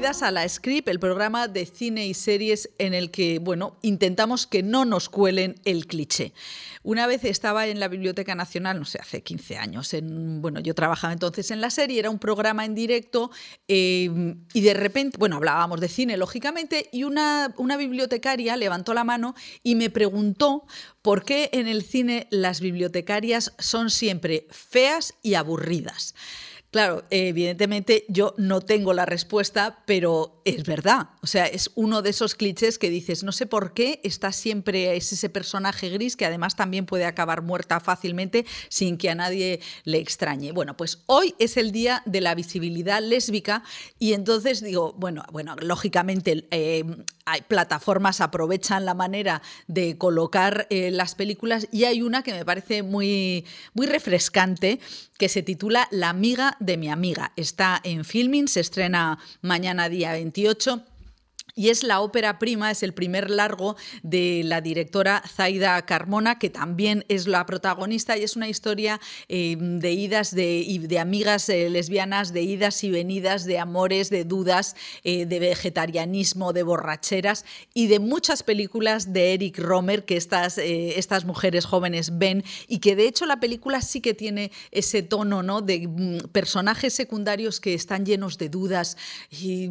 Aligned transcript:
a 0.00 0.30
La 0.30 0.48
Script, 0.48 0.88
el 0.88 0.98
programa 0.98 1.46
de 1.46 1.66
cine 1.66 2.06
y 2.06 2.14
series 2.14 2.70
en 2.78 2.94
el 2.94 3.10
que, 3.10 3.38
bueno, 3.38 3.76
intentamos 3.82 4.46
que 4.46 4.62
no 4.62 4.86
nos 4.86 5.10
cuelen 5.10 5.56
el 5.66 5.86
cliché. 5.86 6.32
Una 6.82 7.06
vez 7.06 7.22
estaba 7.24 7.66
en 7.66 7.78
la 7.80 7.86
Biblioteca 7.86 8.34
Nacional, 8.34 8.78
no 8.78 8.86
sé, 8.86 8.98
hace 8.98 9.22
15 9.22 9.58
años, 9.58 9.92
en, 9.92 10.40
bueno, 10.40 10.60
yo 10.60 10.74
trabajaba 10.74 11.12
entonces 11.12 11.50
en 11.50 11.60
la 11.60 11.68
serie, 11.68 11.98
era 11.98 12.08
un 12.08 12.18
programa 12.18 12.64
en 12.64 12.74
directo 12.74 13.30
eh, 13.68 14.34
y 14.54 14.60
de 14.62 14.72
repente, 14.72 15.18
bueno, 15.18 15.36
hablábamos 15.36 15.80
de 15.80 15.88
cine, 15.88 16.16
lógicamente, 16.16 16.88
y 16.92 17.04
una, 17.04 17.52
una 17.58 17.76
bibliotecaria 17.76 18.56
levantó 18.56 18.94
la 18.94 19.04
mano 19.04 19.34
y 19.62 19.74
me 19.74 19.90
preguntó 19.90 20.64
por 21.02 21.26
qué 21.26 21.50
en 21.52 21.68
el 21.68 21.82
cine 21.82 22.26
las 22.30 22.62
bibliotecarias 22.62 23.52
son 23.58 23.90
siempre 23.90 24.46
feas 24.50 25.12
y 25.22 25.34
aburridas. 25.34 26.14
Claro, 26.70 27.02
evidentemente 27.10 28.04
yo 28.08 28.32
no 28.38 28.60
tengo 28.60 28.92
la 28.92 29.04
respuesta, 29.04 29.82
pero 29.86 30.40
es 30.44 30.62
verdad. 30.62 31.08
O 31.20 31.26
sea, 31.26 31.46
es 31.46 31.72
uno 31.74 32.00
de 32.00 32.10
esos 32.10 32.36
clichés 32.36 32.78
que 32.78 32.90
dices, 32.90 33.24
no 33.24 33.32
sé 33.32 33.46
por 33.46 33.74
qué 33.74 34.00
está 34.04 34.30
siempre 34.30 34.96
es 34.96 35.12
ese 35.12 35.28
personaje 35.28 35.88
gris 35.90 36.16
que 36.16 36.26
además 36.26 36.54
también 36.54 36.86
puede 36.86 37.06
acabar 37.06 37.42
muerta 37.42 37.80
fácilmente 37.80 38.46
sin 38.68 38.98
que 38.98 39.10
a 39.10 39.16
nadie 39.16 39.58
le 39.82 39.98
extrañe. 39.98 40.52
Bueno, 40.52 40.76
pues 40.76 41.02
hoy 41.06 41.34
es 41.40 41.56
el 41.56 41.72
día 41.72 42.04
de 42.06 42.20
la 42.20 42.36
visibilidad 42.36 43.02
lésbica 43.02 43.64
y 43.98 44.12
entonces 44.12 44.62
digo, 44.62 44.92
bueno, 44.96 45.24
bueno, 45.32 45.56
lógicamente 45.56 46.46
eh, 46.52 46.84
hay 47.24 47.40
plataformas 47.42 48.20
aprovechan 48.20 48.84
la 48.84 48.94
manera 48.94 49.42
de 49.66 49.98
colocar 49.98 50.68
eh, 50.70 50.92
las 50.92 51.16
películas 51.16 51.66
y 51.72 51.82
hay 51.82 52.02
una 52.02 52.22
que 52.22 52.32
me 52.32 52.44
parece 52.44 52.84
muy, 52.84 53.44
muy 53.74 53.88
refrescante 53.88 54.78
que 55.20 55.28
se 55.28 55.42
titula 55.42 55.86
La 55.90 56.08
amiga 56.08 56.56
de 56.60 56.78
mi 56.78 56.88
amiga. 56.88 57.32
Está 57.36 57.78
en 57.84 58.06
filming, 58.06 58.48
se 58.48 58.60
estrena 58.60 59.18
mañana 59.42 59.90
día 59.90 60.12
28 60.12 60.82
y 61.54 61.68
es 61.70 61.82
la 61.82 62.00
ópera 62.00 62.38
prima, 62.38 62.70
es 62.70 62.82
el 62.82 62.94
primer 62.94 63.30
largo 63.30 63.76
de 64.02 64.42
la 64.44 64.60
directora 64.60 65.22
Zaida 65.26 65.80
Carmona, 65.86 66.38
que 66.38 66.50
también 66.50 67.04
es 67.08 67.26
la 67.26 67.46
protagonista 67.46 68.16
y 68.16 68.22
es 68.22 68.36
una 68.36 68.48
historia 68.48 69.00
eh, 69.28 69.56
de 69.58 69.92
idas 69.92 70.34
de, 70.34 70.80
de 70.82 70.98
amigas 70.98 71.48
eh, 71.48 71.70
lesbianas, 71.70 72.32
de 72.32 72.42
idas 72.42 72.82
y 72.84 72.90
venidas, 72.90 73.44
de 73.44 73.58
amores, 73.58 74.10
de 74.10 74.24
dudas, 74.24 74.76
eh, 75.04 75.26
de 75.26 75.38
vegetarianismo, 75.38 76.52
de 76.52 76.62
borracheras 76.62 77.44
y 77.74 77.86
de 77.86 77.98
muchas 77.98 78.42
películas 78.42 79.12
de 79.12 79.34
Eric 79.34 79.58
Romer 79.58 80.04
que 80.04 80.16
estas, 80.16 80.58
estas 80.58 81.24
mujeres 81.24 81.64
jóvenes 81.64 82.18
ven 82.18 82.44
y 82.68 82.78
que 82.78 82.96
de 82.96 83.06
hecho 83.06 83.26
la 83.26 83.40
película 83.40 83.80
sí 83.80 84.00
que 84.00 84.14
tiene 84.14 84.50
ese 84.70 85.02
tono 85.02 85.42
¿no? 85.42 85.60
de 85.60 85.86
mm, 85.86 86.28
personajes 86.32 86.94
secundarios 86.94 87.60
que 87.60 87.74
están 87.74 88.04
llenos 88.04 88.38
de 88.38 88.48
dudas 88.48 88.96
y, 89.30 89.68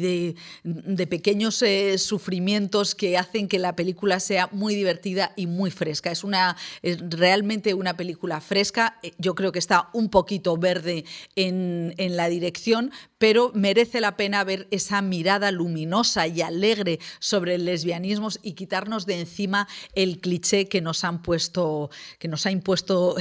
de, 0.00 0.34
de 0.64 1.06
pequeños 1.22 1.62
eh, 1.62 1.98
sufrimientos 1.98 2.96
que 2.96 3.16
hacen 3.16 3.46
que 3.46 3.60
la 3.60 3.76
película 3.76 4.18
sea 4.18 4.48
muy 4.50 4.74
divertida 4.74 5.32
y 5.36 5.46
muy 5.46 5.70
fresca. 5.70 6.10
Es, 6.10 6.24
una, 6.24 6.56
realmente 6.82 7.74
una 7.74 7.96
película 7.96 8.40
fresca. 8.40 8.98
Eh, 9.04 9.12
yo 9.18 9.36
creo 9.36 9.52
que 9.52 9.60
está 9.60 9.88
un 9.92 10.08
poquito 10.08 10.56
verde 10.56 11.04
en, 11.36 11.94
en 11.96 12.16
la 12.16 12.28
dirección, 12.28 12.90
pero 13.18 13.52
merece 13.54 14.00
la 14.00 14.16
pena 14.16 14.42
ver 14.42 14.66
esa 14.72 15.00
mirada 15.00 15.52
luminosa 15.52 16.26
y 16.26 16.42
alegre 16.42 16.98
sobre 17.20 17.54
el 17.54 17.66
lesbianismo 17.66 18.30
y 18.42 18.54
quitarnos 18.54 19.06
de 19.06 19.20
encima 19.20 19.68
el 19.94 20.18
cliché 20.18 20.66
que 20.66 20.80
nos 20.80 21.04
han 21.04 21.22
puesto, 21.22 21.88
que 22.18 22.26
nos 22.26 22.46
ha 22.46 22.50
impuesto, 22.50 23.14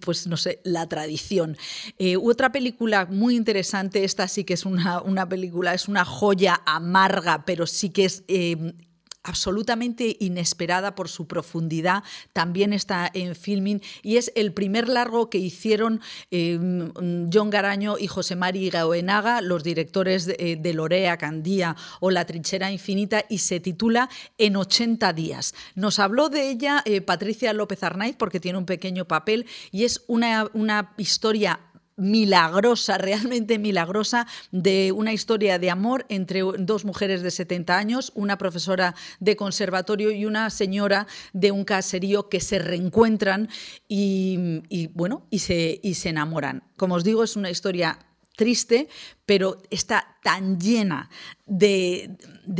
pues 0.00 0.26
no 0.26 0.36
sé, 0.36 0.60
la 0.62 0.86
tradición. 0.90 1.56
Eh, 1.98 2.18
otra 2.18 2.52
película 2.52 3.06
muy 3.06 3.34
interesante, 3.34 4.04
esta 4.04 4.28
sí 4.28 4.44
que 4.44 4.52
es 4.52 4.66
una, 4.66 5.00
una 5.00 5.26
película, 5.26 5.72
es 5.72 5.88
una 5.88 6.04
joya 6.04 6.60
amarga 6.66 7.29
pero 7.46 7.66
sí 7.66 7.90
que 7.90 8.04
es 8.04 8.24
eh, 8.28 8.74
absolutamente 9.22 10.16
inesperada 10.18 10.94
por 10.94 11.08
su 11.08 11.26
profundidad, 11.26 12.02
también 12.32 12.72
está 12.72 13.10
en 13.12 13.34
filming 13.34 13.80
y 14.02 14.16
es 14.16 14.32
el 14.34 14.52
primer 14.52 14.88
largo 14.88 15.28
que 15.28 15.38
hicieron 15.38 16.00
em, 16.30 16.90
John 17.32 17.50
Garaño 17.50 17.98
y 17.98 18.06
José 18.06 18.36
Mari 18.36 18.70
Gaoenaga, 18.70 19.42
los 19.42 19.62
directores 19.62 20.24
de, 20.26 20.36
eh, 20.38 20.56
de, 20.56 20.74
Lorea, 20.74 21.18
Candía 21.18 21.76
o 22.00 22.10
La 22.10 22.24
trinchera 22.24 22.72
infinita 22.72 23.24
y 23.28 23.38
se 23.38 23.60
titula 23.60 24.08
En 24.38 24.56
80 24.56 25.12
días. 25.12 25.54
Nos 25.74 25.98
habló 25.98 26.28
de 26.28 26.50
ella 26.50 26.82
eh, 26.86 27.00
Patricia 27.00 27.52
López 27.52 27.82
Arnaiz 27.82 28.16
porque 28.16 28.40
tiene 28.40 28.58
un 28.58 28.66
pequeño 28.66 29.04
papel 29.04 29.46
y 29.70 29.84
es 29.84 30.02
una, 30.06 30.48
una 30.54 30.94
historia 30.96 31.60
milagrosa, 32.00 32.98
realmente 32.98 33.58
milagrosa, 33.58 34.26
de 34.50 34.90
una 34.92 35.12
historia 35.12 35.58
de 35.58 35.70
amor 35.70 36.06
entre 36.08 36.40
dos 36.40 36.84
mujeres 36.84 37.22
de 37.22 37.30
70 37.30 37.76
años, 37.76 38.10
una 38.14 38.38
profesora 38.38 38.94
de 39.20 39.36
conservatorio 39.36 40.10
y 40.10 40.24
una 40.24 40.50
señora 40.50 41.06
de 41.32 41.52
un 41.52 41.64
caserío 41.64 42.28
que 42.28 42.40
se 42.40 42.58
reencuentran 42.58 43.48
y, 43.86 44.88
bueno, 44.94 45.26
y 45.30 45.40
se, 45.40 45.78
y 45.82 45.94
se 45.94 46.08
enamoran. 46.08 46.64
Como 46.76 46.94
os 46.94 47.04
digo, 47.04 47.22
es 47.22 47.36
una 47.36 47.50
historia 47.50 47.98
triste, 48.36 48.88
pero 49.30 49.62
está 49.70 50.16
tan 50.24 50.58
llena 50.58 51.08
de, 51.46 52.16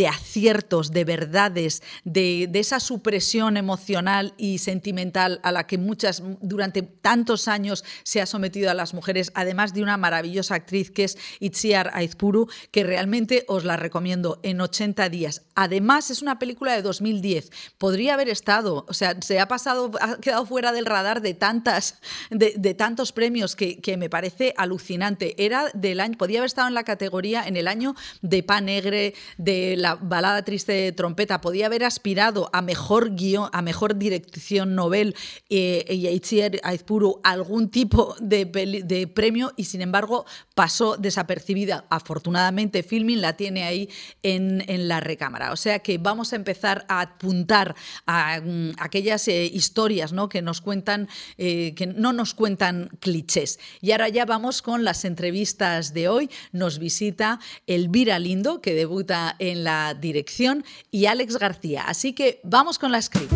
aciertos, 0.09 0.91
de 0.91 1.05
verdades, 1.05 1.83
de, 2.05 2.49
esa 2.55 2.81
supresión 2.81 3.57
emocional 3.57 4.35
y 4.37 4.59
sentimental 4.59 5.41
a 5.43 5.53
la 5.53 5.67
que 5.67 5.79
muchas 5.79 6.23
durante 6.41 6.83
tantos 6.83 7.49
años 7.49 7.85
se 8.03 8.21
ha 8.21 8.27
sometido 8.27 8.71
a 8.71 8.75
las 8.75 8.95
mujeres, 8.95 9.31
además 9.35 9.75
de 9.75 9.83
una 9.83 9.97
maravillosa 9.97 10.55
actriz 10.57 10.91
que 10.91 11.05
es 11.05 11.19
Itziar 11.39 11.91
Aizpuru, 11.95 12.49
que 12.71 12.85
realmente 12.85 13.45
os 13.49 13.65
la 13.65 13.77
recomiendo 13.77 14.41
en 14.43 14.61
80 14.61 15.09
días. 15.09 15.43
Además, 15.55 16.11
es 16.11 16.23
una 16.23 16.39
película 16.39 16.75
de 16.75 16.83
2010. 16.83 17.51
Podría 17.79 18.15
haber 18.15 18.29
estado, 18.29 18.85
o 18.89 18.95
sea, 18.95 19.21
se 19.21 19.39
ha 19.39 19.47
pasado, 19.47 19.91
ha 20.01 20.19
quedado 20.19 20.47
fuera 20.47 20.73
del 20.73 20.87
radar 20.87 21.21
de 21.21 21.35
tantas, 21.35 22.01
de, 22.31 22.75
tantos 22.75 23.13
premios 23.13 23.57
que, 23.57 23.81
que 23.81 23.97
me 23.97 24.11
parece 24.11 24.55
alucinante. 24.57 25.35
Era 25.45 25.71
del 25.75 26.01
año, 26.01 26.19
podía 26.19 26.41
haber 26.41 26.47
estado 26.47 26.60
en 26.69 26.75
la 26.75 26.85
categoría 26.85 27.47
en 27.47 27.57
el 27.57 27.69
año 27.69 27.95
de 28.23 28.43
Pa 28.43 28.61
Negre, 28.61 29.15
de 29.39 29.77
la 29.77 29.95
balada 29.95 30.45
triste 30.45 30.73
de 30.73 30.93
trompeta. 30.93 31.41
Podía 31.41 31.67
haber 31.67 31.85
aspirado 31.85 32.51
a 32.53 32.63
mejor 32.63 33.15
guion, 33.15 33.49
a 33.53 33.63
mejor 33.63 33.97
dirección 33.97 34.75
novel 34.75 35.15
eh, 35.49 35.85
y 35.89 36.09
Itziar 36.09 36.53
Aizpuru 36.63 37.21
algún 37.25 37.71
tipo 37.71 38.15
de, 38.21 38.45
de, 38.45 39.07
premio 39.07 39.53
y 39.57 39.65
sin 39.65 39.83
embargo 39.83 40.27
pasó 40.55 40.97
desapercibida. 40.97 41.85
Afortunadamente, 41.91 42.83
Filming 42.83 43.21
la 43.21 43.37
tiene 43.37 43.65
ahí 43.65 43.89
en, 44.23 44.65
en 44.69 44.89
la 44.89 45.01
recámara. 45.01 45.53
O 45.53 45.57
sea 45.57 45.79
que 45.79 45.99
vamos 45.99 46.33
a 46.33 46.37
empezar 46.37 46.85
a 46.89 47.01
apuntar 47.01 47.75
a, 48.07 48.41
mm, 48.41 48.73
aquellas 48.79 49.27
eh, 49.29 49.45
historias 49.45 50.13
¿no? 50.13 50.29
que 50.29 50.43
nos 50.43 50.61
cuentan, 50.61 51.09
eh, 51.39 51.75
que 51.75 51.87
no 51.87 52.13
nos 52.13 52.35
cuentan 52.35 52.91
clichés. 53.01 53.59
Y 53.81 53.93
ahora 53.93 54.09
ya 54.09 54.25
vamos 54.25 54.63
con 54.63 54.85
las 54.85 55.05
entrevistas 55.05 55.95
de 55.95 56.09
hoy 56.09 56.31
nos 56.53 56.79
visita 56.79 57.41
Elvira 57.67 58.19
Lindo, 58.19 58.61
que 58.61 58.75
debuta 58.75 59.37
en 59.39 59.65
la 59.65 59.95
dirección, 59.95 60.65
y 60.91 61.07
Alex 61.07 61.37
García. 61.39 61.85
Así 61.87 62.13
que 62.13 62.41
vamos 62.43 62.79
con 62.79 62.93
la 62.93 63.01
script. 63.01 63.33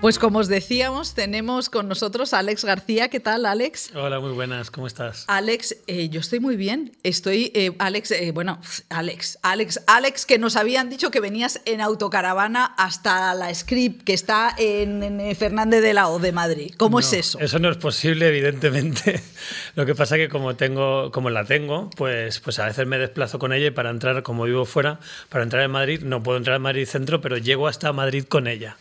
Pues 0.00 0.20
como 0.20 0.38
os 0.38 0.46
decíamos, 0.46 1.14
tenemos 1.14 1.68
con 1.70 1.88
nosotros 1.88 2.32
a 2.32 2.38
Alex 2.38 2.64
García. 2.64 3.08
¿Qué 3.08 3.18
tal, 3.18 3.44
Alex? 3.44 3.90
Hola, 3.96 4.20
muy 4.20 4.30
buenas, 4.30 4.70
¿cómo 4.70 4.86
estás? 4.86 5.24
Alex, 5.26 5.76
eh, 5.88 6.08
yo 6.08 6.20
estoy 6.20 6.38
muy 6.38 6.54
bien. 6.54 6.92
Estoy, 7.02 7.50
eh, 7.52 7.72
Alex, 7.80 8.12
eh, 8.12 8.30
bueno, 8.30 8.60
Alex, 8.90 9.40
Alex, 9.42 9.80
Alex, 9.88 10.24
que 10.24 10.38
nos 10.38 10.54
habían 10.54 10.88
dicho 10.88 11.10
que 11.10 11.18
venías 11.18 11.60
en 11.64 11.80
autocaravana 11.80 12.64
hasta 12.78 13.34
la 13.34 13.52
Script, 13.52 14.04
que 14.04 14.12
está 14.12 14.54
en, 14.56 15.34
Fernández 15.34 15.82
de 15.82 15.94
la 15.94 16.08
O 16.10 16.20
de 16.20 16.30
Madrid. 16.30 16.74
¿Cómo 16.76 17.00
es 17.00 17.12
eso? 17.12 17.40
Eso 17.40 17.58
no 17.58 17.68
es 17.68 17.76
posible, 17.76 18.28
evidentemente. 18.28 19.20
Lo 19.74 19.84
que 19.84 19.96
pasa 19.96 20.14
es 20.14 20.22
que 20.22 20.28
como 20.28 20.54
tengo, 20.54 21.10
como 21.10 21.28
la 21.28 21.44
tengo, 21.44 21.90
pues, 21.96 22.38
pues 22.38 22.60
a 22.60 22.66
veces 22.66 22.86
me 22.86 22.98
desplazo 22.98 23.40
con 23.40 23.52
ella 23.52 23.66
y 23.66 23.72
para 23.72 23.90
entrar, 23.90 24.22
como 24.22 24.44
vivo 24.44 24.64
fuera, 24.64 25.00
para 25.28 25.42
entrar 25.42 25.64
en 25.64 25.72
Madrid, 25.72 26.02
no 26.04 26.22
puedo 26.22 26.38
entrar 26.38 26.54
en 26.54 26.62
Madrid 26.62 26.86
Centro, 26.86 27.20
pero 27.20 27.36
llego 27.36 27.66
hasta 27.66 27.92
Madrid 27.92 28.22
con 28.28 28.46
ella. 28.46 28.76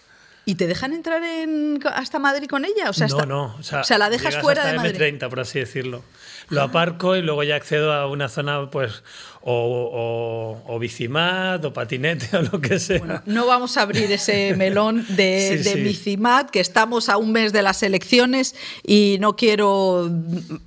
¿Y 0.47 0.55
te 0.55 0.65
dejan 0.65 0.93
entrar 0.93 1.21
en, 1.23 1.77
hasta 1.93 2.19
Madrid 2.19 2.47
con 2.47 2.63
ella? 2.63 2.89
O 2.89 2.93
sea, 2.93 3.07
no, 3.07 3.25
no. 3.25 3.55
O 3.59 3.63
sea, 3.63 3.97
la 3.97 4.09
dejas 4.09 4.37
fuera 4.37 4.61
hasta 4.61 4.71
de 4.71 4.77
Madrid. 4.77 5.19
M30, 5.19 5.29
por 5.29 5.41
así 5.41 5.59
decirlo. 5.59 6.05
Lo 6.47 6.61
aparco 6.61 7.17
y 7.17 7.21
luego 7.21 7.43
ya 7.43 7.57
accedo 7.57 7.91
a 7.91 8.07
una 8.07 8.29
zona, 8.29 8.71
pues, 8.71 9.03
o, 9.41 10.63
o, 10.65 10.79
bicimat, 10.79 11.65
o 11.65 11.73
patinete, 11.73 12.37
o 12.37 12.43
lo 12.43 12.61
que 12.61 12.79
sea. 12.79 12.99
Bueno, 12.99 13.21
no 13.25 13.45
vamos 13.45 13.75
a 13.75 13.81
abrir 13.81 14.09
ese 14.09 14.55
melón 14.55 15.05
de, 15.09 15.57
de 15.63 15.75
bicimat, 15.75 16.49
que 16.49 16.61
estamos 16.61 17.09
a 17.09 17.17
un 17.17 17.33
mes 17.33 17.51
de 17.51 17.61
las 17.61 17.83
elecciones 17.83 18.55
y 18.85 19.17
no 19.19 19.35
quiero, 19.35 20.05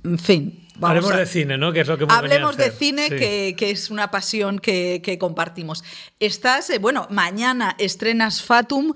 en 0.03 0.19
fin, 0.19 0.61
Hablemos 0.81 1.15
de 1.15 1.25
cine, 1.25 1.57
¿no? 1.57 1.71
Que 1.71 1.81
es 1.81 1.87
lo 1.87 1.97
que 1.97 2.05
Hablemos 2.09 2.57
de 2.57 2.71
cine, 2.71 3.09
que, 3.09 3.55
que, 3.57 3.71
es 3.71 3.91
una 3.91 4.09
pasión 4.09 4.59
que, 4.59 5.01
que 5.03 5.17
compartimos. 5.17 5.83
Estás, 6.19 6.69
eh, 6.69 6.79
bueno, 6.79 7.07
mañana 7.11 7.75
estrenas 7.77 8.41
Fatum, 8.41 8.93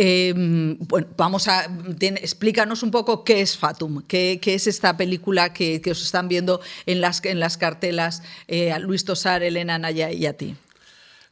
Em, 0.00 0.78
bueno, 0.78 1.08
vamos 1.16 1.48
a. 1.48 1.68
explícanos 1.98 2.84
un 2.84 2.92
poco 2.92 3.24
qué 3.24 3.40
es 3.40 3.58
Fatum, 3.58 4.04
qué, 4.06 4.38
es 4.44 4.68
esta 4.68 4.96
película 4.96 5.52
que, 5.52 5.82
os 5.90 6.04
están 6.04 6.28
viendo 6.28 6.60
en 6.86 7.00
las, 7.00 7.24
en 7.24 7.40
las 7.40 7.58
cartelas 7.58 8.22
eh, 8.46 8.72
Luis 8.78 9.04
Tosar, 9.04 9.42
Elena 9.42 9.76
Naya 9.76 10.12
y 10.12 10.26
a 10.26 10.34
ti. 10.34 10.54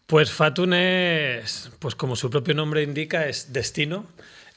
Pues 0.09 0.33
Fatum 0.33 0.73
es, 0.73 1.71
pues 1.79 1.95
como 1.95 2.17
su 2.17 2.29
propio 2.29 2.55
nombre 2.55 2.83
indica, 2.83 3.29
es 3.29 3.53
destino. 3.53 4.05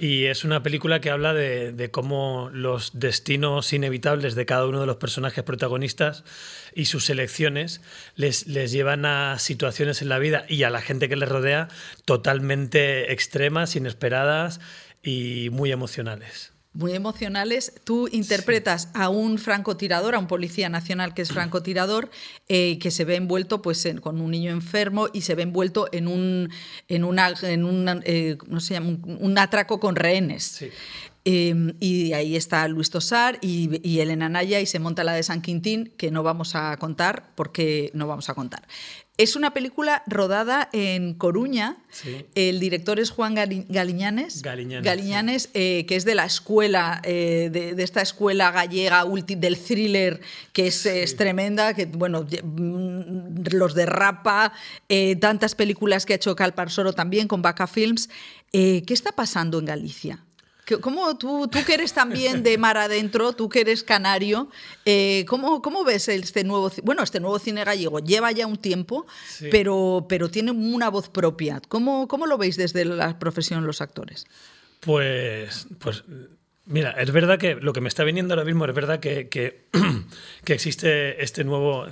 Y 0.01 0.27
es 0.27 0.45
una 0.45 0.63
película 0.63 1.01
que 1.01 1.09
habla 1.09 1.33
de, 1.33 1.89
cómo 1.91 2.49
los 2.53 2.97
destinos 2.97 3.73
inevitables 3.73 4.33
de 4.33 4.45
cada 4.45 4.65
uno 4.65 4.79
de 4.79 4.85
los 4.85 4.95
personajes 4.95 5.43
protagonistas 5.43 6.23
y 6.73 6.85
sus 6.85 7.09
elecciones 7.09 7.81
les, 8.15 8.47
les 8.47 8.71
llevan 8.71 9.05
a 9.05 9.37
situaciones 9.39 10.01
en 10.01 10.07
la 10.07 10.17
vida 10.17 10.45
y 10.47 10.63
a 10.63 10.69
la 10.69 10.79
gente 10.79 11.09
que 11.09 11.17
les 11.17 11.27
rodea 11.27 11.67
totalmente 12.05 13.11
extremas, 13.11 13.75
inesperadas 13.75 14.61
y 15.03 15.49
muy 15.51 15.69
emocionales 15.73 16.53
muy 16.79 16.93
emocionales. 16.93 17.73
Tú 17.83 18.07
interpretas 18.11 18.89
a 18.93 19.09
un 19.09 19.37
francotirador, 19.37 20.15
a 20.15 20.19
un 20.19 20.27
policía 20.27 20.69
nacional 20.69 21.13
que 21.13 21.21
es 21.21 21.29
francotirador, 21.31 22.09
eh, 22.47 22.79
que 22.79 22.89
se 22.89 23.05
ve 23.05 23.17
envuelto 23.17 23.61
pues, 23.61 23.87
con 24.01 24.21
un 24.21 24.31
niño 24.31 24.51
enfermo 24.51 25.09
y 25.13 25.21
se 25.21 25.35
ve 25.35 25.43
envuelto 25.43 25.89
en 25.91 26.07
un, 26.07 26.49
en 26.87 27.03
una, 27.03 27.33
en 27.43 28.01
eh, 28.05 28.37
no 28.47 28.59
se 28.59 28.73
llama? 28.73 28.97
un, 29.03 29.37
atraco 29.37 29.79
con 29.79 29.95
rehenes. 29.95 30.65
Em, 31.25 31.73
y 31.79 32.13
ahí 32.13 32.37
está 32.37 32.67
Luis 32.69 32.89
Tosar 32.89 33.37
y, 33.41 33.87
y, 33.87 33.99
Elena 33.99 34.29
Naya 34.29 34.61
y 34.61 34.65
se 34.65 34.79
monta 34.79 35.03
la 35.03 35.13
de 35.13 35.21
San 35.21 35.41
Quintín, 35.41 35.93
que 35.97 36.11
no 36.11 36.23
vamos 36.23 36.55
a 36.55 36.75
contar 36.77 37.33
porque 37.35 37.91
no 37.93 38.07
vamos 38.07 38.29
a 38.29 38.33
contar. 38.33 38.65
Es 39.19 39.36
una 39.36 39.54
película 39.54 40.01
rodada 40.07 40.69
en 40.71 41.13
Coruña. 41.13 41.75
El 42.36 42.62
director 42.62 43.01
es 43.01 43.10
Juan 43.10 43.36
Galiñanes, 43.36 44.42
Galiñanes, 44.42 45.50
eh, 45.54 45.86
que 45.89 45.98
es 45.98 46.06
de 46.06 46.16
la 46.16 46.24
escuela, 46.24 47.01
eh, 47.04 47.50
de, 47.51 47.83
esta 47.83 48.01
escuela 48.01 48.50
gallega 48.51 49.04
del 49.27 49.57
thriller, 49.60 50.21
que 50.54 50.68
es, 50.68 51.18
tremenda, 51.18 51.74
que 51.74 51.86
bueno, 51.86 52.24
mm, 52.24 53.44
los 53.51 53.75
de 53.75 53.86
Rapa, 53.86 54.54
eh, 54.88 55.18
tantas 55.18 55.54
películas 55.54 56.06
que 56.06 56.13
ha 56.13 56.16
hecho 56.16 56.33
Calparsoro 56.33 56.94
también 56.94 57.27
con 57.27 57.42
Baca 57.42 57.68
Films. 57.68 58.10
¿Qué 58.54 58.86
está 58.88 59.12
pasando 59.12 59.60
en 59.60 59.66
Galicia? 59.66 60.24
¿Cómo 60.77 61.18
tú, 61.18 61.48
tú 61.48 61.60
que 61.66 61.74
eres 61.74 61.94
también 61.94 62.44
de 62.44 62.57
mar 62.57 62.77
adentro, 62.77 63.33
tú 63.33 63.50
que 63.50 63.62
eres 63.62 63.83
canario, 63.83 64.50
eh, 64.86 65.25
¿cómo, 65.27 65.62
¿cómo, 65.62 65.83
ves 65.83 66.07
este 66.07 66.44
nuevo, 66.44 66.71
bueno, 66.83 67.04
este 67.04 67.19
nuevo 67.19 67.39
cine 67.39 67.63
gallego? 67.63 68.00
Lleva 68.00 68.31
ya 68.31 68.48
un 68.48 68.57
tiempo, 68.57 69.07
pero, 69.51 70.06
pero 70.07 70.30
tiene 70.30 70.51
una 70.51 70.89
voz 70.89 71.10
propia. 71.10 71.62
¿Cómo, 71.68 72.07
¿Cómo 72.07 72.27
lo 72.27 72.38
veis 72.38 72.57
desde 72.57 72.86
la 72.86 73.18
profesión 73.19 73.66
los 73.66 73.81
actores? 73.81 74.25
Pues, 74.81 75.68
pues 75.80 76.04
Mira, 76.69 76.92
es 76.92 77.12
verdad 77.12 77.39
que 77.39 77.56
lo 77.56 77.74
que 77.74 77.81
me 77.81 77.88
está 77.88 78.04
viniendo 78.04 78.36
ahora 78.36 78.45
mismo 78.45 78.63
es 78.63 78.75
verdad 78.75 79.00
que, 79.00 79.27
que, 79.27 79.66
existe 80.45 81.24
este 81.24 81.44
nuevo, 81.44 81.88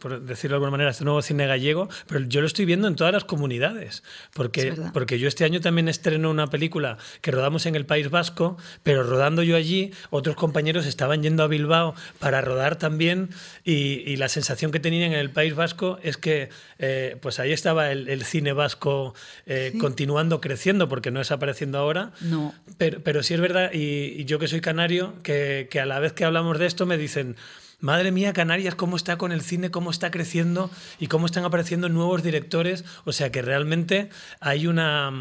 por 0.00 0.20
decirlo 0.20 0.54
de 0.54 0.56
alguna 0.56 0.70
manera, 0.70 0.90
este 0.90 1.04
nuevo 1.04 1.22
cine 1.22 1.46
gallego, 1.46 1.88
pero 2.06 2.20
yo 2.20 2.42
lo 2.42 2.46
estoy 2.46 2.66
viendo 2.66 2.88
en 2.88 2.94
todas 2.94 3.10
las 3.10 3.24
comunidades, 3.24 4.02
porque, 4.34 4.74
porque 4.92 5.18
yo 5.18 5.28
este 5.28 5.46
año 5.46 5.62
también 5.62 5.88
estreno 5.88 6.30
una 6.30 6.48
película 6.48 6.98
que 7.22 7.30
rodamos 7.30 7.64
en 7.64 7.74
el 7.74 7.86
País 7.86 8.10
Vasco, 8.10 8.58
pero 8.82 9.02
rodando 9.02 9.42
yo 9.42 9.56
allí, 9.56 9.92
otros 10.10 10.36
compañeros 10.36 10.84
estaban 10.84 11.22
yendo 11.22 11.42
a 11.42 11.46
Bilbao 11.46 11.94
para 12.18 12.42
rodar 12.42 12.76
también 12.76 13.30
y, 13.64 14.16
la 14.18 14.28
sensación 14.28 14.72
que 14.72 14.80
tenían 14.80 15.12
en 15.12 15.18
el 15.18 15.30
País 15.30 15.54
Vasco 15.54 16.00
es 16.02 16.16
que 16.16 16.48
eh, 16.80 17.16
pues 17.22 17.38
ahí 17.38 17.52
estaba 17.52 17.92
el, 17.92 18.24
cine 18.24 18.52
vasco 18.52 19.14
eh, 19.46 19.72
continuando 19.80 20.40
creciendo, 20.40 20.88
porque 20.88 21.12
no 21.12 21.20
es 21.20 21.30
apareciendo 21.30 21.78
ahora, 21.78 22.10
no. 22.20 22.52
pero, 22.78 23.00
pero 23.00 23.22
sí 23.22 23.34
es 23.34 23.40
verdad 23.40 23.70
y 23.72 24.17
y 24.18 24.24
yo 24.24 24.40
que 24.40 24.48
soy 24.48 24.60
canario, 24.60 25.22
que, 25.22 25.68
a 25.80 25.86
la 25.86 26.00
vez 26.00 26.12
que 26.12 26.24
hablamos 26.24 26.58
de 26.58 26.66
esto 26.66 26.86
me 26.86 26.98
dicen, 26.98 27.36
madre 27.78 28.10
mía, 28.10 28.32
Canarias, 28.32 28.74
cómo 28.74 28.96
está 28.96 29.16
con 29.16 29.30
el 29.30 29.42
cine, 29.42 29.70
cómo 29.70 29.92
está 29.92 30.10
creciendo 30.10 30.72
y 30.98 31.06
cómo 31.06 31.24
están 31.24 31.44
apareciendo 31.44 31.88
nuevos 31.88 32.24
directores. 32.24 32.84
O 33.04 33.12
sea 33.12 33.30
que 33.30 33.42
realmente 33.42 34.08
hay 34.40 34.66
una, 34.66 35.12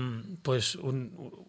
pues, 0.41 0.73
un, 0.77 1.46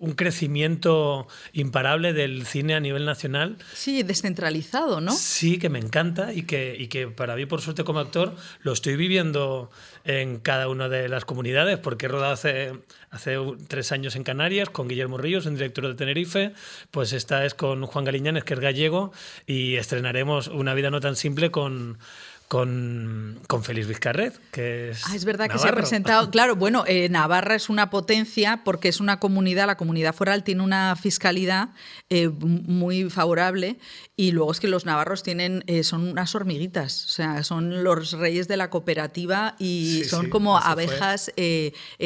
un 0.00 0.12
crecimiento 0.12 1.26
imparable 1.52 2.12
del 2.12 2.46
cine 2.46 2.74
a 2.74 2.80
nivel 2.80 3.04
nacional. 3.04 3.56
Sí, 3.74 4.02
descentralizado, 4.02 5.00
¿no? 5.00 5.12
Sí, 5.12 5.58
que 5.58 5.68
me 5.68 5.78
encanta 5.78 6.32
y 6.32 6.42
que, 6.42 6.76
y 6.78 6.88
que 6.88 7.08
para 7.08 7.36
mí, 7.36 7.46
por 7.46 7.60
suerte, 7.60 7.84
como 7.84 7.98
actor, 7.98 8.34
lo 8.62 8.72
estoy 8.72 8.96
viviendo 8.96 9.70
en 10.04 10.38
cada 10.38 10.68
una 10.68 10.88
de 10.88 11.08
las 11.08 11.24
comunidades, 11.24 11.78
porque 11.78 12.06
he 12.06 12.08
rodado 12.08 12.32
hace, 12.32 12.72
hace 13.10 13.36
tres 13.66 13.92
años 13.92 14.16
en 14.16 14.24
Canarias 14.24 14.70
con 14.70 14.88
Guillermo 14.88 15.18
Ríos, 15.18 15.46
un 15.46 15.54
director 15.54 15.86
de 15.86 15.94
Tenerife, 15.94 16.52
pues 16.90 17.12
esta 17.12 17.44
es 17.44 17.54
con 17.54 17.84
Juan 17.86 18.04
Galiñanes, 18.04 18.44
que 18.44 18.54
es 18.54 18.60
gallego, 18.60 19.12
y 19.46 19.76
estrenaremos 19.76 20.48
Una 20.48 20.74
vida 20.74 20.90
no 20.90 21.00
tan 21.00 21.16
simple 21.16 21.50
con 21.50 21.98
con, 22.48 23.40
con 23.46 23.62
Félix 23.62 23.86
Vizcarret, 23.86 24.40
que 24.50 24.90
es. 24.90 25.02
Ah, 25.06 25.14
es 25.14 25.26
verdad 25.26 25.48
que 25.50 25.58
se 25.58 25.68
ha 25.68 25.72
presentado. 25.72 26.30
Claro, 26.38 26.56
bueno, 26.56 26.84
eh, 26.86 27.08
Navarra 27.08 27.54
es 27.54 27.68
una 27.68 27.90
potencia 27.90 28.62
porque 28.64 28.88
es 28.88 29.00
una 29.00 29.18
comunidad, 29.18 29.66
la 29.66 29.76
comunidad 29.76 30.14
foral 30.14 30.44
tiene 30.44 30.62
una 30.62 30.94
fiscalidad 30.96 31.70
eh, 32.10 32.28
muy 32.28 33.10
favorable 33.10 33.78
y 34.16 34.32
luego 34.32 34.52
es 34.52 34.60
que 34.60 34.68
los 34.68 34.86
navarros 34.86 35.22
tienen, 35.22 35.64
eh, 35.66 35.82
son 35.84 36.08
unas 36.08 36.34
hormiguitas, 36.34 37.04
o 37.06 37.08
sea, 37.08 37.44
son 37.44 37.82
los 37.82 38.12
reyes 38.12 38.46
de 38.48 38.56
la 38.56 38.70
cooperativa 38.70 39.56
y 39.58 40.04
son 40.04 40.30
como 40.30 40.58
abejas 40.58 41.32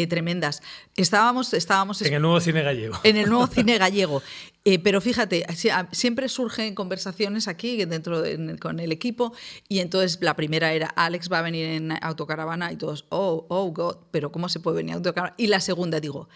tremendas. 0.08 0.62
Estábamos, 0.96 1.54
estábamos. 1.54 2.02
En 2.02 2.14
el 2.14 2.22
nuevo 2.22 2.40
cine 2.40 2.62
gallego. 2.62 2.98
En 3.02 3.16
el 3.16 3.28
nuevo 3.28 3.46
cine 3.52 3.78
gallego. 3.78 4.22
Eh, 4.64 4.78
pero 4.78 5.00
fíjate, 5.00 5.44
siempre 5.90 6.28
surgen 6.28 6.74
conversaciones 6.76 7.48
aquí 7.48 7.84
dentro 7.84 8.22
con 8.60 8.78
el 8.78 8.92
equipo 8.92 9.34
y 9.68 9.80
entonces 9.80 10.18
la 10.20 10.36
primera 10.36 10.72
era 10.72 10.86
Alex 10.86 11.28
va 11.32 11.40
a 11.40 11.42
venir 11.42 11.66
en 11.66 11.92
autocaravana 12.00 12.70
y 12.70 12.76
todos, 12.76 13.06
oh, 13.08 13.46
oh, 13.48 13.72
God, 13.72 13.96
pero 14.12 14.30
¿cómo 14.30 14.48
se 14.48 14.60
puede 14.60 14.76
venir 14.76 14.90
en 14.90 14.96
autocaravana? 14.98 15.34
Y 15.36 15.48
la 15.48 15.58
segunda 15.58 15.98
digo, 15.98 16.28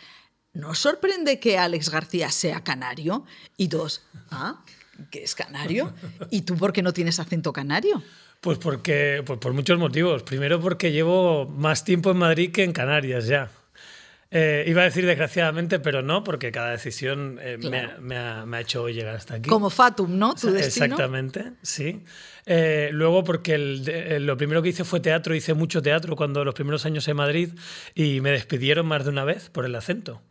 ¿no 0.52 0.74
sorprende 0.74 1.38
que 1.38 1.56
Alex 1.56 1.88
García 1.88 2.30
sea 2.32 2.64
canario? 2.64 3.24
Y 3.56 3.68
todos, 3.68 4.02
¿ah? 4.30 4.64
¿Que 5.10 5.22
es 5.22 5.34
canario? 5.34 5.94
¿Y 6.30 6.42
tú 6.42 6.56
por 6.56 6.72
qué 6.72 6.82
no 6.82 6.92
tienes 6.92 7.20
acento 7.20 7.52
canario? 7.52 8.02
Pues 8.40 8.58
porque, 8.58 9.22
pues 9.24 9.38
por 9.38 9.52
muchos 9.52 9.78
motivos. 9.78 10.22
Primero 10.22 10.60
porque 10.60 10.90
llevo 10.90 11.46
más 11.46 11.84
tiempo 11.84 12.10
en 12.10 12.16
Madrid 12.16 12.50
que 12.50 12.64
en 12.64 12.72
Canarias 12.72 13.26
ya. 13.26 13.50
Eh, 14.30 14.64
iba 14.66 14.82
a 14.82 14.84
decir 14.84 15.06
desgraciadamente, 15.06 15.78
pero 15.78 16.02
no, 16.02 16.24
porque 16.24 16.50
cada 16.50 16.72
decisión 16.72 17.38
eh, 17.40 17.58
me, 17.58 18.16
ha, 18.16 18.60
hecho 18.60 18.88
llegar 18.88 19.14
hasta 19.14 19.34
aquí. 19.34 19.48
Como 19.48 19.70
Fatum, 19.70 20.18
¿no? 20.18 20.34
¿Tu 20.34 20.48
Exactamente, 20.56 21.52
sí. 21.62 22.02
Eh, 22.44 22.90
luego, 22.92 23.22
porque 23.22 23.56
lo 23.56 24.36
primero 24.36 24.62
que 24.62 24.70
hice 24.70 24.84
fue 24.84 25.00
teatro, 25.00 25.34
hice 25.34 25.54
mucho 25.54 25.80
teatro 25.80 26.16
cuando 26.16 26.44
los 26.44 26.54
primeros 26.54 26.86
años 26.86 27.06
en 27.06 27.16
Madrid 27.16 27.50
y 27.94 28.20
me 28.20 28.30
despidieron 28.30 28.86
más 28.86 29.04
de 29.04 29.10
una 29.10 29.24
vez 29.24 29.48
por 29.48 29.64
el 29.64 29.74
acento. 29.74 30.22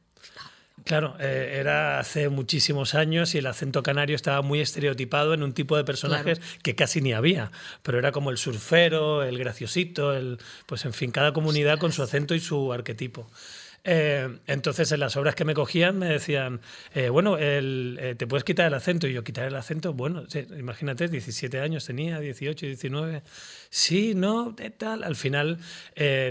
Claro, 0.84 1.18
era 1.20 1.98
hace 1.98 2.30
muchísimos 2.30 2.94
años 2.94 3.34
y 3.34 3.40
el 3.40 3.48
acento 3.48 3.82
canario 3.82 4.16
estaba 4.16 4.44
muy 4.44 4.62
estereotipado 4.62 5.34
en 5.34 5.42
un 5.42 5.54
tipo 5.54 5.78
de 5.78 5.84
personajes 5.84 6.40
que 6.62 6.76
casi 6.76 7.02
ni 7.02 7.12
había, 7.12 7.52
pero 7.82 7.98
era 7.98 8.12
como 8.12 8.30
el 8.30 8.38
surfero, 8.38 9.24
el 9.24 9.40
graciosito, 9.40 10.14
el, 10.14 10.38
pues 10.68 10.86
en 10.86 10.94
fin, 10.94 11.10
cada 11.10 11.34
comunidad 11.34 11.80
con 11.80 11.92
su 11.92 12.04
acento 12.04 12.36
y 12.36 12.40
su 12.40 12.72
arquetipo. 12.72 13.28
Eh, 13.88 14.40
entonces, 14.48 14.92
en 14.92 15.00
las 15.00 15.16
obras 15.16 15.36
que 15.36 15.46
me 15.46 15.54
cogían 15.54 16.00
me 16.00 16.08
decían, 16.08 16.60
eh, 16.96 17.10
bueno, 17.10 17.38
eh, 17.40 18.16
¿te 18.18 18.26
puedes 18.26 18.44
quitar 18.44 18.66
el 18.66 18.74
acento? 18.74 19.08
Y 19.08 19.14
yo, 19.14 19.24
¿quitar 19.24 19.46
el 19.46 19.56
acento? 19.56 19.94
Bueno, 19.94 20.24
imagínate, 20.58 21.08
17 21.08 21.60
años 21.60 21.86
tenía, 21.86 22.20
18, 22.20 22.66
19. 22.66 23.22
Sí, 23.70 24.14
no, 24.16 24.56
tal. 24.78 25.04
Al 25.04 25.16
final, 25.16 25.60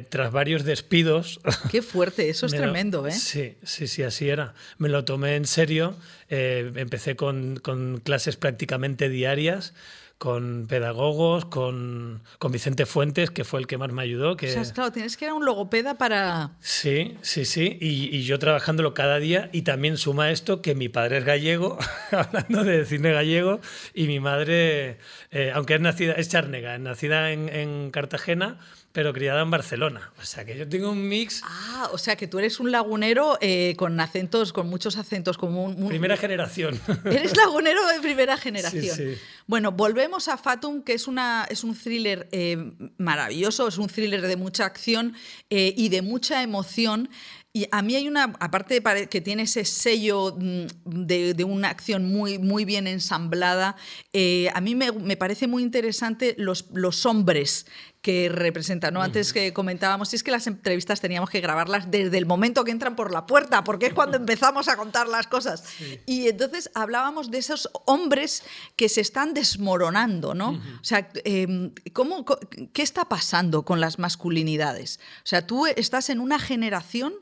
tras 0.09 0.33
varios 0.33 0.65
despidos... 0.65 1.41
Qué 1.71 1.81
fuerte, 1.81 2.29
eso 2.29 2.47
es 2.47 2.53
tremendo, 2.53 3.07
¿eh? 3.07 3.13
Sí, 3.13 3.55
sí, 3.63 3.87
sí, 3.87 4.03
así 4.03 4.29
era. 4.29 4.55
Me 4.79 4.89
lo 4.89 5.05
tomé 5.05 5.37
en 5.37 5.47
serio. 5.47 5.97
empecé 6.29 7.15
con, 7.15 7.57
con 7.57 8.01
clases 8.01 8.37
prácticamente 8.37 9.09
diarias 9.09 9.75
con 10.25 10.67
pedagogos, 10.67 11.45
con, 11.45 12.23
con, 12.39 12.51
Vicente 12.51 12.87
Fuentes, 12.87 13.31
que 13.31 13.45
fue 13.45 13.61
el 13.61 13.67
que 13.67 13.77
más 13.77 13.93
me 13.93 14.01
ayudó. 14.01 14.39
Que... 14.39 14.59
O 14.59 14.65
sea, 14.65 14.73
claro, 14.73 14.91
tienes 14.91 15.19
que 15.19 15.27
ir 15.27 15.33
a 15.33 15.35
un 15.35 15.45
logopeda 15.45 15.99
para... 15.99 16.53
Sí, 16.61 17.19
sí, 17.21 17.45
sí, 17.45 17.77
y, 17.79 18.09
y, 18.17 18.23
yo 18.23 18.39
trabajándolo 18.39 18.95
cada 18.95 19.19
día 19.19 19.51
y 19.53 19.63
también 19.63 19.99
suma 19.99 20.31
esto 20.31 20.63
que 20.63 20.75
mi 20.75 20.89
padre 20.89 21.19
es 21.19 21.27
gallego, 21.27 21.77
hablando 22.11 22.65
de 22.65 22.87
cine 22.87 23.13
gallego, 23.13 23.61
y 23.93 24.07
mi 24.07 24.19
madre, 24.19 24.97
eh, 25.31 25.53
aunque 25.55 25.75
es 25.75 25.83
nacida, 25.83 26.15
es 26.15 26.31
charnega, 26.31 26.75
es 26.75 26.81
nacida 26.81 27.31
en, 27.31 27.51
en 27.51 27.91
Cartagena, 27.91 28.59
pero 28.95 29.13
criada 29.13 29.43
en 29.43 29.51
Barcelona. 29.51 30.13
O 30.23 30.25
sea 30.25 30.45
que 30.45 30.57
yo 30.57 30.69
tengo 30.69 30.93
un 30.93 31.09
mix. 31.09 31.43
Ah, 31.45 31.91
o 31.93 31.99
sea 31.99 32.15
que 32.15 32.29
tú 32.29 32.39
eres 32.39 32.61
un 32.61 32.71
lagunero 32.71 33.37
eh, 33.41 33.75
con 33.77 33.99
acentos, 33.99 34.53
con 34.53 34.69
muchos 34.69 34.97
acentos, 34.97 35.37
como 35.37 35.65
un. 35.65 35.89
Primera 35.89 36.17
generación. 36.17 36.81
Eres 37.05 37.37
lagunero 37.37 37.85
de 37.89 38.01
primera 38.01 38.37
generación. 38.37 38.97
Sí, 38.97 39.15
sí. 39.15 39.21
Bueno, 39.49 39.73
volvemos 39.73 40.29
a 40.29 40.37
Fatum, 40.37 40.85
que 40.85 40.93
es, 40.93 41.09
una, 41.09 41.45
es 41.51 41.65
un 41.65 41.77
thriller 41.77 42.29
eh, 42.31 42.57
maravilloso, 42.97 43.67
es 43.67 43.79
un 43.79 43.89
thriller 43.89 44.23
de 44.23 44.37
mucha 44.37 44.65
acción 44.65 45.17
eh, 45.51 45.75
y 45.77 45.89
de 45.89 46.01
mucha 46.01 46.45
emoción. 46.45 47.11
Y 47.57 47.69
a 47.71 47.83
mí 47.83 47.95
hay 47.95 48.09
una, 48.09 48.35
aparte 48.41 48.81
de 48.81 49.09
que 49.09 49.21
tiene 49.21 49.45
ese 49.45 49.65
sello 49.65 50.37
mm, 50.37 50.67
de, 50.85 51.45
una 51.45 51.69
acción 51.69 52.05
muy, 52.05 52.37
muy 52.37 52.65
bien 52.65 52.89
ensamblada, 52.89 53.77
eh, 54.13 54.51
a 54.55 54.61
mí 54.61 54.75
me, 54.75 54.91
me, 54.91 55.17
parece 55.17 55.47
muy 55.47 55.63
interesante 55.63 56.35
los, 56.37 56.67
los 56.73 57.07
hombres 57.07 57.67
que 58.03 58.29
representa. 58.29 58.91
¿no? 58.91 59.03
Antes 59.03 59.33
que 59.33 59.53
comentábamos, 59.53 60.09
si 60.09 60.17
es 60.17 60.25
que 60.25 60.33
las 60.33 60.49
entrevistas 60.49 61.01
teníamos 61.01 61.31
que 61.31 61.41
grabarlas 61.41 61.93
desde 61.93 62.19
el 62.19 62.27
momento 62.27 62.65
que 62.65 62.73
entran 62.73 62.97
por 62.97 63.13
la 63.13 63.25
puerta, 63.25 63.63
porque 63.63 63.87
es 63.87 63.95
cuando 63.95 64.17
empezamos 64.17 64.67
a 64.67 64.77
contar 64.77 65.07
las 65.07 65.29
cosas. 65.29 65.65
Y 66.07 66.27
entonces 66.27 66.71
hablábamos 66.75 67.31
de 67.31 67.39
esos 67.39 67.71
hombres 67.87 68.43
que 68.75 68.89
se 68.89 69.01
están 69.01 69.33
desmoronando, 69.33 70.35
¿no? 70.35 70.51
O 70.51 70.85
sea, 70.85 71.09
em, 71.25 71.73
¿cómo, 71.93 72.27
¿qué 72.27 72.83
está 72.83 73.09
pasando 73.09 73.65
con 73.65 73.81
las 73.81 74.01
masculinidades? 74.01 74.99
O 75.19 75.27
sea, 75.27 75.47
tú 75.47 75.67
estás 75.67 76.11
en 76.11 76.19
una 76.19 76.39
generación 76.39 77.15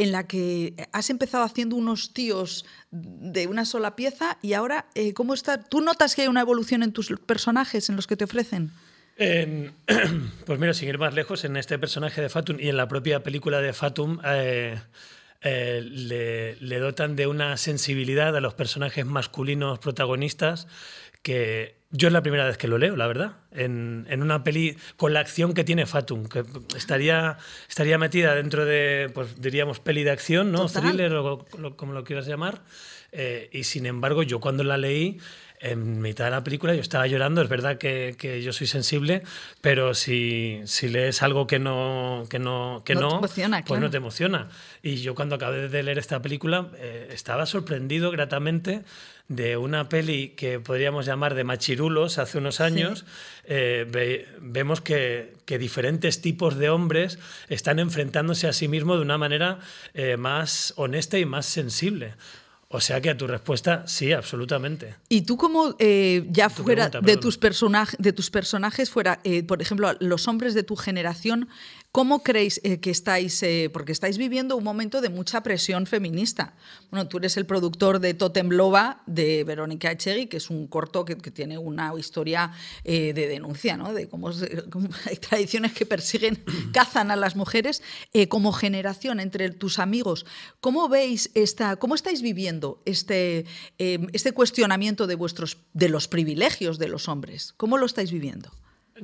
en 0.00 0.12
la 0.12 0.26
que 0.26 0.88
has 0.92 1.10
empezado 1.10 1.44
haciendo 1.44 1.76
unos 1.76 2.14
tíos 2.14 2.64
de 2.90 3.46
una 3.46 3.66
sola 3.66 3.96
pieza 3.96 4.38
y 4.40 4.54
ahora, 4.54 4.86
eh, 4.94 5.12
¿cómo 5.12 5.34
está? 5.34 5.62
¿Tú 5.62 5.82
notas 5.82 6.14
que 6.14 6.22
hay 6.22 6.28
una 6.28 6.40
evolución 6.40 6.82
en 6.82 6.92
tus 6.92 7.10
personajes, 7.26 7.90
en 7.90 7.96
los 7.96 8.06
que 8.06 8.16
te 8.16 8.24
ofrecen? 8.24 8.72
pues 10.46 10.58
mira, 10.58 10.72
sin 10.72 10.88
ir 10.88 10.96
más 10.96 11.12
lejos, 11.12 11.44
en 11.44 11.58
este 11.58 11.78
personaje 11.78 12.22
de 12.22 12.30
Fatum 12.30 12.56
y 12.58 12.70
en 12.70 12.78
la 12.78 12.88
propia 12.88 13.22
película 13.22 13.60
de 13.60 13.74
Fatum 13.74 14.18
eh, 14.24 14.80
eh, 15.42 15.82
le, 15.82 16.78
dotan 16.78 17.14
de 17.14 17.26
una 17.26 17.58
sensibilidad 17.58 18.34
a 18.34 18.40
los 18.40 18.54
personajes 18.54 19.04
masculinos 19.04 19.78
protagonistas 19.78 20.66
que 21.22 21.79
yo 21.90 22.08
es 22.08 22.12
la 22.12 22.22
primera 22.22 22.46
vez 22.46 22.56
que 22.56 22.68
lo 22.68 22.78
leo, 22.78 22.96
la 22.96 23.06
verdad, 23.06 23.32
en, 23.50 24.06
una 24.22 24.44
peli 24.44 24.76
con 24.96 25.12
la 25.12 25.20
acción 25.20 25.54
que 25.54 25.64
tiene 25.64 25.86
Fatum, 25.86 26.26
que 26.26 26.44
estaría, 26.76 27.36
estaría 27.68 27.98
metida 27.98 28.34
dentro 28.34 28.64
de, 28.64 29.10
pues 29.12 29.40
diríamos, 29.40 29.80
peli 29.80 30.04
de 30.04 30.12
acción, 30.12 30.52
¿no? 30.52 30.66
Thriller 30.66 31.12
o 31.14 31.44
como 31.76 31.92
lo 31.92 32.04
quieras 32.04 32.26
llamar. 32.26 32.62
Eh, 33.12 33.48
y 33.52 33.64
sin 33.64 33.86
embargo, 33.86 34.22
yo 34.22 34.38
cuando 34.38 34.62
la 34.62 34.78
leí 34.78 35.18
en 35.60 36.00
mitad 36.00 36.24
de 36.24 36.30
la 36.30 36.42
película 36.42 36.74
yo 36.74 36.80
estaba 36.80 37.06
llorando, 37.06 37.42
es 37.42 37.48
verdad 37.48 37.76
que, 37.76 38.16
que 38.18 38.42
yo 38.42 38.52
soy 38.52 38.66
sensible, 38.66 39.22
pero 39.60 39.94
si, 39.94 40.60
si, 40.64 40.88
lees 40.88 41.22
algo 41.22 41.46
que 41.46 41.58
no, 41.58 42.24
que 42.30 42.38
no, 42.38 42.82
que 42.84 42.94
no, 42.94 43.20
pues 43.20 43.80
no 43.80 43.90
te 43.90 43.98
emociona. 43.98 44.48
Y 44.82 44.96
yo 44.96 45.14
cuando 45.14 45.34
acabé 45.34 45.68
de 45.68 45.82
leer 45.82 45.98
esta 45.98 46.22
película 46.22 46.68
eh, 46.78 47.10
estaba 47.12 47.44
sorprendido 47.44 48.10
gratamente 48.10 48.82
de 49.28 49.56
una 49.56 49.88
peli 49.88 50.30
que 50.30 50.58
podríamos 50.58 51.06
llamar 51.06 51.34
de 51.34 51.44
machirulos 51.44 52.18
hace 52.18 52.38
unos 52.38 52.60
años, 52.60 53.04
eh, 53.44 54.26
vemos 54.40 54.80
que, 54.80 55.34
que, 55.44 55.56
diferentes 55.56 56.20
tipos 56.20 56.56
de 56.56 56.68
hombres 56.68 57.18
están 57.48 57.78
enfrentándose 57.78 58.48
a 58.48 58.52
sí 58.52 58.66
mismos 58.66 58.96
de 58.96 59.02
una 59.02 59.18
manera 59.18 59.60
eh, 59.94 60.16
más 60.16 60.72
honesta 60.76 61.16
y 61.18 61.26
más 61.26 61.46
sensible. 61.46 62.14
O 62.72 62.80
sea 62.80 63.00
que 63.00 63.10
a 63.10 63.16
tu 63.16 63.26
respuesta, 63.26 63.84
sí, 63.88 64.12
absolutamente. 64.12 64.94
Y 65.08 65.22
tú 65.22 65.36
como 65.36 65.74
eh, 65.80 66.24
ya 66.30 66.48
fuera 66.48 66.88
de, 66.88 67.16
tus 67.16 67.36
de 67.98 68.12
tus 68.12 68.30
personajes, 68.30 68.90
fuera, 68.90 69.18
eh, 69.24 69.42
por 69.42 69.60
ejemplo, 69.60 69.92
los 69.98 70.28
hombres 70.28 70.54
de 70.54 70.62
tu 70.62 70.76
generación, 70.76 71.48
¿Cómo 71.92 72.22
creéis 72.22 72.60
eh, 72.62 72.78
que 72.78 72.90
estáis, 72.90 73.42
eh, 73.42 73.68
porque 73.72 73.90
estáis 73.90 74.16
viviendo 74.16 74.56
un 74.56 74.62
momento 74.62 75.00
de 75.00 75.08
mucha 75.08 75.42
presión 75.42 75.86
feminista? 75.86 76.54
Bueno, 76.88 77.08
tú 77.08 77.18
eres 77.18 77.36
el 77.36 77.46
productor 77.46 77.98
de 77.98 78.14
Totem 78.14 78.48
Loba 78.48 79.02
de 79.06 79.42
Verónica 79.42 79.90
Echegui, 79.90 80.28
que 80.28 80.36
es 80.36 80.50
un 80.50 80.68
corto 80.68 81.04
que, 81.04 81.16
tiene 81.16 81.58
una 81.58 81.92
historia 81.98 82.52
eh, 82.84 83.12
de 83.12 83.26
denuncia, 83.26 83.76
¿no? 83.76 83.92
De 83.92 84.08
cómo, 84.08 84.30
hay 85.06 85.16
tradiciones 85.16 85.72
que 85.72 85.84
persiguen, 85.84 86.44
cazan 86.72 87.10
a 87.10 87.16
las 87.16 87.34
mujeres. 87.34 87.82
como 88.28 88.52
generación, 88.52 89.18
entre 89.18 89.50
tus 89.50 89.80
amigos, 89.80 90.26
¿cómo 90.60 90.88
veis 90.88 91.32
esta, 91.34 91.74
cómo 91.74 91.96
estáis 91.96 92.22
viviendo 92.22 92.80
este, 92.84 93.46
este 93.78 94.30
cuestionamiento 94.30 95.08
de, 95.08 95.16
vuestros, 95.16 95.56
de 95.72 95.88
los 95.88 96.06
privilegios 96.06 96.78
de 96.78 96.86
los 96.86 97.08
hombres? 97.08 97.52
¿Cómo 97.56 97.78
lo 97.78 97.86
estáis 97.86 98.12
viviendo? 98.12 98.52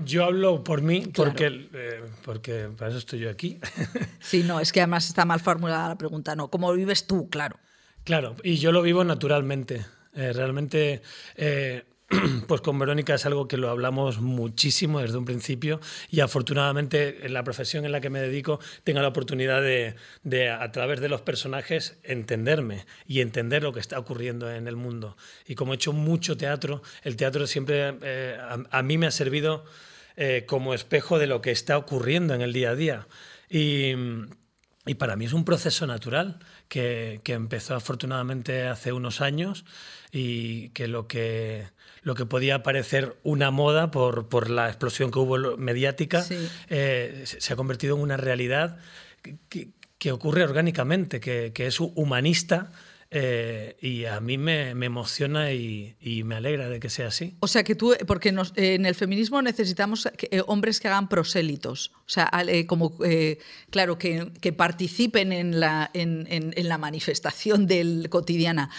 Yo 0.04 0.24
hablo 0.24 0.62
por 0.62 0.82
mí, 0.82 1.06
porque, 1.14 1.68
eh, 1.72 2.02
porque 2.24 2.68
para 2.76 2.90
eso 2.90 2.98
estoy 2.98 3.20
yo 3.20 3.30
aquí. 3.30 3.58
Sí, 4.20 4.42
no, 4.42 4.58
es 4.58 4.72
que 4.72 4.80
además 4.80 5.06
está 5.08 5.24
mal 5.24 5.40
formulada 5.40 5.88
la 5.88 5.98
pregunta, 5.98 6.34
no, 6.34 6.48
¿cómo 6.48 6.72
vives 6.72 7.06
tú? 7.06 7.28
Claro. 7.30 7.56
Claro, 8.04 8.36
y 8.42 8.56
yo 8.56 8.72
lo 8.72 8.82
vivo 8.82 9.04
naturalmente. 9.04 9.84
Eh, 10.14 10.32
realmente 10.32 11.02
eh, 11.36 11.84
pues 12.46 12.60
con 12.60 12.78
Verónica 12.78 13.14
es 13.14 13.26
algo 13.26 13.48
que 13.48 13.56
lo 13.56 13.68
hablamos 13.68 14.20
muchísimo 14.20 15.00
desde 15.00 15.18
un 15.18 15.24
principio 15.24 15.80
y 16.08 16.20
afortunadamente 16.20 17.26
en 17.26 17.32
la 17.32 17.42
profesión 17.42 17.84
en 17.84 17.90
la 17.90 18.00
que 18.00 18.10
me 18.10 18.20
dedico 18.20 18.60
tengo 18.84 19.00
la 19.00 19.08
oportunidad 19.08 19.60
de, 19.60 20.50
a 20.50 20.70
través 20.70 21.00
de 21.00 21.08
los 21.08 21.22
personajes 21.22 21.98
entenderme 22.04 22.86
y 23.06 23.20
entender 23.20 23.64
lo 23.64 23.72
que 23.72 23.80
está 23.80 23.98
ocurriendo 23.98 24.52
en 24.52 24.68
el 24.68 24.76
mundo. 24.76 25.16
Y 25.46 25.56
como 25.56 25.72
he 25.72 25.76
hecho 25.76 25.92
mucho 25.92 26.36
teatro, 26.36 26.82
el 27.02 27.16
teatro 27.16 27.46
siempre 27.48 27.96
eh, 28.02 28.38
a, 28.70 28.82
mí 28.82 28.98
me 28.98 29.06
ha 29.06 29.10
servido 29.10 29.64
eh, 30.16 30.44
como 30.46 30.74
espejo 30.74 31.18
de 31.18 31.26
lo 31.26 31.40
que 31.40 31.50
está 31.50 31.76
ocurriendo 31.76 32.34
en 32.34 32.40
el 32.40 32.52
día 32.52 32.70
a 32.70 32.76
día. 32.76 33.08
Y, 33.50 33.94
para 34.98 35.16
mí 35.16 35.24
es 35.24 35.32
un 35.32 35.44
proceso 35.44 35.84
natural 35.88 36.38
que 36.68 37.20
empezó 37.24 37.74
afortunadamente 37.74 38.68
hace 38.68 38.92
unos 38.92 39.20
años 39.20 39.64
y 40.12 40.68
que 40.70 40.86
lo 40.86 41.08
que 41.08 41.66
lo 42.06 42.14
que 42.14 42.24
podía 42.24 42.62
parecer 42.62 43.16
una 43.24 43.50
moda 43.50 43.90
por, 43.90 44.28
por 44.28 44.48
la 44.48 44.68
explosión 44.68 45.10
que 45.10 45.18
hubo 45.18 45.56
mediática, 45.56 46.24
eh, 46.68 47.24
se 47.26 47.52
ha 47.52 47.56
convertido 47.56 47.96
en 47.96 48.02
una 48.02 48.16
realidad 48.16 48.78
que, 49.48 49.70
que 49.98 50.12
ocurre 50.12 50.44
orgánicamente, 50.44 51.18
que, 51.18 51.50
que 51.52 51.66
es 51.66 51.80
humanista 51.80 52.70
eh, 53.10 53.76
y 53.80 54.04
a 54.04 54.20
mí 54.20 54.36
me, 54.36 54.74
me 54.74 54.86
emociona 54.86 55.52
y, 55.52 55.96
y, 56.00 56.24
me 56.24 56.34
alegra 56.34 56.68
de 56.68 56.80
que 56.80 56.90
sea 56.90 57.08
así. 57.08 57.36
O 57.40 57.46
sea, 57.46 57.62
que 57.62 57.74
tú, 57.74 57.94
porque 58.06 58.32
nos, 58.32 58.52
en 58.56 58.84
el 58.84 58.94
feminismo 58.94 59.40
necesitamos 59.42 60.08
eh, 60.18 60.42
hombres 60.46 60.80
que 60.80 60.88
hagan 60.88 61.08
prosélitos, 61.08 61.92
o 61.94 62.08
sea, 62.08 62.30
eh, 62.48 62.66
como, 62.66 62.98
claro, 63.70 63.98
que, 63.98 64.32
que, 64.40 64.52
participen 64.52 65.32
en 65.32 65.60
la, 65.60 65.90
en, 65.94 66.26
en, 66.30 66.52
en, 66.56 66.68
la 66.68 66.78
manifestación 66.78 67.66
del 67.66 68.08
cotidiana. 68.10 68.70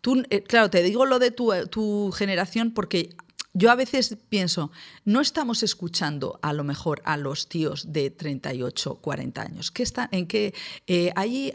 Tú, 0.00 0.22
claro, 0.46 0.70
te 0.70 0.82
digo 0.82 1.06
lo 1.06 1.18
de 1.18 1.30
tu, 1.30 1.52
tu 1.70 2.12
generación 2.12 2.72
porque 2.72 3.10
yo 3.56 3.70
a 3.70 3.74
veces 3.74 4.14
pienso, 4.28 4.70
no 5.06 5.22
estamos 5.22 5.62
escuchando 5.62 6.38
a 6.42 6.52
lo 6.52 6.62
mejor 6.62 7.00
a 7.06 7.16
los 7.16 7.48
tíos 7.48 7.90
de 7.90 8.10
38, 8.10 8.96
40 8.96 9.40
años. 9.40 9.70
¿Qué 9.70 9.82
está, 9.82 10.10
¿En 10.12 10.26
qué 10.26 10.52
eh, 10.86 11.10
hay, 11.16 11.52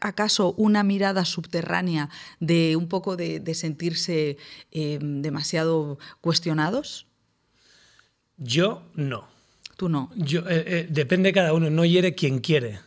acaso 0.00 0.54
una 0.56 0.84
mirada 0.84 1.24
subterránea 1.24 2.10
de 2.38 2.76
un 2.76 2.86
poco 2.86 3.16
de, 3.16 3.54
sentirse 3.54 4.36
em, 4.70 5.20
demasiado 5.20 5.98
cuestionados? 6.20 7.06
Yo 8.36 8.84
no. 8.94 9.26
Tú 9.76 9.88
no. 9.88 10.10
Yo, 10.14 10.42
eh, 10.42 10.64
eh, 10.66 10.86
depende 10.88 11.30
de 11.30 11.32
cada 11.32 11.54
uno, 11.54 11.70
no 11.70 11.84
hiere 11.84 12.14
quien 12.14 12.38
quiere. 12.38 12.78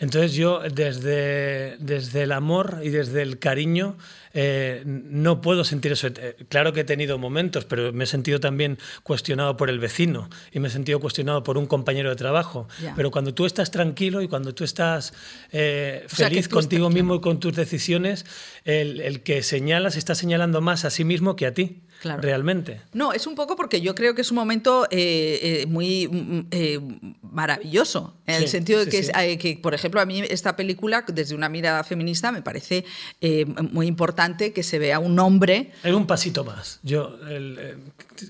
Entonces 0.00 0.34
yo 0.34 0.60
desde, 0.60 1.76
desde 1.78 2.24
el 2.24 2.32
amor 2.32 2.80
y 2.82 2.88
desde 2.88 3.22
el 3.22 3.38
cariño 3.38 3.96
eh, 4.32 4.82
no 4.84 5.40
puedo 5.40 5.62
sentir 5.62 5.92
eso. 5.92 6.08
Eh, 6.08 6.36
claro 6.48 6.72
que 6.72 6.80
he 6.80 6.84
tenido 6.84 7.16
momentos, 7.16 7.64
pero 7.64 7.92
me 7.92 8.02
he 8.02 8.06
sentido 8.08 8.40
también 8.40 8.78
cuestionado 9.04 9.56
por 9.56 9.70
el 9.70 9.78
vecino 9.78 10.28
y 10.50 10.58
me 10.58 10.66
he 10.66 10.70
sentido 10.72 10.98
cuestionado 10.98 11.44
por 11.44 11.56
un 11.56 11.66
compañero 11.66 12.10
de 12.10 12.16
trabajo. 12.16 12.66
Pero 12.96 13.12
cuando 13.12 13.34
tú 13.34 13.46
estás 13.46 13.70
tranquilo 13.70 14.20
y 14.20 14.26
cuando 14.26 14.52
tú 14.52 14.64
estás 14.64 15.14
eh, 15.52 16.04
feliz 16.08 16.48
contigo 16.48 16.90
mismo 16.90 17.14
y 17.14 17.20
con 17.20 17.38
tus 17.38 17.54
decisiones, 17.54 18.26
el, 18.64 19.00
el 19.00 19.22
que 19.22 19.44
señalas 19.44 19.96
está 19.96 20.16
señalando 20.16 20.60
más 20.60 20.84
a 20.84 20.90
sí 20.90 21.04
mismo 21.04 21.36
que 21.36 21.46
a 21.46 21.54
ti 21.54 21.82
realmente. 22.04 22.80
No, 22.92 23.12
es 23.12 23.26
un 23.26 23.34
poco 23.34 23.56
porque 23.56 23.80
yo 23.80 23.94
creo 23.94 24.14
que 24.14 24.22
es 24.22 24.30
un 24.30 24.36
momento 24.36 24.86
eh, 24.90 25.62
eh, 25.62 25.66
muy 25.66 26.08
mm, 26.08 26.46
eh, 26.50 26.80
maravilloso, 27.22 28.14
en 28.26 28.36
el 28.36 28.48
sentido 28.48 28.84
de 28.84 28.90
que, 28.90 29.38
que, 29.38 29.58
por 29.60 29.74
ejemplo, 29.74 30.00
a 30.00 30.06
mí 30.06 30.20
esta 30.20 30.56
película, 30.56 31.04
desde 31.06 31.34
una 31.34 31.48
mirada 31.48 31.84
feminista, 31.84 32.32
me 32.32 32.42
parece 32.42 32.84
muy 33.72 33.86
importante 33.86 34.52
que 34.52 34.62
se 34.62 34.78
vea 34.78 34.98
un 34.98 35.18
hombre. 35.18 35.72
Hay 35.82 35.92
un 35.92 36.06
pasito 36.06 36.44
más. 36.44 36.80
Yo, 36.82 37.18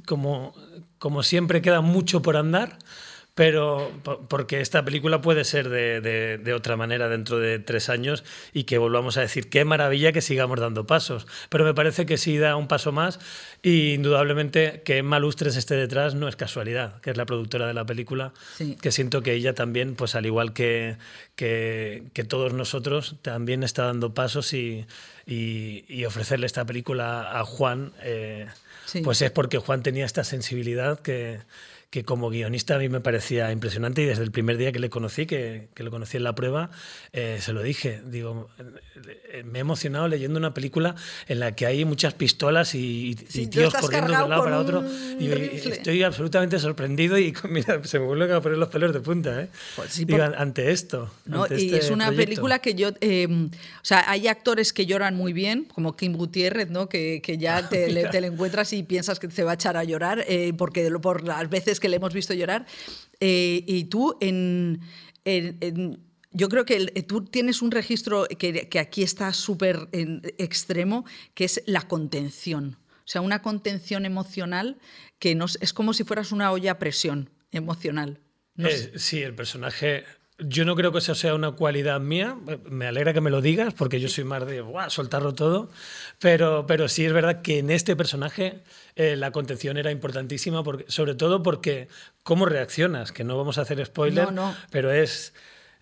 como, 0.06 0.54
como 0.98 1.22
siempre, 1.22 1.60
queda 1.62 1.80
mucho 1.80 2.22
por 2.22 2.36
andar 2.36 2.78
pero 3.34 3.90
porque 4.28 4.60
esta 4.60 4.84
película 4.84 5.20
puede 5.20 5.44
ser 5.44 5.68
de, 5.68 6.00
de, 6.38 6.54
otra 6.54 6.76
manera 6.76 7.08
dentro 7.08 7.38
de 7.40 7.58
tres 7.58 7.88
años 7.88 8.22
y 8.52 8.62
que 8.62 8.78
volvamos 8.78 9.16
a 9.16 9.22
decir 9.22 9.50
qué 9.50 9.64
maravilla 9.64 10.12
que 10.12 10.20
sigamos 10.20 10.60
dando 10.60 10.86
pasos. 10.86 11.26
Pero 11.48 11.64
me 11.64 11.74
parece 11.74 12.06
que 12.06 12.16
sí 12.16 12.38
da 12.38 12.54
un 12.54 12.68
paso 12.68 12.92
más 12.92 13.18
y 13.60 13.94
indudablemente 13.94 14.82
que 14.84 14.98
Emma 14.98 15.18
Lustres 15.18 15.56
esté 15.56 15.74
detrás 15.74 16.14
no 16.14 16.28
es 16.28 16.36
casualidad, 16.36 17.00
que 17.00 17.10
es 17.10 17.16
la 17.16 17.26
productora 17.26 17.66
de 17.66 17.74
la 17.74 17.84
película, 17.84 18.32
que 18.80 18.92
siento 18.92 19.22
que 19.22 19.32
ella 19.32 19.52
también, 19.52 19.96
pues 19.96 20.14
al 20.14 20.26
igual 20.26 20.52
que, 20.52 20.96
que, 21.34 22.04
que 22.12 22.22
todos 22.22 22.52
nosotros, 22.52 23.16
también 23.22 23.64
está 23.64 23.86
dando 23.86 24.14
pasos 24.14 24.52
y, 24.52 24.86
y, 25.26 26.04
ofrecerle 26.04 26.46
esta 26.46 26.64
película 26.64 27.38
a 27.38 27.44
Juan, 27.44 27.92
eh, 28.02 28.46
pues 29.02 29.22
es 29.22 29.30
porque 29.30 29.58
Juan 29.58 29.82
tenía 29.82 30.04
esta 30.04 30.22
sensibilidad 30.22 31.00
que 31.00 31.40
que 31.94 32.02
como 32.02 32.28
guionista 32.28 32.74
a 32.74 32.78
mí 32.78 32.88
me 32.88 32.98
parecía 32.98 33.52
impresionante 33.52 34.02
y 34.02 34.06
desde 34.06 34.24
el 34.24 34.32
primer 34.32 34.56
día 34.56 34.72
que 34.72 34.80
le 34.80 34.90
conocí, 34.90 35.26
que, 35.26 35.68
que 35.74 35.84
lo 35.84 35.92
conocí 35.92 36.16
en 36.16 36.24
la 36.24 36.34
prueba, 36.34 36.70
eh, 37.12 37.38
se 37.40 37.52
lo 37.52 37.62
dije. 37.62 38.02
Digo, 38.04 38.48
eh, 39.30 39.44
me 39.44 39.58
he 39.58 39.60
emocionado 39.60 40.08
leyendo 40.08 40.36
una 40.36 40.52
película 40.52 40.96
en 41.28 41.38
la 41.38 41.54
que 41.54 41.66
hay 41.66 41.84
muchas 41.84 42.12
pistolas 42.14 42.74
y, 42.74 43.14
tíos 43.48 43.72
corriendo 43.74 44.10
de 44.10 44.24
un 44.24 44.28
lado 44.28 44.42
para 44.42 44.58
otro. 44.58 44.84
Y 45.20 45.28
estoy 45.70 46.02
absolutamente 46.02 46.58
sorprendido 46.58 47.16
y 47.16 47.32
mira, 47.48 47.84
se 47.84 48.00
me 48.00 48.06
vuelven 48.06 48.32
a 48.32 48.40
poner 48.40 48.58
los 48.58 48.70
pelos 48.70 48.92
de 48.92 48.98
punta 48.98 49.42
¿eh? 49.42 49.48
Pues 49.76 50.04
ante 50.36 50.72
esto. 50.72 51.12
y 51.50 51.66
este 51.66 51.78
es 51.78 51.90
una 51.90 52.10
película 52.10 52.58
que 52.58 52.74
yo... 52.74 52.88
o 52.88 53.50
sea, 53.82 54.10
hay 54.10 54.26
actores 54.26 54.72
que 54.72 54.84
lloran 54.84 55.14
muy 55.14 55.32
bien, 55.32 55.68
como 55.72 55.94
Kim 55.94 56.14
Gutiérrez, 56.14 56.70
¿no? 56.70 56.88
que, 56.88 57.22
que 57.22 57.38
ya 57.38 57.68
te, 57.68 57.88
le, 57.92 58.08
te, 58.08 58.20
le, 58.20 58.26
encuentras 58.26 58.72
y 58.72 58.82
piensas 58.82 59.20
que 59.20 59.30
se 59.30 59.44
va 59.44 59.52
a 59.52 59.54
echar 59.54 59.76
a 59.76 59.84
llorar, 59.84 60.26
porque 60.58 60.90
por 61.00 61.22
las 61.22 61.48
veces 61.48 61.83
que 61.84 61.90
le 61.90 61.96
hemos 61.96 62.14
visto 62.14 62.32
llorar. 62.32 62.64
y 63.20 63.84
tú 63.84 64.16
en 64.20 64.80
yo 66.34 66.48
creo 66.48 66.64
que 66.64 66.86
tú 67.06 67.24
tienes 67.24 67.62
un 67.62 67.70
registro 67.70 68.26
que, 68.26 68.68
aquí 68.80 69.02
está 69.04 69.32
súper 69.32 69.88
extremo, 69.92 71.04
que 71.32 71.44
es 71.44 71.62
la 71.66 71.82
contención. 71.82 72.76
O 72.98 73.06
sea, 73.06 73.20
una 73.20 73.40
contención 73.40 74.04
emocional 74.04 74.78
que 75.20 75.36
nos, 75.36 75.56
es 75.60 75.72
como 75.72 75.94
si 75.94 76.02
fueras 76.02 76.32
una 76.32 76.50
olla 76.50 76.72
a 76.72 76.78
presión 76.78 77.30
emocional. 77.52 78.18
Eh, 78.58 78.94
sí, 78.96 79.22
el 79.22 79.34
personaje 79.34 80.04
yo 80.38 80.64
no 80.64 80.74
creo 80.74 80.92
que 80.92 80.98
eso 80.98 81.14
sea 81.14 81.34
una 81.34 81.52
cualidad 81.52 82.00
mía. 82.00 82.36
Me 82.68 82.86
alegra 82.86 83.12
que 83.12 83.20
me 83.20 83.30
lo 83.30 83.40
digas, 83.40 83.74
porque 83.74 84.00
yo 84.00 84.08
soy 84.08 84.24
más 84.24 84.46
de 84.46 84.64
soltarlo 84.88 85.34
todo. 85.34 85.70
Pero, 86.18 86.66
pero 86.66 86.88
sí 86.88 87.04
es 87.04 87.12
verdad 87.12 87.42
que 87.42 87.58
en 87.58 87.70
este 87.70 87.94
personaje 87.96 88.62
eh, 88.96 89.16
la 89.16 89.30
contención 89.30 89.76
era 89.76 89.90
importantísima, 89.90 90.64
porque, 90.64 90.84
sobre 90.88 91.14
todo 91.14 91.42
porque 91.42 91.88
cómo 92.22 92.46
reaccionas, 92.46 93.12
que 93.12 93.24
no 93.24 93.36
vamos 93.36 93.58
a 93.58 93.62
hacer 93.62 93.84
spoiler, 93.84 94.28
pero 94.70 94.92
es 94.92 95.34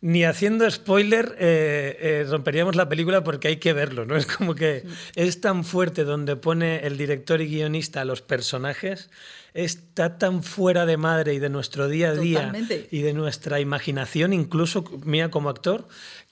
ni 0.03 0.25
haciendo 0.25 0.69
spoiler 0.69 1.37
eh, 1.39 1.97
eh, 2.01 2.27
romperíamos 2.29 2.75
la 2.75 2.89
película 2.89 3.23
porque 3.23 3.49
hay 3.49 3.57
que 3.57 3.73
verlo, 3.73 4.05
¿no? 4.05 4.17
Es 4.23 4.27
como 4.27 4.55
que 4.55 4.85
es 5.15 5.41
tan 5.41 5.65
fuerte 5.65 6.05
donde 6.05 6.37
pone 6.37 6.85
el 6.87 6.99
director 6.99 7.41
y 7.41 7.47
guionista 7.47 8.03
a 8.03 8.05
los 8.05 8.21
personajes, 8.21 9.11
está 9.55 10.19
tan 10.19 10.43
fuera 10.43 10.87
de 10.87 10.97
madre 10.97 11.35
y 11.35 11.39
de 11.39 11.49
nuestro 11.49 11.89
día 11.89 12.11
a 12.11 12.15
día 12.15 12.53
y 12.91 13.03
de 13.03 13.13
nuestra 13.13 13.61
imaginación, 13.61 14.33
incluso 14.33 14.85
mía 15.05 15.31
como 15.31 15.49
actor, 15.49 15.87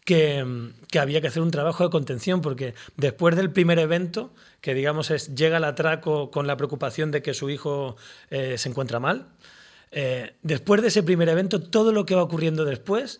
que, 0.04 0.44
había 0.98 1.20
que 1.20 1.28
hacer 1.28 1.42
un 1.42 1.50
trabajo 1.50 1.84
de 1.84 1.90
contención 1.90 2.40
porque 2.40 2.74
después 2.96 3.36
del 3.36 3.50
primer 3.50 3.78
evento, 3.78 4.32
que 4.60 4.74
digamos 4.74 5.10
es 5.10 5.34
llega 5.34 5.58
al 5.58 5.64
atraco 5.64 6.30
con 6.30 6.46
la 6.46 6.56
preocupación 6.56 7.10
de 7.10 7.22
que 7.22 7.34
su 7.34 7.50
hijo 7.50 7.96
eh, 8.30 8.56
se 8.58 8.68
encuentra 8.68 9.00
mal, 9.00 9.28
después 10.42 10.82
de 10.82 10.88
ese 10.88 11.02
primer 11.02 11.28
evento, 11.28 11.60
todo 11.60 11.90
lo 11.90 12.06
que 12.06 12.14
va 12.14 12.22
ocurriendo 12.22 12.64
después 12.64 13.18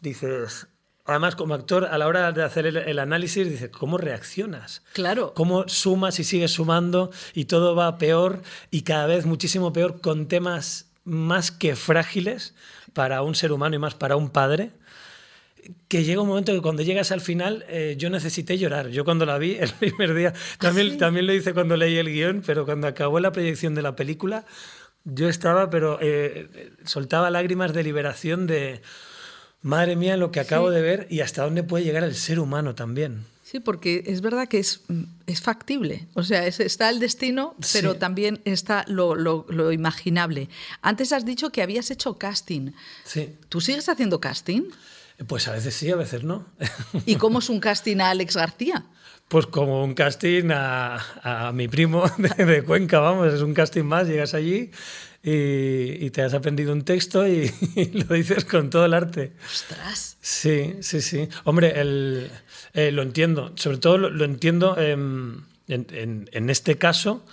dices, 0.00 0.66
Además, 1.06 1.36
como 1.36 1.54
actor, 1.54 1.84
a 1.84 1.98
la 1.98 2.06
hora 2.08 2.32
de 2.32 2.42
hacer 2.42 2.66
el, 2.66 2.98
análisis, 2.98 3.48
dices, 3.48 3.70
¿cómo 3.70 3.96
reaccionas? 3.96 4.82
Claro. 4.92 5.34
¿Cómo 5.34 5.68
sumas 5.68 6.18
y 6.18 6.24
sigues 6.24 6.50
sumando 6.50 7.10
y 7.32 7.44
todo 7.44 7.76
va 7.76 7.96
peor 7.96 8.42
y 8.72 8.82
cada 8.82 9.06
vez 9.06 9.24
muchísimo 9.24 9.72
peor 9.72 10.00
con 10.00 10.26
temas 10.26 10.90
más 11.04 11.52
que 11.52 11.76
frágiles 11.76 12.54
para 12.92 13.22
un 13.22 13.36
ser 13.36 13.52
humano 13.52 13.76
y 13.76 13.78
más 13.78 13.94
para 13.94 14.16
un 14.16 14.30
padre? 14.30 14.72
Que 15.86 16.02
llega 16.02 16.22
un 16.22 16.28
momento 16.28 16.52
que 16.52 16.60
cuando 16.60 16.82
llegas 16.82 17.12
al 17.12 17.20
final, 17.20 17.64
eh, 17.68 17.94
yo 17.96 18.10
necesité 18.10 18.58
llorar. 18.58 18.88
Yo 18.88 19.04
cuando 19.04 19.26
la 19.26 19.38
vi 19.38 19.56
el 19.60 19.70
primer 19.78 20.12
día, 20.12 20.34
también, 20.58 20.92
¿Ah, 20.94 20.98
también 20.98 21.26
lo 21.28 21.34
hice 21.34 21.54
cuando 21.54 21.76
leí 21.76 21.96
el 21.98 22.08
guion, 22.08 22.42
pero 22.44 22.64
cuando 22.64 22.88
acabó 22.88 23.20
la 23.20 23.30
proyección 23.30 23.76
de 23.76 23.82
la 23.82 23.94
película, 23.94 24.44
yo 25.04 25.28
estaba, 25.28 25.70
pero 25.70 25.98
eh, 26.02 26.72
soltaba 26.84 27.30
lágrimas 27.30 27.72
de 27.72 27.84
liberación 27.84 28.48
de 28.48 28.82
madre 29.66 29.96
mía 29.96 30.16
lo 30.16 30.30
que 30.30 30.40
acabo 30.40 30.70
de 30.70 30.80
ver 30.80 31.06
y 31.10 31.20
hasta 31.20 31.42
dónde 31.42 31.62
puede 31.64 31.84
llegar 31.84 32.04
el 32.04 32.14
ser 32.14 32.38
humano 32.38 32.74
también. 32.74 33.24
Sí, 33.42 33.60
porque 33.60 34.04
es 34.06 34.22
verdad 34.22 34.48
que 34.48 34.58
es, 34.58 34.80
es 35.26 35.40
factible. 35.40 36.06
O 36.14 36.22
sea, 36.22 36.46
está 36.46 36.88
el 36.88 36.98
destino, 36.98 37.54
pero 37.72 37.96
también 37.96 38.40
está 38.44 38.84
lo, 38.88 39.14
lo, 39.14 39.72
imaginable. 39.72 40.48
Antes 40.82 41.12
has 41.12 41.24
dicho 41.24 41.50
que 41.50 41.62
habías 41.62 41.90
hecho 41.90 42.18
casting. 42.18 42.72
Sí. 43.04 43.36
¿Tú 43.48 43.60
sigues 43.60 43.88
haciendo 43.88 44.20
casting? 44.20 44.62
Pues 45.26 45.46
a 45.48 45.52
veces 45.52 45.74
sí, 45.74 45.90
a 45.90 45.96
veces 45.96 46.24
no. 46.24 46.46
¿Y 47.06 47.16
cómo 47.16 47.38
es 47.38 47.48
un 47.48 47.60
casting 47.60 47.98
a 47.98 48.10
Alex 48.10 48.36
García? 48.36 48.84
Pues 49.28 49.46
como 49.46 49.82
un 49.82 49.94
casting 49.94 50.50
a, 50.52 51.48
a 51.48 51.52
mi 51.52 51.66
primo 51.68 52.04
de, 52.18 52.44
de, 52.44 52.62
Cuenca, 52.62 53.00
vamos, 53.00 53.32
es 53.32 53.42
un 53.42 53.54
casting 53.54 53.84
más, 53.84 54.06
llegas 54.06 54.34
allí 54.34 54.70
y, 55.28 56.10
te 56.10 56.22
has 56.22 56.34
aprendido 56.34 56.72
un 56.72 56.82
texto 56.82 57.26
y, 57.28 57.50
lo 57.92 58.14
dices 58.14 58.44
con 58.44 58.70
todo 58.70 58.84
el 58.84 58.94
arte. 58.94 59.32
¡Ostras! 59.44 60.16
Sí, 60.20 60.76
sí, 60.80 61.00
sí. 61.00 61.28
Hombre, 61.42 61.80
el, 61.80 62.30
eh, 62.72 62.92
lo 62.92 63.02
entiendo. 63.02 63.52
Sobre 63.56 63.78
todo 63.78 63.98
lo, 63.98 64.24
entiendo 64.24 64.78
en, 64.78 65.44
en, 65.66 66.50
este 66.50 66.78
caso. 66.78 67.26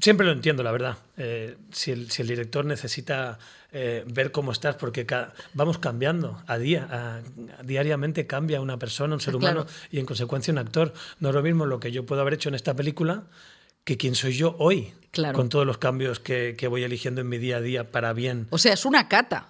Siempre 0.00 0.26
lo 0.26 0.32
entiendo, 0.32 0.64
la 0.64 0.72
verdad. 0.72 0.98
Eh, 1.16 1.56
si, 1.70 1.92
el, 1.92 2.10
si, 2.10 2.22
el, 2.22 2.28
director 2.28 2.64
necesita 2.64 3.38
eh, 3.70 4.04
ver 4.08 4.32
cómo 4.32 4.50
estás, 4.50 4.74
porque 4.74 5.06
vamos 5.54 5.78
cambiando 5.78 6.42
a 6.48 6.58
día, 6.58 7.22
diariamente 7.62 8.26
cambia 8.26 8.60
una 8.60 8.80
persona, 8.80 9.14
un 9.14 9.20
ser 9.20 9.34
ah, 9.34 9.36
humano 9.36 9.66
y 9.92 10.00
en 10.00 10.06
consecuencia 10.06 10.52
un 10.52 10.58
actor. 10.58 10.92
No 11.20 11.28
es 11.28 11.34
lo 11.36 11.42
mismo 11.42 11.66
lo 11.66 11.78
que 11.78 11.92
yo 11.92 12.04
puedo 12.04 12.20
haber 12.20 12.34
hecho 12.34 12.48
en 12.48 12.56
esta 12.56 12.74
película 12.74 13.26
que 13.86 13.96
quién 13.96 14.16
soy 14.16 14.36
yo 14.36 14.56
hoy, 14.58 14.92
claro. 15.12 15.36
con 15.36 15.48
todos 15.48 15.64
los 15.64 15.78
cambios 15.78 16.18
que, 16.18 16.56
que, 16.58 16.66
voy 16.66 16.82
eligiendo 16.82 17.20
en 17.20 17.28
mi 17.28 17.38
día 17.38 17.58
a 17.58 17.60
día 17.60 17.92
para 17.92 18.12
bien. 18.12 18.48
O 18.50 18.58
sea, 18.58 18.72
es 18.72 18.84
una 18.84 19.08
cata. 19.08 19.46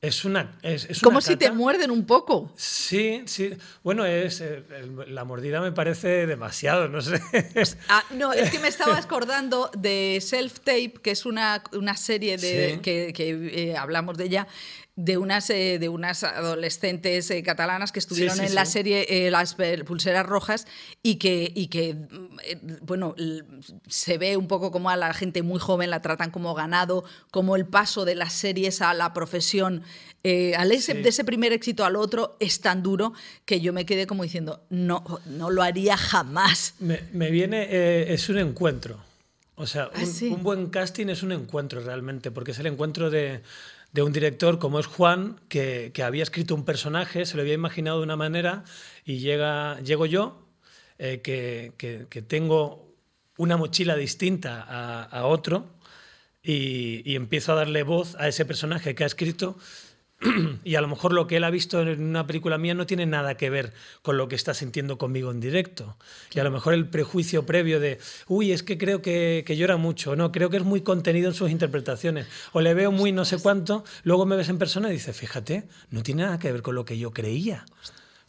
Es 0.00 0.24
una. 0.24 0.58
Es, 0.62 1.00
Como 1.00 1.20
si 1.20 1.36
te 1.36 1.50
muerden 1.52 1.92
un 1.92 2.04
poco. 2.04 2.52
Sí, 2.56 3.22
sí. 3.26 3.56
Bueno, 3.84 4.04
es 4.04 4.40
eh, 4.40 4.64
la 5.08 5.24
mordida 5.24 5.60
me 5.60 5.72
parece 5.72 6.26
demasiado, 6.26 6.88
no 6.88 7.00
sé. 7.00 7.20
Ah, 7.88 8.04
no, 8.10 8.32
es 8.32 8.50
que 8.50 8.58
me 8.58 8.68
estaba 8.68 8.96
acordando 8.96 9.70
de 9.76 10.18
Self 10.20 10.60
Tape, 10.60 10.94
que 11.02 11.12
es 11.12 11.24
una, 11.24 11.62
una 11.72 11.96
serie 11.96 12.36
de, 12.36 12.80
que, 12.82 13.12
que 13.12 13.70
eh, 13.70 13.76
hablamos 13.76 14.16
de 14.18 14.24
ella, 14.24 14.48
de 14.98 15.16
unas, 15.16 15.48
eh, 15.50 15.78
de 15.78 15.88
unas 15.88 16.24
adolescentes 16.24 17.30
eh, 17.30 17.44
catalanas 17.44 17.92
que 17.92 18.00
estuvieron 18.00 18.40
en 18.40 18.52
la 18.56 18.64
serie 18.64 19.06
eh, 19.08 19.30
Las 19.30 19.54
Pulseras 19.86 20.26
Rojas 20.26 20.66
y 21.04 21.16
que, 21.16 21.52
y 21.54 21.68
que 21.68 21.94
bueno, 22.82 23.14
se 23.86 24.18
ve 24.18 24.36
un 24.36 24.48
poco 24.48 24.72
como 24.72 24.90
a 24.90 24.96
la 24.96 25.14
gente 25.14 25.42
muy 25.42 25.60
joven 25.60 25.90
la 25.90 26.02
tratan 26.02 26.32
como 26.32 26.52
ganado, 26.52 27.04
como 27.30 27.54
el 27.54 27.64
paso 27.64 28.04
de 28.04 28.16
las 28.16 28.32
series 28.32 28.82
a 28.82 28.92
la 28.92 29.12
profesión, 29.12 29.84
al 30.56 30.72
ese, 30.72 30.94
de 30.94 31.08
ese 31.08 31.22
primer 31.22 31.52
éxito 31.52 31.84
al 31.84 31.94
otro 31.94 32.36
es 32.40 32.60
tan 32.60 32.82
duro 32.82 33.12
que 33.44 33.60
yo 33.60 33.72
me 33.72 33.86
quedé 33.86 34.08
como 34.08 34.24
diciendo, 34.24 34.66
no, 34.68 35.04
no 35.26 35.50
lo 35.50 35.62
haría 35.62 35.96
jamás. 35.96 36.74
Me, 36.80 37.30
viene, 37.30 38.12
es 38.12 38.28
un 38.28 38.38
encuentro. 38.38 38.98
O 39.54 39.66
sea, 39.66 39.90
ah, 39.94 40.02
un 40.22 40.42
buen 40.42 40.70
casting 40.70 41.06
es 41.08 41.22
un 41.22 41.32
encuentro 41.32 41.80
realmente, 41.80 42.30
porque 42.30 42.50
es 42.50 42.58
el 42.58 42.66
encuentro 42.66 43.10
de 43.10 43.42
de 43.92 44.02
un 44.02 44.12
director 44.12 44.58
como 44.58 44.78
es 44.78 44.86
Juan, 44.86 45.40
que, 45.48 45.92
había 46.04 46.22
escrito 46.22 46.54
un 46.54 46.64
personaje, 46.64 47.26
se 47.26 47.36
lo 47.36 47.42
había 47.42 47.54
imaginado 47.54 47.98
de 47.98 48.04
una 48.04 48.16
manera, 48.16 48.64
y 49.04 49.18
llega, 49.18 49.80
llego 49.80 50.06
yo, 50.06 50.46
eh, 50.98 51.20
que, 51.22 52.22
tengo 52.22 52.94
una 53.36 53.56
mochila 53.56 53.96
distinta 53.96 54.62
a, 54.62 55.26
otro, 55.26 55.66
y, 56.42 57.02
y, 57.10 57.16
empiezo 57.16 57.52
a 57.52 57.56
darle 57.56 57.82
voz 57.82 58.14
a 58.16 58.28
ese 58.28 58.44
personaje 58.44 58.94
que 58.94 59.04
ha 59.04 59.06
escrito 59.06 59.56
y 60.64 60.74
a 60.74 60.80
lo 60.80 60.88
mejor 60.88 61.12
lo 61.12 61.26
que 61.26 61.36
él 61.36 61.44
ha 61.44 61.50
visto 61.50 61.80
en 61.80 62.02
una 62.02 62.26
película 62.26 62.58
mía 62.58 62.74
no 62.74 62.86
tiene 62.86 63.06
nada 63.06 63.36
que 63.36 63.50
ver 63.50 63.72
con 64.02 64.16
lo 64.16 64.28
que 64.28 64.34
está 64.34 64.52
sintiendo 64.52 64.98
conmigo 64.98 65.30
en 65.30 65.40
directo. 65.40 65.96
Y 66.32 66.40
a 66.40 66.44
lo 66.44 66.50
mejor 66.50 66.74
el 66.74 66.88
prejuicio 66.88 67.46
previo 67.46 67.78
de, 67.78 67.98
uy, 68.26 68.52
es 68.52 68.62
que 68.62 68.78
creo 68.78 69.00
que, 69.00 69.44
que, 69.46 69.56
llora 69.56 69.76
mucho, 69.76 70.16
no, 70.16 70.32
creo 70.32 70.50
que 70.50 70.56
es 70.56 70.64
muy 70.64 70.80
contenido 70.80 71.28
en 71.28 71.34
sus 71.34 71.50
interpretaciones, 71.50 72.26
o 72.52 72.60
le 72.60 72.74
veo 72.74 72.90
muy 72.90 73.12
no 73.12 73.24
sé 73.24 73.38
cuánto, 73.38 73.84
luego 74.02 74.26
me 74.26 74.36
ves 74.36 74.48
en 74.48 74.58
persona 74.58 74.88
y 74.88 74.92
dices, 74.92 75.16
fíjate, 75.16 75.68
no 75.90 76.02
tiene 76.02 76.22
nada 76.22 76.38
que 76.38 76.52
ver 76.52 76.62
con 76.62 76.74
lo 76.74 76.84
que 76.84 76.98
yo 76.98 77.12
creía 77.12 77.64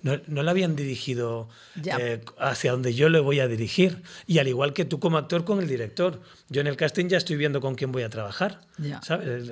no, 0.01 0.19
no 0.27 0.43
la 0.43 0.51
habían 0.51 0.75
dirigido 0.75 1.49
eh, 1.83 2.21
hacia 2.38 2.71
donde 2.71 2.93
yo 2.93 3.09
le 3.09 3.19
voy 3.19 3.39
a 3.39 3.47
dirigir. 3.47 4.01
Y 4.27 4.39
al 4.39 4.47
igual 4.47 4.73
que 4.73 4.85
tú 4.85 4.99
como 4.99 5.17
actor 5.17 5.45
con 5.45 5.59
el 5.59 5.67
director. 5.67 6.21
Yo 6.49 6.62
en 6.62 6.67
el 6.67 6.77
casting 6.77 7.07
ya 7.07 7.17
estoy 7.17 7.35
viendo 7.35 7.62
con 7.62 7.75
quién 7.75 7.91
voy 7.91 8.03
a 8.03 8.09
trabajar. 8.09 8.62
¿sabes? 9.01 9.49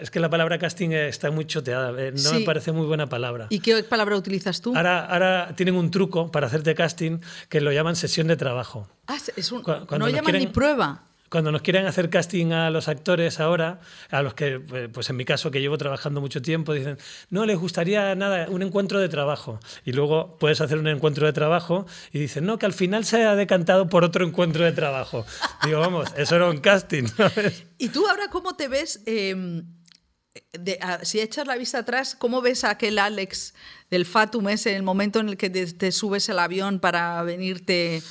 es 0.00 0.10
que 0.10 0.20
la 0.20 0.30
palabra 0.30 0.58
casting 0.58 0.90
está 0.90 1.30
muy 1.30 1.46
choteada. 1.46 1.90
Eh, 2.00 2.12
no 2.12 2.32
me 2.32 2.40
parece 2.40 2.72
muy 2.72 2.86
buena 2.86 3.08
palabra. 3.08 3.46
¿Y 3.50 3.60
qué 3.60 3.82
palabra 3.82 4.16
utilizas 4.16 4.60
tú? 4.60 4.74
Ahora, 4.76 5.06
ahora 5.06 5.54
tienen 5.56 5.74
un 5.74 5.90
truco 5.90 6.30
para 6.30 6.46
hacerte 6.46 6.74
casting 6.74 7.18
que 7.48 7.60
lo 7.60 7.72
llaman 7.72 7.96
sesión 7.96 8.26
de 8.26 8.36
trabajo. 8.36 8.88
Ah, 9.06 9.18
es 9.36 9.52
un, 9.52 9.62
no 9.62 10.08
llaman 10.08 10.34
ni 10.34 10.46
prueba. 10.46 11.11
Cuando 11.32 11.50
nos 11.50 11.62
quieren 11.62 11.86
hacer 11.86 12.10
casting 12.10 12.52
a 12.52 12.68
los 12.68 12.88
actores 12.88 13.40
ahora, 13.40 13.80
a 14.10 14.20
los 14.20 14.34
que, 14.34 14.60
pues, 14.60 14.90
pues 14.92 15.08
en 15.08 15.16
mi 15.16 15.24
caso, 15.24 15.50
que 15.50 15.62
llevo 15.62 15.78
trabajando 15.78 16.20
mucho 16.20 16.42
tiempo, 16.42 16.74
dicen, 16.74 16.98
no, 17.30 17.46
les 17.46 17.58
gustaría 17.58 18.14
nada, 18.14 18.48
un 18.50 18.60
encuentro 18.60 19.00
de 19.00 19.08
trabajo. 19.08 19.58
Y 19.86 19.92
luego 19.92 20.36
puedes 20.38 20.60
hacer 20.60 20.76
un 20.76 20.86
encuentro 20.88 21.24
de 21.24 21.32
trabajo 21.32 21.86
y 22.12 22.18
dicen, 22.18 22.44
no, 22.44 22.58
que 22.58 22.66
al 22.66 22.74
final 22.74 23.06
se 23.06 23.24
ha 23.24 23.34
decantado 23.34 23.88
por 23.88 24.04
otro 24.04 24.26
encuentro 24.26 24.62
de 24.62 24.72
trabajo. 24.72 25.24
Digo, 25.64 25.80
vamos, 25.80 26.12
eso 26.18 26.36
era 26.36 26.50
un 26.50 26.58
casting. 26.58 27.04
¿Y 27.78 27.88
tú 27.88 28.06
ahora 28.06 28.28
cómo 28.30 28.54
te 28.54 28.68
ves? 28.68 29.02
Em, 29.06 29.64
si 31.02 31.20
echas 31.20 31.46
la 31.46 31.56
vista 31.56 31.78
atrás, 31.78 32.14
¿cómo 32.14 32.42
ves 32.42 32.64
a 32.64 32.70
aquel 32.70 32.98
Alex 32.98 33.54
del 33.90 34.04
Fatum 34.04 34.50
ese, 34.50 34.76
el 34.76 34.82
momento 34.82 35.20
en 35.20 35.30
el 35.30 35.38
que 35.38 35.48
te, 35.48 35.92
subes 35.92 36.28
el 36.28 36.38
avión 36.38 36.78
para 36.78 37.22
venirte 37.22 38.02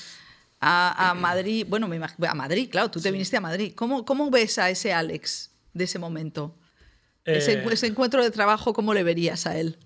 a, 0.61 1.13
Madrid? 1.15 1.65
Bueno, 1.67 1.89
a 2.27 2.33
Madrid, 2.35 2.69
claro, 2.69 2.91
tú 2.91 3.01
te 3.01 3.11
viniste 3.11 3.37
a 3.37 3.41
Madrid. 3.41 3.73
¿Cómo, 3.75 4.05
¿Cómo 4.05 4.29
ves 4.29 4.59
a 4.59 4.69
ese 4.69 4.93
Alex 4.93 5.51
de 5.73 5.85
ese 5.85 5.99
momento? 5.99 6.55
ese, 7.25 7.53
eh, 7.53 7.65
ese, 7.71 7.87
encuentro 7.87 8.23
de 8.23 8.31
trabajo, 8.31 8.73
¿cómo 8.73 8.93
le 8.93 9.03
verías 9.03 9.47
a 9.47 9.57
él? 9.57 9.77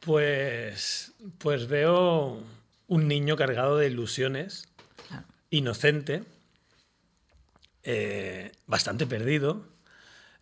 Pues, 0.00 1.12
pues 1.38 1.68
veo 1.68 2.42
un 2.88 3.08
niño 3.08 3.36
cargado 3.36 3.78
de 3.78 3.86
ilusiones, 3.86 4.68
inocente, 5.50 6.24
eh, 7.84 8.52
bastante 8.66 9.06
perdido, 9.06 9.66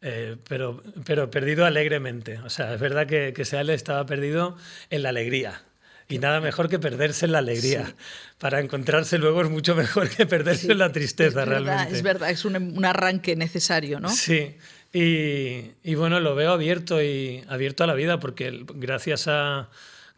eh, 0.01 0.37
pero, 0.49 0.83
pero 1.05 1.31
perdido 1.31 1.67
alegremente. 1.67 2.39
O 2.39 2.51
sea, 2.51 2.75
es 2.75 2.81
verdad 2.81 3.07
que, 3.07 3.33
que 3.35 3.45
Seale 3.45 3.75
estaba 3.75 4.07
perdido 4.07 4.57
en 4.91 5.03
la 5.03 5.11
alegría. 5.11 5.63
Y 6.11 6.19
nada 6.19 6.41
mejor 6.41 6.69
que 6.69 6.79
perderse 6.79 7.27
en 7.27 7.33
la 7.33 7.39
alegría. 7.39 7.95
Para 8.39 8.61
encontrarse 8.61 9.17
luego 9.17 9.43
es 9.43 9.49
mucho 9.49 9.75
mejor 9.77 10.09
que 10.09 10.27
perderse 10.27 10.73
en 10.73 10.79
la 10.79 10.91
tristeza, 10.93 11.43
es 11.43 11.49
realmente. 11.49 11.95
Es 11.95 12.03
verdad, 12.03 12.31
es 12.31 12.45
un, 12.45 12.57
un, 12.57 12.85
arranque 12.85 13.37
necesario, 13.37 14.01
¿no? 14.01 14.09
Sí. 14.09 14.57
Y, 14.93 15.71
y, 15.85 15.95
bueno, 15.95 16.19
lo 16.19 16.35
veo 16.35 16.51
abierto 16.53 17.01
y 17.01 17.45
abierto 17.49 17.85
a 17.85 17.87
la 17.87 17.95
vida 17.95 18.19
porque 18.19 18.65
gracias 18.75 19.29
a, 19.29 19.69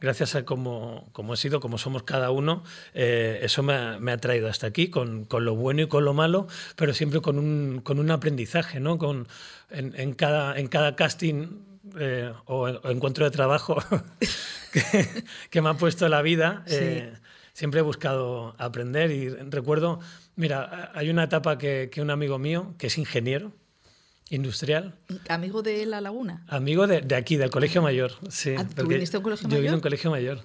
gracias 0.01 0.35
a 0.35 0.45
cómo, 0.45 1.09
cómo 1.13 1.35
he 1.35 1.37
sido, 1.37 1.61
cómo 1.61 1.77
somos 1.77 2.05
cada 2.05 2.31
uno, 2.31 2.65
eh, 2.95 3.41
eso 3.43 3.63
me 3.63 3.75
ha, 3.75 3.99
me 4.01 4.13
ha, 4.13 4.17
traído 4.17 4.49
hasta 4.49 4.67
aquí, 4.67 4.89
con, 4.89 5.27
con, 5.27 5.45
lo 5.45 5.55
bueno 5.55 5.83
y 5.83 5.89
con 5.89 6.05
lo 6.05 6.15
malo, 6.15 6.49
pero 6.75 6.95
siempre 6.95 7.21
con 7.21 7.39
un, 7.39 7.81
con 7.83 7.99
un 7.99 8.11
aprendizaje, 8.11 8.81
¿no? 8.81 8.97
Con, 8.97 9.29
en, 9.71 9.95
en, 9.97 10.15
cada, 10.15 10.59
en 10.59 10.69
cada 10.69 10.97
casting 10.97 11.72
eh, 11.99 12.33
o, 12.47 12.69
encuentro 12.91 13.25
de 13.25 13.31
trabajo 13.31 13.77
que, 14.73 15.25
que, 15.51 15.63
me 15.63 15.71
ha 15.71 15.75
puesto 15.75 16.09
la 16.09 16.23
vida, 16.23 16.65
eh, 16.67 17.13
siempre 17.53 17.81
he 17.81 17.83
buscado 17.83 18.55
aprender 18.59 19.11
y 19.11 19.29
recuerdo, 19.29 20.01
mira, 20.37 20.91
hay 20.95 21.11
una 21.11 21.25
etapa 21.25 21.59
que, 21.59 21.91
que 21.93 22.01
un 22.01 22.11
amigo 22.11 22.39
mío, 22.39 22.75
que 22.79 22.87
es 22.87 22.99
ingeniero, 22.99 23.53
industrial. 24.31 24.95
¿Amigo 25.29 25.63
de 25.63 25.85
La 25.87 26.01
Laguna? 26.01 26.45
Amigo 26.49 26.87
de, 26.87 27.03
de 27.03 27.15
aquí, 27.15 27.37
del 27.37 27.51
Colegio 27.51 27.83
Mayor. 27.83 28.13
Sí, 28.31 28.55
ah, 28.57 28.67
¿Tú 28.75 28.87
viniste 28.87 29.17
a 29.17 29.21
un 29.21 29.25
colegio 29.25 29.45
yo 29.45 29.49
mayor? 29.49 29.59
Yo 29.59 29.63
vine 29.63 29.73
a 29.73 29.77
un 29.77 29.83
colegio 29.83 30.11
mayor, 30.11 30.41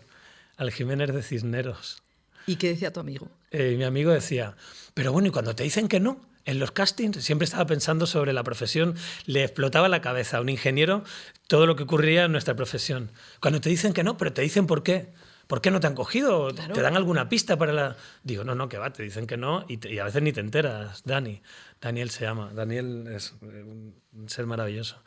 al 0.58 0.72
Jiménez 0.72 1.14
de 1.14 1.24
Cisneros. 1.24 2.04
¿Y 2.46 2.56
qué 2.56 2.70
decía 2.70 2.92
tu 2.92 3.00
amigo? 3.00 3.30
Eh, 3.52 3.76
mi 3.78 3.84
amigo 3.84 4.12
decía, 4.12 4.56
pero 4.94 5.12
bueno, 5.12 5.28
y 5.28 5.32
cuando 5.32 5.56
te 5.56 5.64
dicen 5.64 5.88
que 5.88 6.00
no, 6.00 6.22
en 6.48 6.60
los 6.60 6.72
castings 6.72 7.24
siempre 7.24 7.46
estaba 7.46 7.68
pensando 7.68 8.08
sobre 8.08 8.34
la 8.34 8.42
profesión, 8.42 8.96
le 9.26 9.44
explotaba 9.44 9.90
la 9.90 10.02
cabeza 10.02 10.38
a 10.38 10.42
un 10.42 10.50
ingeniero 10.50 11.04
todo 11.48 11.68
lo 11.68 11.76
que 11.76 11.84
ocurría 11.84 12.24
en 12.24 12.32
nuestra 12.32 12.56
profesión. 12.56 13.12
Cuando 13.42 13.62
te 13.62 13.70
dicen 13.70 13.94
que 13.94 14.04
no, 14.04 14.18
pero 14.18 14.34
te 14.34 14.42
dicen 14.42 14.66
por 14.66 14.82
qué. 14.82 15.14
¿Por 15.46 15.62
qué 15.62 15.72
no 15.72 15.80
te 15.80 15.88
han 15.88 15.96
cogido? 15.96 16.54
Claro. 16.54 16.74
¿Te 16.74 16.82
dan 16.82 16.98
alguna 16.98 17.30
pista 17.30 17.58
para 17.58 17.72
la...? 17.72 17.96
Digo, 18.24 18.44
no, 18.44 18.54
no, 18.56 18.68
que 18.68 18.78
va, 18.78 18.92
te 18.92 19.04
dicen 19.04 19.28
que 19.28 19.38
no 19.38 19.64
y, 19.68 19.78
te, 19.78 19.94
y, 19.94 20.00
a 20.00 20.04
veces 20.04 20.22
ni 20.22 20.34
te 20.34 20.42
enteras, 20.42 21.04
Dani. 21.06 21.42
Daniel 21.80 22.10
se 22.10 22.26
llama. 22.26 22.52
Daniel 22.54 23.08
es 23.14 23.34
un 23.42 23.94
ser 24.28 24.46
maravilloso. 24.46 25.02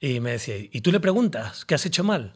Y 0.00 0.20
me 0.20 0.32
decía, 0.32 0.56
¿y 0.58 0.80
tú 0.80 0.92
le 0.92 1.00
preguntas 1.00 1.64
qué 1.64 1.74
has 1.74 1.86
hecho 1.86 2.04
mal? 2.04 2.34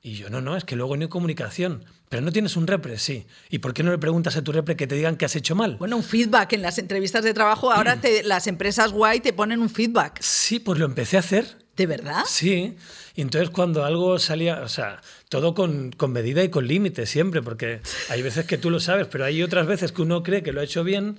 Y 0.00 0.14
yo, 0.14 0.30
no, 0.30 0.40
no, 0.40 0.56
es 0.56 0.64
que 0.64 0.76
luego 0.76 0.96
no 0.96 1.02
hay 1.02 1.08
comunicación. 1.08 1.84
Pero 2.08 2.22
no 2.22 2.32
tienes 2.32 2.56
un 2.56 2.66
repre, 2.66 2.98
sí. 2.98 3.26
¿Y 3.50 3.58
por 3.58 3.74
qué 3.74 3.82
no 3.82 3.90
le 3.90 3.98
preguntas 3.98 4.36
a 4.36 4.42
tu 4.42 4.52
repre 4.52 4.76
que 4.76 4.86
te 4.86 4.94
digan 4.94 5.16
que 5.16 5.24
has 5.24 5.36
hecho 5.36 5.54
mal? 5.54 5.76
Bueno, 5.76 5.96
un 5.96 6.04
feedback 6.04 6.52
en 6.54 6.62
las 6.62 6.78
entrevistas 6.78 7.24
de 7.24 7.34
trabajo. 7.34 7.72
Ahora 7.72 8.00
te, 8.00 8.22
las 8.22 8.46
empresas 8.46 8.92
guay 8.92 9.20
te 9.20 9.32
ponen 9.32 9.60
un 9.60 9.68
feedback. 9.68 10.20
Sí, 10.20 10.60
pues 10.60 10.78
lo 10.78 10.86
empecé 10.86 11.16
a 11.16 11.20
hacer. 11.20 11.68
¿De 11.76 11.86
verdad? 11.86 12.22
Sí. 12.26 12.76
Y 13.14 13.20
entonces 13.20 13.50
cuando 13.50 13.84
algo 13.84 14.18
salía, 14.18 14.62
o 14.62 14.68
sea, 14.68 15.00
todo 15.28 15.54
con, 15.54 15.92
con 15.92 16.10
medida 16.10 16.42
y 16.42 16.48
con 16.48 16.66
límite 16.66 17.06
siempre, 17.06 17.40
porque 17.40 17.82
hay 18.08 18.20
veces 18.20 18.46
que 18.46 18.58
tú 18.58 18.68
lo 18.70 18.80
sabes, 18.80 19.06
pero 19.06 19.24
hay 19.24 19.44
otras 19.44 19.68
veces 19.68 19.92
que 19.92 20.02
uno 20.02 20.24
cree 20.24 20.42
que 20.42 20.52
lo 20.52 20.60
ha 20.60 20.64
hecho 20.64 20.82
bien 20.82 21.18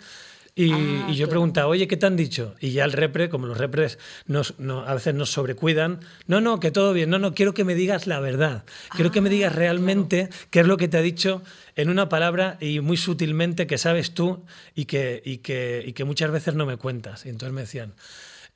y, 0.60 0.74
ah, 0.74 1.08
y, 1.10 1.16
yo 1.16 1.28
he 1.28 1.30
preguntado, 1.30 1.70
oye, 1.70 1.88
¿qué 1.88 1.96
te 1.96 2.06
han 2.06 2.18
dicho? 2.18 2.54
Y 2.60 2.72
ya 2.72 2.84
el 2.84 2.92
repre, 2.92 3.30
como 3.30 3.48
los 3.48 3.58
repres 3.58 3.98
nos, 4.28 4.60
no, 4.60 4.82
a 4.82 4.94
veces 4.94 5.16
nos 5.16 5.32
sobrecuidan, 5.32 6.02
no, 6.28 6.42
no, 6.42 6.60
que 6.60 6.70
todo 6.70 6.92
bien, 6.92 7.10
no, 7.10 7.18
no, 7.18 7.34
quiero 7.34 7.54
que 7.54 7.64
me 7.64 7.76
digas 7.76 8.08
la 8.08 8.20
verdad, 8.20 8.66
quiero 8.92 9.10
ah, 9.10 9.14
que 9.14 9.22
me 9.22 9.30
digas 9.30 9.56
realmente 9.56 10.28
claro. 10.28 10.48
qué 10.52 10.60
es 10.60 10.68
lo 10.68 10.76
que 10.76 10.90
te 10.90 10.98
ha 10.98 11.02
dicho 11.02 11.42
en 11.78 11.90
una 11.90 12.10
palabra 12.10 12.58
y 12.60 12.82
muy 12.82 12.98
sutilmente 12.98 13.68
que 13.68 13.78
sabes 13.78 14.14
tú 14.14 14.44
y 14.76 14.84
que, 14.84 15.22
y 15.24 15.38
que, 15.38 15.82
y 15.86 15.94
que 15.94 16.04
muchas 16.04 16.30
veces 16.30 16.56
no 16.56 16.66
me 16.66 16.76
cuentas. 16.76 17.26
Y 17.26 17.30
entonces 17.30 17.54
me 17.54 17.62
decían, 17.62 17.94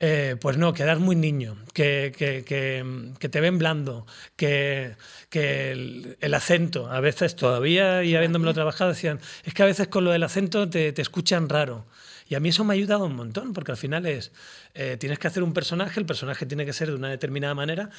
eh, 0.00 0.36
pues 0.40 0.56
no, 0.58 0.72
quedar 0.72 0.98
muy 0.98 1.16
niño, 1.16 1.56
que, 1.72 2.12
que, 2.16 2.44
que, 2.44 3.12
que 3.18 3.28
te 3.28 3.40
ven 3.40 3.58
blando, 3.58 4.06
que, 4.36 4.96
el, 5.32 6.16
el, 6.20 6.34
acento, 6.34 6.90
a 6.90 7.00
veces 7.00 7.36
todavía 7.36 8.02
y 8.02 8.16
habiéndomelo 8.16 8.52
trabajado, 8.54 8.90
decían, 8.90 9.20
es 9.44 9.54
que 9.54 9.62
a 9.62 9.66
veces 9.66 9.88
con 9.88 10.04
lo 10.04 10.10
del 10.10 10.22
acento 10.22 10.68
te, 10.68 10.92
te 10.92 11.02
escuchan 11.02 11.48
raro. 11.48 11.86
Y 12.28 12.34
a 12.34 12.40
mí 12.40 12.48
eso 12.48 12.64
me 12.64 12.74
ha 12.74 12.76
ayudado 12.76 13.04
un 13.04 13.16
montón, 13.16 13.52
porque 13.52 13.72
al 13.72 13.76
final 13.76 14.06
es, 14.06 14.32
eh, 14.74 14.96
tienes 14.98 15.18
que 15.18 15.28
hacer 15.28 15.42
un 15.42 15.52
personaje, 15.52 16.00
el 16.00 16.06
personaje 16.06 16.46
tiene 16.46 16.64
que 16.64 16.72
ser 16.72 16.88
de 16.88 16.96
una 16.96 17.08
determinada 17.08 17.54
manera, 17.54 17.90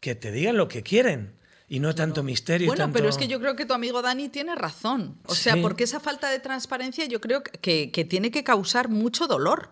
que 0.00 0.14
te 0.14 0.30
digan 0.30 0.56
lo 0.56 0.68
que 0.68 0.82
quieren. 0.82 1.34
Y 1.68 1.80
no 1.80 1.94
tanto 1.94 2.22
misterio. 2.22 2.66
Bueno, 2.66 2.84
tanto... 2.84 2.98
pero 2.98 3.08
es 3.08 3.16
que 3.16 3.28
yo 3.28 3.40
creo 3.40 3.56
que 3.56 3.64
tu 3.64 3.72
amigo 3.72 4.02
Dani 4.02 4.28
tiene 4.28 4.54
razón. 4.54 5.16
O 5.24 5.34
sea, 5.34 5.54
sí. 5.54 5.60
porque 5.62 5.84
esa 5.84 6.00
falta 6.00 6.28
de 6.28 6.38
transparencia 6.38 7.06
yo 7.06 7.18
creo 7.18 7.42
que, 7.42 7.90
que 7.90 8.04
tiene 8.04 8.30
que 8.30 8.44
causar 8.44 8.90
mucho 8.90 9.26
dolor. 9.26 9.70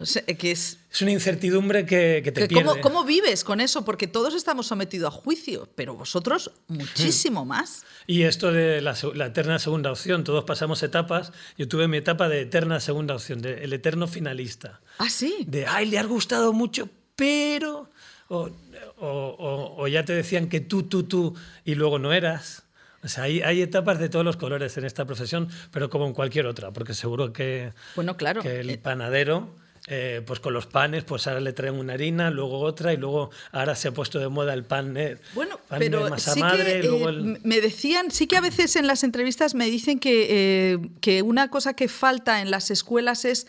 O 0.00 0.06
sea, 0.06 0.22
que 0.22 0.52
es, 0.52 0.78
es 0.92 1.02
una 1.02 1.10
incertidumbre 1.10 1.84
que, 1.84 2.20
que 2.22 2.30
te 2.30 2.42
que 2.42 2.46
pierde. 2.46 2.64
¿cómo, 2.64 2.80
¿Cómo 2.80 3.04
vives 3.04 3.42
con 3.42 3.60
eso? 3.60 3.84
Porque 3.84 4.06
todos 4.06 4.34
estamos 4.34 4.68
sometidos 4.68 5.08
a 5.08 5.10
juicio, 5.10 5.68
pero 5.74 5.94
vosotros 5.94 6.52
muchísimo 6.68 7.44
Hmm. 7.44 7.48
más. 7.48 7.84
Y 8.06 8.22
esto 8.22 8.52
de 8.52 8.80
la, 8.80 8.96
la, 9.14 9.26
eterna 9.26 9.58
segunda 9.58 9.90
opción, 9.90 10.22
todos 10.22 10.44
pasamos 10.44 10.84
etapas. 10.84 11.32
Yo 11.56 11.66
tuve 11.66 11.88
mi 11.88 11.96
etapa 11.96 12.28
de 12.28 12.42
eterna 12.42 12.78
segunda 12.78 13.16
opción, 13.16 13.42
de 13.42 13.64
el 13.64 13.72
eterno 13.72 14.06
finalista. 14.06 14.80
Ah, 14.98 15.10
sí. 15.10 15.44
De, 15.48 15.66
ay, 15.66 15.86
le 15.86 15.98
has 15.98 16.06
gustado 16.06 16.52
mucho, 16.52 16.88
pero... 17.16 17.90
O, 18.28 18.50
o, 18.98 19.08
o, 19.08 19.82
o 19.82 19.88
ya 19.88 20.04
te 20.04 20.12
decían 20.12 20.48
que 20.48 20.60
tú, 20.60 20.82
tú, 20.82 21.04
tú, 21.04 21.34
y 21.64 21.74
luego 21.74 21.98
no 21.98 22.12
eras. 22.12 22.64
O 23.02 23.08
sea, 23.08 23.24
hay, 23.24 23.40
hay, 23.40 23.62
etapas 23.62 23.98
de 23.98 24.08
todos 24.08 24.24
los 24.24 24.36
colores 24.36 24.76
en 24.76 24.84
esta 24.84 25.06
profesión, 25.06 25.48
pero 25.72 25.88
como 25.88 26.06
en 26.06 26.12
cualquier 26.12 26.46
otra, 26.46 26.72
porque 26.72 26.94
seguro 26.94 27.32
que, 27.32 27.72
bueno, 27.96 28.16
claro. 28.16 28.42
que 28.42 28.60
el 28.60 28.78
panadero 28.80 29.54
eh, 29.88 30.22
pues 30.26 30.38
con 30.40 30.52
los 30.52 30.66
panes, 30.66 31.04
pues 31.04 31.26
ahora 31.26 31.40
le 31.40 31.52
traen 31.52 31.74
una 31.74 31.94
harina, 31.94 32.30
luego 32.30 32.60
otra, 32.60 32.92
y 32.92 32.96
luego 32.96 33.30
ahora 33.52 33.74
se 33.74 33.88
ha 33.88 33.92
puesto 33.92 34.18
de 34.18 34.28
moda 34.28 34.54
el 34.54 34.64
pan, 34.64 34.96
eh, 34.96 35.16
bueno, 35.34 35.58
pan 35.68 35.78
pero 35.78 36.04
de 36.04 36.10
masa 36.10 36.34
sí 36.34 36.40
madre. 36.40 36.80
Que, 36.80 36.86
luego 36.86 37.08
eh, 37.08 37.12
el... 37.12 37.40
Me 37.42 37.60
decían, 37.60 38.10
sí 38.10 38.26
que 38.26 38.36
a 38.36 38.40
veces 38.40 38.76
en 38.76 38.86
las 38.86 39.02
entrevistas 39.02 39.54
me 39.54 39.66
dicen 39.66 39.98
que, 39.98 40.26
eh, 40.30 40.78
que 41.00 41.22
una 41.22 41.48
cosa 41.48 41.74
que 41.74 41.88
falta 41.88 42.40
en 42.42 42.50
las 42.50 42.70
escuelas 42.70 43.24
es 43.24 43.46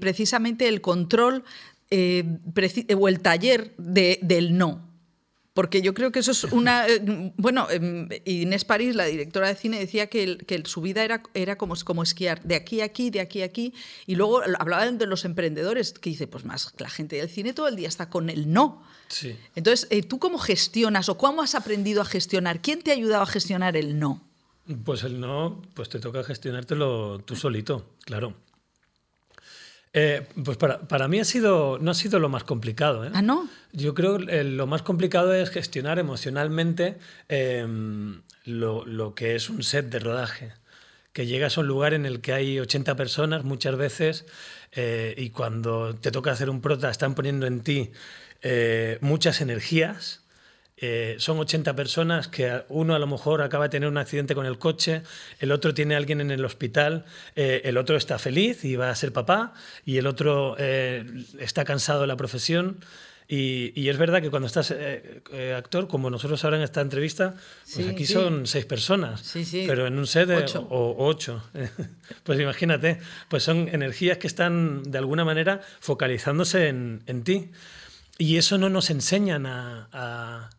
precisamente 0.00 0.68
el 0.68 0.80
control 0.80 1.44
eh, 1.90 2.24
o 2.98 3.08
el 3.08 3.20
taller 3.20 3.72
de, 3.78 4.18
del 4.22 4.58
no. 4.58 4.85
Porque 5.56 5.80
yo 5.80 5.94
creo 5.94 6.12
que 6.12 6.18
eso 6.18 6.32
es 6.32 6.44
una... 6.44 6.86
Eh, 6.86 7.32
bueno, 7.38 7.66
eh, 7.70 8.20
Inés 8.26 8.66
París, 8.66 8.94
la 8.94 9.06
directora 9.06 9.48
de 9.48 9.54
cine, 9.54 9.78
decía 9.78 10.08
que, 10.08 10.22
el, 10.22 10.44
que 10.44 10.62
su 10.66 10.82
vida 10.82 11.02
era, 11.02 11.22
era 11.32 11.56
como, 11.56 11.74
como 11.82 12.02
esquiar, 12.02 12.42
de 12.42 12.56
aquí 12.56 12.82
a 12.82 12.84
aquí, 12.84 13.08
de 13.08 13.20
aquí 13.20 13.40
a 13.40 13.46
aquí. 13.46 13.72
Y 14.04 14.16
luego 14.16 14.42
hablaban 14.58 14.98
de 14.98 15.06
los 15.06 15.24
emprendedores, 15.24 15.94
que 15.94 16.10
dice, 16.10 16.26
pues 16.26 16.44
más, 16.44 16.74
la 16.76 16.90
gente 16.90 17.16
del 17.16 17.30
cine 17.30 17.54
todo 17.54 17.68
el 17.68 17.76
día 17.76 17.88
está 17.88 18.10
con 18.10 18.28
el 18.28 18.52
no. 18.52 18.82
Sí. 19.08 19.34
Entonces, 19.54 19.88
eh, 19.88 20.02
¿tú 20.02 20.18
cómo 20.18 20.36
gestionas 20.36 21.08
o 21.08 21.16
cómo 21.16 21.40
has 21.40 21.54
aprendido 21.54 22.02
a 22.02 22.04
gestionar? 22.04 22.60
¿Quién 22.60 22.82
te 22.82 22.90
ha 22.90 22.94
ayudado 22.94 23.22
a 23.22 23.26
gestionar 23.26 23.78
el 23.78 23.98
no? 23.98 24.22
Pues 24.84 25.04
el 25.04 25.20
no, 25.20 25.62
pues 25.72 25.88
te 25.88 26.00
toca 26.00 26.22
gestionártelo 26.22 27.20
tú 27.20 27.34
solito, 27.34 27.94
claro. 28.04 28.34
Eh, 29.98 30.26
pues 30.44 30.58
para, 30.58 30.80
para, 30.80 31.08
mí 31.08 31.20
ha 31.20 31.24
sido, 31.24 31.78
no 31.80 31.90
ha 31.90 31.94
sido 31.94 32.18
lo 32.18 32.28
más 32.28 32.44
complicado. 32.44 33.06
¿eh? 33.06 33.10
¿Ah, 33.14 33.22
no? 33.22 33.48
Yo 33.72 33.94
creo 33.94 34.18
que 34.18 34.44
lo 34.44 34.66
más 34.66 34.82
complicado 34.82 35.32
es 35.32 35.48
gestionar 35.48 35.98
emocionalmente 35.98 36.98
eh, 37.30 37.66
lo, 38.44 38.84
lo, 38.84 39.14
que 39.14 39.36
es 39.36 39.48
un 39.48 39.62
set 39.62 39.86
de 39.86 39.98
rodaje. 39.98 40.52
Que 41.14 41.24
llegas 41.24 41.56
a 41.56 41.62
un 41.62 41.66
lugar 41.66 41.94
en 41.94 42.04
el 42.04 42.20
que 42.20 42.34
hay 42.34 42.60
80 42.60 42.94
personas 42.94 43.44
muchas 43.44 43.74
veces 43.76 44.26
eh, 44.72 45.14
y 45.16 45.30
cuando 45.30 45.94
te 45.94 46.10
toca 46.10 46.30
hacer 46.30 46.50
un 46.50 46.60
prota 46.60 46.90
están 46.90 47.14
poniendo 47.14 47.46
en 47.46 47.62
ti 47.62 47.92
eh, 48.42 48.98
muchas 49.00 49.40
energías 49.40 50.25
eh, 50.78 51.16
son 51.18 51.38
80 51.38 51.74
personas 51.74 52.28
que 52.28 52.62
uno 52.68 52.94
a 52.94 52.98
lo 52.98 53.06
mejor 53.06 53.40
acaba 53.40 53.64
de 53.64 53.70
tener 53.70 53.88
un 53.88 53.96
accidente 53.96 54.34
con 54.34 54.44
el 54.44 54.58
coche, 54.58 55.02
el 55.40 55.50
otro 55.50 55.72
tiene 55.72 55.94
a 55.94 55.96
alguien 55.96 56.20
en 56.20 56.30
el 56.30 56.44
hospital, 56.44 57.06
eh, 57.34 57.62
el 57.64 57.78
otro 57.78 57.96
está 57.96 58.18
feliz 58.18 58.62
y 58.62 58.76
va 58.76 58.90
a 58.90 58.94
ser 58.94 59.10
papá 59.10 59.54
y 59.86 59.96
el 59.96 60.06
otro 60.06 60.54
eh, 60.58 61.06
está 61.38 61.64
cansado 61.64 62.02
de 62.02 62.06
la 62.06 62.16
profesión. 62.16 62.78
Y, 63.28 63.88
es 63.88 63.98
verdad 63.98 64.22
que 64.22 64.30
cuando 64.30 64.46
estás 64.46 64.72
actor, 65.56 65.88
como 65.88 66.10
nosotros 66.10 66.44
ahora 66.44 66.58
en 66.58 66.62
esta 66.62 66.80
entrevista, 66.80 67.34
pues 67.74 67.88
aquí 67.88 68.06
son 68.06 68.46
seis 68.46 68.66
personas, 68.66 69.34
pero 69.66 69.88
en 69.88 69.98
un 69.98 70.06
set 70.06 70.28
de 70.28 70.36
ocho. 70.36 70.64
O, 70.70 70.94
ocho. 71.04 71.42
pues 72.22 72.38
imagínate, 72.38 73.00
pues 73.28 73.42
son 73.42 73.66
energías 73.66 74.18
que 74.18 74.28
están 74.28 74.84
de 74.84 74.98
alguna 74.98 75.24
manera 75.24 75.60
focalizándose 75.80 76.68
en, 76.68 77.02
en 77.06 77.24
ti. 77.24 77.50
Y 78.16 78.36
eso 78.36 78.58
no 78.58 78.70
nos 78.70 78.90
enseñan 78.90 79.44
a, 79.44 79.88
a 79.92 80.50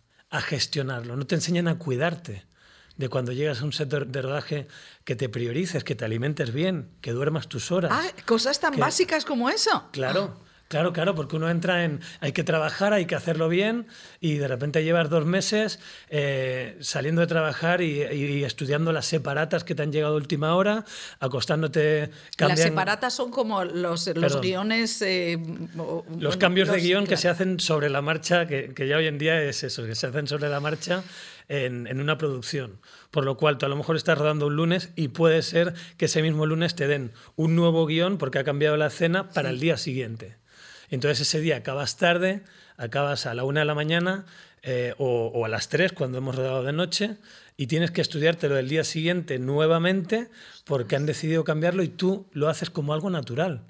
gestionarlo, 0.41 1.15
no 1.15 1.25
te 1.25 1.35
enseñan 1.35 1.67
a 1.67 1.77
cuidarte 1.77 2.45
de 2.97 3.09
cuando 3.09 3.31
llegas 3.31 3.61
a 3.61 3.65
un 3.65 3.73
set 3.73 3.89
de 3.89 4.21
rodaje 4.21 4.67
que 5.03 5.15
te 5.15 5.29
priorices, 5.29 5.83
que 5.83 5.95
te 5.95 6.03
alimentes 6.03 6.51
bien, 6.51 6.89
que 7.01 7.11
duermas 7.11 7.47
tus 7.47 7.71
horas. 7.71 7.91
Ah, 7.93 8.11
cosas 8.25 8.59
tan 8.59 8.75
básicas 8.77 9.23
como 9.23 9.49
eso. 9.49 9.85
Claro. 9.91 10.39
Claro, 10.67 10.91
claro, 10.91 11.15
porque 11.15 11.37
uno 11.37 11.49
entra 11.49 11.85
en 11.85 12.01
hay 12.19 12.33
que 12.33 12.43
trabajar, 12.43 12.91
hay 12.91 13.05
que 13.05 13.15
hacerlo 13.15 13.47
bien 13.47 13.87
y 14.19 14.35
de 14.35 14.49
repente 14.49 14.83
llevas 14.83 15.09
dos 15.09 15.25
meses 15.25 15.79
eh, 16.09 16.77
saliendo 16.81 17.21
de 17.21 17.27
trabajar 17.27 17.81
y, 17.81 18.43
estudiando 18.43 18.91
las 18.91 19.05
separatas 19.05 19.63
que 19.63 19.75
te 19.75 19.83
han 19.83 19.91
llegado 19.93 20.15
a 20.15 20.17
última 20.17 20.55
hora, 20.55 20.83
acostándote... 21.19 22.09
Las 22.37 22.59
separatas 22.59 23.13
son 23.13 23.31
como 23.31 23.63
los, 23.63 24.07
los 24.07 24.41
guiones... 24.41 25.01
Eh, 25.01 25.39
los 26.19 26.35
cambios 26.35 26.69
de 26.69 26.79
guion 26.81 27.07
que 27.07 27.15
se 27.15 27.29
hacen 27.29 27.59
sobre 27.59 27.89
la 27.89 28.01
marcha, 28.01 28.45
que, 28.45 28.73
que, 28.73 28.87
ya 28.87 28.97
hoy 28.97 29.07
en 29.07 29.17
día 29.17 29.41
es 29.41 29.63
eso, 29.63 29.85
que 29.85 29.95
se 29.95 30.07
hacen 30.07 30.27
sobre 30.27 30.49
la 30.49 30.59
marcha 30.59 31.03
en, 31.47 31.87
en 31.87 32.01
una 32.01 32.17
producción. 32.17 32.79
Por 33.11 33.23
lo 33.23 33.37
cual 33.37 33.57
tú 33.57 33.65
a 33.65 33.69
lo 33.69 33.77
mejor 33.77 33.95
estás 33.95 34.17
rodando 34.17 34.47
un 34.47 34.55
lunes 34.55 34.89
y 34.95 35.09
puede 35.09 35.41
ser 35.43 35.73
que 35.97 36.05
ese 36.05 36.21
mismo 36.21 36.45
lunes 36.45 36.75
te 36.75 36.87
den 36.87 37.13
un 37.37 37.55
nuevo 37.55 37.85
guion 37.85 38.17
porque 38.17 38.39
ha 38.39 38.43
cambiado 38.43 38.75
la 38.75 38.87
escena 38.87 39.29
para 39.29 39.49
el 39.49 39.59
día 39.59 39.77
siguiente. 39.77 40.35
Entonces 40.89 41.27
ese 41.27 41.39
día 41.41 41.57
acabas 41.57 41.97
tarde, 41.97 42.43
acabas 42.77 43.25
a 43.25 43.33
la 43.33 43.43
una 43.43 43.61
de 43.61 43.65
la 43.65 43.75
mañana 43.75 44.25
eh, 44.63 44.93
o, 44.97 45.45
a 45.45 45.49
las 45.49 45.69
tres 45.69 45.93
cuando 45.93 46.17
hemos 46.17 46.35
rodado 46.35 46.63
de 46.63 46.73
noche 46.73 47.17
y 47.55 47.67
tienes 47.67 47.91
que 47.91 48.01
estudiártelo 48.01 48.57
el 48.57 48.69
día 48.69 48.83
siguiente 48.83 49.39
nuevamente 49.39 50.29
porque 50.65 50.95
han 50.95 51.05
decidido 51.05 51.43
cambiarlo 51.43 51.83
y 51.83 51.87
tú 51.87 52.27
lo 52.31 52.49
haces 52.49 52.69
como 52.69 52.93
algo 52.93 53.09
natural, 53.09 53.63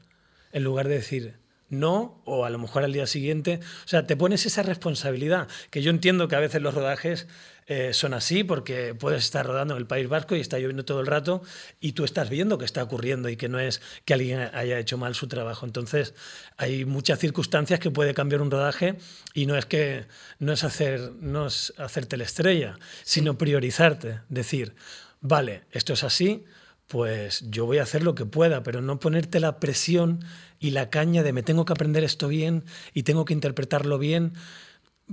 en 0.52 0.64
lugar 0.64 0.88
de 0.88 0.96
decir 0.96 1.36
no 1.70 2.22
o 2.26 2.46
a 2.46 2.50
lo 2.50 2.60
mejor 2.60 2.84
al 2.84 2.94
día 2.94 3.08
siguiente. 3.08 3.60
O 3.86 3.88
sea, 3.88 4.08
te 4.08 4.16
pones 4.16 4.46
esa 4.46 4.64
responsabilidad, 4.64 5.48
que 5.70 5.82
yo 5.82 5.92
entiendo 5.92 6.28
que 6.28 6.36
a 6.36 6.40
veces 6.40 6.62
los 6.62 6.74
rodajes 6.74 7.28
eh, 7.70 7.94
son 7.94 8.14
así 8.14 8.46
porque 8.46 8.96
puedes 8.96 9.26
estar 9.26 9.46
rodando 9.46 9.74
en 9.74 9.80
el 9.80 9.88
País 9.88 10.08
Vasco 10.08 10.38
y 10.38 10.40
está 10.40 10.58
lloviendo 10.58 10.86
todo 10.86 11.02
el 11.02 11.08
rato 11.08 11.42
y 11.82 11.92
tú 11.92 12.06
estás 12.06 12.30
viendo 12.30 12.58
que 12.58 12.64
está 12.64 12.82
ocurriendo 12.82 13.28
y 13.28 13.36
que 13.36 13.50
no 13.50 13.60
es 13.60 13.82
que 14.06 14.14
alguien 14.14 14.40
haya 14.40 14.80
hecho 14.80 14.98
mal 14.98 15.16
su 15.16 15.28
trabajo. 15.28 15.66
Entonces, 15.66 16.14
hay 16.56 16.86
muchas 16.86 17.20
circunstancias 17.20 17.82
que 17.82 17.92
puede 17.92 18.14
cambiar 18.14 18.42
un 18.42 18.52
rodaje 18.52 18.98
y 19.34 19.48
no 19.48 19.58
es 19.58 19.66
que 19.66 20.06
no 20.40 20.54
es 20.54 20.64
hacer 20.64 21.12
no 21.20 21.48
es 21.48 21.74
hacerte 21.78 22.16
la 22.16 22.24
estrella, 22.24 22.80
sino 23.04 23.38
priorizarte, 23.38 24.22
decir, 24.30 24.74
vale, 25.20 25.64
esto 25.72 25.92
es 25.92 26.06
así, 26.06 26.46
pues 26.88 27.44
yo 27.50 27.66
voy 27.66 27.80
a 27.80 27.84
hacer 27.84 28.02
lo 28.02 28.16
que 28.16 28.26
pueda, 28.26 28.64
pero 28.64 28.82
no 28.82 29.00
ponerte 29.02 29.42
la 29.42 29.60
presión 29.60 30.24
y 30.58 30.72
la 30.72 30.90
caña 30.90 31.22
de 31.22 31.34
me 31.34 31.44
tengo 31.44 31.66
que 31.66 31.74
aprender 31.74 32.06
esto 32.06 32.30
bien 32.30 32.64
y 32.94 33.04
tengo 33.04 33.26
que 33.26 33.34
interpretarlo 33.34 34.00
bien 34.00 34.34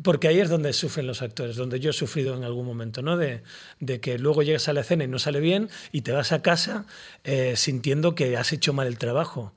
porque 0.02 0.28
ahí 0.28 0.40
es 0.40 0.48
donde 0.48 0.72
sufren 0.72 1.06
los 1.06 1.22
actores, 1.22 1.56
donde 1.56 1.78
yo 1.78 1.90
he 1.90 1.92
sufrido 1.92 2.36
en 2.36 2.42
algún 2.42 2.66
momento, 2.66 3.00
¿no? 3.00 3.16
De, 3.16 3.42
que 4.00 4.18
luego 4.18 4.42
llegas 4.42 4.68
a 4.68 4.72
la 4.72 4.80
escena 4.80 5.04
y 5.04 5.08
no 5.08 5.18
sale 5.18 5.40
bien 5.40 5.68
y 5.92 6.02
te 6.02 6.12
vas 6.12 6.32
a 6.32 6.42
casa 6.42 6.86
eh, 7.22 7.54
sintiendo 7.56 8.14
que 8.14 8.36
has 8.36 8.52
hecho 8.52 8.72
mal 8.72 8.86
el 8.86 8.98
trabajo. 8.98 9.52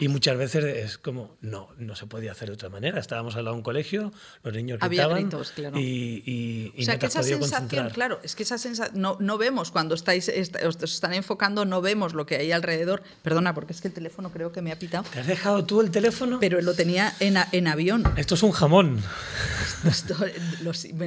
Y 0.00 0.08
muchas 0.08 0.36
veces 0.36 0.64
es 0.64 0.98
como, 0.98 1.36
no, 1.40 1.68
no 1.78 1.96
se 1.96 2.06
podía 2.06 2.32
hacer 2.32 2.48
de 2.48 2.54
otra 2.54 2.68
manera. 2.68 3.00
Estábamos 3.00 3.34
al 3.36 3.44
lado 3.44 3.54
de 3.54 3.58
un 3.58 3.64
colegio, 3.64 4.12
los 4.42 4.54
niños 4.54 4.78
Había 4.80 5.02
gritaban 5.08 5.22
gritos, 5.22 5.50
claro. 5.50 5.78
y, 5.78 6.22
y, 6.24 6.72
y, 6.76 6.82
O 6.82 6.84
sea, 6.84 6.98
que 6.98 7.06
esa 7.06 7.22
sensación, 7.22 7.90
claro, 7.90 8.20
es 8.22 8.36
que 8.36 8.44
esa 8.44 8.58
sensación, 8.58 9.00
no, 9.00 9.16
no 9.20 9.38
vemos 9.38 9.70
cuando 9.70 9.94
estáis, 9.94 10.30
os 10.64 10.82
están 10.82 11.14
enfocando, 11.14 11.64
no 11.64 11.80
vemos 11.80 12.14
lo 12.14 12.26
que 12.26 12.36
hay 12.36 12.52
alrededor. 12.52 13.02
Perdona, 13.22 13.54
porque 13.54 13.72
es 13.72 13.80
que 13.80 13.88
el 13.88 13.94
teléfono 13.94 14.30
creo 14.30 14.52
que 14.52 14.62
me 14.62 14.70
ha 14.70 14.78
pitado. 14.78 15.04
¿Te 15.12 15.20
has 15.20 15.26
dejado 15.26 15.64
tú 15.64 15.80
el 15.80 15.90
teléfono? 15.90 16.38
Pero 16.40 16.60
lo 16.60 16.74
tenía 16.74 17.14
en, 17.20 17.36
en 17.52 17.66
avión. 17.66 18.04
Esto 18.16 18.34
es 18.36 18.42
un 18.42 18.52
jamón. 18.52 19.02
Esto, 19.88 20.14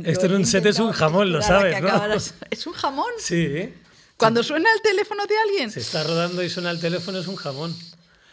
Esto 0.04 0.26
en 0.26 0.34
un 0.34 0.46
set 0.46 0.66
es 0.66 0.80
un 0.80 0.92
jamón, 0.92 1.32
lo 1.32 1.42
sabes, 1.42 1.82
¿no? 1.82 2.14
¿Es 2.50 2.68
un 2.68 2.74
jamón? 2.74 3.12
Sí. 3.20 3.74
Cuando 4.18 4.44
suena 4.44 4.70
el 4.74 4.82
teléfono 4.82 5.26
de 5.26 5.34
alguien. 5.48 5.72
Se 5.72 5.80
está 5.80 6.04
rodando 6.04 6.44
y 6.44 6.50
suena 6.50 6.72
el 6.72 6.80
teléfono, 6.80 7.18
es 7.18 7.28
un 7.28 7.36
jamón. 7.36 7.76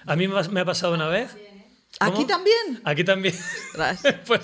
A 0.08 0.16
mí 0.16 0.26
me 0.26 0.60
ha 0.60 0.64
pasado 0.64 0.94
una 0.94 1.08
vez. 1.08 1.36
¿Aquí 2.00 2.24
también? 2.26 2.80
Aquí 2.84 3.04
también. 3.04 3.34
pues, 4.26 4.42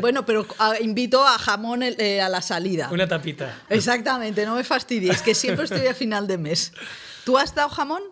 bueno, 0.00 0.24
pero 0.24 0.46
ah, 0.58 0.74
invito 0.80 1.26
a 1.26 1.38
jamón 1.38 1.82
eh, 1.82 2.20
a 2.20 2.28
la 2.28 2.40
salida. 2.40 2.88
Una 2.92 3.08
tapita. 3.08 3.62
Exactamente, 3.68 4.44
no 4.46 4.54
me 4.54 4.64
fastidies, 4.64 5.22
que 5.22 5.34
siempre 5.34 5.64
estoy 5.64 5.86
a 5.86 5.94
final 5.94 6.26
de 6.26 6.38
mes. 6.38 6.72
¿Tú 7.24 7.36
has 7.36 7.54
dado 7.54 7.68
jamón? 7.68 8.02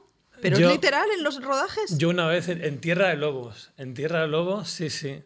¿Pero 0.40 0.57
es 0.59 0.72
literal 0.72 1.07
en 1.16 1.22
los 1.22 1.40
rodajes? 1.40 1.96
Yo 1.96 2.09
una 2.09 2.26
vez 2.26 2.48
en, 2.48 2.81
Tierra 2.81 3.09
de 3.09 3.16
Lobos. 3.16 3.70
En 3.76 3.94
Tierra 3.94 4.22
de 4.22 4.28
Lobos, 4.28 4.68
sí, 4.68 4.90
sí. 4.90 5.22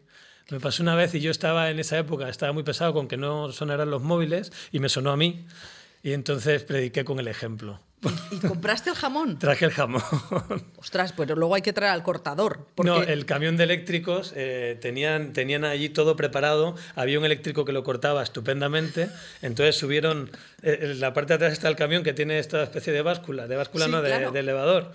Me 0.49 0.59
pasó 0.59 0.83
una 0.83 0.95
vez 0.95 1.15
y 1.15 1.19
yo 1.19 1.31
estaba 1.31 1.71
en 1.71 1.79
esa 1.79 1.97
época, 1.97 2.29
estaba 2.29 2.53
muy 2.53 2.63
pesado 2.63 2.93
con 2.93 3.07
que 3.07 3.17
no 3.17 3.51
sonaran 3.51 3.89
los 3.89 4.03
móviles 4.03 4.53
y 4.71 4.79
me 4.79 4.89
sonó 4.89 5.11
a 5.11 5.17
mí. 5.17 5.47
Y 6.03 6.13
entonces 6.13 6.63
prediqué 6.63 7.03
con 7.03 7.19
el 7.19 7.27
ejemplo. 7.27 7.81
¿Y, 8.31 8.37
compraste 8.39 8.91
el 8.91 8.95
jamón? 8.95 9.39
Traje 9.39 9.65
el 9.65 9.71
jamón. 9.71 10.03
Ostras, 10.77 11.13
pero 11.13 11.35
luego 11.35 11.55
hay 11.55 11.61
que 11.61 11.73
traer 11.73 11.93
al 11.93 12.03
cortador. 12.03 12.67
No, 12.83 13.01
el 13.01 13.25
camión 13.25 13.57
de 13.57 13.63
eléctricos 13.63 14.33
eh, 14.35 14.77
tenían, 14.79 15.33
tenían 15.33 15.65
allí 15.65 15.89
todo 15.89 16.15
preparado. 16.15 16.75
Había 16.95 17.17
un 17.19 17.25
eléctrico 17.25 17.65
que 17.65 17.71
lo 17.71 17.83
cortaba 17.83 18.21
estupendamente. 18.21 19.09
Entonces 19.41 19.75
subieron. 19.75 20.29
Eh, 20.61 20.79
en 20.81 20.99
la 20.99 21.13
parte 21.13 21.33
de 21.33 21.35
atrás 21.35 21.53
está 21.53 21.69
el 21.69 21.75
camión 21.75 22.03
que 22.03 22.13
tiene 22.13 22.39
esta 22.39 22.63
especie 22.63 22.93
de 22.93 23.01
báscula, 23.01 23.47
de 23.47 23.55
báscula 23.55 23.87
no, 23.87 24.01
de, 24.01 24.39
elevador. 24.39 24.91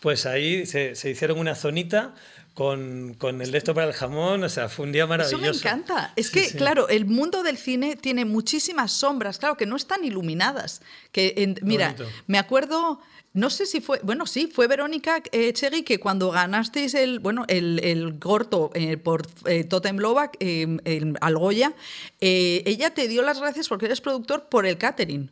Pues 0.00 0.26
ahí 0.26 0.66
se, 0.66 0.94
se 0.94 1.10
hicieron 1.10 1.38
una 1.38 1.54
zonita 1.54 2.14
con, 2.54 3.14
con, 3.14 3.40
el 3.40 3.54
esto 3.54 3.74
para 3.74 3.86
el 3.86 3.92
jamón, 3.94 4.44
o 4.44 4.48
sea, 4.48 4.68
fue 4.68 4.86
un 4.86 4.92
día 4.92 5.06
maravilloso. 5.06 5.42
Eso 5.42 5.52
me 5.52 5.58
encanta. 5.58 6.12
Es 6.16 6.30
que, 6.30 6.50
claro, 6.50 6.88
el 6.88 7.06
mundo 7.06 7.42
del 7.42 7.56
cine 7.56 7.96
tiene 7.96 8.24
muchísimas 8.24 8.92
sombras, 8.92 9.38
claro, 9.38 9.56
que 9.56 9.66
no 9.66 9.76
están 9.76 10.04
iluminadas. 10.04 10.82
Que, 11.12 11.54
mira, 11.62 11.94
me 12.26 12.38
acuerdo, 12.38 13.00
no 13.32 13.48
sé 13.48 13.64
si 13.64 13.80
fue, 13.80 14.00
bueno, 14.02 14.26
sí, 14.26 14.50
fue 14.52 14.66
Verónica 14.66 15.22
eh, 15.32 15.52
Chegui 15.54 15.82
que 15.82 15.98
cuando 15.98 16.30
ganasteis 16.30 16.92
el, 16.92 17.18
bueno, 17.18 17.44
el, 17.48 17.80
el 17.82 18.18
corto 18.18 18.70
eh, 18.74 18.98
por 18.98 19.26
eh, 19.46 19.64
Totem 19.64 19.96
Lovak, 19.96 20.36
eh, 20.40 21.14
al 21.20 21.38
Goya, 21.38 21.72
ella 22.20 22.90
te 22.90 23.08
dio 23.08 23.22
las 23.22 23.40
gracias 23.40 23.68
porque 23.68 23.86
eres 23.86 24.02
productor 24.02 24.44
por 24.50 24.66
el 24.66 24.76
catering. 24.76 25.30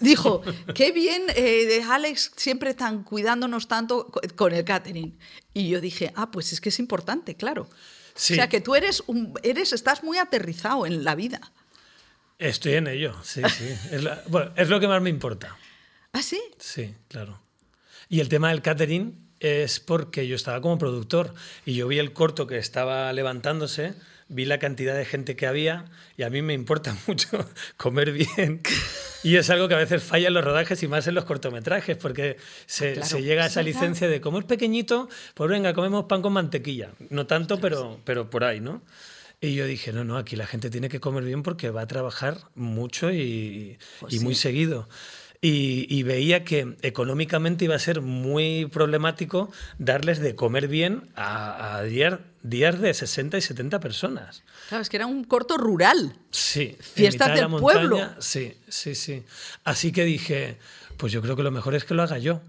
Dijo, 0.00 0.42
qué 0.74 0.92
bien, 0.92 1.22
eh, 1.34 1.82
Alex 1.88 2.32
siempre 2.36 2.70
están 2.70 3.02
cuidándonos 3.02 3.68
tanto 3.68 4.10
con 4.34 4.52
el 4.52 4.64
catering. 4.64 5.18
Y 5.54 5.68
yo 5.68 5.80
dije, 5.80 6.12
ah, 6.16 6.30
pues 6.30 6.52
es 6.52 6.60
que 6.60 6.68
es 6.68 6.78
importante, 6.78 7.34
claro. 7.34 7.62
O 7.62 8.18
sea, 8.18 8.48
que 8.48 8.60
tú 8.60 8.74
eres, 8.74 9.02
un, 9.06 9.34
eres, 9.42 9.72
estás 9.72 10.02
muy 10.02 10.18
aterrizado 10.18 10.86
en 10.86 11.04
la 11.04 11.14
vida. 11.14 11.52
Estoy 12.38 12.74
en 12.74 12.86
ello, 12.86 13.14
sí, 13.22 13.42
sí. 13.56 13.64
Es, 13.90 14.02
bueno, 14.28 14.52
es 14.56 14.68
lo 14.68 14.80
que 14.80 14.88
más 14.88 15.00
me 15.02 15.10
importa. 15.10 15.56
¿Ah, 16.12 16.22
sí? 16.22 16.40
Sí, 16.58 16.94
claro. 17.08 17.40
Y 18.08 18.20
el 18.20 18.28
tema 18.28 18.50
del 18.50 18.62
catering 18.62 19.26
es 19.40 19.80
porque 19.80 20.26
yo 20.26 20.36
estaba 20.36 20.60
como 20.60 20.78
productor 20.78 21.34
y 21.64 21.74
yo 21.74 21.88
vi 21.88 21.98
el 21.98 22.12
corto 22.12 22.46
que 22.46 22.58
estaba 22.58 23.12
levantándose 23.12 23.94
vi 24.28 24.44
la 24.44 24.58
cantidad 24.58 24.96
de 24.96 25.04
gente 25.04 25.36
que 25.36 25.46
había 25.46 25.84
y 26.16 26.22
a 26.22 26.30
mí 26.30 26.42
me 26.42 26.54
importa 26.54 26.96
mucho 27.06 27.48
comer 27.76 28.12
bien. 28.12 28.60
Y 29.22 29.36
es 29.36 29.50
algo 29.50 29.68
que 29.68 29.74
a 29.74 29.78
veces 29.78 30.02
falla 30.02 30.28
en 30.28 30.34
los 30.34 30.44
rodajes 30.44 30.82
y 30.82 30.88
más 30.88 31.06
en 31.06 31.14
los 31.14 31.24
cortometrajes, 31.24 31.96
porque 31.96 32.36
se, 32.66 33.02
se 33.02 33.22
llega 33.22 33.44
a 33.44 33.46
esa 33.46 33.62
licencia 33.62 34.08
de 34.08 34.20
como 34.20 34.38
es 34.38 34.44
pequeñito, 34.44 35.08
pues 35.34 35.50
venga, 35.50 35.72
comemos 35.74 36.04
pan 36.04 36.22
con 36.22 36.32
mantequilla. 36.32 36.90
No 37.10 37.26
tanto, 37.26 37.60
pero, 37.60 38.00
pero 38.04 38.30
por 38.30 38.44
ahí, 38.44 38.60
¿no? 38.60 38.82
Y 39.40 39.54
yo 39.54 39.66
dije, 39.66 39.92
no, 39.92 40.04
no, 40.04 40.16
aquí 40.16 40.34
la 40.34 40.46
gente 40.46 40.70
tiene 40.70 40.88
que 40.88 40.98
comer 40.98 41.24
bien 41.24 41.42
porque 41.42 41.70
va 41.70 41.82
a 41.82 41.86
trabajar 41.86 42.38
mucho 42.54 43.12
y, 43.12 43.78
pues 44.00 44.14
y 44.14 44.20
muy 44.20 44.34
seguido. 44.34 44.88
Y, 45.48 46.02
veía 46.02 46.42
que 46.42 46.76
económicamente 46.82 47.66
iba 47.66 47.76
a 47.76 47.78
ser 47.78 48.00
muy 48.00 48.66
problemático 48.66 49.50
darles 49.78 50.18
de 50.18 50.34
comer 50.34 50.66
bien 50.66 51.08
a, 51.14 51.76
a 51.76 51.82
días, 51.84 52.18
de 52.42 52.92
60 52.92 53.38
y 53.38 53.40
70 53.40 53.78
personas. 53.78 54.42
Claro, 54.68 54.82
es 54.82 54.88
que 54.88 54.96
era 54.96 55.06
un 55.06 55.22
corto 55.22 55.56
rural. 55.56 56.16
Sí. 56.30 56.76
Fiestas 56.80 57.38
del 57.38 57.48
pueblo. 57.60 58.00
Sí, 58.18 58.54
sí, 58.68 58.96
sí. 58.96 59.22
Así 59.62 59.92
que 59.92 60.04
dije, 60.04 60.58
pues 60.96 61.12
yo 61.12 61.22
creo 61.22 61.36
que 61.36 61.44
lo 61.44 61.52
mejor 61.52 61.76
es 61.76 61.84
que 61.84 61.94
lo 61.94 62.02
haga 62.02 62.18
yo. 62.18 62.40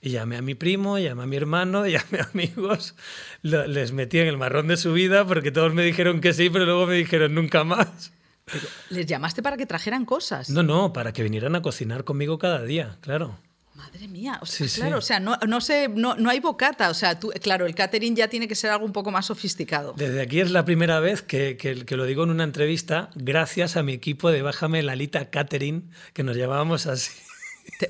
Y 0.00 0.10
llamé 0.10 0.36
a 0.36 0.42
mi 0.42 0.54
primo, 0.54 1.00
llamé 1.00 1.24
a 1.24 1.26
mi 1.26 1.36
hermano, 1.36 1.84
llamé 1.86 2.20
a 2.20 2.28
amigos, 2.32 2.94
les 3.42 3.90
metí 3.90 4.20
en 4.20 4.28
el 4.28 4.36
marrón 4.36 4.68
de 4.68 4.76
su 4.76 4.92
vida 4.92 5.26
porque 5.26 5.50
todos 5.50 5.74
me 5.74 5.82
dijeron 5.84 6.20
que 6.20 6.32
sí, 6.32 6.48
pero 6.48 6.64
luego 6.64 6.86
me 6.86 6.94
dijeron 6.94 7.34
nunca 7.34 7.64
más. 7.64 8.12
Pero, 8.50 8.66
¿Les 8.90 9.06
llamaste 9.06 9.42
para 9.42 9.56
que 9.56 9.66
trajeran 9.66 10.04
cosas? 10.04 10.50
No, 10.50 10.62
no, 10.62 10.92
para 10.92 11.12
que 11.12 11.24
vinieran 11.24 11.56
a 11.56 11.62
cocinar 11.62 12.04
conmigo 12.04 12.38
cada 12.38 12.62
día, 12.62 12.96
claro. 13.00 13.36
Madre 13.74 14.08
mía, 14.08 14.38
o 14.40 14.46
sea, 14.46 14.66
claro, 14.68 14.98
o 14.98 15.02
sea, 15.02 15.20
no, 15.20 15.36
no, 15.46 15.60
sé, 15.60 15.88
no, 15.88 16.14
no, 16.14 16.30
hay 16.30 16.40
bocata, 16.40 16.88
o 16.88 16.94
sea, 16.94 17.20
tú, 17.20 17.30
claro, 17.42 17.66
el 17.66 17.74
catering 17.74 18.16
ya 18.16 18.28
tiene 18.28 18.48
que 18.48 18.54
ser 18.54 18.70
algo 18.70 18.86
un 18.86 18.92
poco 18.92 19.10
más 19.10 19.26
sofisticado. 19.26 19.92
Desde 19.96 20.22
aquí 20.22 20.40
es 20.40 20.50
la 20.50 20.64
primera 20.64 20.98
vez 21.00 21.20
que, 21.20 21.58
que, 21.58 21.84
que 21.84 21.96
lo 21.96 22.06
digo 22.06 22.22
en 22.22 22.30
una 22.30 22.44
entrevista, 22.44 23.10
gracias 23.16 23.76
a 23.76 23.82
mi 23.82 23.92
equipo 23.92 24.30
de 24.30 24.40
Bájame 24.40 24.82
Lalita 24.82 25.28
Catering, 25.28 25.90
que 26.14 26.22
nos 26.22 26.36
llamábamos 26.36 26.86
así. 26.86 27.12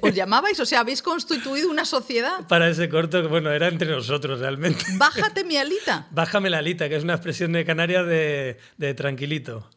¿Os 0.01 0.15
llamabais? 0.15 0.59
O 0.61 0.67
sea, 0.67 0.81
¿habéis 0.81 1.03
constituido 1.03 1.71
una 1.71 1.85
sociedad? 1.85 2.47
Para 2.49 2.69
ese 2.69 2.89
corto, 2.89 3.29
bueno, 3.29 3.51
era 3.51 3.69
entre 3.69 3.91
nosotros 3.91 4.41
realmente. 4.41 4.85
Bájate 4.97 5.45
mi 5.45 5.57
alita. 5.57 6.09
Bájame 6.11 6.51
la 6.51 6.59
alita, 6.59 6.89
que 6.89 6.97
es 6.97 7.05
una 7.05 7.15
expresión 7.15 7.53
de 7.53 7.65
Canarias 7.65 8.07
de, 8.07 8.59
de 8.79 8.95
tranquilito. 8.95 9.69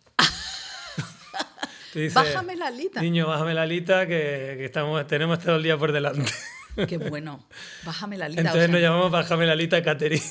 Dice, 1.94 2.14
bájame 2.14 2.56
la 2.56 2.68
alita. 2.68 3.02
Niño, 3.02 3.28
bájame 3.28 3.54
la 3.54 3.64
alita, 3.64 4.08
que, 4.08 4.56
que, 4.58 4.66
estamos, 4.66 5.06
tenemos 5.08 5.40
todo 5.40 5.56
el 5.56 5.64
día 5.64 5.78
por 5.78 5.92
delante. 5.92 6.32
Qué 6.88 6.98
bueno. 6.98 7.46
Bájame 7.84 8.18
la 8.18 8.26
alita. 8.26 8.42
Entonces 8.42 8.64
o 8.64 8.66
sea, 8.66 8.74
nos 8.74 8.82
llamamos 8.82 9.12
Bájame 9.12 9.46
la 9.46 9.54
alita 9.54 9.82
Catherine. 9.84 10.24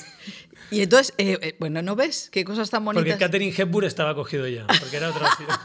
Y 0.71 0.81
entonces, 0.81 1.13
eh, 1.17 1.37
eh, 1.41 1.55
bueno, 1.59 1.81
¿no 1.81 1.95
ves? 1.95 2.29
Qué 2.31 2.43
cosas 2.45 2.69
tan 2.69 2.85
bonitas. 2.85 3.03
Porque 3.03 3.19
Catherine 3.19 3.53
Hepburn 3.55 3.85
estaba 3.85 4.15
cogido 4.15 4.47
ya, 4.47 4.65
porque 4.67 4.97
era 4.97 5.09
otra 5.09 5.27
opción. 5.27 5.49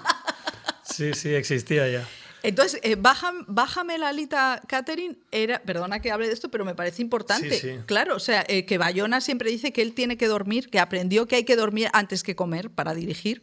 Sí, 0.87 1.13
sí, 1.15 1.35
existía 1.35 1.89
ya. 1.89 2.07
Entonces, 2.45 2.79
eh, 2.83 2.95
bájame, 2.97 3.41
bájame, 3.49 3.97
la 3.97 4.11
alita, 4.11 4.61
Catherine, 4.69 5.17
era, 5.33 5.63
perdona 5.63 6.01
que 6.01 6.13
hable 6.13 6.27
de 6.27 6.35
esto, 6.35 6.51
pero 6.51 6.67
me 6.67 6.75
parece 6.75 7.01
importante. 7.01 7.59
Sí, 7.59 7.71
sí. 7.71 7.79
Claro, 7.87 8.17
o 8.17 8.21
sea, 8.21 8.45
eh, 8.47 8.67
que 8.67 8.77
Bayona 8.77 9.23
siempre 9.23 9.51
dice 9.51 9.73
que 9.73 9.81
él 9.81 9.95
tiene 9.95 10.19
que 10.19 10.29
dormir, 10.29 10.69
que 10.69 10.79
aprendió 10.79 11.27
que 11.27 11.37
hay 11.37 11.45
que 11.45 11.57
dormir 11.57 11.89
antes 11.95 12.23
que 12.23 12.37
comer 12.37 12.69
para 12.69 12.95
dirigir. 12.95 13.43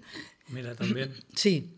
Mira, 0.50 0.76
también. 0.76 1.16
Sí. 1.34 1.72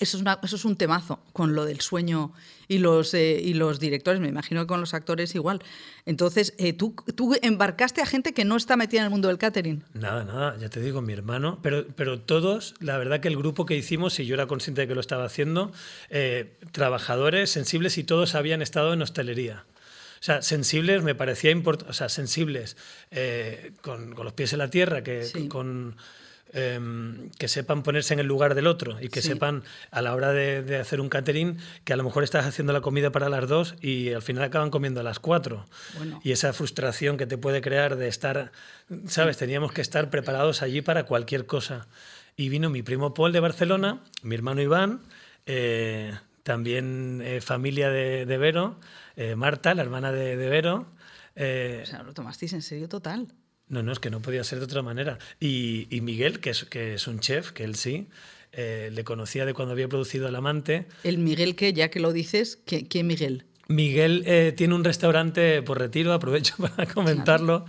Eso 0.00 0.16
es, 0.16 0.22
una, 0.22 0.40
eso 0.42 0.56
es 0.56 0.64
un 0.64 0.74
temazo 0.74 1.20
con 1.32 1.54
lo 1.54 1.64
del 1.64 1.80
sueño 1.80 2.32
y 2.66 2.78
los, 2.78 3.14
eh, 3.14 3.40
y 3.40 3.54
los 3.54 3.78
directores. 3.78 4.20
Me 4.20 4.26
imagino 4.26 4.62
que 4.62 4.66
con 4.66 4.80
los 4.80 4.92
actores 4.92 5.34
igual. 5.36 5.62
Entonces, 6.04 6.52
eh, 6.58 6.72
¿tú, 6.72 6.96
¿tú 7.14 7.36
embarcaste 7.42 8.02
a 8.02 8.06
gente 8.06 8.32
que 8.34 8.44
no 8.44 8.56
está 8.56 8.76
metida 8.76 9.02
en 9.02 9.04
el 9.04 9.10
mundo 9.10 9.28
del 9.28 9.38
catering? 9.38 9.84
Nada, 9.94 10.24
nada, 10.24 10.56
ya 10.58 10.68
te 10.68 10.80
digo, 10.80 11.00
mi 11.00 11.12
hermano. 11.12 11.60
Pero, 11.62 11.86
pero 11.94 12.18
todos, 12.20 12.74
la 12.80 12.98
verdad 12.98 13.20
que 13.20 13.28
el 13.28 13.36
grupo 13.36 13.66
que 13.66 13.76
hicimos, 13.76 14.18
y 14.18 14.26
yo 14.26 14.34
era 14.34 14.48
consciente 14.48 14.80
de 14.80 14.88
que 14.88 14.96
lo 14.96 15.00
estaba 15.00 15.26
haciendo, 15.26 15.70
eh, 16.10 16.56
trabajadores, 16.72 17.50
sensibles 17.50 17.96
y 17.96 18.02
todos 18.02 18.34
habían 18.34 18.62
estado 18.62 18.92
en 18.94 19.02
hostelería. 19.02 19.64
O 20.20 20.24
sea, 20.24 20.42
sensibles 20.42 21.04
me 21.04 21.14
parecía 21.14 21.52
importante, 21.52 21.90
o 21.90 21.94
sea, 21.94 22.08
sensibles 22.08 22.76
con, 23.82 24.14
con, 24.14 24.24
los 24.24 24.32
pies 24.32 24.54
en 24.54 24.58
la 24.58 24.70
tierra, 24.70 25.04
que 25.04 25.22
Sí. 25.24 25.48
con 25.48 25.96
eh, 26.54 26.80
que 27.38 27.48
sepan 27.48 27.82
ponerse 27.82 28.14
en 28.14 28.20
el 28.20 28.26
lugar 28.26 28.54
del 28.54 28.66
otro 28.66 28.98
y 29.00 29.08
que 29.08 29.20
Sí. 29.20 29.28
sepan 29.28 29.64
a 29.90 30.00
la 30.00 30.14
hora 30.14 30.32
de, 30.32 30.62
de 30.62 30.76
hacer 30.78 31.00
un 31.00 31.08
catering 31.08 31.58
que 31.84 31.92
a 31.92 31.96
lo 31.96 32.04
mejor 32.04 32.22
estás 32.24 32.46
haciendo 32.46 32.72
la 32.72 32.80
comida 32.80 33.10
para 33.12 33.28
las 33.28 33.46
dos 33.48 33.74
y 33.80 34.12
al 34.12 34.22
final 34.22 34.44
acaban 34.44 34.70
comiendo 34.70 35.00
a 35.00 35.02
las 35.02 35.18
cuatro. 35.18 35.66
Bueno. 35.98 36.20
Y 36.24 36.32
esa 36.32 36.52
frustración 36.52 37.16
que 37.16 37.26
te 37.26 37.36
puede 37.36 37.60
crear 37.60 37.96
de 37.96 38.08
estar, 38.08 38.52
¿sabes? 39.06 39.36
Teníamos 39.36 39.72
que 39.72 39.80
estar 39.82 40.08
preparados 40.10 40.62
allí 40.62 40.80
para 40.80 41.04
cualquier 41.04 41.44
cosa. 41.46 41.86
Y 42.36 42.48
vino 42.48 42.70
mi 42.70 42.82
primo 42.82 43.14
Paul 43.14 43.32
de 43.32 43.40
Barcelona, 43.40 44.00
mi 44.22 44.34
hermano 44.34 44.60
Iván, 44.62 45.00
eh, 45.46 46.12
también 46.42 47.20
eh, 47.24 47.40
familia 47.40 47.90
de, 47.90 48.26
de 48.26 48.38
Vero, 48.38 48.78
eh, 49.16 49.34
Marta, 49.36 49.74
la 49.74 49.82
hermana 49.82 50.12
de, 50.12 50.36
de 50.36 50.48
Vero. 50.48 50.86
eh, 51.36 51.80
O 51.82 51.86
sea, 51.86 52.02
lo 52.02 52.12
tomasteis 52.12 52.52
en 52.52 52.62
serio 52.62 52.88
total. 52.88 53.28
No, 53.74 53.82
no, 53.82 53.92
es 53.92 53.98
que 53.98 54.10
no 54.10 54.22
podía 54.22 54.42
ser 54.44 54.60
de 54.60 54.64
otra 54.64 54.82
manera. 54.82 55.18
Y, 55.40 55.86
y 55.90 56.00
Miguel, 56.00 56.40
que 56.40 56.50
es, 56.50 56.64
que 56.64 56.94
es 56.94 57.06
un 57.06 57.20
chef, 57.20 57.50
que 57.50 57.64
él 57.64 57.74
sí, 57.74 58.06
eh, 58.52 58.90
le 58.92 59.04
conocía 59.04 59.44
de 59.44 59.52
cuando 59.52 59.72
había 59.72 59.88
producido 59.88 60.28
El 60.28 60.36
Amante. 60.36 60.86
El 61.02 61.18
Miguel 61.18 61.56
que, 61.56 61.72
ya 61.72 61.90
que 61.90 62.00
lo 62.00 62.12
dices, 62.12 62.58
¿qué, 62.64 62.86
qué 62.86 63.02
Miguel? 63.02 63.44
Miguel 63.66 64.22
eh, 64.26 64.52
tiene 64.56 64.74
un 64.74 64.84
restaurante 64.84 65.60
por 65.62 65.78
retiro, 65.78 66.12
aprovecho 66.14 66.54
para 66.56 66.86
comentarlo. 66.86 67.66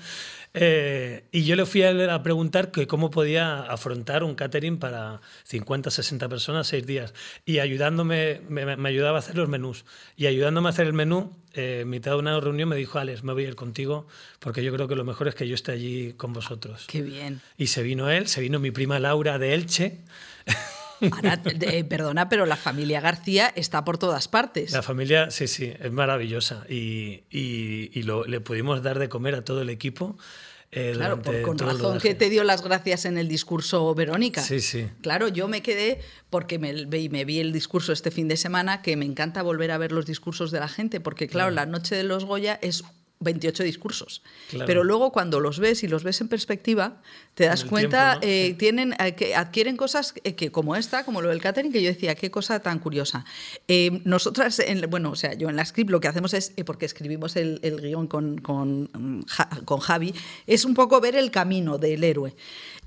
Eh, 0.58 1.26
y 1.32 1.44
yo 1.44 1.58
le 1.58 1.66
fui 1.66 1.84
a, 1.84 2.24
preguntar 2.24 2.72
que 2.72 2.88
cómo 2.88 3.12
podía 3.12 3.62
afrontar 3.64 4.24
un 4.24 4.36
catering 4.36 4.80
para 4.80 5.20
50, 5.44 5.92
60 5.92 6.30
personas, 6.30 6.68
seis 6.68 6.86
días. 6.86 7.14
Y 7.46 7.60
ayudándome, 7.60 8.42
me, 8.48 8.78
me 8.78 8.90
ayudaba 8.90 9.18
a 9.18 9.20
hacer 9.20 9.36
los 9.36 9.50
menús. 9.50 9.86
Y 10.16 10.28
ayudándome 10.28 10.70
a 10.70 10.72
hacer 10.72 10.88
el 10.88 10.94
menú, 10.94 11.32
eh, 11.54 11.82
en 11.82 11.90
mitad 11.90 12.12
de 12.12 12.18
una 12.18 12.40
reunión 12.40 12.70
me 12.70 12.76
dijo, 12.76 13.00
Alex, 13.00 13.24
me 13.24 13.34
voy 13.34 13.46
a 13.46 13.48
ir 13.50 13.56
contigo 13.56 14.08
porque 14.40 14.64
yo 14.64 14.74
creo 14.74 14.88
que 14.88 14.96
lo 14.96 15.04
mejor 15.04 15.28
es 15.28 15.36
que 15.36 15.48
yo 15.48 15.56
esté 15.56 15.72
allí 15.72 16.14
con 16.14 16.34
vosotros. 16.34 16.86
Qué 16.88 17.02
bien. 17.02 17.42
Y 17.58 17.68
se 17.68 17.84
vino 17.84 18.10
él, 18.10 18.28
se 18.28 18.42
vino 18.42 18.60
mi 18.60 18.72
prima 18.72 19.00
Laura 19.00 19.38
de 19.38 19.54
Elche. 19.54 20.00
Ahora, 21.12 21.38
de- 21.38 21.84
perdona, 21.84 22.30
pero 22.30 22.46
la 22.46 22.56
familia 22.56 23.02
García 23.02 23.52
está 23.56 23.84
por 23.84 23.98
todas 23.98 24.28
partes. 24.28 24.72
La 24.72 24.82
familia, 24.82 25.30
sí, 25.32 25.48
sí, 25.48 25.74
es 25.80 25.92
maravillosa. 25.92 26.66
Y, 26.70 27.24
y- 27.30 27.92
y 27.94 28.04
lo- 28.04 28.26
le 28.26 28.40
pudimos 28.42 28.82
dar 28.84 29.00
de 29.00 29.10
comer 29.10 29.36
a 29.36 29.44
todo 29.44 29.62
el 29.62 29.70
equipo. 29.70 30.18
eh, 30.72 30.92
Claro, 30.96 31.22
por, 31.22 31.42
con 31.44 31.58
razón 31.58 32.00
que 32.00 32.16
te 32.16 32.30
dio 32.30 32.44
las 32.44 32.62
gracias 32.62 33.06
en 33.06 33.18
el 33.18 33.28
discurso 33.30 33.94
Verónica. 33.96 34.42
Sí, 34.42 34.60
sí. 34.60 34.88
Claro, 35.02 35.28
yo 35.30 35.48
me 35.48 35.62
quedé, 35.62 36.02
porque 36.30 36.60
me, 36.60 36.74
me 36.86 37.24
vi 37.24 37.40
el 37.40 37.54
discurso 37.54 37.94
este 37.94 38.12
fin 38.12 38.28
de 38.28 38.36
semana, 38.36 38.82
que 38.82 38.98
me 38.98 39.06
encanta 39.06 39.42
volver 39.42 39.72
a 39.72 39.78
ver 39.78 39.92
los 39.94 40.06
discursos 40.06 40.52
de 40.52 40.60
la 40.60 40.68
gente, 40.68 41.00
porque 41.00 41.28
claro, 41.28 41.52
la 41.52 41.66
noche 41.66 41.96
de 41.96 42.04
los 42.04 42.26
Goya 42.26 42.60
es 42.62 42.84
28 43.20 43.64
discursos. 43.64 44.22
Claro. 44.50 44.66
Pero 44.66 44.84
luego 44.84 45.12
cuando 45.12 45.40
los 45.40 45.60
ves 45.60 45.84
y 45.84 45.88
los 45.88 46.04
ves 46.04 46.20
en 46.22 46.28
perspectiva, 46.28 47.02
te 47.34 47.46
das 47.46 47.64
cuenta, 47.66 48.20
tiempo, 48.20 48.26
¿no? 48.26 48.32
eh, 48.32 48.48
Sí. 48.50 48.54
tienen, 48.56 48.94
eh, 49.00 49.16
que 49.16 49.36
adquieren 49.36 49.78
cosas 49.78 50.14
que, 50.14 50.36
que 50.36 50.52
como 50.52 50.76
esta, 50.76 51.06
como 51.06 51.22
lo 51.22 51.30
del 51.30 51.42
catering, 51.42 51.72
que 51.72 51.82
yo 51.82 51.90
decía, 51.90 52.16
qué 52.16 52.30
cosa 52.30 52.60
tan 52.60 52.80
curiosa. 52.80 53.26
Eh, 53.68 54.02
nosotras, 54.04 54.60
en- 54.60 54.90
bueno, 54.90 55.12
o 55.12 55.16
sea, 55.16 55.34
yo 55.34 55.50
en 55.50 55.56
la 55.56 55.66
script 55.66 55.90
lo 55.90 56.00
que 56.00 56.08
hacemos 56.08 56.34
es, 56.34 56.54
porque 56.66 56.86
escribimos 56.86 57.36
el, 57.36 57.60
el 57.64 57.80
guion 57.82 58.08
con, 58.08 58.38
con, 58.40 58.90
mm, 58.94 59.22
con 59.66 59.80
Javi, 59.80 60.14
es 60.46 60.66
un 60.66 60.74
poco 60.74 61.00
ver 61.02 61.16
el 61.16 61.32
camino 61.32 61.78
del 61.78 62.04
héroe. 62.04 62.36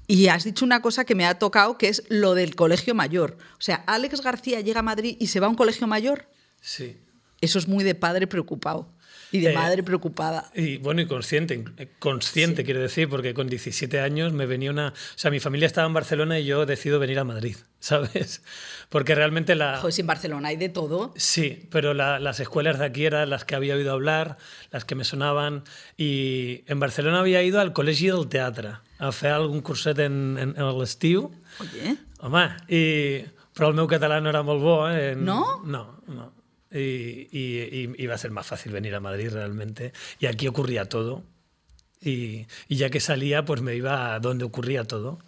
Y 0.07 0.29
has 0.29 0.45
dicho 0.45 0.65
una 0.65 0.81
cosa 0.81 1.05
que 1.05 1.15
me 1.15 1.27
ha 1.27 1.39
tocado, 1.39 1.77
que 1.77 1.89
es 1.89 2.03
lo 2.09 2.35
del 2.35 2.55
colegio 2.55 2.95
mayor. 2.95 3.37
O 3.59 3.61
sea, 3.61 3.85
Alex 3.87 4.23
García 4.23 4.61
llega 4.61 4.81
a 4.81 4.83
Madrid 4.83 5.17
y 5.21 5.27
se 5.27 5.39
va 5.41 5.47
a 5.49 5.51
un 5.51 5.57
colegio 5.57 5.87
mayor. 5.87 6.29
Sí. 6.63 6.97
Eso 7.43 7.59
es 7.59 7.69
muy 7.69 7.85
de 7.85 7.95
padre 7.95 8.27
preocupado 8.27 8.89
y 9.33 9.41
de 9.41 9.51
Eh, 9.51 9.55
madre 9.55 9.83
preocupada. 9.83 10.51
Y 10.55 10.79
bueno, 10.79 11.01
y 11.03 11.07
consciente, 11.07 11.65
eh, 11.77 11.89
consciente 11.99 12.65
quiero 12.65 12.81
decir, 12.81 13.09
porque 13.09 13.35
con 13.35 13.49
17 13.49 14.01
años 14.01 14.33
me 14.33 14.47
venía 14.47 14.71
una... 14.71 14.89
O 14.89 14.93
sea, 15.17 15.31
mi 15.31 15.41
familia 15.41 15.67
estaba 15.67 15.87
en 15.87 15.95
Barcelona 15.95 16.39
y 16.39 16.45
yo 16.47 16.65
decido 16.67 16.99
venir 16.99 17.19
a 17.19 17.25
Madrid, 17.25 17.57
¿sabes? 17.81 18.43
Porque 18.89 19.15
realmente 19.15 19.55
la... 19.55 19.79
Joder, 19.79 19.93
si 19.93 20.01
en 20.01 20.07
Barcelona 20.07 20.49
hay 20.49 20.57
de 20.57 20.69
todo. 20.71 21.13
Sí, 21.17 21.67
pero 21.71 21.93
la- 21.95 22.19
las 22.19 22.41
escuelas 22.41 22.79
de 22.79 22.87
aquí 22.87 23.05
eran 23.05 23.29
las 23.31 23.45
que 23.45 23.55
había 23.55 23.75
oído 23.75 23.93
hablar, 23.93 24.39
las 24.71 24.85
que 24.85 24.95
me 24.95 25.05
sonaban. 25.05 25.65
Y 25.97 26.63
en 26.67 26.81
Barcelona 26.81 27.21
había 27.21 27.43
ido 27.43 27.61
al 27.61 27.73
Col·legi 27.75 28.11
del 28.11 28.29
Teatre 28.29 28.77
a 28.99 29.13
fer 29.13 29.31
algun 29.31 29.61
curset 29.63 29.99
en, 30.03 30.37
en, 30.43 30.55
en 30.59 30.71
l'estiu. 30.79 31.29
Oye, 31.63 31.95
Home, 32.19 32.49
i, 32.67 32.81
però 33.55 33.69
el 33.71 33.77
meu 33.79 33.87
català 33.87 34.17
no 34.19 34.31
era 34.33 34.41
molt 34.43 34.59
bo. 34.59 34.73
Eh? 34.91 35.15
¿No? 35.15 35.61
No, 35.63 36.01
no. 36.11 36.33
Y, 36.73 37.29
y- 37.33 37.95
y 37.97 38.03
iba 38.03 38.15
a 38.15 38.19
ser 38.19 38.31
más 38.31 38.47
fácil 38.47 38.73
venir 38.73 38.95
a 38.95 39.01
Madrid 39.01 39.31
realmente. 39.33 39.93
Y 40.21 40.27
aquí 40.27 40.47
ocurría 40.49 40.85
todo. 40.87 41.23
Y, 42.01 42.47
y 42.69 42.77
ya 42.77 42.91
que 42.91 43.01
salía, 43.01 43.45
pues 43.45 43.61
me 43.63 43.75
iba 43.75 44.15
a 44.15 44.21
donde 44.21 44.45
ocurría 44.45 44.85
todo. 44.85 45.19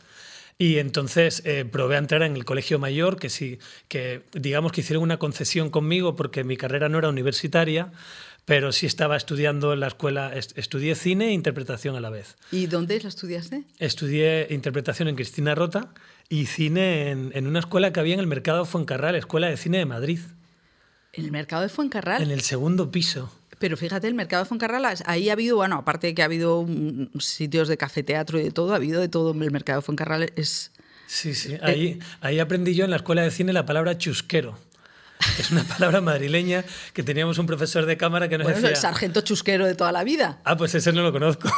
Y 0.58 0.76
entonces 0.76 1.42
eh, 1.46 1.64
probé 1.64 1.96
a 1.96 1.98
entrar 1.98 2.22
en 2.22 2.36
el 2.36 2.44
colegio 2.44 2.78
mayor, 2.78 3.18
que 3.18 3.30
sí, 3.30 3.58
que 3.88 4.22
digamos 4.32 4.72
que 4.72 4.82
hicieron 4.82 5.02
una 5.02 5.18
concesión 5.18 5.70
conmigo 5.70 6.16
porque 6.16 6.44
mi 6.44 6.58
carrera 6.58 6.90
no 6.90 6.98
era 6.98 7.08
universitaria, 7.08 7.90
pero 8.44 8.70
sí 8.70 8.84
estaba 8.84 9.16
estudiando 9.16 9.72
en 9.72 9.80
la 9.80 9.86
escuela, 9.86 10.36
est- 10.36 10.56
estudié 10.58 10.94
cine 10.96 11.28
e 11.28 11.32
interpretación 11.32 11.96
a 11.96 12.00
la 12.00 12.10
vez. 12.10 12.36
¿y 12.52 12.66
dónde 12.66 13.00
la 13.00 13.08
estudiaste? 13.08 13.64
Estudié 13.78 14.48
interpretación 14.50 15.08
en 15.08 15.14
Cristina 15.16 15.54
Rota 15.54 15.94
y 16.28 16.44
cine 16.44 17.10
en, 17.10 17.30
en 17.34 17.46
una 17.46 17.60
escuela 17.60 17.90
que 17.94 18.00
había 18.00 18.14
en 18.14 18.20
el 18.20 18.26
Mercado 18.26 18.66
Fuencarral, 18.66 19.14
Escuela 19.14 19.48
de 19.48 19.56
Cine 19.56 19.78
de 19.78 19.86
Madrid, 19.86 20.20
En 21.12 21.24
el 21.24 21.32
mercado 21.32 21.62
de 21.62 21.68
Fuencarral. 21.68 22.22
en 22.22 22.30
el 22.30 22.40
segundo 22.42 22.90
piso. 22.90 23.32
Pero 23.58 23.76
fíjate, 23.76 24.06
el 24.08 24.14
mercado 24.14 24.44
de 24.44 24.48
Fuencarral, 24.48 24.86
ahí 25.04 25.28
ha 25.28 25.32
habido, 25.34 25.56
bueno, 25.56 25.76
aparte 25.76 26.06
de 26.06 26.14
que 26.14 26.22
ha 26.22 26.26
habido 26.26 26.66
sitios 27.18 27.68
de 27.68 27.76
cafeteatro 27.76 28.38
y 28.40 28.44
de 28.44 28.50
todo, 28.52 28.72
ha 28.72 28.76
habido 28.76 29.00
de 29.00 29.08
todo. 29.08 29.32
El 29.32 29.50
mercado 29.50 29.80
de 29.80 29.84
Fuencarral 29.84 30.32
es. 30.36 30.72
Sí, 31.06 31.34
sí. 31.34 31.54
Eh, 31.54 31.60
Ahí, 31.62 31.98
ahí 32.20 32.38
aprendí 32.38 32.74
yo 32.74 32.84
en 32.84 32.90
la 32.90 32.96
escuela 32.96 33.22
de 33.22 33.30
cine 33.30 33.52
la 33.52 33.66
palabra 33.66 33.98
chusquero. 33.98 34.56
que 35.36 35.42
Es 35.42 35.50
una 35.50 35.64
palabra 35.78 36.00
madrileña 36.00 36.64
que 36.94 37.02
teníamos 37.02 37.36
un 37.38 37.46
profesor 37.46 37.84
de 37.84 37.96
cámara 37.98 38.28
que 38.28 38.38
nos 38.38 38.44
Bueno, 38.44 38.56
decía... 38.58 38.70
el 38.70 38.76
sargento 38.76 39.20
chusquero 39.20 39.66
de 39.66 39.74
toda 39.74 39.92
la 39.92 40.04
vida. 40.04 40.40
Ah, 40.44 40.56
pues 40.56 40.74
ese 40.74 40.92
no 40.92 41.02
lo 41.02 41.12
conozco. 41.12 41.50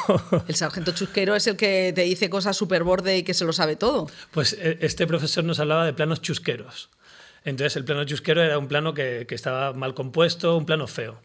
El 0.48 0.54
sargento 0.56 0.90
chusquero 0.92 1.36
es 1.36 1.46
el 1.46 1.56
que 1.56 1.92
te 1.94 2.02
dice 2.02 2.28
cosas 2.30 2.56
súper 2.56 2.82
borde 2.82 3.18
y 3.18 3.22
que 3.22 3.34
se 3.34 3.44
lo 3.44 3.52
sabe 3.52 3.76
todo. 3.76 4.08
Pues 4.32 4.54
eh, 4.58 4.78
este 4.80 5.06
profesor 5.06 5.44
nos 5.44 5.60
hablaba 5.60 5.84
de 5.84 5.92
planos 5.92 6.20
chusqueros. 6.22 6.88
Entonces 7.44 7.76
el 7.76 7.84
plano 7.84 8.04
chusquero 8.04 8.42
era 8.42 8.58
un 8.58 8.68
plano 8.68 8.94
que, 8.94 9.26
que 9.28 9.34
estaba 9.34 9.72
mal 9.72 9.94
compuesto, 9.94 10.56
un 10.56 10.66
plano 10.66 10.86
feo. 10.86 11.20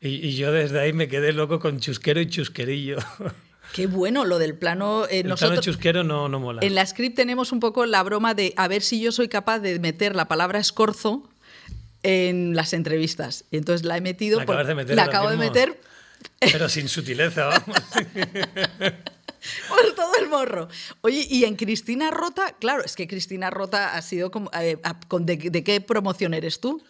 Y, 0.00 0.26
y 0.26 0.36
yo 0.36 0.52
desde 0.52 0.78
ahí 0.80 0.92
me 0.92 1.08
quedé 1.08 1.32
loco 1.32 1.58
con 1.58 1.80
chusquero 1.80 2.20
y 2.20 2.28
chusquerillo. 2.28 2.98
Qué 3.72 3.86
bueno 3.86 4.24
lo 4.24 4.38
del 4.38 4.54
plano. 4.54 5.06
Eh, 5.06 5.20
el 5.20 5.34
plano 5.34 5.60
chusquero 5.60 6.04
no, 6.04 6.28
no 6.28 6.40
mola. 6.40 6.60
En 6.62 6.74
la 6.74 6.86
script 6.86 7.16
tenemos 7.16 7.52
un 7.52 7.60
poco 7.60 7.86
la 7.86 8.02
broma 8.02 8.34
de 8.34 8.54
a 8.56 8.68
ver 8.68 8.82
si 8.82 9.00
yo 9.00 9.12
soy 9.12 9.28
capaz 9.28 9.58
de 9.58 9.78
meter 9.78 10.16
la 10.16 10.26
palabra 10.26 10.58
escorzo 10.58 11.28
en 12.02 12.56
las 12.56 12.72
entrevistas. 12.72 13.44
Y 13.50 13.56
entonces 13.58 13.86
la 13.86 13.96
he 13.96 14.00
metido. 14.00 14.40
La, 14.40 14.64
de 14.64 14.74
meter 14.74 14.96
la 14.96 15.04
acabo 15.04 15.30
de 15.30 15.36
meter. 15.36 15.80
Pero 16.40 16.68
sin 16.68 16.88
sutileza, 16.88 17.46
vamos. 17.46 17.76
por 19.68 19.94
todo 19.94 20.14
el 20.16 20.28
morro. 20.28 20.68
Oye, 21.00 21.26
y 21.28 21.44
en 21.44 21.56
Cristina 21.56 22.10
Rota, 22.10 22.56
claro, 22.58 22.84
es 22.84 22.96
que 22.96 23.06
Cristina 23.06 23.50
Rota 23.50 23.94
ha 23.94 24.02
sido 24.02 24.30
como. 24.30 24.50
Eh, 24.58 24.78
de, 25.20 25.64
qué 25.64 25.80
promoción 25.80 26.34
eres 26.34 26.60
tú? 26.60 26.82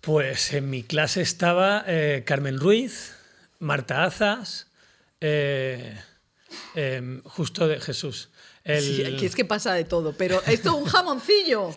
Pues 0.00 0.52
en 0.52 0.70
mi 0.70 0.82
clase 0.82 1.22
estaba 1.22 1.84
eh, 1.86 2.22
Carmen 2.26 2.60
Ruiz, 2.60 3.14
Marta 3.58 4.04
Azas, 4.04 4.68
eh, 5.20 5.98
em, 6.74 7.22
justo 7.22 7.66
de 7.66 7.80
Jesús. 7.80 8.30
Sí, 8.64 9.04
aquí 9.04 9.26
es 9.26 9.36
que 9.36 9.44
pasa 9.44 9.74
de 9.74 9.84
todo, 9.84 10.12
pero 10.16 10.42
esto 10.46 10.70
es 10.70 10.74
un 10.74 10.84
jamoncillo. 10.86 11.70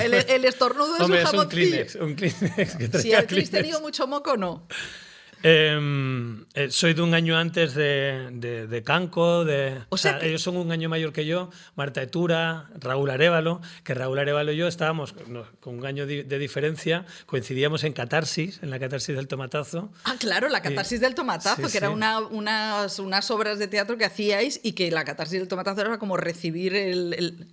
El, 0.00 0.44
estornudo 0.44 0.96
es 0.96 1.02
un 1.08 1.16
jamoncillo. 1.16 2.04
un 2.04 2.14
Kleenex, 2.16 2.92
un 2.94 3.00
si 3.00 3.14
habéis 3.14 3.50
tenido 3.50 3.80
mucho 3.80 4.06
moco, 4.08 4.36
no. 4.36 4.66
Em, 5.42 6.44
eh, 6.54 6.70
soy 6.70 6.94
de 6.94 7.02
un 7.02 7.14
año 7.14 7.36
antes 7.36 7.74
de, 7.74 8.28
de, 8.30 8.82
Canco, 8.84 9.44
de, 9.44 9.82
o, 9.88 9.96
sea, 9.96 10.20
ellos 10.22 10.40
son 10.40 10.56
un 10.56 10.70
año 10.70 10.88
mayor 10.88 11.12
que 11.12 11.26
yo, 11.26 11.50
Marta 11.74 12.00
Etura, 12.00 12.68
Raúl 12.78 13.10
Arevalo, 13.10 13.60
que 13.82 13.94
Raúl 13.94 14.18
Arevalo 14.20 14.52
y 14.52 14.56
yo 14.56 14.68
estábamos 14.68 15.14
con 15.60 15.78
un 15.78 15.86
año 15.86 16.06
de, 16.06 16.38
diferencia, 16.38 17.06
coincidíamos 17.26 17.82
en 17.84 17.92
Catarsis, 17.92 18.60
en 18.62 18.70
la 18.70 18.78
Catarsis 18.78 19.16
del 19.16 19.26
Tomatazo. 19.26 19.90
Ah, 20.04 20.14
claro, 20.18 20.48
la 20.48 20.62
Catarsis 20.62 21.00
del 21.00 21.14
Tomatazo, 21.14 21.68
que 21.68 21.78
era 21.78 21.90
una, 21.90 22.20
unas, 22.20 22.98
unas, 23.00 23.30
obras 23.32 23.58
de 23.58 23.66
teatro 23.66 23.96
que 23.96 24.04
hacíais 24.04 24.60
y 24.62 24.72
que 24.72 24.90
la 24.90 25.04
Catarsis 25.04 25.40
del 25.40 25.48
Tomatazo 25.48 25.80
era 25.80 25.98
como 25.98 26.16
recibir 26.16 26.74
el... 26.74 27.14
el... 27.14 27.46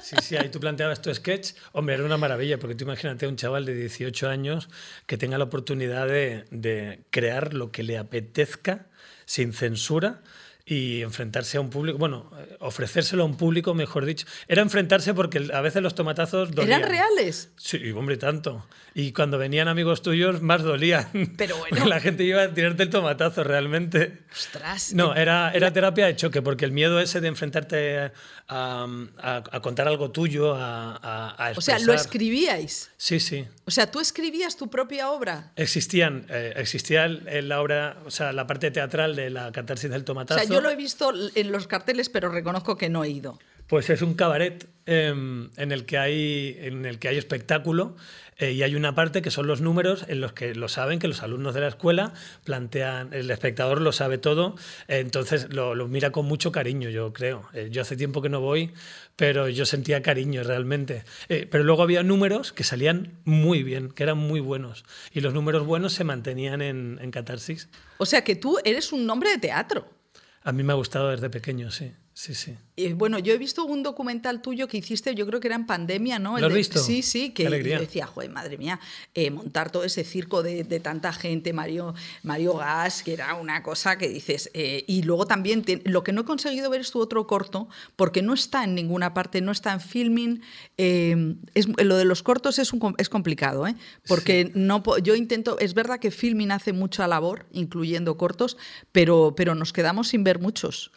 Sí, 0.00 0.16
sí, 0.22 0.36
ahí 0.36 0.48
tú 0.48 0.60
planteabas 0.60 1.02
tu 1.02 1.14
sketch. 1.14 1.52
Hombre, 1.72 1.96
era 1.96 2.04
una 2.04 2.16
maravilla, 2.16 2.58
porque 2.58 2.74
tú 2.74 2.84
imagínate 2.84 3.26
a 3.26 3.28
un 3.28 3.36
chaval 3.36 3.64
de 3.64 3.74
18 3.74 4.28
años 4.28 4.68
que 5.06 5.18
tenga 5.18 5.38
la 5.38 5.44
oportunidad 5.44 6.06
de, 6.06 6.44
de 6.50 7.04
crear 7.10 7.54
lo 7.54 7.70
que 7.72 7.82
le 7.82 7.98
apetezca 7.98 8.86
sin 9.26 9.52
censura 9.52 10.22
y 10.64 11.02
enfrentarse 11.02 11.56
a 11.56 11.60
un 11.60 11.70
público, 11.70 11.98
bueno, 11.98 12.30
ofrecérselo 12.60 13.24
a 13.24 13.26
un 13.26 13.36
público, 13.36 13.74
mejor 13.74 14.04
dicho. 14.04 14.26
Era 14.46 14.62
enfrentarse 14.62 15.12
porque 15.12 15.50
a 15.52 15.60
veces 15.60 15.82
los 15.82 15.94
tomatazos 15.94 16.52
dolían. 16.52 16.80
¿Eran 16.80 16.90
reales? 16.90 17.50
Sí, 17.56 17.90
hombre, 17.90 18.16
tanto. 18.16 18.64
Y 18.94 19.12
cuando 19.12 19.38
venían 19.38 19.68
amigos 19.68 20.02
tuyos, 20.02 20.40
más 20.40 20.62
dolían. 20.62 21.34
Pero 21.36 21.56
bueno. 21.70 21.86
la 21.86 21.98
gente 22.00 22.24
iba 22.24 22.42
a 22.42 22.54
tirarte 22.54 22.84
el 22.84 22.90
tomatazo 22.90 23.42
realmente. 23.42 24.20
Ostras. 24.32 24.92
No, 24.94 25.14
era, 25.14 25.50
era 25.52 25.72
terapia 25.72 26.06
de 26.06 26.14
choque, 26.14 26.42
porque 26.42 26.64
el 26.64 26.72
miedo 26.72 27.00
ese 27.00 27.20
de 27.20 27.28
enfrentarte 27.28 28.12
a, 28.48 28.86
a, 29.18 29.60
contar 29.60 29.88
algo 29.88 30.10
tuyo, 30.10 30.54
a, 30.54 30.96
a, 31.28 31.52
O 31.56 31.60
sea, 31.60 31.78
¿lo 31.80 31.92
escribíais? 31.92 32.90
Sí, 32.96 33.18
sí. 33.18 33.46
O 33.64 33.70
sea, 33.70 33.90
¿tú 33.90 33.98
escribías 34.00 34.56
tu 34.56 34.68
propia 34.68 35.10
obra? 35.10 35.52
Existían, 35.56 36.26
eh, 36.28 36.52
existía 36.56 37.08
la 37.08 37.60
obra, 37.60 37.98
o 38.04 38.10
sea, 38.10 38.32
la 38.32 38.46
parte 38.46 38.70
teatral 38.70 39.16
de 39.16 39.30
la 39.30 39.50
catarsis 39.52 39.90
del 39.90 40.04
tomatazo. 40.04 40.40
O 40.40 40.46
sea, 40.46 40.51
yo 40.52 40.60
lo 40.60 40.70
he 40.70 40.76
visto 40.76 41.12
en 41.34 41.52
los 41.52 41.66
carteles, 41.66 42.08
pero 42.08 42.28
reconozco 42.28 42.76
que 42.76 42.88
no 42.88 43.04
he 43.04 43.10
ido. 43.10 43.38
Pues 43.66 43.88
es 43.88 44.02
un 44.02 44.14
cabaret 44.14 44.68
em, 44.84 45.50
en, 45.56 45.72
el 45.72 45.86
que 45.86 45.96
hay, 45.96 46.56
en 46.60 46.84
el 46.84 46.98
que 46.98 47.08
hay 47.08 47.16
espectáculo 47.16 47.96
eh, 48.36 48.52
y 48.52 48.62
hay 48.62 48.74
una 48.74 48.94
parte 48.94 49.22
que 49.22 49.30
son 49.30 49.46
los 49.46 49.60
números 49.60 50.04
en 50.08 50.20
los 50.20 50.32
que 50.32 50.54
lo 50.54 50.68
saben, 50.68 50.98
que 50.98 51.08
los 51.08 51.22
alumnos 51.22 51.54
de 51.54 51.60
la 51.60 51.68
escuela 51.68 52.12
plantean, 52.44 53.14
el 53.14 53.30
espectador 53.30 53.80
lo 53.80 53.92
sabe 53.92 54.18
todo, 54.18 54.56
entonces 54.88 55.54
lo, 55.54 55.74
mira 55.88 56.10
con 56.10 56.26
mucho 56.26 56.52
cariño, 56.52 56.90
yo 56.90 57.12
creo. 57.12 57.48
Eh, 57.54 57.68
yo 57.70 57.82
hace 57.82 57.96
tiempo 57.96 58.20
que 58.20 58.28
no 58.28 58.40
voy, 58.40 58.72
pero 59.16 59.48
yo 59.48 59.64
sentía 59.64 60.02
cariño 60.02 60.42
realmente. 60.42 61.04
Eh, 61.28 61.46
pero 61.50 61.64
luego 61.64 61.82
había 61.82 62.02
números 62.02 62.52
que 62.52 62.64
salían 62.64 63.20
muy 63.24 63.62
bien, 63.62 63.90
que 63.90 64.02
eran 64.02 64.18
muy 64.18 64.40
buenos, 64.40 64.84
y 65.12 65.20
los 65.20 65.32
números 65.32 65.64
buenos 65.64 65.92
se 65.92 66.04
mantenían 66.04 66.62
en, 66.62 66.98
en 67.00 67.10
Catarsis. 67.10 67.68
O 67.98 68.06
sea 68.06 68.24
que 68.24 68.34
tú 68.34 68.58
eres 68.64 68.92
un 68.92 69.06
nombre 69.06 69.30
de 69.30 69.38
teatro. 69.38 70.01
A 70.44 70.52
mí 70.52 70.62
me 70.62 70.72
ha 70.72 70.76
gustado 70.76 71.10
desde 71.10 71.30
pequeño, 71.30 71.70
sí. 71.70 71.92
Sí, 72.14 72.34
sí. 72.34 72.56
bueno, 72.92 73.18
yo 73.18 73.32
he 73.32 73.38
visto 73.38 73.64
un 73.64 73.82
documental 73.82 74.42
tuyo 74.42 74.68
que 74.68 74.76
hiciste, 74.76 75.14
yo 75.14 75.26
creo 75.26 75.40
que 75.40 75.48
era 75.48 75.56
en 75.56 75.64
pandemia, 75.64 76.18
¿no? 76.18 76.38
¿Lo 76.38 76.46
has 76.46 76.52
visto? 76.52 76.78
Sí, 76.78 77.00
sí, 77.00 77.30
que 77.30 77.48
decía, 77.48 78.06
joder, 78.06 78.30
madre 78.30 78.58
mía, 78.58 78.80
eh, 79.14 79.30
montar 79.30 79.70
todo 79.70 79.84
ese 79.84 80.04
circo 80.04 80.42
de, 80.42 80.64
tanta 80.80 81.14
gente, 81.14 81.54
Mario, 81.54 81.94
Mario 82.22 82.54
Gas, 82.54 83.02
que 83.02 83.14
era 83.14 83.34
una 83.34 83.62
cosa 83.62 83.96
que 83.96 84.08
dices. 84.08 84.50
Eh, 84.52 84.84
y 84.86 85.04
luego 85.04 85.26
también, 85.26 85.64
lo 85.84 86.04
que 86.04 86.12
no 86.12 86.20
he 86.20 86.24
conseguido 86.24 86.68
ver 86.68 86.82
es 86.82 86.90
tu 86.90 87.00
otro 87.00 87.26
corto, 87.26 87.68
porque 87.96 88.20
no 88.20 88.34
está 88.34 88.64
en 88.64 88.74
ninguna 88.74 89.14
parte, 89.14 89.40
no 89.40 89.50
está 89.50 89.72
en 89.72 89.80
filming. 89.80 90.42
Eh, 90.76 91.36
es, 91.54 91.66
lo 91.82 91.96
de 91.96 92.04
los 92.04 92.22
cortos 92.22 92.58
es, 92.58 92.74
un, 92.74 92.94
es 92.98 93.08
complicado, 93.08 93.66
¿eh? 93.66 93.74
Porque 94.06 94.52
no, 94.54 94.82
yo 94.98 95.14
intento, 95.14 95.58
es 95.58 95.72
verdad 95.72 95.98
que 95.98 96.10
filming 96.10 96.50
hace 96.50 96.74
mucha 96.74 97.08
labor, 97.08 97.46
incluyendo 97.52 98.18
cortos, 98.18 98.58
pero, 98.92 99.32
pero 99.34 99.54
nos 99.54 99.72
quedamos 99.72 100.08
sin 100.08 100.24
ver 100.24 100.38
muchos. 100.38 100.92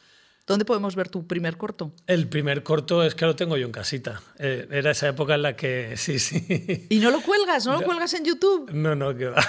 ¿Dónde 0.48 0.64
podemos 0.64 0.96
ver 0.96 1.10
tu 1.10 1.26
primer 1.26 1.58
corto? 1.58 1.92
El 2.06 2.28
primer 2.28 2.62
corto 2.62 3.04
es 3.04 3.16
que 3.16 3.26
lo 3.26 3.36
tengo 3.36 3.58
yo 3.58 3.66
en 3.66 3.72
casita. 3.72 4.22
Eh, 4.38 4.68
era 4.70 4.92
esa 4.92 5.08
época 5.08 5.36
en 5.36 5.42
la 5.42 5.56
que 5.56 5.94
sí, 5.98 6.20
sí. 6.20 6.88
¿Y 6.90 7.00
no 7.00 7.10
lo 7.10 7.22
cuelgas? 7.22 7.66
¿No 7.66 7.74
lo 7.74 7.82
cuelgas 7.82 8.14
en 8.14 8.26
YouTube? 8.26 8.70
No, 8.72 8.96
no, 8.96 9.16
que 9.16 9.26
va. 9.26 9.44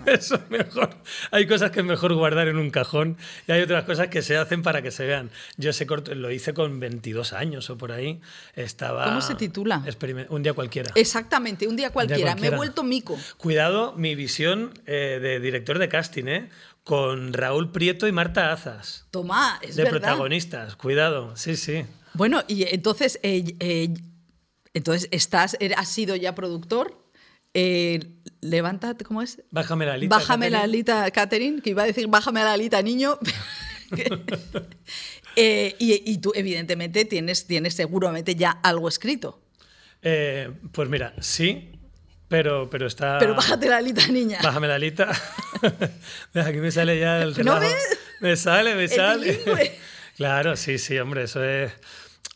Eso 0.06 0.36
es 0.36 0.50
mejor. 0.50 0.90
Hay 1.30 1.46
cosas 1.46 1.70
que 1.70 1.80
es 1.80 1.86
mejor 1.86 2.14
guardar 2.14 2.48
en 2.48 2.56
un 2.56 2.70
cajón 2.70 3.18
y 3.46 3.52
hay 3.52 3.60
otras 3.62 3.84
cosas 3.84 4.08
que 4.08 4.22
se 4.22 4.36
hacen 4.36 4.62
para 4.62 4.82
que 4.82 4.90
se 4.90 5.06
vean. 5.06 5.30
Yo 5.56 5.70
ese 5.70 5.86
corto 5.86 6.14
lo 6.14 6.30
hice 6.30 6.54
con 6.54 6.80
22 6.80 7.32
años 7.32 7.68
o 7.70 7.76
por 7.76 7.92
ahí. 7.92 8.20
Estaba 8.56 9.04
¿Cómo 9.04 9.20
se 9.20 9.34
titula? 9.34 9.84
Un 10.30 10.42
día 10.42 10.54
cualquiera. 10.54 10.90
Exactamente, 10.94 11.68
un 11.68 11.76
día 11.76 11.90
cualquiera. 11.90 12.34
Me 12.34 12.48
he 12.48 12.56
vuelto 12.56 12.82
mico. 12.82 13.18
Cuidado, 13.36 13.92
mi 13.96 14.14
visión 14.14 14.72
eh, 14.86 15.18
de 15.20 15.38
director 15.38 15.78
de 15.78 15.88
casting, 15.88 16.24
¿eh? 16.26 16.48
Con 16.84 17.32
Raúl 17.32 17.72
Prieto 17.72 18.06
y 18.08 18.12
Marta 18.12 18.52
Azas. 18.52 19.06
Toma, 19.10 19.58
es 19.62 19.76
De 19.76 19.86
protagonistas, 19.86 20.76
cuidado, 20.76 21.36
sí, 21.36 21.56
sí. 21.56 21.84
Bueno, 22.14 22.42
y 22.48 22.64
entonces, 22.74 23.18
eh, 23.22 23.56
eh, 23.60 23.94
entonces 24.74 25.08
estás, 25.12 25.56
has 25.76 25.88
sido 25.88 26.16
ya 26.16 26.34
productor. 26.34 26.98
Eh, 27.52 28.00
levántate, 28.40 29.04
¿cómo 29.04 29.22
es? 29.22 29.42
Bájame 29.50 29.86
la 29.86 29.94
alita. 29.94 30.16
Bájame 30.16 30.50
la 30.50 30.62
alita, 30.62 31.10
Catherine, 31.10 31.60
que 31.60 31.70
iba 31.70 31.82
a 31.82 31.86
decir 31.86 32.06
bájame 32.08 32.40
la 32.40 32.52
alita, 32.52 32.80
niño. 32.82 33.18
y, 35.36 36.18
tú, 36.18 36.32
evidentemente, 36.34 37.04
tienes, 37.04 37.46
tienes 37.46 37.74
seguramente 37.74 38.34
ya 38.36 38.50
algo 38.50 38.88
escrito. 38.88 39.42
pues 40.00 40.88
mira, 40.88 41.14
sí, 41.20 41.79
pero, 42.30 42.70
pero 42.70 42.86
está. 42.86 43.18
Pero 43.18 43.34
bájate 43.34 43.68
la 43.68 43.78
alita, 43.78 44.06
niña. 44.06 44.38
Bájame 44.40 44.68
la 44.68 44.76
alita. 44.76 45.10
Aquí 46.34 46.58
me 46.58 46.70
sale 46.70 46.96
ya 47.00 47.20
el 47.20 47.34
¿No 47.44 47.58
ves? 47.58 47.98
Me 48.20 48.36
sale, 48.36 48.76
me 48.76 48.86
sale. 48.86 49.76
claro, 50.16 50.56
sí, 50.56 50.78
sí, 50.78 50.96
hombre, 51.00 51.24
eso 51.24 51.42
es. 51.42 51.72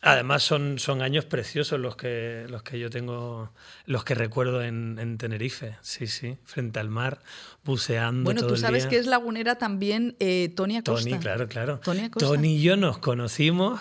Además 0.01 0.43
son, 0.43 0.79
son 0.79 1.01
años 1.01 1.23
preciosos 1.23 1.79
los 1.79 1.95
que, 1.95 2.45
los 2.49 2.61
que 2.61 2.77
yo 2.77 2.89
tengo, 2.89 3.53
los 3.85 4.03
que 4.03 4.15
recuerdo 4.15 4.61
en, 4.61 4.99
en 4.99 5.17
Tenerife, 5.17 5.77
sí, 5.81 6.07
sí, 6.07 6.35
frente 6.43 6.79
al 6.79 6.89
mar, 6.89 7.21
buceando. 7.63 8.25
Bueno, 8.25 8.45
tú 8.45 8.57
sabes 8.57 8.87
que 8.87 8.97
es 8.97 9.07
lagunera 9.07 9.57
también 9.57 10.17
eh, 10.19 10.51
Tony 10.57 10.75
Acosta. 10.75 11.09
Tony, 11.09 11.19
claro, 11.19 11.47
claro. 11.47 11.79
Tony, 11.79 12.55
y 12.55 12.61
yo 12.61 12.75
nos 12.75 12.97
conocimos 12.97 13.79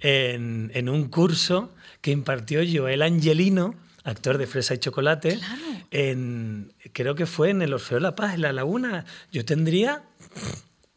en, 0.00 0.72
en 0.74 0.88
un 0.88 1.08
curso 1.08 1.72
que 2.00 2.10
impartió 2.10 2.60
Joel 2.70 3.02
Angelino 3.02 3.76
actor 4.04 4.38
de 4.38 4.46
Fresa 4.46 4.74
y 4.74 4.78
Chocolate, 4.78 5.40
en, 5.90 6.72
creo 6.92 7.14
que 7.14 7.26
fue 7.26 7.50
en 7.50 7.62
el 7.62 7.72
Orfeo 7.72 7.98
La 7.98 8.14
Paz, 8.14 8.34
en 8.34 8.42
La 8.42 8.52
Laguna. 8.52 9.04
Yo 9.32 9.44
tendría 9.44 10.04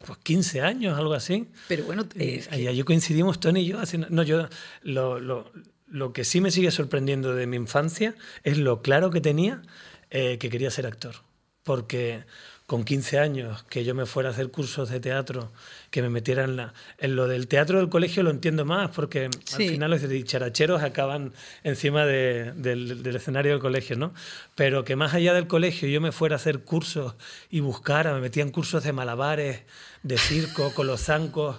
pues 0.06 0.18
15 0.22 0.60
años, 0.60 0.98
algo 0.98 1.14
así. 1.14 1.48
Pero 1.66 1.84
bueno, 1.84 2.06
eh, 2.16 2.46
ahí, 2.50 2.82
coincidimos 2.82 3.40
Tony 3.40 3.60
y 3.60 3.66
yo. 3.66 3.78
no, 4.10 4.22
yo 4.22 4.48
lo, 4.82 5.18
lo, 5.18 5.50
lo, 5.86 6.12
que 6.12 6.24
sí 6.24 6.40
me 6.40 6.50
sigue 6.50 6.70
sorprendiendo 6.70 7.34
de 7.34 7.46
mi 7.46 7.56
infancia 7.56 8.14
es 8.44 8.58
lo 8.58 8.82
claro 8.82 9.10
que 9.10 9.20
tenía 9.20 9.62
eh, 10.10 10.38
que 10.38 10.50
quería 10.50 10.70
ser 10.70 10.86
actor. 10.86 11.16
Porque 11.64 12.24
con 12.68 12.84
15 12.84 13.18
años 13.18 13.64
que 13.70 13.82
yo 13.82 13.94
me 13.94 14.04
fuera 14.04 14.28
a 14.28 14.32
hacer 14.32 14.50
cursos 14.50 14.90
de 14.90 15.00
teatro, 15.00 15.50
que 15.90 16.02
me 16.02 16.10
metiera 16.10 16.44
en, 16.44 16.56
la, 16.56 16.74
en 16.98 17.16
lo 17.16 17.26
del 17.26 17.48
teatro 17.48 17.78
del 17.78 17.88
colegio 17.88 18.22
lo 18.22 18.28
entiendo 18.28 18.66
más, 18.66 18.90
porque 18.90 19.24
al 19.24 19.56
final 19.56 19.90
los 19.90 20.06
dicharacheros 20.06 20.82
acaban 20.82 21.32
encima 21.64 22.04
del, 22.04 22.60
del, 22.60 23.16
escenario 23.16 23.52
del 23.52 23.60
colegio, 23.62 23.96
¿no? 23.96 24.12
Pero 24.54 24.84
que 24.84 24.96
más 24.96 25.14
allá 25.14 25.32
del 25.32 25.46
colegio 25.46 25.88
yo 25.88 26.02
me 26.02 26.12
fuera 26.12 26.34
a 26.34 26.36
hacer 26.36 26.58
cursos 26.58 27.14
y 27.48 27.60
buscara, 27.60 28.12
me 28.12 28.20
metía 28.20 28.42
en 28.42 28.50
cursos 28.50 28.84
de 28.84 28.92
malabares, 28.92 29.62
de 30.02 30.18
circo, 30.18 30.74
con 30.74 30.86
los 30.86 31.00
zancos. 31.00 31.56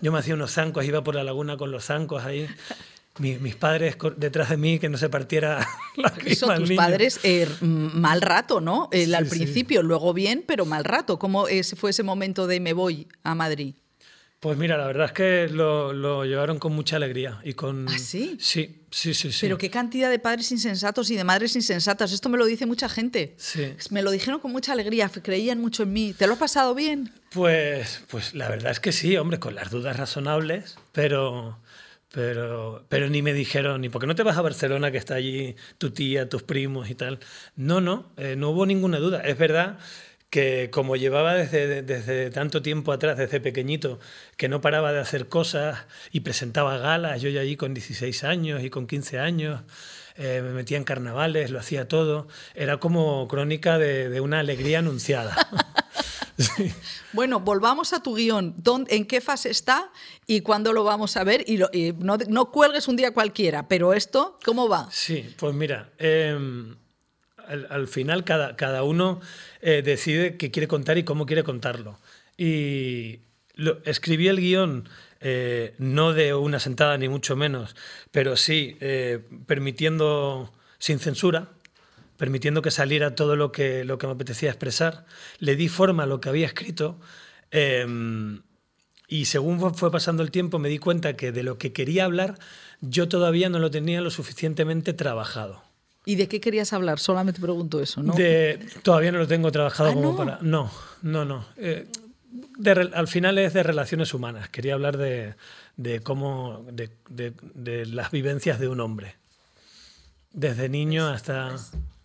Yo 0.00 0.12
me 0.12 0.20
hacía 0.20 0.34
unos 0.34 0.52
zancos, 0.52 0.84
iba 0.84 1.02
por 1.02 1.16
la 1.16 1.24
laguna 1.24 1.56
con 1.56 1.72
los 1.72 1.86
zancos 1.86 2.22
ahí 2.22 2.48
mis 3.18 3.54
padres 3.56 3.96
detrás 4.16 4.48
de 4.50 4.56
mí 4.56 4.78
que 4.78 4.88
no 4.88 4.96
se 4.96 5.08
partiera 5.08 5.66
la 5.96 6.12
Eso, 6.24 6.52
tus 6.54 6.72
padres 6.72 7.20
eh, 7.22 7.46
mal 7.60 8.22
rato, 8.22 8.60
¿no? 8.60 8.88
al 8.92 9.26
principio, 9.26 9.82
luego 9.82 10.14
bien, 10.14 10.44
pero 10.46 10.64
mal 10.64 10.84
rato. 10.84 11.18
¿Cómo 11.18 11.46
fue 11.76 11.90
ese 11.90 12.02
momento 12.02 12.46
de 12.46 12.60
me 12.60 12.72
voy 12.72 13.06
a 13.22 13.34
Madrid? 13.34 13.74
Pues 14.42 14.58
mira, 14.58 14.76
la 14.76 14.88
verdad 14.88 15.06
es 15.06 15.12
que 15.12 15.48
lo, 15.48 15.92
lo 15.92 16.24
llevaron 16.24 16.58
con 16.58 16.72
mucha 16.72 16.96
alegría 16.96 17.40
y 17.44 17.52
con... 17.52 17.88
¿Ah, 17.88 17.96
sí? 17.96 18.36
Sí, 18.40 18.82
sí, 18.90 19.14
sí, 19.14 19.30
sí. 19.30 19.38
Pero 19.42 19.56
qué 19.56 19.70
cantidad 19.70 20.10
de 20.10 20.18
padres 20.18 20.50
insensatos 20.50 21.08
y 21.12 21.16
de 21.16 21.22
madres 21.22 21.54
insensatas. 21.54 22.10
Esto 22.10 22.28
me 22.28 22.36
lo 22.36 22.44
dice 22.44 22.66
mucha 22.66 22.88
gente. 22.88 23.36
Sí. 23.38 23.72
Me 23.90 24.02
lo 24.02 24.10
dijeron 24.10 24.40
con 24.40 24.50
mucha 24.50 24.72
alegría, 24.72 25.08
creían 25.08 25.60
mucho 25.60 25.84
en 25.84 25.92
mí. 25.92 26.12
¿Te 26.12 26.26
lo 26.26 26.32
has 26.32 26.40
pasado 26.40 26.74
bien? 26.74 27.12
Pues, 27.32 28.02
pues 28.10 28.34
la 28.34 28.48
verdad 28.48 28.72
es 28.72 28.80
que 28.80 28.90
sí, 28.90 29.16
hombre, 29.16 29.38
con 29.38 29.54
las 29.54 29.70
dudas 29.70 29.96
razonables, 29.96 30.76
pero, 30.90 31.60
pero, 32.12 32.84
pero 32.88 33.08
ni 33.08 33.22
me 33.22 33.32
dijeron, 33.32 33.80
ni 33.80 33.88
porque 33.88 34.06
no 34.06 34.14
te 34.14 34.22
vas 34.22 34.36
a 34.36 34.42
Barcelona, 34.42 34.90
que 34.92 34.98
está 34.98 35.14
allí 35.14 35.56
tu 35.78 35.90
tía, 35.90 36.28
tus 36.28 36.42
primos 36.42 36.90
y 36.90 36.94
tal. 36.94 37.18
No, 37.56 37.80
no, 37.80 38.12
eh, 38.16 38.36
no 38.36 38.50
hubo 38.50 38.66
ninguna 38.66 38.98
duda. 38.98 39.22
Es 39.22 39.38
verdad 39.38 39.78
que 40.30 40.70
como 40.70 40.96
llevaba 40.96 41.34
desde, 41.34 41.82
desde 41.82 42.30
tanto 42.30 42.62
tiempo 42.62 42.92
atrás, 42.92 43.18
desde 43.18 43.40
pequeñito, 43.40 43.98
que 44.36 44.48
no 44.48 44.60
paraba 44.60 44.92
de 44.92 45.00
hacer 45.00 45.28
cosas 45.28 45.86
y 46.10 46.20
presentaba 46.20 46.78
galas, 46.78 47.20
yo 47.22 47.30
ya 47.30 47.40
allí 47.42 47.56
con 47.56 47.74
16 47.74 48.24
años 48.24 48.62
y 48.62 48.70
con 48.70 48.86
15 48.86 49.18
años, 49.18 49.62
eh, 50.16 50.40
me 50.42 50.50
metía 50.50 50.76
en 50.76 50.84
carnavales, 50.84 51.50
lo 51.50 51.58
hacía 51.58 51.88
todo, 51.88 52.28
era 52.54 52.78
como 52.78 53.26
crónica 53.28 53.78
de, 53.78 54.08
de 54.08 54.20
una 54.20 54.40
alegría 54.40 54.80
anunciada. 54.80 55.36
Sí. 56.38 56.72
Bueno, 57.12 57.40
volvamos 57.40 57.92
a 57.92 58.02
tu 58.02 58.16
guion. 58.16 58.56
¿En 58.88 59.06
qué 59.06 59.20
fase 59.20 59.50
está 59.50 59.92
y 60.26 60.40
cuándo 60.40 60.72
lo 60.72 60.82
vamos 60.82 61.16
a 61.16 61.24
ver? 61.24 61.44
Y, 61.46 61.58
lo, 61.58 61.68
y 61.72 61.92
no, 61.92 62.16
no, 62.16 62.50
cuelgues 62.50 62.88
un 62.88 62.96
día 62.96 63.12
cualquiera, 63.12 63.68
pero 63.68 63.92
esto, 63.92 64.38
¿cómo 64.44 64.68
va? 64.68 64.88
Sí, 64.90 65.32
pues 65.36 65.54
mira, 65.54 65.90
eh, 65.98 66.34
al, 67.46 67.66
al, 67.70 67.86
final 67.86 68.24
cada, 68.24 68.56
cada 68.56 68.82
uno 68.82 69.20
eh, 69.60 69.82
decide 69.84 70.36
qué 70.36 70.50
quiere 70.50 70.68
contar 70.68 70.98
y 70.98 71.04
cómo 71.04 71.26
quiere 71.26 71.44
contarlo. 71.44 71.98
Y 72.36 73.20
lo, 73.54 73.78
escribí 73.84 74.28
el 74.28 74.40
guion 74.40 74.88
eh, 75.22 75.74
no 75.78 76.12
de 76.12 76.34
una 76.34 76.58
sentada 76.60 76.98
ni 76.98 77.08
mucho 77.08 77.36
menos, 77.36 77.76
pero 78.10 78.36
sí 78.36 78.76
eh, 78.80 79.20
permitiendo, 79.46 80.52
sin 80.78 80.98
censura, 80.98 81.50
permitiendo 82.16 82.62
que 82.62 82.70
saliera 82.70 83.14
todo 83.14 83.36
lo 83.36 83.52
que, 83.52 83.84
lo 83.84 83.98
que 83.98 84.06
me 84.06 84.12
apetecía 84.12 84.50
expresar. 84.50 85.06
Le 85.38 85.56
di 85.56 85.68
forma 85.68 86.02
a 86.02 86.06
lo 86.06 86.20
que 86.20 86.28
había 86.28 86.46
escrito. 86.46 87.00
Eh, 87.50 87.86
y 89.08 89.26
según 89.26 89.74
fue 89.74 89.90
pasando 89.90 90.22
el 90.22 90.30
tiempo 90.30 90.58
me 90.58 90.70
di 90.70 90.78
cuenta 90.78 91.16
que 91.16 91.32
de 91.32 91.42
lo 91.42 91.58
que 91.58 91.74
quería 91.74 92.06
hablar 92.06 92.38
yo 92.80 93.08
todavía 93.08 93.50
no 93.50 93.58
lo 93.58 93.70
tenía 93.70 94.00
lo 94.00 94.10
suficientemente 94.10 94.94
trabajado. 94.94 95.62
¿Y 96.04 96.16
de 96.16 96.26
qué 96.28 96.40
querías 96.40 96.72
hablar? 96.72 96.98
Solamente 96.98 97.40
pregunto 97.40 97.80
eso, 97.80 98.02
¿no? 98.02 98.14
De, 98.14 98.58
todavía 98.82 99.12
no 99.12 99.18
lo 99.18 99.28
tengo 99.28 99.52
trabajado 99.52 99.90
¿Ah, 99.90 99.94
como 99.94 100.12
no? 100.12 100.16
para... 100.16 100.38
No, 100.40 100.70
no, 101.02 101.24
no. 101.24 101.44
Eh, 101.56 101.86
de, 102.32 102.90
al 102.94 103.08
final 103.08 103.38
es 103.38 103.52
de 103.52 103.62
relaciones 103.62 104.14
humanas. 104.14 104.48
Quería 104.48 104.74
hablar 104.74 104.96
de, 104.96 105.34
de 105.76 106.00
cómo... 106.00 106.64
De, 106.70 106.90
de, 107.08 107.86
las 107.86 108.10
vivencias 108.10 108.58
de 108.58 108.68
un 108.68 108.80
hombre. 108.80 109.16
Desde 110.32 110.68
niño 110.68 111.08
hasta... 111.08 111.54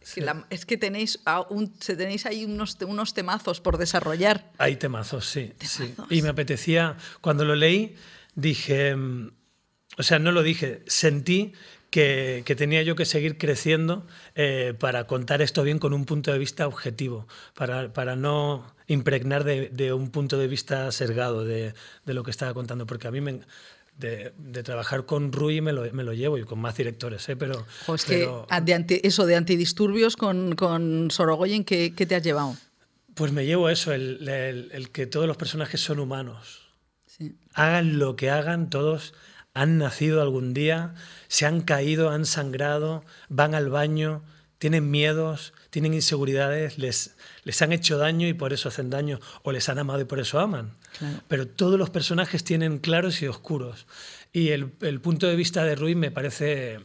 Es 0.02 0.14
que, 0.14 0.22
la, 0.22 0.46
es 0.50 0.66
que 0.66 0.78
tenéis, 0.78 1.20
un, 1.50 1.74
tenéis 1.80 2.26
ahí 2.26 2.46
unos, 2.46 2.78
unos, 2.82 3.14
temazos 3.14 3.60
por 3.60 3.78
desarrollar. 3.78 4.52
Hay 4.58 4.78
temazos, 4.78 5.26
sí, 5.26 5.54
temazos. 5.58 5.70
sí. 5.70 5.96
Y 6.10 6.22
me 6.22 6.30
apetecía, 6.30 6.96
cuando 7.20 7.44
lo 7.44 7.56
leí, 7.56 7.96
dije, 8.34 8.96
o 9.98 10.04
sea, 10.04 10.18
no 10.20 10.32
lo 10.32 10.44
dije, 10.44 10.82
sentí 10.88 11.54
que, 11.90 12.44
que, 12.46 12.56
tenía 12.56 12.84
yo 12.84 12.96
que 12.96 13.04
seguir 13.04 13.38
creciendo 13.38 14.08
eh, 14.36 14.74
para 14.80 15.08
contar 15.08 15.42
esto 15.42 15.64
bien 15.64 15.78
con 15.78 15.94
un 15.94 16.06
punto 16.06 16.32
de 16.32 16.38
vista 16.38 16.68
objetivo, 16.68 17.28
para, 17.54 17.92
para 17.92 18.16
no 18.16 18.77
impregnar 18.88 19.44
de, 19.44 19.70
de, 19.70 19.94
un 19.94 20.10
punto 20.10 20.38
de 20.38 20.48
vista 20.48 20.92
sesgado 20.92 21.44
de, 21.44 21.74
de, 22.06 22.14
lo 22.14 22.24
que 22.24 22.32
estaba 22.32 22.54
contando, 22.54 22.86
porque 22.86 23.08
a 23.08 23.12
mí 23.12 23.22
me... 23.22 23.42
De, 23.98 24.32
de, 24.38 24.62
trabajar 24.62 25.08
con 25.08 25.32
Rui 25.32 25.60
me 25.60 25.74
lo, 25.74 25.92
me 25.92 26.04
lo, 26.04 26.14
llevo 26.14 26.38
y 26.38 26.44
con 26.44 26.60
más 26.60 26.78
directores, 26.78 27.28
¿eh? 27.30 27.36
pero... 27.36 27.66
O 27.88 27.96
es 27.96 28.06
pero, 28.06 28.46
que 28.48 28.62
de 28.62 28.74
anti, 28.76 29.02
eso 29.04 29.26
de 29.26 29.36
antidisturbios 29.36 30.16
con, 30.16 30.54
con 30.54 31.10
Sorogoyen, 31.10 31.64
¿qué, 31.64 31.96
¿qué, 31.96 32.06
te 32.06 32.14
has 32.14 32.22
llevado? 32.22 32.56
Pues 33.16 33.32
me 33.32 33.48
llevo 33.48 33.70
eso, 33.70 33.94
el, 33.94 34.30
el, 34.30 34.70
el 34.72 34.92
que 34.92 35.08
todos 35.08 35.26
los 35.26 35.36
personajes 35.36 35.82
son 35.82 35.98
humanos. 35.98 36.68
Sí. 37.08 37.40
Hagan 37.56 37.98
lo 37.98 38.16
que 38.16 38.30
hagan, 38.30 38.70
todos 38.70 39.16
han 39.58 39.80
nacido 39.80 40.22
algún 40.22 40.54
día, 40.54 40.94
se 41.28 41.48
han 41.48 41.62
caído, 41.62 42.12
han 42.12 42.26
sangrado, 42.26 43.04
van 43.28 43.56
al 43.56 43.70
baño, 43.70 44.22
tienen 44.58 44.90
miedos, 44.90 45.54
tienen 45.70 45.94
inseguridades, 45.94 46.78
les, 46.78 47.16
les 47.44 47.62
han 47.62 47.72
hecho 47.72 47.98
daño 47.98 48.28
y 48.28 48.34
por 48.34 48.54
eso 48.54 48.70
hacen 48.70 48.90
daño, 48.90 49.20
o 49.44 49.52
les 49.52 49.70
han 49.70 49.80
amado 49.80 50.02
y 50.02 50.06
por 50.06 50.20
eso 50.20 50.40
aman. 50.40 50.72
Claro. 50.98 51.20
Pero 51.28 51.48
todos 51.48 51.78
los 51.78 51.90
personajes 51.90 52.44
tienen 52.44 52.80
claros 52.80 53.22
y 53.22 53.28
oscuros. 53.28 53.86
Y 54.34 54.50
el, 54.50 54.72
el 54.82 55.00
punto 55.02 55.28
de 55.28 55.36
vista 55.36 55.64
de 55.64 55.76
Rui 55.76 55.96
me 55.96 56.12
parece 56.12 56.80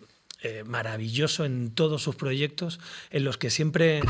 eh, 0.44 0.64
maravilloso 0.66 1.44
en 1.44 1.70
todos 1.70 2.02
sus 2.02 2.16
proyectos, 2.16 2.80
en 3.10 3.22
los 3.22 3.38
que 3.38 3.48
siempre, 3.48 4.00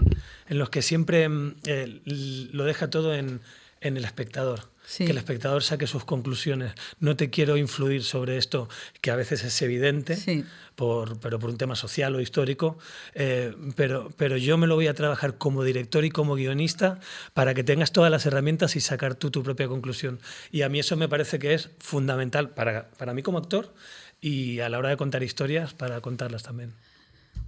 en 0.49 0.59
los 0.59 0.71
que 0.71 0.81
siempre 0.81 1.29
eh, 1.67 2.01
lo 2.05 2.65
deja 2.65 2.89
todo 2.89 3.15
en, 3.15 3.43
en 3.83 3.97
el 3.97 4.05
espectador. 4.05 4.71
Sí. 4.85 5.05
que 5.05 5.13
el 5.13 5.19
espectador 5.19 5.63
saque 5.63 5.87
sus 5.87 6.05
conclusiones. 6.05 6.73
No 6.99 7.17
te 7.17 7.31
quiero 7.31 7.57
influir 7.57 8.03
sobre 8.03 8.37
esto, 8.37 8.69
que 9.01 9.13
a 9.13 9.17
veces 9.17 9.45
es 9.45 9.63
evidente, 9.63 10.17
sí. 10.17 10.45
por, 10.75 11.21
pero 11.21 11.39
por 11.39 11.51
un 11.51 11.57
tema 11.57 11.77
social 11.77 12.15
o 12.17 12.21
histórico, 12.21 12.79
eh, 13.15 13.55
pero, 13.77 14.11
pero 14.17 14.37
yo 14.37 14.59
me 14.59 14.67
lo 14.67 14.75
voy 14.75 14.89
a 14.89 14.95
trabajar 14.95 15.39
como 15.39 15.63
director 15.63 16.05
y 16.05 16.11
como 16.11 16.35
guionista 16.35 16.99
para 17.33 17.55
que 17.55 17.63
tengas 17.63 17.93
todas 17.93 18.11
las 18.11 18.27
herramientas 18.27 18.75
y 18.75 18.81
sacar 18.81 19.15
tú 19.15 19.31
tu 19.31 19.43
propia 19.45 19.69
conclusión. 19.69 20.19
Y 20.51 20.63
a 20.63 20.69
mí 20.69 20.81
eso 20.81 20.97
me 20.97 21.09
parece 21.09 21.39
que 21.39 21.55
es 21.55 21.71
fundamental 21.79 22.51
para, 22.51 22.91
para 22.91 23.15
mí 23.15 23.23
como 23.23 23.39
actor 23.39 23.73
y 24.21 24.61
a 24.61 24.69
la 24.69 24.79
hora 24.79 24.89
de 24.89 24.97
contar 24.97 25.23
historias, 25.23 25.75
para 25.75 26.01
contarlas 26.01 26.43
también. 26.43 26.75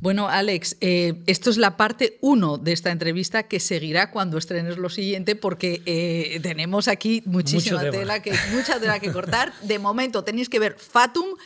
Bueno, 0.01 0.29
Alex, 0.29 0.77
eh, 0.81 1.15
esto 1.27 1.51
es 1.51 1.57
la 1.57 1.77
parte 1.77 2.19
uno 2.21 2.59
de 2.59 2.73
esta 2.73 2.91
entrevista 2.91 3.45
que 3.45 3.59
seguirá 3.59 4.11
cuando 4.11 4.37
estrenes 4.37 4.77
lo 4.77 4.91
siguiente, 4.91 5.35
porque 5.35 5.83
eh, 5.87 6.41
tenemos 6.43 6.89
aquí 6.89 7.23
muchísima 7.25 7.91
tela 7.91 8.21
que, 8.21 8.33
mucha 8.53 8.79
tela 8.79 8.99
que 8.99 9.11
cortar. 9.13 9.53
De 9.63 9.79
momento 9.79 10.23
tenéis 10.23 10.49
que 10.49 10.59
ver 10.59 10.77
Fatum. 10.79 11.37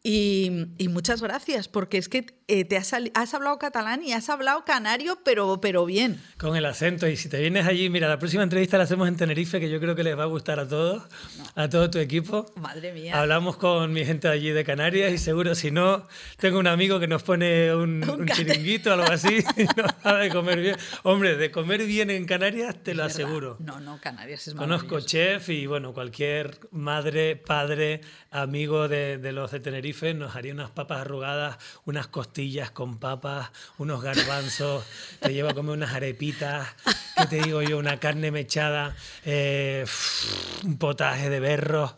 Y, 0.00 0.68
y, 0.78 0.86
muchas 0.88 1.20
gracias, 1.20 1.66
porque 1.66 1.98
es 1.98 2.08
que 2.08 2.24
eh, 2.46 2.64
te 2.64 2.76
has, 2.76 2.92
has, 3.14 3.34
hablado 3.34 3.58
catalán 3.58 4.04
y 4.04 4.12
has 4.12 4.30
hablado 4.30 4.64
canario, 4.64 5.18
pero, 5.24 5.60
pero 5.60 5.84
bien. 5.84 6.22
Con 6.38 6.56
el 6.56 6.66
acento. 6.66 7.08
Y 7.08 7.16
si 7.16 7.28
te 7.28 7.40
vienes 7.40 7.66
allí, 7.66 7.90
mira, 7.90 8.08
la 8.08 8.20
próxima 8.20 8.44
entrevista 8.44 8.78
la 8.78 8.84
hacemos 8.84 9.08
en 9.08 9.16
Tenerife, 9.16 9.58
que 9.58 9.68
yo 9.68 9.80
creo 9.80 9.96
que 9.96 10.04
les 10.04 10.16
va 10.16 10.22
a 10.22 10.26
gustar 10.26 10.60
a 10.60 10.68
todos, 10.68 11.02
no. 11.36 11.62
a 11.62 11.68
todo 11.68 11.90
tu 11.90 11.98
equipo. 11.98 12.46
Madre 12.54 12.92
mía. 12.92 13.20
Hablamos 13.20 13.56
con 13.56 13.92
mi 13.92 14.04
gente 14.04 14.28
allí 14.28 14.50
de 14.50 14.62
Canarias 14.62 15.12
y 15.12 15.18
seguro, 15.18 15.56
si 15.56 15.72
no, 15.72 16.06
tengo 16.36 16.60
un 16.60 16.68
amigo 16.68 17.00
que 17.00 17.08
nos 17.08 17.24
pone 17.24 17.74
un, 17.74 18.04
un, 18.08 18.20
un 18.20 18.26
chiringuito 18.28 18.90
o 18.90 18.92
algo 18.92 19.10
así, 19.10 19.44
y 19.56 19.64
nos 19.64 19.92
habla 20.04 20.20
de 20.20 20.30
comer 20.30 20.60
bien. 20.60 20.76
Hombre, 21.02 21.36
de 21.36 21.50
comer 21.50 21.84
bien 21.84 22.08
en 22.10 22.24
Canarias 22.24 22.76
te 22.84 22.94
lo 22.94 23.02
aseguro. 23.02 23.56
No, 23.58 23.80
no, 23.80 24.00
Canarias 24.00 24.46
es 24.46 24.54
Conozco 24.54 25.00
chef 25.00 25.48
y, 25.48 25.66
bueno, 25.66 25.92
cualquier 25.92 26.60
madre, 26.70 27.34
padre, 27.34 28.00
amigo 28.30 28.86
de, 28.86 29.18
de 29.18 29.32
los 29.32 29.50
de 29.50 29.58
Tenerife 29.58 29.87
nos 30.14 30.36
haría 30.36 30.52
unas 30.52 30.70
papas 30.70 31.00
arrugadas, 31.00 31.56
unas 31.84 32.06
costillas 32.08 32.70
con 32.70 32.98
papas, 32.98 33.50
unos 33.78 34.02
garbanzos, 34.02 34.84
te 35.20 35.32
lleva 35.32 35.50
a 35.50 35.54
comer 35.54 35.72
unas 35.76 35.94
arepitas, 35.94 36.68
¿qué 37.16 37.26
te 37.26 37.42
digo 37.42 37.62
yo? 37.62 37.78
Una 37.78 37.98
carne 37.98 38.30
mechada, 38.30 38.94
eh, 39.24 39.84
un 40.64 40.78
potaje 40.78 41.30
de 41.30 41.40
berros 41.40 41.94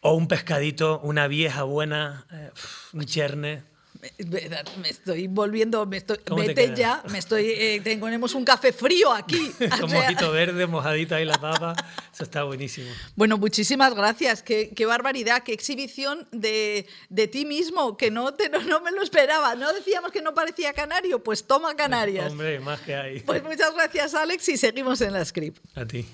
o 0.00 0.14
un 0.14 0.28
pescadito, 0.28 1.00
una 1.00 1.28
vieja 1.28 1.62
buena, 1.62 2.26
eh, 2.32 2.50
un 2.92 3.04
cherne. 3.04 3.69
Me, 4.00 4.88
estoy 4.88 5.26
volviendo, 5.26 5.84
me 5.84 5.98
estoy, 5.98 6.18
vete 6.34 6.74
ya, 6.74 7.02
me 7.10 7.18
estoy, 7.18 7.46
eh, 7.48 7.80
tenemos 7.82 8.34
un 8.34 8.44
café 8.44 8.72
frío 8.72 9.12
aquí. 9.12 9.52
Con 9.80 9.92
mojito 9.92 10.32
verde, 10.32 10.66
mojadita 10.66 11.16
ahí 11.16 11.26
la 11.26 11.38
papa, 11.38 11.74
eso 12.12 12.24
está 12.24 12.44
buenísimo. 12.44 12.90
Bueno, 13.14 13.36
muchísimas 13.36 13.94
gracias, 13.94 14.42
qué, 14.42 14.70
qué 14.74 14.86
barbaridad, 14.86 15.42
qué 15.42 15.52
exhibición 15.52 16.26
de, 16.32 16.86
de, 17.10 17.28
ti 17.28 17.44
mismo, 17.44 17.98
que 17.98 18.10
no, 18.10 18.32
te, 18.32 18.48
no, 18.48 18.62
no, 18.62 18.80
me 18.80 18.90
lo 18.90 19.02
esperaba, 19.02 19.54
no 19.54 19.70
decíamos 19.74 20.12
que 20.12 20.22
no 20.22 20.32
parecía 20.32 20.72
canario, 20.72 21.22
pues 21.22 21.44
toma 21.44 21.74
Canarias. 21.76 22.30
Hombre, 22.30 22.58
más 22.60 22.80
que 22.80 22.94
hay. 22.94 23.20
Pues 23.20 23.42
muchas 23.42 23.74
gracias 23.74 24.14
Alex 24.14 24.48
y 24.48 24.56
seguimos 24.56 25.02
en 25.02 25.12
la 25.12 25.24
script. 25.24 25.62
A 25.76 25.84
ti. 25.84 26.06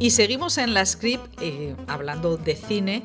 Y 0.00 0.12
seguimos 0.12 0.58
en 0.58 0.74
la 0.74 0.86
script 0.86 1.26
eh, 1.42 1.74
hablando 1.88 2.36
de 2.36 2.54
cine 2.54 3.02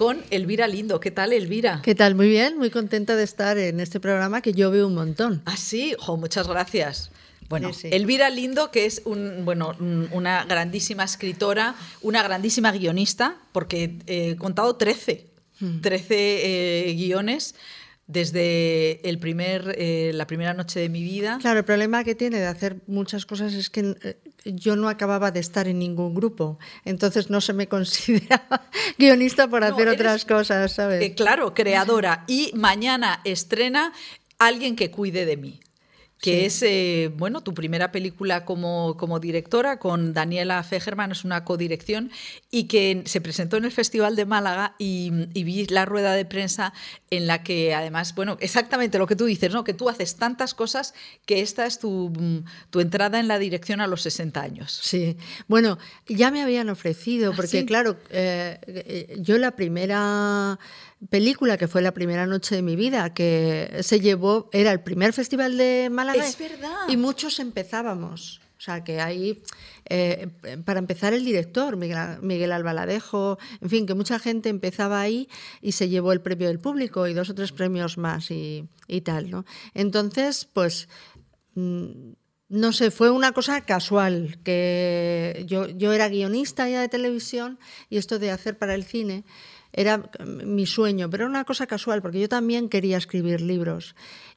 con 0.00 0.24
Elvira 0.30 0.66
Lindo. 0.66 0.98
¿Qué 0.98 1.10
tal, 1.10 1.34
Elvira? 1.34 1.82
¿Qué 1.84 1.94
tal? 1.94 2.14
Muy 2.14 2.30
bien, 2.30 2.56
muy 2.56 2.70
contenta 2.70 3.16
de 3.16 3.22
estar 3.22 3.58
en 3.58 3.80
este 3.80 4.00
programa 4.00 4.40
que 4.40 4.54
yo 4.54 4.70
veo 4.70 4.86
un 4.86 4.94
montón. 4.94 5.42
Ah, 5.44 5.58
sí, 5.58 5.94
jo, 5.98 6.16
muchas 6.16 6.48
gracias. 6.48 7.10
Bueno, 7.50 7.74
sí, 7.74 7.80
sí. 7.82 7.88
Elvira 7.92 8.30
Lindo, 8.30 8.70
que 8.70 8.86
es 8.86 9.02
un, 9.04 9.44
bueno, 9.44 9.76
una 10.12 10.44
grandísima 10.44 11.04
escritora, 11.04 11.74
una 12.00 12.22
grandísima 12.22 12.72
guionista, 12.72 13.36
porque 13.52 13.98
he 14.06 14.30
eh, 14.30 14.36
contado 14.36 14.76
13, 14.76 15.26
13 15.82 16.06
eh, 16.88 16.94
guiones 16.94 17.54
desde 18.10 19.08
el 19.08 19.18
primer, 19.18 19.74
eh, 19.78 20.10
la 20.14 20.26
primera 20.26 20.52
noche 20.54 20.80
de 20.80 20.88
mi 20.88 21.02
vida. 21.02 21.38
Claro, 21.40 21.60
el 21.60 21.64
problema 21.64 22.02
que 22.02 22.14
tiene 22.14 22.38
de 22.38 22.46
hacer 22.46 22.76
muchas 22.86 23.24
cosas 23.24 23.54
es 23.54 23.70
que 23.70 23.94
eh, 24.02 24.16
yo 24.44 24.74
no 24.76 24.88
acababa 24.88 25.30
de 25.30 25.40
estar 25.40 25.68
en 25.68 25.78
ningún 25.78 26.14
grupo, 26.14 26.58
entonces 26.84 27.30
no 27.30 27.40
se 27.40 27.52
me 27.52 27.68
consideraba 27.68 28.68
guionista 28.98 29.48
por 29.48 29.64
hacer 29.64 29.88
otras 29.88 30.24
cosas, 30.24 30.72
¿sabes? 30.72 31.02
Eh, 31.02 31.14
claro, 31.14 31.54
creadora. 31.54 32.24
Y 32.26 32.50
mañana 32.54 33.20
estrena 33.24 33.92
Alguien 34.40 34.74
que 34.74 34.90
cuide 34.90 35.26
de 35.26 35.36
mí 35.36 35.60
que 36.20 36.46
es 36.46 36.62
eh, 36.62 37.10
bueno 37.16 37.40
tu 37.40 37.54
primera 37.54 37.92
película 37.92 38.44
como, 38.44 38.96
como 38.96 39.20
directora 39.20 39.78
con 39.78 40.12
Daniela 40.12 40.62
Fegerman, 40.62 41.12
es 41.12 41.24
una 41.24 41.44
codirección 41.44 42.10
y 42.50 42.64
que 42.64 43.02
se 43.06 43.20
presentó 43.20 43.56
en 43.56 43.64
el 43.64 43.72
Festival 43.72 44.16
de 44.16 44.26
Málaga 44.26 44.74
y, 44.78 45.10
vi 45.10 45.66
la 45.66 45.86
rueda 45.86 46.14
de 46.14 46.26
prensa 46.26 46.72
en 47.10 47.26
la 47.26 47.42
que 47.42 47.74
además, 47.74 48.14
bueno, 48.14 48.36
exactamente 48.40 48.98
lo 48.98 49.06
que 49.06 49.16
tú 49.16 49.24
dices, 49.24 49.52
¿no? 49.52 49.64
que 49.64 49.72
tú 49.74 49.88
haces 49.88 50.16
tantas 50.16 50.54
cosas 50.54 50.94
que 51.24 51.40
esta 51.40 51.66
es 51.66 51.78
tu, 51.78 52.12
tu 52.68 52.80
entrada 52.80 53.18
en 53.18 53.26
la 53.26 53.38
dirección 53.38 53.80
a 53.80 53.86
los 53.86 54.02
60 54.02 54.40
años. 54.40 54.80
Sí, 54.82 55.16
bueno, 55.48 55.78
ya 56.06 56.30
me 56.30 56.42
habían 56.42 56.68
ofrecido, 56.68 57.32
¿Ah, 57.32 57.36
porque 57.36 57.64
claro, 57.64 57.96
eh, 58.10 58.58
eh, 58.66 59.16
yo 59.20 59.38
la 59.38 59.52
primera 59.52 60.58
película 61.08 61.56
que 61.56 61.68
fue 61.68 61.82
la 61.82 61.92
primera 61.92 62.26
noche 62.26 62.54
de 62.54 62.62
mi 62.62 62.76
vida, 62.76 63.14
que 63.14 63.80
se 63.82 64.00
llevó, 64.00 64.50
era 64.52 64.72
el 64.72 64.80
primer 64.80 65.12
festival 65.12 65.56
de 65.56 65.88
Málaga. 65.90 66.26
Es 66.26 66.38
verdad. 66.38 66.88
Y 66.88 66.96
muchos 66.96 67.38
empezábamos. 67.40 68.40
O 68.60 68.62
sea, 68.62 68.84
que 68.84 69.00
ahí, 69.00 69.42
eh, 69.88 70.28
para 70.66 70.80
empezar, 70.80 71.14
el 71.14 71.24
director, 71.24 71.78
Miguel, 71.78 72.52
Albaladejo, 72.52 73.38
en 73.62 73.70
fin, 73.70 73.86
que 73.86 73.94
mucha 73.94 74.18
gente 74.18 74.50
empezaba 74.50 75.00
ahí 75.00 75.30
y 75.62 75.72
se 75.72 75.88
llevó 75.88 76.12
el 76.12 76.20
premio 76.20 76.48
del 76.48 76.58
público 76.58 77.06
y 77.06 77.14
dos 77.14 77.30
o 77.30 77.34
tres 77.34 77.52
premios 77.52 77.96
más 77.96 78.30
y, 78.30 78.68
tal, 79.02 79.30
¿no? 79.30 79.46
Entonces, 79.72 80.46
pues, 80.52 80.90
mm, 81.54 82.10
no 82.50 82.72
sé, 82.74 82.90
fue 82.90 83.10
una 83.10 83.32
cosa 83.32 83.62
casual, 83.62 84.38
que 84.44 85.42
yo, 85.46 85.66
yo 85.70 85.94
era 85.94 86.10
guionista 86.10 86.68
ya 86.68 86.82
de 86.82 86.88
televisión 86.88 87.58
y 87.88 87.96
esto 87.96 88.18
de 88.18 88.30
hacer 88.30 88.58
para 88.58 88.74
el 88.74 88.84
cine 88.84 89.24
era 89.72 90.10
mi 90.24 90.66
sueño, 90.66 91.08
pero 91.10 91.24
era 91.24 91.30
una 91.30 91.44
cosa 91.44 91.66
casual, 91.66 92.02
porque 92.02 92.20
yo 92.20 92.28
también 92.28 92.68
quería 92.68 92.96
escribir 92.96 93.40
libros. 93.40 93.94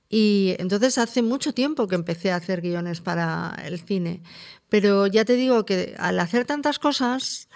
Y 0.09 0.55
entonces 0.59 0.97
hace 0.97 1.21
mucho 1.21 1.53
tiempo 1.53 1.87
que 1.87 1.95
empecé 1.95 2.31
a 2.31 2.35
hacer 2.35 2.61
guiones 2.61 3.01
para 3.01 3.55
el 3.65 3.79
cine. 3.79 4.21
Pero 4.69 5.07
ya 5.07 5.25
te 5.25 5.33
digo 5.33 5.65
que 5.65 5.95
al 5.97 6.19
hacer 6.19 6.45
tantas 6.45 6.77
cosas, 6.77 7.49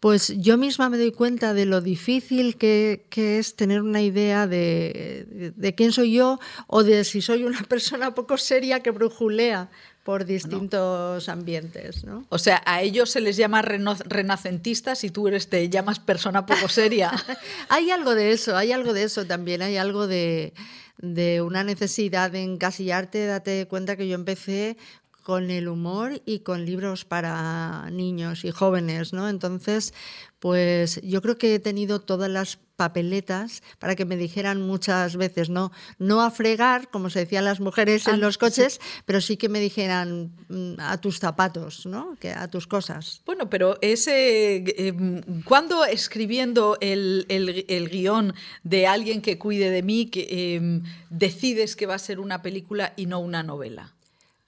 pues 0.00 0.34
yo 0.36 0.58
misma 0.58 0.90
me 0.90 0.98
doy 0.98 1.12
cuenta 1.12 1.54
de 1.54 1.64
lo 1.64 1.80
difícil 1.80 2.58
que, 2.58 3.06
es 3.10 3.56
tener 3.56 3.80
una 3.80 4.02
idea 4.02 4.46
de, 4.46 5.52
de, 5.56 5.74
quién 5.74 5.92
soy 5.92 6.12
yo 6.12 6.38
o 6.66 6.82
de 6.82 7.04
si 7.04 7.22
soy 7.22 7.44
una 7.44 7.62
persona 7.70 8.14
poco 8.14 8.36
seria 8.36 8.80
que 8.80 8.90
brujulea 8.90 9.70
por 10.04 10.26
distintos 10.26 11.28
ambientes. 11.28 12.04
¿no? 12.04 12.26
O 12.28 12.38
sea, 12.38 12.62
a 12.66 12.82
ellos 12.82 13.10
se 13.10 13.20
les 13.20 13.36
llama 13.36 13.62
renacentistas 13.62 15.02
y 15.02 15.10
tú 15.10 15.26
eres, 15.26 15.48
te 15.48 15.68
llamas 15.70 15.98
persona 15.98 16.46
poco 16.46 16.68
seria. 16.68 17.10
hay 17.70 17.90
algo 17.90 18.14
de 18.14 18.32
eso, 18.32 18.56
hay 18.56 18.72
algo 18.72 18.92
de 18.92 19.04
eso 19.04 19.24
también, 19.24 19.62
hay 19.62 19.78
algo 19.78 20.06
de, 20.06 20.52
de 20.98 21.40
una 21.40 21.64
necesidad 21.64 22.30
de 22.30 22.42
encasillarte. 22.42 23.26
Date 23.26 23.66
cuenta 23.66 23.96
que 23.96 24.06
yo 24.06 24.14
empecé 24.14 24.76
con 25.24 25.50
el 25.50 25.68
humor 25.68 26.20
y 26.26 26.40
con 26.40 26.66
libros 26.66 27.04
para 27.06 27.88
niños 27.90 28.44
y 28.44 28.50
jóvenes, 28.50 29.14
¿no? 29.14 29.28
Entonces, 29.28 29.94
pues 30.38 31.00
yo 31.02 31.22
creo 31.22 31.38
que 31.38 31.54
he 31.54 31.58
tenido 31.58 32.02
todas 32.02 32.30
las 32.30 32.58
papeletas 32.76 33.62
para 33.78 33.96
que 33.96 34.04
me 34.04 34.18
dijeran 34.18 34.60
muchas 34.60 35.16
veces, 35.16 35.48
no, 35.48 35.72
no 35.98 36.20
a 36.20 36.30
fregar, 36.30 36.90
como 36.90 37.08
se 37.08 37.20
decían 37.20 37.46
las 37.46 37.58
mujeres 37.58 38.06
en 38.06 38.14
ah, 38.14 38.18
los 38.18 38.36
coches, 38.36 38.80
pero 39.06 39.22
sí 39.22 39.38
que 39.38 39.48
me 39.48 39.60
dijeran 39.60 40.32
mm, 40.48 40.74
a 40.78 41.00
tus 41.00 41.20
zapatos, 41.20 41.86
¿no? 41.86 42.16
Que 42.20 42.30
a 42.30 42.48
tus 42.48 42.66
cosas. 42.66 43.22
Bueno, 43.24 43.48
pero 43.48 43.78
ese, 43.80 44.56
eh, 44.56 45.22
cuando 45.46 45.86
escribiendo 45.86 46.76
el, 46.82 47.24
el, 47.28 47.88
guion 47.88 48.34
de 48.62 48.86
alguien 48.86 49.22
que 49.22 49.38
cuide 49.38 49.70
de 49.70 49.82
mí, 49.82 50.06
que, 50.06 50.56
em, 50.56 50.82
decides 51.08 51.76
que 51.76 51.86
va 51.86 51.94
a 51.94 51.98
ser 51.98 52.20
una 52.20 52.42
película 52.42 52.92
y 52.96 53.06
no 53.06 53.20
una 53.20 53.42
novela? 53.42 53.94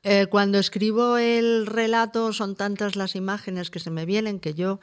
Eh, 0.02 0.26
cuando 0.30 0.58
escribo 0.58 1.16
el 1.16 1.66
relato 1.66 2.32
son 2.32 2.54
tantas 2.54 2.94
las 2.94 3.16
imágenes 3.16 3.70
que 3.70 3.80
se 3.80 3.90
me 3.90 4.06
vienen 4.06 4.38
que 4.38 4.54
yo 4.54 4.78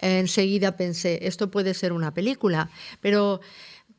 eh, 0.00 0.18
enseguida 0.18 0.78
pensé, 0.78 1.26
esto 1.26 1.50
puede 1.50 1.74
ser 1.74 1.92
una 1.92 2.14
película, 2.14 2.70
pero 3.02 3.40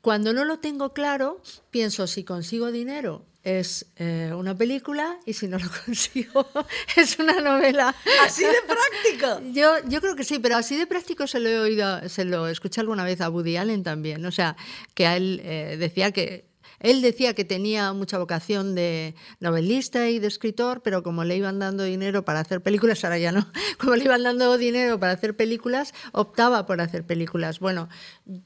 cuando 0.01 0.33
no 0.33 0.45
lo 0.45 0.57
tengo 0.57 0.91
claro, 0.93 1.41
pienso, 1.69 2.07
si 2.07 2.23
consigo 2.23 2.71
dinero 2.71 3.23
es 3.43 3.85
eh, 3.97 4.31
una 4.35 4.57
película 4.57 5.19
y 5.25 5.33
si 5.33 5.47
no 5.47 5.59
lo 5.59 5.69
consigo 5.85 6.47
es 6.95 7.19
una 7.19 7.39
novela. 7.39 7.93
¿Así 8.23 8.43
de 8.43 8.55
práctico? 8.65 9.41
Yo, 9.53 9.75
yo 9.87 10.01
creo 10.01 10.15
que 10.15 10.23
sí, 10.23 10.39
pero 10.39 10.55
así 10.55 10.75
de 10.75 10.87
práctico 10.87 11.27
se 11.27 11.39
lo 11.39 11.49
he 11.49 11.59
oído, 11.59 12.09
se 12.09 12.25
lo 12.25 12.47
escuché 12.47 12.81
alguna 12.81 13.03
vez 13.03 13.21
a 13.21 13.29
Woody 13.29 13.57
Allen 13.57 13.83
también. 13.83 14.25
O 14.25 14.31
sea, 14.31 14.55
que 14.95 15.05
a 15.05 15.17
él 15.17 15.41
decía 15.77 16.11
que 16.11 16.52
él 16.83 17.01
decía 17.01 17.33
que 17.33 17.45
tenía 17.45 17.91
mucha 17.93 18.19
vocación 18.19 18.75
de 18.75 19.15
novelista 19.39 20.09
y 20.09 20.19
de 20.19 20.27
escritor, 20.27 20.81
pero 20.83 21.01
como 21.01 21.23
le 21.23 21.37
iban 21.37 21.57
dando 21.57 21.83
dinero 21.83 22.23
para 22.25 22.41
hacer 22.41 22.61
películas, 22.61 23.03
ahora 23.03 23.17
ya 23.17 23.31
no, 23.31 23.47
como 23.79 23.95
le 23.95 24.03
iban 24.03 24.21
dando 24.21 24.57
dinero 24.57 24.99
para 24.99 25.13
hacer 25.13 25.35
películas, 25.35 25.93
optaba 26.11 26.65
por 26.65 26.81
hacer 26.81 27.05
películas. 27.05 27.59
Bueno, 27.59 27.89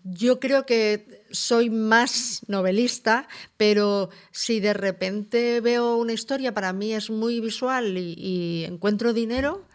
yo 0.04 0.40
creo 0.40 0.66
que 0.66 1.26
soy 1.32 1.70
más 1.70 2.42
novelista, 2.48 3.28
pero 3.58 4.10
si 4.32 4.60
de 4.60 4.74
repente 4.74 5.60
veo 5.60 5.98
una 5.98 6.14
historia, 6.14 6.54
para 6.54 6.74
mí 6.74 6.94
es 6.94 7.10
muy 7.10 7.42
visual 7.42 7.98
y, 7.98 8.66
encuentro 8.66 9.14
dinero, 9.14 9.67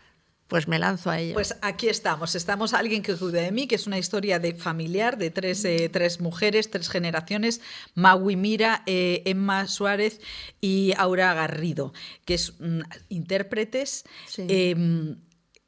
pues 0.48 0.68
me 0.68 0.78
lanzo 0.78 1.10
a 1.10 1.18
ello. 1.18 1.34
Pues 1.34 1.56
aquí 1.62 1.88
estamos. 1.88 2.34
Estamos 2.34 2.74
alguien 2.74 3.02
que 3.02 3.16
cuide 3.16 3.42
de 3.42 3.52
mí, 3.52 3.66
que 3.66 3.76
es 3.76 3.86
una 3.86 3.98
historia 3.98 4.38
de 4.38 4.54
familiar 4.54 5.16
de 5.16 5.30
tres, 5.30 5.64
eh, 5.64 5.88
tres 5.90 6.20
mujeres, 6.20 6.70
tres 6.70 6.88
generaciones, 6.88 7.60
Maui 7.94 8.36
Mira, 8.36 8.82
eh, 8.86 9.22
Emma 9.24 9.66
Suárez 9.66 10.20
y 10.60 10.92
Aura 10.98 11.32
Garrido, 11.32 11.94
que 12.24 12.34
es 12.34 12.54
mm, 12.60 12.80
intérpretes. 13.08 14.04
Em, 14.36 15.16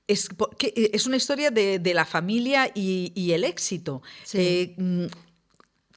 es, 0.07 0.29
es, 0.59 1.07
una 1.07 1.17
historia 1.17 1.51
de, 1.51 1.95
la 1.95 2.05
familia 2.05 2.71
y, 2.75 3.33
el 3.33 3.45
éxito. 3.45 4.03
Eh, 4.35 4.75
mm, 4.77 5.07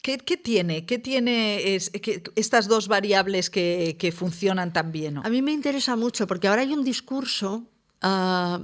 ¿Qué, 0.01 0.37
tiene? 0.37 0.85
¿Qué 0.85 0.99
tiene 0.99 1.75
estas 1.75 2.69
dos 2.69 2.87
variables 2.87 3.49
que, 3.49 4.13
funcionan 4.15 4.71
tan 4.71 4.93
bien? 4.93 5.17
A 5.17 5.29
mí 5.29 5.41
me 5.41 5.51
interesa 5.51 5.97
mucho 5.97 6.27
porque 6.27 6.47
ahora 6.47 6.61
hay 6.61 6.71
un 6.71 6.85
discurso 6.85 7.67
Ah, 7.99 8.61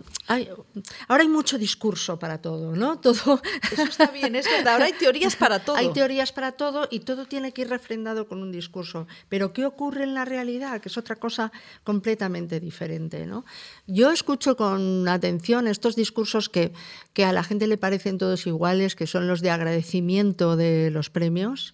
ahora 1.07 1.23
hay 1.23 1.27
mucho 1.27 1.57
discurso 1.57 2.19
para 2.19 2.39
todo, 2.39 2.75
¿no? 2.75 2.99
Todo... 3.01 3.41
Eso 3.71 3.83
está 3.83 4.07
bien, 4.07 4.35
es 4.35 4.45
verdad. 4.45 4.73
Ahora 4.73 4.85
hay 4.85 4.93
teorías 4.93 5.35
para 5.35 5.59
todo. 5.59 5.75
Hay 5.75 5.91
teorías 5.91 6.31
para 6.31 6.51
todo 6.51 6.87
y 6.91 6.99
todo 6.99 7.25
tiene 7.25 7.51
que 7.51 7.63
ir 7.63 7.69
refrendado 7.69 8.27
con 8.27 8.41
un 8.41 8.51
discurso. 8.51 9.07
Pero 9.29 9.51
¿qué 9.51 9.65
ocurre 9.65 10.03
en 10.03 10.13
la 10.13 10.23
realidad? 10.23 10.79
Que 10.81 10.89
es 10.89 10.97
otra 10.97 11.15
cosa 11.15 11.51
completamente 11.83 12.59
diferente, 12.59 13.25
¿no? 13.25 13.43
Yo 13.87 14.11
escucho 14.11 14.55
con 14.55 15.07
atención 15.07 15.67
estos 15.67 15.95
discursos 15.95 16.47
que, 16.47 16.71
que 17.13 17.25
a 17.25 17.33
la 17.33 17.43
gente 17.43 17.65
le 17.65 17.77
parecen 17.77 18.19
todos 18.19 18.45
iguales, 18.45 18.95
que 18.95 19.07
son 19.07 19.27
los 19.27 19.41
de 19.41 19.49
agradecimiento 19.49 20.55
de 20.55 20.91
los 20.91 21.09
premios. 21.09 21.73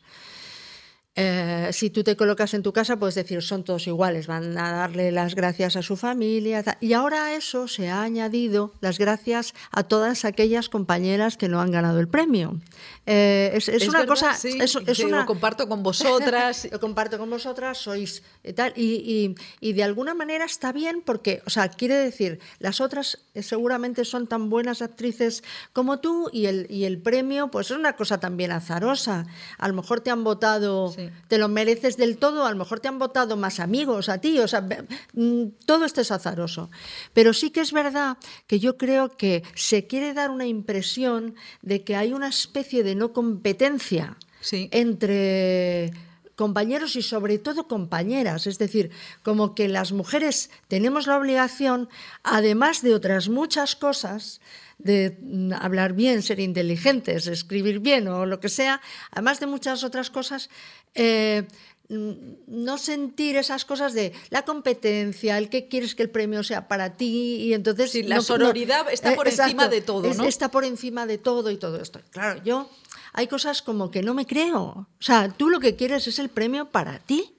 Eh, 1.21 1.69
si 1.73 1.89
tú 1.89 2.01
te 2.03 2.15
colocas 2.15 2.53
en 2.53 2.63
tu 2.63 2.71
casa, 2.71 2.97
puedes 2.97 3.15
decir, 3.15 3.41
son 3.41 3.65
todos 3.65 3.87
iguales, 3.87 4.27
van 4.27 4.57
a 4.57 4.71
darle 4.71 5.11
las 5.11 5.35
gracias 5.35 5.75
a 5.75 5.81
su 5.81 5.97
familia. 5.97 6.63
Y 6.79 6.93
ahora 6.93 7.25
a 7.25 7.35
eso 7.35 7.67
se 7.67 7.89
ha 7.89 8.01
añadido 8.01 8.71
las 8.79 8.97
gracias 8.97 9.53
a 9.71 9.83
todas 9.83 10.23
aquellas 10.23 10.69
compañeras 10.69 11.35
que 11.35 11.49
no 11.49 11.59
han 11.59 11.71
ganado 11.71 11.99
el 11.99 12.07
premio. 12.07 12.57
Eh, 13.11 13.51
es, 13.55 13.87
una 13.87 14.05
cosa... 14.05 14.37
es, 14.43 15.03
Lo 15.03 15.25
comparto 15.25 15.67
con 15.67 15.81
vosotras. 15.81 16.67
lo 16.71 16.79
comparto 16.79 17.17
con 17.17 17.29
vosotras, 17.29 17.79
sois 17.79 18.21
y 18.43 18.53
tal. 18.53 18.71
Y, 18.75 19.33
de 19.61 19.83
alguna 19.83 20.13
manera 20.13 20.45
está 20.45 20.71
bien 20.71 21.01
porque, 21.03 21.41
o 21.45 21.49
sea, 21.49 21.69
quiere 21.69 21.95
decir, 21.95 22.39
las 22.59 22.81
otras 22.81 23.17
seguramente 23.41 24.05
son 24.05 24.27
tan 24.27 24.49
buenas 24.49 24.81
actrices 24.81 25.43
como 25.73 25.99
tú 25.99 26.29
y 26.31 26.45
el, 26.45 26.67
y 26.69 26.83
el 26.83 26.99
premio, 26.99 27.49
pues 27.49 27.71
es 27.71 27.77
una 27.77 27.95
cosa 27.95 28.19
también 28.19 28.51
azarosa. 28.51 29.25
A 29.57 29.67
lo 29.67 29.73
mejor 29.73 30.01
te 30.01 30.11
han 30.11 30.23
votado 30.23 30.93
te 31.27 31.37
lo 31.37 31.47
mereces 31.47 31.97
del 31.97 32.17
todo, 32.17 32.45
a 32.45 32.51
lo 32.51 32.57
mejor 32.57 32.79
te 32.79 32.87
han 32.87 32.99
votado 32.99 33.37
más 33.37 33.59
amigos 33.59 34.09
a 34.09 34.19
ti, 34.19 34.39
o 34.39 34.47
sea, 34.47 34.61
mm, 34.61 35.43
todo 35.65 35.85
esto 35.85 36.01
es 36.01 36.11
azaroso. 36.11 36.69
Pero 37.13 37.33
sí 37.33 37.49
que 37.49 37.61
es 37.61 37.71
verdad 37.71 38.17
que 38.47 38.59
yo 38.59 38.77
creo 38.77 39.09
que 39.09 39.43
se 39.55 39.87
quiere 39.87 40.13
dar 40.13 40.29
una 40.29 40.45
impresión 40.45 41.35
de 41.61 41.83
que 41.83 41.95
hay 41.95 42.13
una 42.13 42.27
especie 42.27 42.83
de 42.83 42.95
no 42.99 43.13
competencia 43.13 44.17
entre 44.51 45.91
compañeros 46.35 46.95
y 46.95 47.01
sobre 47.01 47.37
todo 47.37 47.67
compañeras. 47.67 48.47
Es 48.47 48.57
decir, 48.57 48.91
como 49.23 49.55
que 49.55 49.67
las 49.67 49.91
mujeres 49.91 50.49
tenemos 50.67 51.07
la 51.07 51.17
obligación, 51.17 51.89
además 52.23 52.81
de 52.81 52.93
otras 52.93 53.27
muchas 53.27 53.75
cosas, 53.75 54.39
de 54.77 55.17
mm, 55.21 55.51
hablar 55.59 55.93
bien, 55.93 56.23
ser 56.23 56.39
inteligentes, 56.39 57.27
escribir 57.27 57.79
bien 57.79 58.07
o 58.07 58.25
lo 58.25 58.39
que 58.39 58.47
sea, 58.47 58.79
además 59.11 59.41
de 59.41 59.47
muchas 59.47 59.83
otras 59.83 60.09
cosas, 60.09 60.49
eh, 60.95 61.43
no 61.89 62.77
sentir 62.77 63.35
esas 63.35 63.65
cosas 63.65 63.93
de 63.93 64.13
la 64.29 64.43
competencia, 64.43 65.37
el 65.37 65.49
que 65.49 65.67
quieres 65.67 65.95
que 65.95 66.03
el 66.03 66.09
premio 66.09 66.43
sea 66.43 66.67
para 66.67 66.95
ti 66.95 67.37
y 67.37 67.53
entonces 67.53 67.95
la 68.07 68.21
sororidad 68.21 68.91
está 68.91 69.15
por 69.15 69.27
encima 69.27 69.67
de 69.67 69.81
todo, 69.81 70.13
¿no? 70.13 70.23
Está 70.25 70.51
por 70.51 70.65
encima 70.65 71.07
de 71.07 71.17
todo 71.17 71.49
y 71.49 71.57
todo 71.57 71.81
esto. 71.81 71.99
Claro, 72.11 72.41
yo 72.43 72.69
hay 73.13 73.27
cosas 73.27 73.61
como 73.61 73.89
que 73.89 74.03
no 74.03 74.13
me 74.13 74.25
creo. 74.25 74.61
O 74.61 74.87
sea, 74.99 75.29
tú 75.29 75.49
lo 75.49 75.59
que 75.59 75.75
quieres 75.75 76.05
es 76.07 76.19
el 76.19 76.29
premio 76.29 76.69
para 76.69 76.99
ti. 76.99 77.35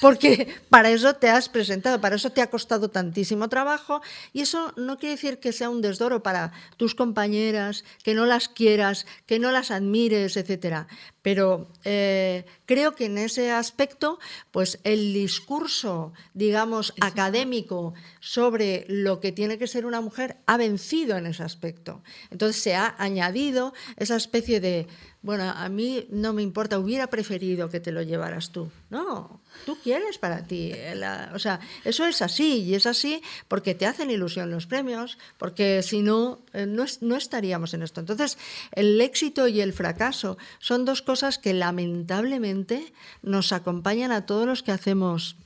Porque 0.00 0.48
para 0.70 0.90
eso 0.90 1.14
te 1.14 1.28
has 1.28 1.48
presentado, 1.48 2.00
para 2.00 2.16
eso 2.16 2.30
te 2.30 2.40
ha 2.40 2.48
costado 2.48 2.90
tantísimo 2.90 3.48
trabajo 3.48 4.00
y 4.32 4.40
eso 4.40 4.72
no 4.76 4.98
quiere 4.98 5.16
decir 5.16 5.38
que 5.38 5.52
sea 5.52 5.68
un 5.68 5.82
desdoro 5.82 6.22
para 6.22 6.52
tus 6.76 6.94
compañeras, 6.94 7.84
que 8.02 8.14
no 8.14 8.24
las 8.24 8.48
quieras, 8.48 9.06
que 9.26 9.38
no 9.38 9.52
las 9.52 9.70
admires, 9.70 10.36
etc. 10.36 10.86
Pero 11.22 11.68
eh, 11.84 12.46
creo 12.64 12.94
que 12.94 13.06
en 13.06 13.18
ese 13.18 13.50
aspecto, 13.50 14.18
pues 14.50 14.80
el 14.84 15.12
discurso, 15.12 16.14
digamos, 16.32 16.94
académico 17.00 17.92
sobre 18.20 18.86
lo 18.88 19.20
que 19.20 19.32
tiene 19.32 19.58
que 19.58 19.66
ser 19.66 19.84
una 19.84 20.00
mujer 20.00 20.38
ha 20.46 20.56
vencido 20.56 21.18
en 21.18 21.26
ese 21.26 21.42
aspecto. 21.42 22.02
Entonces 22.30 22.62
se 22.62 22.74
ha 22.74 22.94
añadido 22.98 23.74
esa 23.96 24.16
especie 24.16 24.60
de 24.60 24.86
bueno, 25.22 25.44
a 25.44 25.68
mí 25.68 26.06
no 26.08 26.32
me 26.32 26.42
importa, 26.42 26.78
hubiera 26.78 27.08
preferido 27.08 27.68
que 27.68 27.78
te 27.78 27.92
lo 27.92 28.00
llevaras 28.00 28.52
tú. 28.52 28.70
No, 28.88 29.42
tú 29.66 29.76
quieres 29.82 30.16
para 30.16 30.46
ti. 30.46 30.70
Eh, 30.72 30.98
o 31.34 31.38
sea, 31.38 31.60
eso 31.84 32.06
es 32.06 32.22
así 32.22 32.62
y 32.62 32.74
es 32.74 32.86
así 32.86 33.22
porque 33.46 33.74
te 33.74 33.84
hacen 33.84 34.10
ilusión 34.10 34.50
los 34.50 34.66
premios, 34.66 35.18
porque 35.36 35.82
si 35.82 36.00
no, 36.00 36.40
eh, 36.54 36.64
no, 36.64 36.86
no 37.02 37.16
estaríamos 37.16 37.74
en 37.74 37.82
esto. 37.82 38.00
Entonces, 38.00 38.38
el 38.72 38.98
éxito 38.98 39.46
y 39.46 39.60
el 39.60 39.74
fracaso 39.74 40.38
son 40.58 40.86
dos 40.86 41.02
cosas 41.02 41.38
que 41.38 41.52
lamentablemente 41.52 42.90
nos 43.20 43.52
acompañan 43.52 44.12
a 44.12 44.24
todos 44.24 44.46
los 44.46 44.62
que 44.62 44.72
hacemos 44.72 45.36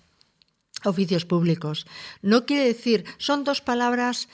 oficios 0.85 1.25
públicos. 1.25 1.87
No 2.23 2.47
quiere 2.47 2.65
decir, 2.65 3.05
son 3.19 3.43
dos 3.43 3.61
palabras 3.61 4.29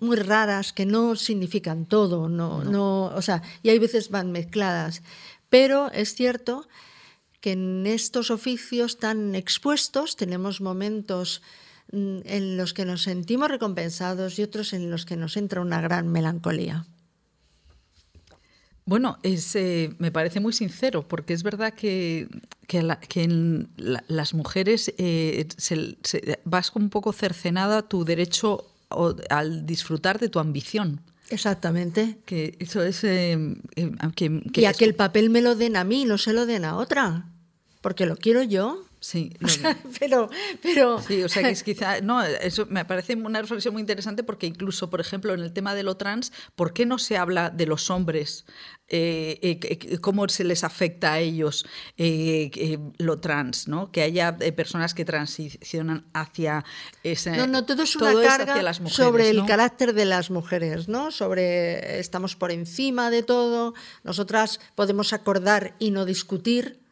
muy 0.00 0.16
raras 0.16 0.72
que 0.72 0.86
no 0.86 1.16
significan 1.16 1.86
todo, 1.86 2.28
no, 2.28 2.64
no. 2.64 3.06
o 3.06 3.22
sea, 3.22 3.42
y 3.62 3.70
hay 3.70 3.78
veces 3.78 4.10
van 4.10 4.32
mezcladas. 4.32 5.02
Pero 5.48 5.90
es 5.92 6.14
cierto 6.14 6.66
que 7.40 7.52
en 7.52 7.86
estos 7.86 8.30
oficios 8.30 8.98
tan 8.98 9.34
expuestos 9.34 10.16
tenemos 10.16 10.60
momentos 10.60 11.42
mm, 11.92 12.20
en 12.24 12.56
los 12.56 12.74
que 12.74 12.84
nos 12.84 13.02
sentimos 13.02 13.48
recompensados 13.48 14.38
y 14.38 14.42
otros 14.42 14.72
en 14.72 14.90
los 14.90 15.04
que 15.04 15.16
nos 15.16 15.36
entra 15.36 15.60
una 15.60 15.80
gran 15.80 16.08
melancolía. 16.08 16.86
Bueno, 18.86 19.18
es, 19.22 19.56
eh, 19.56 19.94
me 19.98 20.12
parece 20.12 20.40
muy 20.40 20.52
sincero, 20.52 21.08
porque 21.08 21.32
es 21.32 21.42
verdad 21.42 21.72
que, 21.72 22.28
que, 22.66 22.82
en 23.22 23.70
las 24.08 24.34
mujeres 24.34 24.92
eh, 24.98 25.46
vas 26.44 26.72
un 26.74 26.90
poco 26.90 27.12
cercenada 27.14 27.88
tu 27.88 28.04
derecho 28.04 28.73
al 29.30 29.66
disfrutar 29.66 30.18
de 30.18 30.28
tu 30.28 30.38
ambición. 30.38 31.00
Exactamente. 31.30 32.18
Que 32.24 32.56
eso 32.58 32.82
es. 32.82 33.02
Eh, 33.04 33.36
eh, 33.76 33.90
y 34.54 34.64
a 34.66 34.72
que 34.72 34.84
el 34.84 34.94
papel 34.94 35.30
me 35.30 35.40
lo 35.40 35.54
den 35.54 35.76
a 35.76 35.84
mí, 35.84 36.04
no 36.04 36.18
se 36.18 36.32
lo 36.32 36.46
den 36.46 36.64
a 36.64 36.76
otra. 36.76 37.26
Porque 37.80 38.06
lo 38.06 38.16
quiero 38.16 38.42
yo. 38.42 38.84
Sí, 39.04 39.30
pero, 40.00 40.30
pero... 40.62 40.98
Sí, 41.02 41.22
o 41.22 41.28
sea 41.28 41.42
que 41.42 41.50
es 41.50 41.62
quizá... 41.62 42.00
No, 42.00 42.22
eso 42.22 42.64
me 42.70 42.86
parece 42.86 43.14
una 43.14 43.42
reflexión 43.42 43.74
muy 43.74 43.82
interesante 43.82 44.24
porque 44.24 44.46
incluso, 44.46 44.88
por 44.88 44.98
ejemplo, 44.98 45.34
en 45.34 45.40
el 45.40 45.52
tema 45.52 45.74
de 45.74 45.82
lo 45.82 45.98
trans, 45.98 46.32
¿por 46.56 46.72
qué 46.72 46.86
no 46.86 46.98
se 46.98 47.18
habla 47.18 47.50
de 47.50 47.66
los 47.66 47.90
hombres? 47.90 48.46
Eh, 48.88 49.38
eh, 49.42 49.98
cómo 49.98 50.26
se 50.28 50.44
les 50.44 50.64
afecta 50.64 51.12
a 51.14 51.18
ellos 51.18 51.66
eh, 51.98 52.78
lo 52.96 53.20
trans, 53.20 53.68
¿no? 53.68 53.92
Que 53.92 54.00
haya 54.00 54.38
personas 54.56 54.94
que 54.94 55.04
transicionan 55.04 56.06
hacia 56.14 56.64
ese... 57.02 57.36
No, 57.36 57.46
no, 57.46 57.66
todo 57.66 57.82
es 57.82 57.96
una 57.96 58.14
carga 58.22 58.72
sobre 58.88 59.28
el 59.28 59.44
carácter 59.44 59.92
de 59.92 60.06
las 60.06 60.30
mujeres, 60.30 60.88
¿no? 60.88 61.10
Sobre 61.10 61.98
estamos 61.98 62.36
por 62.36 62.52
encima 62.52 63.10
de 63.10 63.22
todo, 63.22 63.74
nosotras 64.02 64.60
podemos 64.74 65.12
acordar 65.12 65.76
y 65.78 65.90
no 65.90 66.06
discutir, 66.06 66.83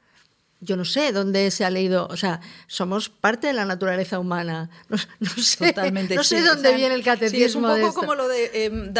yo 0.62 0.76
no 0.76 0.84
sé 0.84 1.10
dónde 1.10 1.50
se 1.50 1.64
ha 1.64 1.70
leído, 1.70 2.06
o 2.08 2.16
sea, 2.16 2.40
somos 2.68 3.08
parte 3.08 3.48
de 3.48 3.52
la 3.52 3.64
naturaleza 3.64 4.18
humana. 4.18 4.70
No, 5.18 5.28
sé, 5.42 5.68
Totalmente, 5.68 6.14
no 6.14 6.24
sé 6.24 6.42
dónde 6.42 6.74
viene 6.74 6.94
el 6.94 7.02
catecismo. 7.02 7.38
Sí, 7.38 7.44
es 7.44 7.54
un 7.54 7.80
poco 7.88 8.00
como 8.00 8.14
lo 8.14 8.28
de 8.28 8.66
em, 8.66 8.92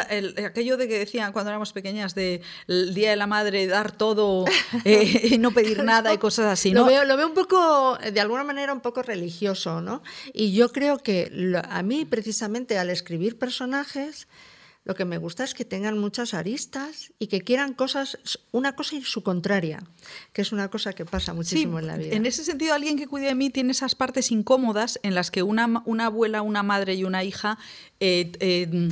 aquello 0.45 0.77
de 0.77 0.89
que 0.89 0.99
decían 0.99 1.33
cuando 1.33 1.51
éramos 1.51 1.73
pequeñas 1.73 2.15
de 2.15 2.43
el 2.69 2.95
día 2.95 3.11
de 3.11 3.17
la 3.17 3.27
madre 3.27 3.67
dar 3.67 3.93
todo 3.93 4.45
eh, 4.85 5.29
y 5.33 5.39
no 5.39 5.53
pedir 5.53 5.83
nada 5.85 6.13
y 6.13 6.19
cosas 6.19 6.47
así. 6.47 6.73
¿no? 6.73 6.81
Lo, 6.81 6.87
veo, 6.87 7.05
lo 7.05 7.17
veo 7.17 7.27
un 7.27 7.35
poco, 7.35 7.99
de 7.99 8.21
alguna 8.21 8.45
manera, 8.45 8.73
un 8.73 8.81
poco 8.81 9.03
religioso, 9.03 9.81
¿no? 9.81 10.03
Y 10.33 10.53
yo 10.53 10.71
creo 10.73 10.99
que 10.99 11.31
a 11.69 11.83
mí, 11.83 12.05
precisamente, 12.05 12.79
al 12.79 12.91
escribir 12.91 13.39
personajes, 13.39 14.27
lo 14.85 14.95
que 14.95 15.05
me 15.05 15.19
gusta 15.19 15.45
es 15.45 15.55
que 15.55 15.65
tengan 15.65 15.99
muchas 15.99 16.35
aristas 16.35 17.13
y 17.19 17.29
que 17.29 17.43
quieran 17.43 17.73
cosas, 17.73 18.19
una 18.51 18.75
cosa 18.75 18.97
y 18.97 19.03
su 19.03 19.23
contraria, 19.23 19.83
que 20.33 20.43
es 20.43 20.51
una 20.51 20.69
cosa 20.69 20.93
que 20.93 21.05
pasa 21.05 21.35
muchísimo 21.35 21.79
en 21.79 21.87
la 21.87 21.97
vida. 21.97 22.15
En 22.17 22.27
ese 22.27 22.43
sentido, 22.43 22.75
alguien 22.75 22.97
que 22.99 23.07
cuide 23.07 23.27
de 23.27 23.35
mí 23.37 23.51
tiene 23.51 23.71
esas 23.71 23.95
partes 23.95 24.33
incómodas 24.33 24.99
en 25.05 25.15
las 25.15 25.31
que 25.31 25.45
una, 25.45 25.83
una 25.85 26.07
abuela, 26.07 26.43
una 26.43 26.65
madre 26.65 26.95
y 26.95 27.05
una 27.05 27.23
hija 27.23 27.59
eh, 28.01 28.33
eh, 28.41 28.91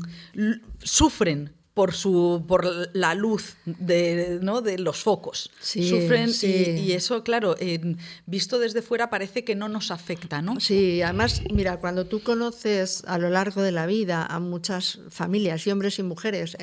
sufren 0.79 1.53
por, 1.75 1.95
su, 1.95 2.45
por 2.49 2.67
la 2.95 3.15
luz 3.15 3.57
de, 3.65 4.39
¿no? 4.43 4.61
de 4.61 4.79
los 4.79 5.03
focos. 5.03 5.51
Sufren 5.61 6.31
Y, 6.43 6.93
eso, 6.93 7.23
claro, 7.23 7.57
visto 8.27 8.59
desde 8.59 8.83
fuera 8.83 9.09
parece 9.09 9.45
que 9.45 9.55
no 9.55 9.69
nos 9.69 9.91
afecta, 9.91 10.43
¿no? 10.43 10.59
Sí, 10.59 11.01
además, 11.01 11.43
mira, 11.53 11.79
cuando 11.79 12.07
tú 12.07 12.23
conoces 12.23 13.05
a 13.07 13.19
lo 13.19 13.31
largo 13.31 13.63
de 13.63 13.73
la 13.73 13.87
vida 13.87 14.27
a 14.27 14.41
muchas 14.41 14.99
familias, 15.11 15.67
y 15.67 15.71
hombres 15.71 15.99
y 15.99 16.03
mujeres, 16.03 16.57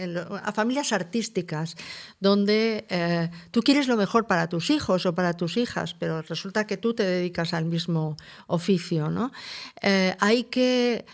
a 0.44 0.52
familias 0.52 0.92
artísticas, 0.92 1.76
donde 2.20 2.86
eh, 2.90 3.30
tú 3.52 3.62
quieres 3.62 3.88
lo 3.88 3.96
mejor 3.96 4.28
para 4.28 4.50
tus 4.50 4.70
hijos 4.70 5.06
o 5.06 5.16
para 5.16 5.34
tus 5.34 5.56
hijas, 5.58 5.94
pero 5.94 6.22
resulta 6.22 6.68
que 6.68 6.78
tú 6.78 6.94
te 6.94 7.04
dedicas 7.04 7.54
al 7.54 7.66
mismo 7.66 8.18
oficio, 8.48 9.10
¿no? 9.10 9.32
Eh, 9.82 10.16
hay 10.20 10.44
que 10.46 11.06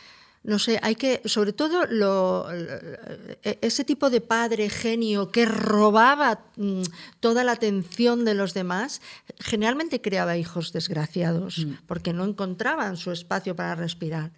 no 0.43 0.59
sé, 0.59 0.77
hay 0.83 0.95
que, 0.95 1.21
sobre 1.25 1.53
todo 1.53 1.85
lo, 1.87 2.47
e, 2.51 3.59
ese 3.61 3.85
tipo 3.85 4.09
de 4.09 4.19
padre 4.19 4.69
genio 4.69 5.31
que 5.31 5.45
robaba 5.45 6.43
mm, 6.57 6.83
toda 7.21 7.43
la 7.43 7.53
atención 7.53 8.25
de 8.25 8.33
los 8.33 8.53
demás, 8.53 9.01
generalmente 9.39 10.01
creaba 10.01 10.37
hijos 10.37 10.73
desgraciados, 10.73 11.59
mm. 11.59 11.87
porque 11.87 12.11
no 12.11 12.25
encontraban 12.25 12.97
su 12.97 13.11
espacio 13.11 13.55
para 13.55 13.75
respirar. 13.75 14.31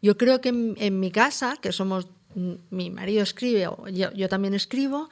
Yo 0.00 0.16
creo 0.16 0.40
que 0.40 0.48
en, 0.48 1.00
mi 1.00 1.10
casa, 1.10 1.56
que 1.60 1.72
somos, 1.72 2.08
mm, 2.34 2.54
mi 2.70 2.90
marido 2.90 3.22
escribe, 3.22 3.68
yo, 3.92 4.12
yo 4.12 4.28
también 4.30 4.54
escribo, 4.54 5.10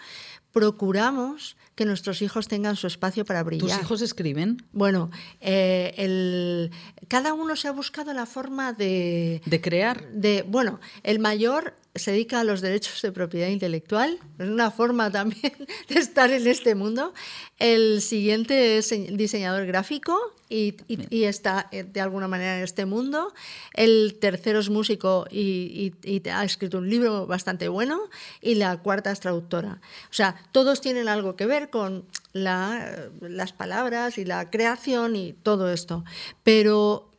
procuramos 0.53 1.57
que 1.79 1.85
nuestros 1.85 2.23
hijos 2.23 2.49
tengan 2.49 2.75
su 2.75 2.89
espacio 2.89 3.25
para 3.25 3.45
brillar. 3.45 3.69
¿Tus 3.69 3.81
hijos 3.81 4.03
escriben? 4.03 4.67
Bueno, 4.73 5.13
eh, 5.41 5.95
el, 5.97 6.73
cada 7.07 7.35
uno 7.35 7.55
se 7.55 7.69
ha 7.69 7.71
buscado 7.71 8.13
la 8.13 8.27
forma 8.27 8.73
de... 8.73 9.41
De 9.47 9.61
crear. 9.61 10.11
De, 10.11 10.43
bueno, 10.43 10.81
el 11.05 11.21
mayor 11.21 11.77
se 11.99 12.13
dedica 12.13 12.41
a 12.41 12.45
los 12.45 12.61
derechos 12.61 13.01
de 13.03 13.13
propiedad 13.13 13.49
intelectual, 13.49 14.19
es 14.39 14.49
una 14.49 14.71
forma 14.71 15.11
también 15.11 15.53
de 15.89 15.99
estar 15.99 16.31
en 16.31 16.47
este 16.47 16.75
mundo. 16.75 17.13
El 17.59 18.01
siguiente 18.03 18.79
es 18.79 18.91
diseñador 19.17 19.67
gráfico 19.67 20.17
y, 20.49 20.77
está 21.25 21.69
eh, 21.73 21.85
de 21.85 22.01
alguna 22.01 22.29
manera 22.29 22.59
en 22.59 22.65
este 22.65 22.87
mundo. 22.87 23.33
El 23.75 24.17
tercero 24.21 24.61
es 24.61 24.71
músico 24.71 25.27
y, 25.31 25.93
ha 26.33 26.45
escrito 26.45 26.79
un 26.79 26.89
libro 26.89 27.27
bastante 27.27 27.69
bueno. 27.69 28.01
Y 28.41 28.55
la 28.55 28.79
cuarta 28.79 29.11
es 29.11 29.21
traductora. 29.21 29.81
O 30.11 30.15
sea, 30.15 30.37
todos 30.53 30.81
tienen 30.81 31.09
algo 31.09 31.37
que 31.37 31.47
ver 31.47 31.71
con 31.71 32.07
las 32.33 33.53
palabras 33.53 34.19
y 34.19 34.25
la 34.25 34.51
creación 34.51 35.17
y 35.17 35.33
todo 35.33 35.71
esto. 35.71 36.05
Pero 36.43 37.11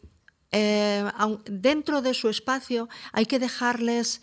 eh, 0.52 1.06
dentro 1.46 2.02
de 2.02 2.14
su 2.14 2.30
espacio 2.30 2.90
hay 3.12 3.26
que 3.26 3.40
dejarles 3.40 4.22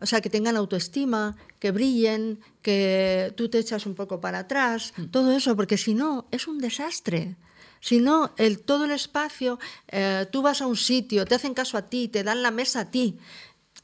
o 0.00 0.06
sea, 0.06 0.20
que 0.20 0.30
tengan 0.30 0.56
autoestima, 0.56 1.36
que 1.58 1.70
brillen, 1.70 2.40
que 2.62 3.32
tú 3.36 3.48
te 3.48 3.58
echas 3.58 3.86
un 3.86 3.94
poco 3.94 4.20
para 4.20 4.40
atrás, 4.40 4.92
mm. 4.96 5.04
todo 5.06 5.32
eso, 5.32 5.56
porque 5.56 5.78
si 5.78 5.94
no, 5.94 6.26
es 6.30 6.48
un 6.48 6.58
desastre. 6.58 7.36
Si 7.80 7.98
no, 7.98 8.32
el, 8.36 8.60
todo 8.60 8.84
el 8.84 8.90
espacio, 8.90 9.58
eh, 9.88 10.26
tú 10.30 10.42
vas 10.42 10.60
a 10.60 10.66
un 10.66 10.76
sitio, 10.76 11.24
te 11.24 11.34
hacen 11.34 11.54
caso 11.54 11.78
a 11.78 11.82
ti, 11.82 12.08
te 12.08 12.24
dan 12.24 12.42
la 12.42 12.50
mesa 12.50 12.80
a 12.80 12.90
ti. 12.90 13.18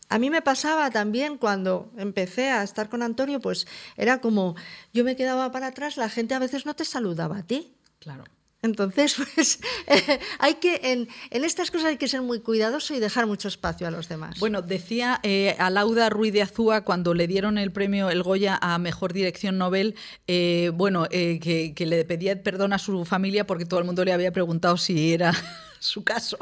A 0.09 0.19
mí 0.19 0.29
me 0.29 0.43
pasaba 0.43 0.91
también 0.91 1.39
cuando 1.39 1.91
empecé 1.97 2.51
a 2.51 2.63
estar 2.63 2.89
con 2.89 3.03
Antonio, 3.03 3.41
pues 3.41 3.67
era 3.97 4.21
como 4.21 4.57
yo 4.93 5.05
me 5.05 5.17
quedaba 5.17 5.51
para 5.53 5.69
atrás, 5.69 5.97
la 5.97 6.11
gente 6.11 6.35
a 6.35 6.39
veces 6.39 6.67
no 6.67 6.75
te 6.75 6.85
saludaba 6.85 7.39
a 7.39 7.43
ti. 7.47 7.75
Claro. 7.99 8.25
Entonces, 8.63 9.17
pues 9.35 9.59
eh, 9.89 10.21
hay 10.39 10.55
que, 10.55 10.81
en, 10.85 11.09
estas 11.31 11.71
cosas 11.71 11.89
hay 11.89 11.97
que 11.97 12.09
ser 12.09 12.23
muy 12.23 12.41
cuidadoso 12.41 12.95
y 12.95 13.01
dejar 13.01 13.27
mucho 13.27 13.49
espacio 13.49 13.87
a 13.89 13.91
los 13.91 14.09
demás. 14.09 14.39
Bueno, 14.39 14.63
decía 14.63 15.19
eh, 15.25 15.57
a 15.59 15.69
Lauda 15.69 16.09
Ruiz 16.09 16.33
de 16.33 16.43
Azúa 16.43 16.83
cuando 16.83 17.13
le 17.13 17.27
dieron 17.27 17.59
el 17.59 17.73
premio 17.73 18.09
El 18.09 18.23
Goya 18.23 18.59
a 18.63 18.79
Mejor 18.79 19.13
Dirección 19.13 19.59
Nobel, 19.59 19.97
eh, 20.29 20.71
bueno, 20.75 21.09
que, 21.11 21.73
que, 21.75 21.87
le 21.87 22.05
pedía 22.05 22.41
perdón 22.43 22.73
a 22.73 22.79
su 22.79 23.05
familia 23.05 23.47
porque 23.47 23.67
todo 23.67 23.81
el 23.81 23.87
mundo 23.87 24.05
le 24.05 24.13
había 24.13 24.33
preguntado 24.33 24.77
si 24.77 25.13
era 25.13 25.33
su 25.81 26.05
caso. 26.05 26.39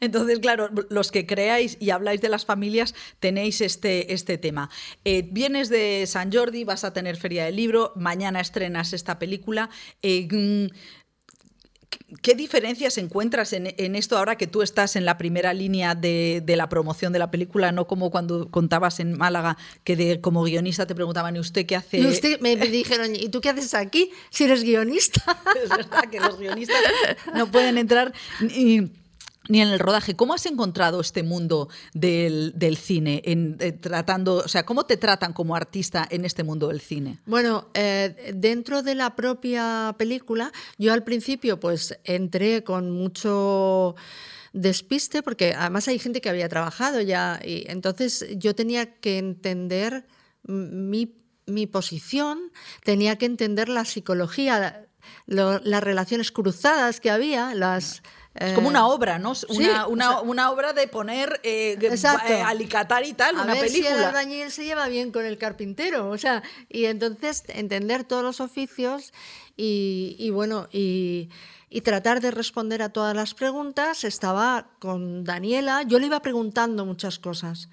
Entonces, 0.00 0.40
claro, 0.40 0.68
los 0.88 1.12
que 1.12 1.26
creáis 1.26 1.76
y 1.78 1.90
habláis 1.90 2.20
de 2.20 2.28
las 2.28 2.44
familias 2.44 2.92
tenéis 3.20 3.60
este, 3.60 4.12
este 4.12 4.36
tema. 4.36 4.68
vienes 5.04 5.68
de 5.68 6.04
San 6.08 6.32
Jordi, 6.32 6.64
vas 6.64 6.82
a 6.82 6.92
tener 6.92 7.16
feria 7.16 7.44
del 7.44 7.54
libro, 7.54 7.92
mañana 7.94 8.40
estrenas 8.40 8.92
esta 8.92 9.20
película. 9.20 9.70
Mm, 10.02 10.66
¿Qué 12.22 12.34
diferencias 12.34 12.98
encuentras 12.98 13.52
en, 13.52 13.66
esto 13.96 14.18
ahora 14.18 14.36
que 14.36 14.46
tú 14.46 14.62
estás 14.62 14.96
en 14.96 15.04
la 15.04 15.16
primera 15.16 15.54
línea 15.54 15.94
de, 15.94 16.42
la 16.46 16.68
promoción 16.68 17.12
de 17.12 17.18
la 17.18 17.30
película, 17.30 17.72
no 17.72 17.86
como 17.86 18.10
cuando 18.10 18.50
contabas 18.50 19.00
en 19.00 19.16
Málaga 19.16 19.56
que 19.84 19.96
de, 19.96 20.20
como 20.20 20.42
guionista 20.42 20.86
te 20.86 20.94
preguntaban, 20.94 21.36
¿y 21.36 21.38
usted 21.38 21.66
qué 21.66 21.76
hace? 21.76 21.98
Y 21.98 22.06
usted 22.06 22.40
me, 22.40 22.56
dijeron, 22.56 23.14
¿y 23.14 23.28
tú 23.28 23.40
qué 23.40 23.50
haces 23.50 23.74
aquí 23.74 24.10
si 24.30 24.44
eres 24.44 24.62
guionista? 24.64 25.20
Es 25.62 25.68
verdad 25.68 26.04
que 26.10 26.20
los 26.20 26.38
guionistas 26.38 26.78
no 27.34 27.50
pueden 27.50 27.78
entrar 27.78 28.12
ni 28.40 28.90
en 29.48 29.68
el 29.68 29.78
rodaje. 29.78 30.16
¿Cómo 30.16 30.34
has 30.34 30.46
encontrado 30.46 31.00
este 31.00 31.22
mundo 31.22 31.68
del, 31.92 32.52
cine? 32.76 33.22
En, 33.24 33.56
eh, 33.60 33.72
tratando, 33.72 34.36
o 34.36 34.48
sea, 34.48 34.64
¿cómo 34.64 34.86
te 34.86 34.96
tratan 34.96 35.32
como 35.32 35.56
artista 35.56 36.06
en 36.10 36.24
este 36.24 36.44
mundo 36.44 36.68
del 36.68 36.80
cine? 36.80 37.18
Bueno, 37.26 37.68
eh, 37.74 38.32
dentro 38.34 38.82
de 38.82 38.94
la 38.94 39.16
propia 39.16 39.94
película, 39.98 40.52
yo 40.78 40.92
al 40.92 41.04
principio 41.04 41.58
pues 41.58 41.98
entré 42.04 42.62
con 42.64 42.90
mucho 42.90 43.96
despiste, 44.52 45.22
porque 45.22 45.54
además 45.56 45.88
hay 45.88 45.98
gente 45.98 46.20
que 46.20 46.28
había 46.28 46.48
trabajado 46.48 47.00
ya, 47.00 47.40
y 47.44 47.64
entonces 47.68 48.26
yo 48.36 48.54
tenía 48.54 48.94
que 48.96 49.18
entender 49.18 50.06
mi, 50.42 51.06
posición, 51.70 52.52
tenía 52.84 53.16
que 53.16 53.26
entender 53.26 53.68
la 53.68 53.84
psicología, 53.84 54.86
las 55.26 55.84
relaciones 55.84 56.32
cruzadas 56.32 57.00
que 57.00 57.10
había, 57.10 57.54
las 57.54 58.02
es 58.34 58.52
como 58.52 58.68
una 58.68 58.86
obra, 58.86 59.18
¿no? 59.18 59.32
Una, 59.48 60.20
una, 60.22 60.50
obra 60.50 60.72
de 60.72 60.86
poner 60.86 61.40
eh, 61.42 61.76
eh, 61.80 62.42
alicatar 62.42 63.04
y 63.04 63.12
tal, 63.12 63.34
una 63.34 63.54
película. 63.54 63.68
Si 63.68 63.86
el 63.86 64.04
albañil 64.04 64.50
se 64.52 64.64
lleva 64.64 64.86
bien 64.86 65.10
con 65.10 65.24
el 65.26 65.36
carpintero, 65.36 66.08
o 66.08 66.16
sea, 66.16 66.42
y 66.68 66.84
entonces 66.84 67.42
entender 67.48 68.04
todos 68.04 68.22
los 68.22 68.40
oficios 68.40 69.12
y, 69.56 70.30
bueno, 70.30 70.68
y, 70.70 71.28
y, 71.68 71.80
tratar 71.80 72.20
de 72.20 72.30
responder 72.30 72.82
a 72.82 72.90
todas 72.90 73.16
las 73.16 73.34
preguntas. 73.34 74.04
Estaba 74.04 74.68
con 74.78 75.24
Daniela, 75.24 75.82
yo 75.82 75.98
le 75.98 76.06
iba 76.06 76.22
preguntando 76.22 76.86
muchas 76.86 77.18
cosas 77.18 77.68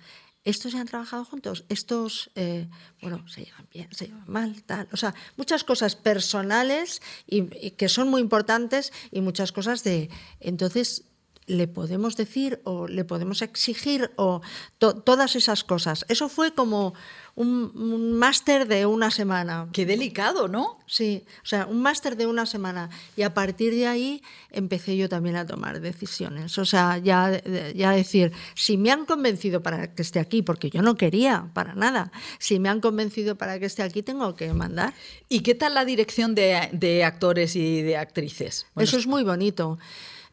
estos 0.47 0.71
ya 0.71 0.79
han 0.79 0.87
trabajado 0.87 1.25
juntos, 1.25 1.65
estos, 1.67 2.31
eh, 2.35 2.69
bueno, 3.01 3.27
se 3.27 3.43
llevan 3.43 3.67
bien, 3.73 3.89
se 3.91 4.07
llevan 4.07 4.23
mal, 4.27 4.63
tal. 4.63 4.87
O 4.93 4.97
sea, 4.97 5.13
muchas 5.35 5.65
cosas 5.65 5.97
personales 5.97 7.01
y, 7.27 7.71
que 7.71 7.89
son 7.89 8.07
muy 8.07 8.21
importantes 8.21 8.93
y 9.11 9.19
muchas 9.19 9.51
cosas 9.51 9.83
de... 9.83 10.09
Entonces, 10.39 11.03
le 11.47 11.67
podemos 11.67 12.15
decir 12.17 12.61
o 12.65 12.87
le 12.87 13.05
podemos 13.05 13.41
exigir 13.41 14.11
o 14.17 14.41
todas 14.77 15.35
esas 15.35 15.63
cosas. 15.63 16.05
Eso 16.09 16.29
fue 16.29 16.53
como 16.53 16.93
un, 17.35 18.17
máster 18.17 18.67
de 18.67 18.85
una 18.85 19.11
semana. 19.11 19.69
Qué 19.71 19.85
delicado, 19.85 20.47
¿no? 20.47 20.79
Sí, 20.87 21.23
o 21.43 21.45
sea, 21.45 21.65
un 21.67 21.81
máster 21.81 22.17
de 22.17 22.25
una 22.25 22.45
semana. 22.45 22.89
Y 23.15 23.21
a 23.21 23.33
partir 23.33 23.73
de 23.73 23.87
ahí 23.87 24.23
empecé 24.51 24.97
yo 24.97 25.07
también 25.07 25.35
a 25.35 25.45
tomar 25.45 25.79
decisiones. 25.79 26.57
O 26.57 26.65
sea, 26.65 26.97
ya, 26.97 27.41
ya 27.73 27.91
decir, 27.91 28.33
si 28.55 28.77
me 28.77 28.91
han 28.91 29.05
convencido 29.05 29.61
para 29.61 29.93
que 29.93 30.01
esté 30.01 30.19
aquí, 30.19 30.41
porque 30.41 30.69
yo 30.69 30.81
no 30.81 30.95
quería 30.95 31.49
para 31.53 31.75
nada, 31.75 32.11
si 32.39 32.59
me 32.59 32.69
han 32.69 32.81
convencido 32.81 33.37
para 33.37 33.59
que 33.59 33.67
esté 33.67 33.83
aquí, 33.83 34.03
tengo 34.03 34.35
que 34.35 34.51
mandar. 34.53 34.93
¿Y 35.29 35.41
qué 35.41 35.55
tal 35.55 35.75
la 35.75 35.85
dirección 35.85 36.35
de, 36.35 37.03
actores 37.05 37.55
y 37.55 37.83
de 37.83 37.97
actrices? 37.97 38.65
Eso 38.75 38.97
es 38.97 39.07
muy 39.07 39.23
bonito. 39.23 39.77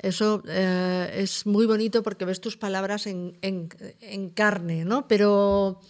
Eso 0.05 0.43
eh, 0.47 1.15
es 1.17 1.47
muy 1.47 1.65
bonito 1.65 2.03
porque 2.03 2.27
ves 2.27 2.39
tus 2.39 2.59
palabras 2.59 3.07
en, 3.07 3.39
carne, 4.35 4.85
¿no? 4.85 5.09
Pero, 5.09 5.81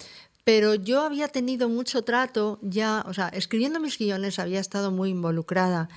pero 0.44 0.76
yo 0.76 1.02
había 1.02 1.26
tenido 1.26 1.68
mucho 1.68 2.04
trato 2.04 2.60
ya, 2.62 3.04
o 3.08 3.12
sea, 3.12 3.28
escribiendo 3.30 3.80
mis 3.80 3.98
guiones 3.98 4.38
había 4.38 4.60
estado 4.60 4.92
muy 4.92 5.10
involucrada. 5.10 5.88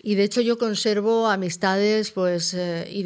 Y 0.00 0.14
de 0.14 0.22
hecho 0.22 0.42
yo 0.42 0.58
conservo 0.58 1.26
amistades, 1.26 2.12
pues, 2.12 2.54
eh, 2.54 2.86
y 2.88 3.04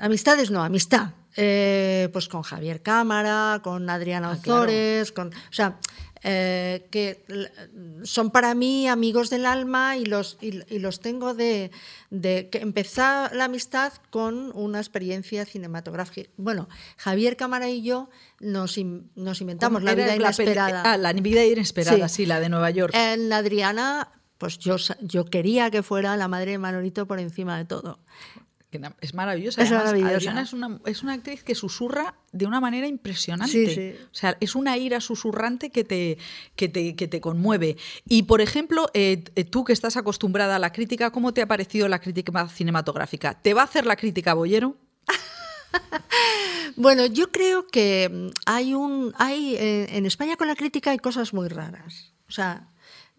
amistades 0.00 0.52
no, 0.52 0.62
amistad, 0.62 1.10
eh, 1.36 2.08
pues 2.12 2.28
con 2.28 2.42
Javier 2.42 2.80
Cámara, 2.80 3.60
con 3.64 3.90
Adriana 3.90 4.30
ah, 4.30 4.38
Ozores, 4.40 5.10
con, 5.10 5.28
o 5.28 5.52
sea, 5.52 5.80
eh, 6.28 6.88
que 6.90 7.22
son 8.02 8.32
para 8.32 8.52
mí 8.56 8.88
amigos 8.88 9.30
del 9.30 9.46
alma 9.46 9.96
y 9.96 10.04
los, 10.04 10.38
y, 10.40 10.50
los 10.80 10.98
tengo 10.98 11.34
de, 11.34 11.70
de, 12.10 12.48
que 12.50 12.58
empezar 12.58 13.32
la 13.32 13.44
amistad 13.44 13.92
con 14.10 14.50
una 14.56 14.80
experiencia 14.80 15.44
cinematográfica. 15.44 16.28
Bueno, 16.36 16.68
Javier 16.96 17.36
Cámara 17.36 17.70
y 17.70 17.82
yo 17.82 18.10
nos, 18.40 18.76
nos 19.14 19.40
inventamos 19.40 19.84
La 19.84 19.94
vida 19.94 20.16
inesperada. 20.16 20.82
ah, 20.84 20.96
La 20.96 21.12
vida 21.12 21.44
inesperada, 21.44 22.08
sí. 22.08 22.26
la 22.26 22.40
de 22.40 22.48
Nueva 22.48 22.70
York. 22.70 22.92
En 22.96 23.32
Adriana, 23.32 24.08
pues 24.38 24.58
yo, 24.58 24.78
yo 25.02 25.26
quería 25.26 25.70
que 25.70 25.84
fuera 25.84 26.16
la 26.16 26.26
madre 26.26 26.50
de 26.50 26.58
Manolito 26.58 27.06
por 27.06 27.20
encima 27.20 27.56
de 27.56 27.66
todo. 27.66 28.00
Es 29.00 29.14
maravillosa. 29.14 29.62
Es 29.62 29.72
Adriana 29.72 30.42
es 30.42 30.52
una, 30.52 30.78
es 30.84 31.02
una, 31.02 31.14
actriz 31.14 31.42
que 31.42 31.54
susurra 31.54 32.14
de 32.32 32.46
una 32.46 32.60
manera 32.60 32.86
impresionante. 32.86 33.98
O 34.12 34.14
sea, 34.14 34.36
es 34.40 34.54
una 34.54 34.76
ira 34.76 35.00
susurrante 35.00 35.70
que 35.70 35.84
te, 35.84 36.18
que 36.56 36.68
te, 36.68 36.96
que 36.96 37.08
te 37.08 37.20
conmueve. 37.20 37.76
Y, 38.06 38.24
por 38.24 38.40
ejemplo, 38.40 38.90
eh, 38.92 39.22
tú 39.50 39.64
que 39.64 39.72
estás 39.72 39.96
acostumbrada 39.96 40.56
a 40.56 40.58
la 40.58 40.72
crítica, 40.72 41.10
¿cómo 41.10 41.32
te 41.32 41.42
ha 41.42 41.46
parecido 41.46 41.88
la 41.88 42.00
crítica 42.00 42.48
cinematográfica? 42.48 43.34
¿Te 43.34 43.54
va 43.54 43.62
a 43.62 43.64
hacer 43.64 43.86
la 43.86 43.96
crítica 43.96 44.34
Bollero? 44.34 44.76
bueno, 46.76 47.06
yo 47.06 47.30
creo 47.30 47.66
que 47.66 48.30
hay 48.46 48.74
un. 48.74 49.14
hay 49.16 49.56
eh, 49.56 49.96
En 49.96 50.06
España 50.06 50.36
con 50.36 50.48
la 50.48 50.56
crítica 50.56 50.90
hay 50.90 50.98
cosas 50.98 51.32
muy 51.32 51.48
raras. 51.48 52.12
O 52.28 52.32
sea, 52.32 52.68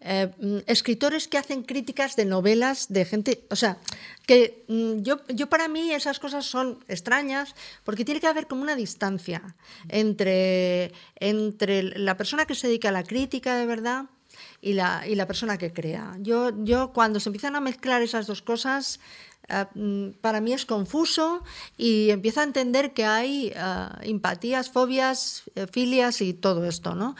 eh, 0.00 0.30
mm, 0.38 0.58
escritores 0.66 1.26
que 1.26 1.38
hacen 1.38 1.64
críticas 1.64 2.14
de 2.14 2.24
novelas 2.24 2.86
de 2.88 3.04
gente, 3.04 3.44
o 3.50 3.56
sea, 3.56 3.78
que 4.26 4.64
mm, 4.68 5.02
yo, 5.02 5.26
yo 5.26 5.48
para 5.48 5.66
mí 5.66 5.90
esas 5.92 6.20
cosas 6.20 6.46
son 6.46 6.84
extrañas 6.86 7.56
porque 7.82 8.04
tiene 8.04 8.20
que 8.20 8.28
haber 8.28 8.46
como 8.46 8.62
una 8.62 8.76
distancia 8.76 9.56
entre, 9.88 10.92
entre 11.16 11.82
la 11.82 12.16
persona 12.16 12.46
que 12.46 12.54
se 12.54 12.68
dedica 12.68 12.90
a 12.90 12.92
la 12.92 13.02
crítica 13.02 13.56
de 13.56 13.66
verdad 13.66 14.04
y 14.60 14.74
la, 14.74 15.04
y 15.04 15.16
la 15.16 15.26
persona 15.26 15.58
que 15.58 15.72
crea. 15.72 16.16
Yo, 16.20 16.52
yo 16.62 16.92
cuando 16.92 17.18
se 17.18 17.28
empiezan 17.28 17.56
a 17.56 17.60
mezclar 17.60 18.00
esas 18.00 18.28
dos 18.28 18.40
cosas, 18.40 19.00
eh, 19.48 19.64
mm, 19.74 20.10
para 20.20 20.40
mí 20.40 20.52
es 20.52 20.66
confuso 20.66 21.42
y 21.76 22.10
empiezo 22.10 22.40
a 22.40 22.44
entender 22.44 22.92
que 22.92 23.04
hay 23.04 23.52
eh, 23.54 23.88
empatías, 24.02 24.70
fobias, 24.70 25.44
filias 25.72 26.20
y 26.20 26.34
todo 26.34 26.66
esto, 26.66 26.94
¿no? 26.94 27.16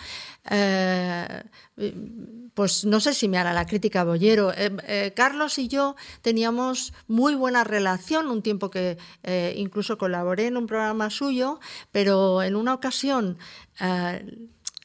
Pues 2.59 2.84
no 2.84 2.99
sé 2.99 3.14
si 3.14 3.28
me 3.28 3.38
hará 3.38 3.53
la 3.53 3.68
crítica 3.68 4.03
Bollero. 4.03 4.53
Eh, 4.53 4.76
eh, 4.88 5.12
Carlos 5.14 5.61
y 5.61 5.68
yo 5.68 5.94
teníamos 6.22 6.92
muy 7.07 7.36
buena 7.36 7.62
relación, 7.62 8.26
un 8.26 8.42
tiempo 8.42 8.68
que 8.68 8.99
eh, 9.22 9.55
incluso 9.57 9.96
colaboré 9.96 10.49
en 10.49 10.57
un 10.57 10.66
programa 10.66 11.09
suyo, 11.09 11.61
pero 11.92 12.42
en 12.42 12.57
una 12.57 12.74
ocasión 12.74 13.38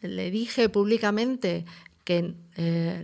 le 0.01 0.29
dije 0.29 0.69
públicamente 0.69 1.65
que, 2.03 2.35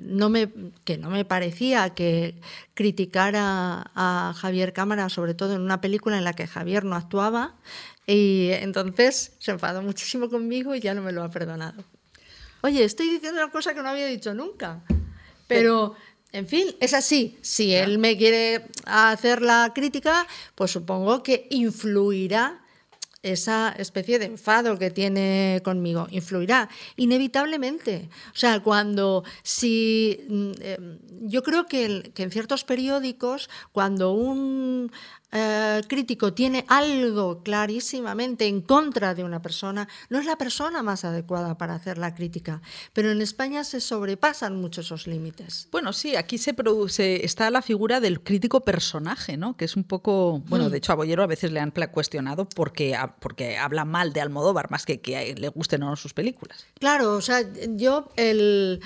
no 0.03 0.29
me, 0.29 0.51
que 0.83 0.99
no 0.99 1.09
me 1.09 1.25
parecía 1.25 1.95
que 1.95 2.39
criticara 2.75 3.89
a 3.95 4.35
Javier 4.37 4.71
Cámara, 4.71 5.09
sobre 5.09 5.33
todo 5.33 5.55
en 5.55 5.61
una 5.61 5.81
película 5.81 6.15
en 6.15 6.23
la 6.23 6.33
que 6.33 6.45
Javier 6.45 6.85
no 6.85 6.95
actuaba, 6.95 7.55
y 8.05 8.49
entonces 8.51 9.35
se 9.39 9.49
enfadó 9.49 9.81
muchísimo 9.81 10.29
conmigo 10.29 10.75
y 10.75 10.79
ya 10.79 10.93
no 10.93 11.01
me 11.01 11.11
lo 11.11 11.23
ha 11.23 11.31
perdonado. 11.31 11.83
Oye, 12.61 12.83
estoy 12.83 13.09
diciendo 13.09 13.41
una 13.41 13.51
cosa 13.51 13.73
que 13.73 13.81
no 13.81 13.89
había 13.89 14.07
dicho 14.07 14.33
nunca. 14.33 14.81
Pero, 15.47 15.95
en 16.31 16.47
fin, 16.47 16.75
es 16.79 16.93
así. 16.93 17.37
Si 17.41 17.73
él 17.73 17.97
me 17.97 18.17
quiere 18.17 18.65
hacer 18.85 19.41
la 19.41 19.71
crítica, 19.73 20.27
pues 20.55 20.71
supongo 20.71 21.23
que 21.23 21.47
influirá 21.49 22.61
esa 23.21 23.75
especie 23.77 24.17
de 24.17 24.25
enfado 24.25 24.79
que 24.79 24.91
tiene 24.91 25.61
conmigo 25.63 26.07
influirá 26.11 26.69
inevitablemente. 26.95 28.09
O 28.33 28.37
sea, 28.37 28.61
cuando 28.61 29.23
si 29.43 30.25
mm, 30.29 30.51
eh, 30.61 30.99
yo 31.23 31.43
creo 31.43 31.65
que, 31.65 32.11
que 32.13 32.23
en 32.23 32.31
ciertos 32.31 32.63
periódicos, 32.63 33.49
cuando 33.73 34.13
un 34.13 34.91
eh, 35.79 35.87
crítico 35.87 36.33
tiene 36.33 36.65
algo 36.67 37.43
clarísimamente 37.43 38.47
en 38.47 38.61
contra 38.61 39.15
de 39.15 39.23
una 39.23 39.41
persona, 39.41 39.87
no 40.09 40.19
es 40.19 40.25
la 40.25 40.37
persona 40.37 40.83
más 40.83 41.05
adecuada 41.05 41.57
para 41.57 41.75
hacer 41.75 41.97
la 41.97 42.13
crítica. 42.13 42.61
Pero 42.93 43.11
en 43.11 43.21
España 43.21 43.63
se 43.63 43.81
sobrepasan 43.81 44.55
mucho 44.55 44.81
esos 44.81 45.07
límites. 45.07 45.67
Bueno, 45.71 45.93
sí, 45.93 46.15
aquí 46.15 46.37
se 46.37 46.53
produce, 46.53 47.25
está 47.25 47.49
la 47.49 47.61
figura 47.61 47.99
del 47.99 48.21
crítico 48.21 48.61
personaje, 48.61 49.37
¿no? 49.37 49.57
Que 49.57 49.65
es 49.65 49.75
un 49.75 49.83
poco, 49.83 50.39
bueno, 50.47 50.65
mm. 50.65 50.71
de 50.71 50.77
hecho 50.77 50.91
a 50.91 50.95
Bollero 50.95 51.23
a 51.23 51.27
veces 51.27 51.51
le 51.51 51.59
han 51.59 51.71
cuestionado 51.91 52.47
porque, 52.47 52.97
porque 53.19 53.57
habla 53.57 53.85
mal 53.85 54.13
de 54.13 54.21
Almodóvar, 54.21 54.69
más 54.69 54.85
que 54.85 54.99
que 55.01 55.35
le 55.35 55.47
gusten 55.49 55.83
o 55.83 55.89
no 55.89 55.95
sus 55.95 56.13
películas. 56.13 56.65
Claro, 56.79 57.15
o 57.15 57.21
sea, 57.21 57.41
yo 57.75 58.09
el 58.15 58.81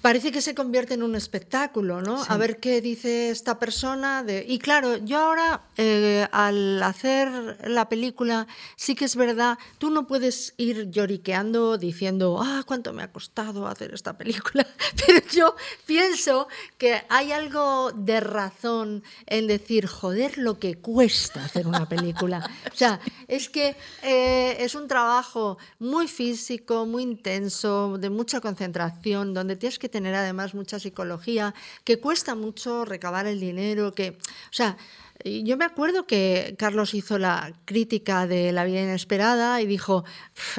Parece 0.00 0.32
que 0.32 0.40
se 0.40 0.54
convierte 0.54 0.94
en 0.94 1.02
un 1.02 1.14
espectáculo, 1.14 2.00
¿no? 2.00 2.22
A 2.26 2.38
ver 2.38 2.58
qué 2.58 2.80
dice 2.80 3.28
esta 3.28 3.58
persona. 3.58 4.22
De... 4.22 4.42
Y 4.48 4.58
claro, 4.58 4.96
yo 4.96 5.18
ahora, 5.18 5.60
eh, 5.76 6.26
al 6.32 6.82
hacer 6.82 7.58
la 7.68 7.86
película, 7.90 8.46
sí 8.76 8.94
que 8.94 9.04
es 9.04 9.14
verdad, 9.14 9.58
tú 9.76 9.90
no 9.90 10.06
puedes 10.06 10.54
ir 10.56 10.90
lloriqueando 10.90 11.76
diciendo, 11.76 12.40
ah, 12.42 12.62
cuánto 12.66 12.94
me 12.94 13.02
ha 13.02 13.12
costado 13.12 13.66
hacer 13.66 13.92
esta 13.92 14.16
película. 14.16 14.66
Pero 15.06 15.20
yo 15.30 15.56
pienso 15.84 16.48
que 16.78 17.02
hay 17.10 17.32
algo 17.32 17.92
de 17.92 18.20
razón 18.20 19.02
en 19.26 19.46
decir, 19.46 19.86
joder, 19.86 20.38
lo 20.38 20.58
que 20.58 20.76
cuesta 20.76 21.44
hacer 21.44 21.66
una 21.66 21.88
película. 21.88 22.50
O 22.74 22.76
sea, 22.76 22.98
es 23.28 23.48
que 23.48 23.76
eh, 24.02 24.56
es 24.58 24.74
un 24.74 24.88
trabajo 24.88 25.58
muy 25.78 26.08
físico, 26.08 26.86
muy 26.86 27.04
intenso, 27.04 27.98
de 27.98 28.10
mucha 28.10 28.40
concentración, 28.40 29.32
donde 29.32 29.54
tienes 29.54 29.73
que 29.78 29.88
tener 29.88 30.14
además 30.14 30.54
mucha 30.54 30.78
psicología, 30.78 31.54
que 31.84 31.98
cuesta 32.00 32.34
mucho 32.34 32.84
recabar 32.84 33.26
el 33.26 33.40
dinero, 33.40 33.92
que, 33.92 34.10
o 34.10 34.52
sea, 34.52 34.76
yo 35.24 35.56
me 35.56 35.64
acuerdo 35.64 36.06
que 36.06 36.54
Carlos 36.58 36.94
hizo 36.94 37.18
la 37.18 37.52
crítica 37.64 38.26
de 38.26 38.52
La 38.52 38.64
vida 38.64 38.82
inesperada 38.82 39.60
y 39.60 39.66
dijo, 39.66 40.04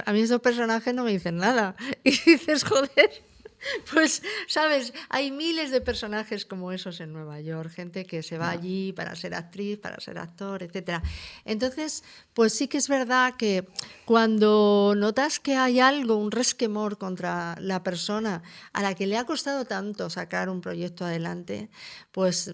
a 0.05 0.13
mí 0.13 0.22
estos 0.22 0.41
personajes 0.41 0.93
no 0.93 1.03
me 1.03 1.11
dicen 1.11 1.38
nada. 1.38 1.76
Y 2.03 2.11
dices, 2.11 2.63
joder, 2.63 3.24
Pues, 3.93 4.22
sabes, 4.47 4.93
hay 5.09 5.32
miles 5.32 5.72
de 5.72 5.82
personajes 5.82 6.45
como 6.45 6.72
esos 6.72 6.99
en 6.99 7.13
Nueva 7.13 7.39
York, 7.41 7.72
gente 7.72 8.05
que 8.05 8.24
se 8.24 8.38
va 8.38 8.49
allí 8.49 8.93
para 8.93 9.16
ser 9.16 9.34
actriz, 9.34 9.80
para 9.80 9.99
ser 9.99 10.18
actor, 10.18 10.63
etc. 10.63 11.01
Entonces, 11.45 12.03
pues 12.34 12.53
sí 12.53 12.68
que 12.68 12.78
es 12.78 12.88
verdad 12.88 13.36
que 13.38 13.68
cuando 14.05 14.93
notas 14.95 15.39
que 15.39 15.55
hay 15.55 15.80
algo, 15.80 16.16
un 16.18 16.32
resquemor 16.32 16.97
contra 16.97 17.55
la 17.59 17.84
persona 17.84 18.43
a 18.74 18.82
la 18.82 18.95
que 18.95 19.07
le 19.07 19.18
ha 19.18 19.26
costado 19.26 19.66
tanto 19.66 20.09
sacar 20.09 20.49
un 20.49 20.61
proyecto 20.61 21.05
adelante, 21.05 21.70
pues 22.11 22.51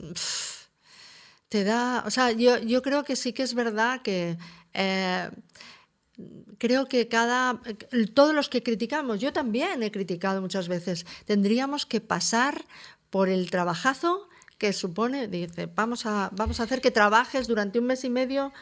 te 1.50 1.64
da, 1.64 2.04
o 2.06 2.12
sea, 2.12 2.32
yo, 2.32 2.58
yo, 2.60 2.82
creo 2.82 3.04
que 3.04 3.16
sí 3.16 3.34
que 3.34 3.44
es 3.44 3.54
verdad 3.54 4.02
que... 4.02 4.38
Eh, 4.74 5.30
creo 6.58 6.88
que 6.88 7.08
cada 7.08 7.62
todos 8.14 8.36
los 8.36 8.50
que 8.50 8.64
criticamos, 8.64 9.20
yo 9.20 9.34
también 9.34 9.84
he 9.84 9.92
criticado 9.92 10.42
muchas 10.42 10.68
veces, 10.68 11.06
tendríamos 11.26 11.86
que 11.86 12.02
pasar 12.02 12.66
por 13.10 13.30
el 13.30 13.50
trabajazo 13.50 14.28
que 14.58 14.74
supone, 14.74 15.28
dice, 15.28 15.68
vamos 15.76 16.06
a, 16.06 16.30
vamos 16.34 16.60
a 16.60 16.64
hacer 16.64 16.82
que 16.82 16.92
trabajes 16.92 17.48
durante 17.48 17.80
un 17.80 17.86
mes 17.86 18.04
y 18.04 18.10
medio 18.10 18.54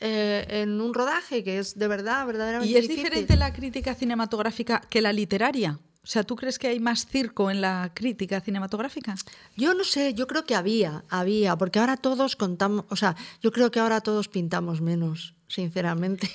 eh, 0.00 0.46
en 0.48 0.80
un 0.80 0.94
rodaje 0.94 1.42
que 1.44 1.58
es 1.58 1.78
de 1.78 1.88
verdad, 1.88 2.26
verdaderamente. 2.26 2.72
¿Y 2.72 2.76
es 2.76 2.88
diferente 2.88 3.36
la 3.36 3.52
crítica 3.52 3.94
cinematográfica 3.94 4.80
que 4.88 5.00
la 5.00 5.12
literaria? 5.12 5.80
O 6.04 6.06
sea, 6.06 6.24
¿tú 6.24 6.34
crees 6.34 6.58
que 6.58 6.66
hay 6.66 6.80
más 6.80 7.06
circo 7.06 7.50
en 7.50 7.60
la 7.60 7.92
crítica 7.94 8.40
cinematográfica? 8.40 9.14
Yo 9.56 9.74
no 9.74 9.84
sé, 9.84 10.14
yo 10.14 10.26
creo 10.26 10.44
que 10.44 10.56
había, 10.56 11.04
había, 11.08 11.56
porque 11.56 11.78
ahora 11.78 11.96
todos 11.96 12.34
contamos, 12.34 12.84
o 12.88 12.96
sea, 12.96 13.14
yo 13.40 13.52
creo 13.52 13.70
que 13.70 13.78
ahora 13.78 14.00
todos 14.00 14.28
pintamos 14.28 14.80
menos 14.80 15.34
sinceramente. 15.52 16.28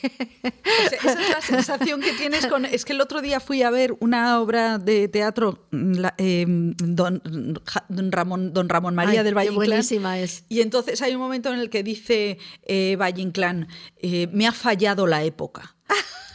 esa 0.43 1.21
es 1.21 1.29
la 1.29 1.41
sensación 1.41 2.01
que 2.01 2.13
tienes 2.13 2.45
con... 2.47 2.65
Es 2.65 2.85
que 2.85 2.93
el 2.93 3.01
otro 3.01 3.21
día 3.21 3.39
fui 3.39 3.63
a 3.63 3.69
ver 3.69 3.95
una 3.99 4.39
obra 4.39 4.77
de 4.77 5.07
teatro, 5.07 5.67
em, 6.17 6.73
don, 6.77 7.21
Ramón, 8.11 8.53
don 8.53 8.69
Ramón 8.69 8.95
María 8.95 9.23
del 9.23 9.35
Valle 9.35 9.49
Buenísima 9.49 10.19
es. 10.19 10.43
Y 10.49 10.61
entonces 10.61 11.01
hay 11.01 11.15
un 11.15 11.21
momento 11.21 11.51
en 11.51 11.59
el 11.59 11.69
que 11.69 11.83
dice 11.83 12.37
eh, 12.63 12.95
Valle 12.99 13.21
Inclán, 13.21 13.67
eh, 13.97 14.27
me 14.31 14.47
ha 14.47 14.51
fallado 14.51 15.07
la 15.07 15.23
época. 15.23 15.75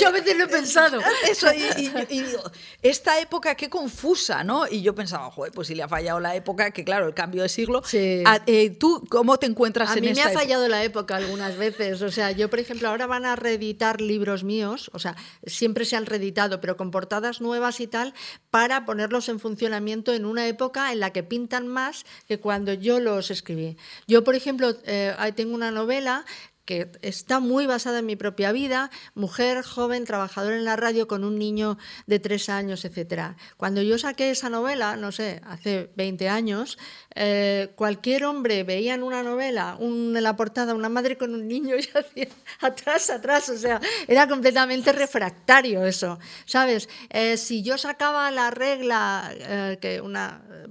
Yo 0.00 0.08
a 0.08 0.10
veces 0.10 0.36
lo 0.36 0.44
he 0.44 0.48
pensado. 0.48 1.00
Eso, 1.28 1.46
y, 1.52 1.88
digo, 2.06 2.42
esta 2.82 3.20
época 3.20 3.54
qué 3.54 3.68
confusa, 3.68 4.44
¿no? 4.44 4.66
Y 4.68 4.82
yo 4.82 4.94
pensaba, 4.94 5.30
joder, 5.30 5.52
pues 5.52 5.68
si 5.68 5.74
le 5.74 5.82
ha 5.82 5.88
fallado 5.88 6.20
la 6.20 6.34
época, 6.34 6.70
que 6.70 6.84
claro, 6.84 7.06
el 7.06 7.14
cambio 7.14 7.42
de 7.42 7.48
siglo. 7.48 7.82
Eh, 7.92 8.76
¿Tú 8.78 9.04
cómo 9.08 9.38
te 9.38 9.46
encuentras 9.46 9.90
a 9.90 9.98
en 9.98 10.04
esta 10.04 10.22
A 10.22 10.26
mí 10.26 10.32
me 10.32 10.32
ha 10.32 10.38
fallado 10.38 10.68
la 10.68 10.84
época 10.84 11.16
algunas 11.16 11.56
veces. 11.56 12.02
O 12.02 12.10
sea, 12.10 12.30
yo, 12.32 12.50
por 12.50 12.58
ejemplo, 12.58 12.88
ahora 12.88 13.06
van 13.06 13.24
a 13.24 13.36
reeditar 13.36 14.00
libros 14.00 14.44
míos, 14.44 14.90
o 14.92 14.98
sea, 14.98 15.16
siempre 15.46 15.84
se 15.84 15.96
han 15.96 16.06
reeditado, 16.06 16.60
pero 16.60 16.76
con 16.76 16.90
portadas 16.90 17.40
nuevas 17.40 17.80
y 17.80 17.86
tal, 17.86 18.14
para 18.50 18.84
ponerlos 18.84 19.28
en 19.28 19.40
funcionamiento 19.40 20.12
en 20.12 20.24
una 20.24 20.46
época 20.46 20.92
en 20.92 21.00
la 21.00 21.10
que 21.10 21.22
pintan 21.22 21.66
más 21.66 22.04
que 22.28 22.38
cuando 22.38 22.72
yo 22.72 23.00
los 23.00 23.30
escribí. 23.30 23.76
Yo, 24.06 24.24
por 24.24 24.34
ejemplo, 24.34 24.74
eh, 24.84 25.14
tengo 25.34 25.54
una 25.54 25.70
novela 25.70 26.24
que 26.64 26.90
está 27.02 27.40
muy 27.40 27.66
basada 27.66 27.98
en 27.98 28.06
mi 28.06 28.16
propia 28.16 28.52
vida, 28.52 28.90
mujer, 29.14 29.62
joven, 29.62 30.04
trabajadora 30.04 30.56
en 30.56 30.64
la 30.64 30.76
radio 30.76 31.06
con 31.06 31.24
un 31.24 31.38
niño 31.38 31.78
de 32.06 32.18
tres 32.18 32.48
años, 32.48 32.84
etc. 32.84 33.36
Cuando 33.56 33.82
yo 33.82 33.98
saqué 33.98 34.30
esa 34.30 34.48
novela, 34.48 34.96
no 34.96 35.12
sé, 35.12 35.40
hace 35.44 35.90
20 35.96 36.28
años, 36.28 36.78
eh, 37.14 37.72
cualquier 37.76 38.24
hombre 38.24 38.64
veía 38.64 38.94
en 38.94 39.02
una 39.02 39.22
novela, 39.22 39.76
en 39.80 40.22
la 40.22 40.36
portada, 40.36 40.74
una 40.74 40.88
madre 40.88 41.16
con 41.16 41.34
un 41.34 41.46
niño 41.46 41.76
y 41.76 41.82
hacía 41.96 42.28
atrás, 42.60 43.10
atrás, 43.10 43.48
o 43.48 43.58
sea, 43.58 43.80
era 44.08 44.28
completamente 44.28 44.92
refractario 44.92 45.84
eso, 45.84 46.18
¿sabes? 46.46 46.88
Eh, 47.10 47.36
si 47.36 47.62
yo 47.62 47.78
sacaba 47.78 48.30
la 48.30 48.50
regla, 48.50 49.32
eh, 49.34 49.78
que 49.80 50.00
un 50.00 50.18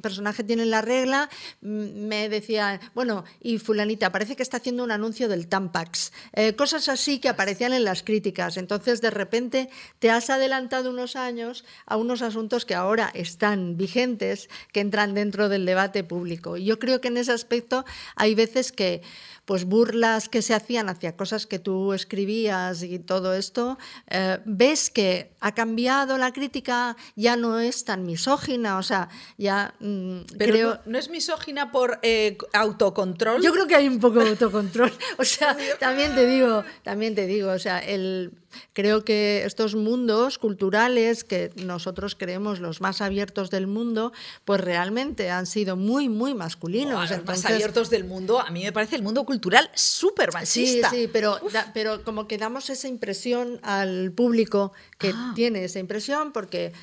personaje 0.02 0.44
tiene 0.44 0.66
la 0.66 0.82
regla, 0.82 1.30
me 1.62 2.30
decía, 2.30 2.80
bueno, 2.94 3.24
y 3.40 3.60
fulanita, 3.60 4.12
parece 4.12 4.36
que 4.36 4.44
está 4.44 4.58
haciendo 4.58 4.84
un 4.84 4.92
anuncio 4.92 5.28
del 5.28 5.48
Tampax, 5.84 6.12
cosas 6.58 6.90
así 6.90 7.20
que 7.20 7.30
aparecían 7.30 7.74
en 7.74 7.84
las 7.84 8.04
críticas, 8.04 8.58
entonces 8.58 9.02
de 9.02 9.10
repente 9.10 9.70
te 10.00 10.10
has 10.10 10.30
adelantado 10.30 10.90
unos 10.90 11.16
años 11.16 11.66
a 11.86 11.98
unos 11.98 12.22
asuntos 12.22 12.66
que 12.66 12.76
ahora 12.76 13.12
están 13.14 13.78
vigentes, 13.78 14.50
que 14.72 14.80
entran 14.80 15.14
dentro 15.14 15.50
del 15.50 15.66
debate 15.66 16.04
público. 16.04 16.58
Y 16.58 16.66
yo 16.66 16.80
creo 16.80 17.02
que 17.02 17.10
en 17.10 17.18
ese 17.18 17.32
aspecto 17.32 17.86
hay 18.16 18.36
veces 18.36 18.72
que 18.72 19.02
pues 19.46 19.66
burlas 19.66 20.30
que 20.30 20.42
se 20.42 20.54
hacían 20.54 20.90
hacia 20.90 21.16
cosas 21.16 21.46
que 21.48 21.60
tú 21.60 21.94
escribías 21.94 22.84
y 22.84 23.00
todo 23.00 23.34
esto, 23.34 23.78
eh, 24.10 24.40
ves 24.46 24.90
que 24.90 25.32
ha 25.42 25.54
cambiado 25.54 26.18
la 26.18 26.32
crítica, 26.32 26.96
ya 27.16 27.36
no 27.36 27.60
es 27.60 27.84
tan 27.84 28.06
misógina, 28.06 28.78
o 28.78 28.84
sea, 28.84 29.10
ya 29.38 29.74
mm, 29.80 30.20
Pero 30.38 30.54
creo... 30.54 30.80
No, 30.86 30.98
es 30.98 31.10
misógina 31.10 31.72
por 31.72 32.00
eh, 32.04 32.38
autocontrol? 32.54 33.42
Yo 33.42 33.52
creo 33.52 33.68
que 33.68 33.76
hay 33.76 33.88
un 33.88 34.00
poco 34.00 34.20
de 34.20 34.30
autocontrol, 34.30 34.94
o 35.18 35.26
sea, 35.26 35.58
también 35.80 36.16
te 36.16 36.26
digo, 36.26 36.64
también 36.84 37.16
te 37.16 37.28
digo, 37.28 37.52
o 37.52 37.60
sea, 37.60 37.80
el 37.80 38.32
Creo 38.74 39.04
que 39.04 39.44
estos 39.46 39.76
mundos 39.76 40.38
culturales 40.38 41.24
que 41.24 41.52
nosotros 41.56 42.16
creemos 42.16 42.60
los 42.60 42.82
más 42.82 43.02
abiertos 43.02 43.50
del 43.50 43.68
mundo, 43.68 44.14
pues 44.46 44.62
realmente 44.62 45.30
han 45.32 45.46
sido 45.46 45.76
muy, 45.76 46.10
muy 46.10 46.34
masculinos. 46.34 47.10
los 47.10 47.26
más 47.26 47.46
abiertos 47.46 47.90
del 47.90 48.04
mundo, 48.04 48.40
a 48.40 48.50
mí 48.52 48.64
me 48.64 48.72
parece 48.72 48.96
el 48.96 49.04
mundo 49.04 49.26
cultural 49.26 49.33
súper 49.74 50.34
machista. 50.34 50.90
Sí, 50.90 50.96
sí, 51.04 51.10
pero, 51.12 51.40
pero 51.74 52.04
como 52.04 52.28
que 52.28 52.38
damos 52.38 52.70
esa 52.70 52.88
impresión 52.88 53.60
al 53.64 54.12
público 54.12 54.74
que 54.98 55.12
ah. 55.14 55.34
tiene 55.36 55.64
esa 55.64 55.80
impresión 55.80 56.32
porque 56.32 56.74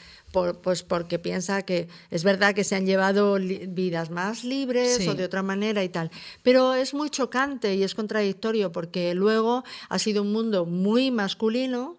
pues 0.62 0.82
porque 0.82 1.18
piensa 1.18 1.62
que 1.62 1.88
es 2.10 2.22
verdad 2.24 2.54
que 2.54 2.64
se 2.64 2.76
han 2.76 2.86
llevado 2.86 3.36
vidas 3.40 4.10
más 4.10 4.44
libres 4.44 5.06
o 5.08 5.14
de 5.14 5.24
otra 5.24 5.42
manera 5.42 5.82
y 5.82 5.88
tal. 5.88 6.10
Pero 6.42 6.74
es 6.74 6.94
muy 6.94 7.10
chocante 7.10 7.74
y 7.74 7.82
es 7.82 7.94
contradictorio 7.94 8.70
porque 8.70 9.14
luego 9.14 9.64
ha 9.88 9.98
sido 9.98 10.22
un 10.22 10.32
mundo 10.32 10.66
muy 10.66 11.10
masculino 11.10 11.96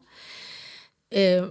eh, 1.14 1.42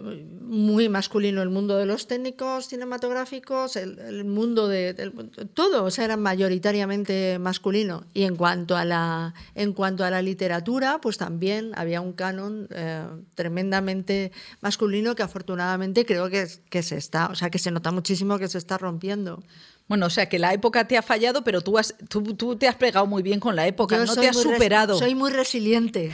muy 0.41 0.89
masculino 0.89 1.43
el 1.43 1.51
mundo 1.51 1.77
de 1.77 1.85
los 1.85 2.07
técnicos 2.07 2.67
cinematográficos, 2.67 3.77
el, 3.77 4.25
mundo 4.25 4.69
de, 4.69 4.95
todo, 5.53 5.85
o 5.85 5.91
sea, 5.91 6.07
era 6.07 6.17
mayoritariamente 6.17 7.39
masculino. 7.39 8.05
Y 8.15 8.23
en 8.23 8.37
cuanto 8.37 8.75
a 8.75 8.87
la, 8.87 9.35
en 9.55 9.75
cuanto 9.75 10.03
a 10.03 10.11
la 10.11 10.23
literatura, 10.23 10.99
pues 11.03 11.19
también 11.19 11.73
había 11.75 12.01
un 12.01 12.15
canon 12.15 12.69
eh, 12.71 13.05
tremendamente 13.35 14.33
masculino 14.63 15.15
que 15.15 15.23
afortunadamente 15.23 16.07
creo 16.07 16.31
que, 16.31 16.49
que 16.71 16.83
se 16.83 16.97
está, 16.97 17.27
o 17.27 17.35
sea, 17.35 17.51
que 17.51 17.59
se 17.59 17.71
nota 17.71 17.93
muchísimo 17.93 18.39
que 18.39 18.49
se 18.49 18.57
está 18.57 18.79
rompiendo. 18.79 19.43
Bueno, 19.91 20.07
o 20.07 20.11
sea 20.11 20.29
que 20.29 20.39
la 20.39 20.55
época 20.55 20.87
te 20.87 20.97
ha 20.97 21.03
fallado, 21.03 21.43
pero 21.43 21.63
tú, 21.63 21.77
has, 21.77 21.97
tú, 22.09 22.55
te 22.55 22.69
has 22.69 22.77
pegado 22.77 23.07
muy 23.07 23.25
bien 23.25 23.41
con 23.41 23.57
la 23.57 23.67
época, 23.67 23.99
no 23.99 24.15
te 24.15 24.29
has 24.29 24.37
superado. 24.37 24.97
soy 24.97 25.17
muy 25.17 25.33
resiliente. 25.33 26.13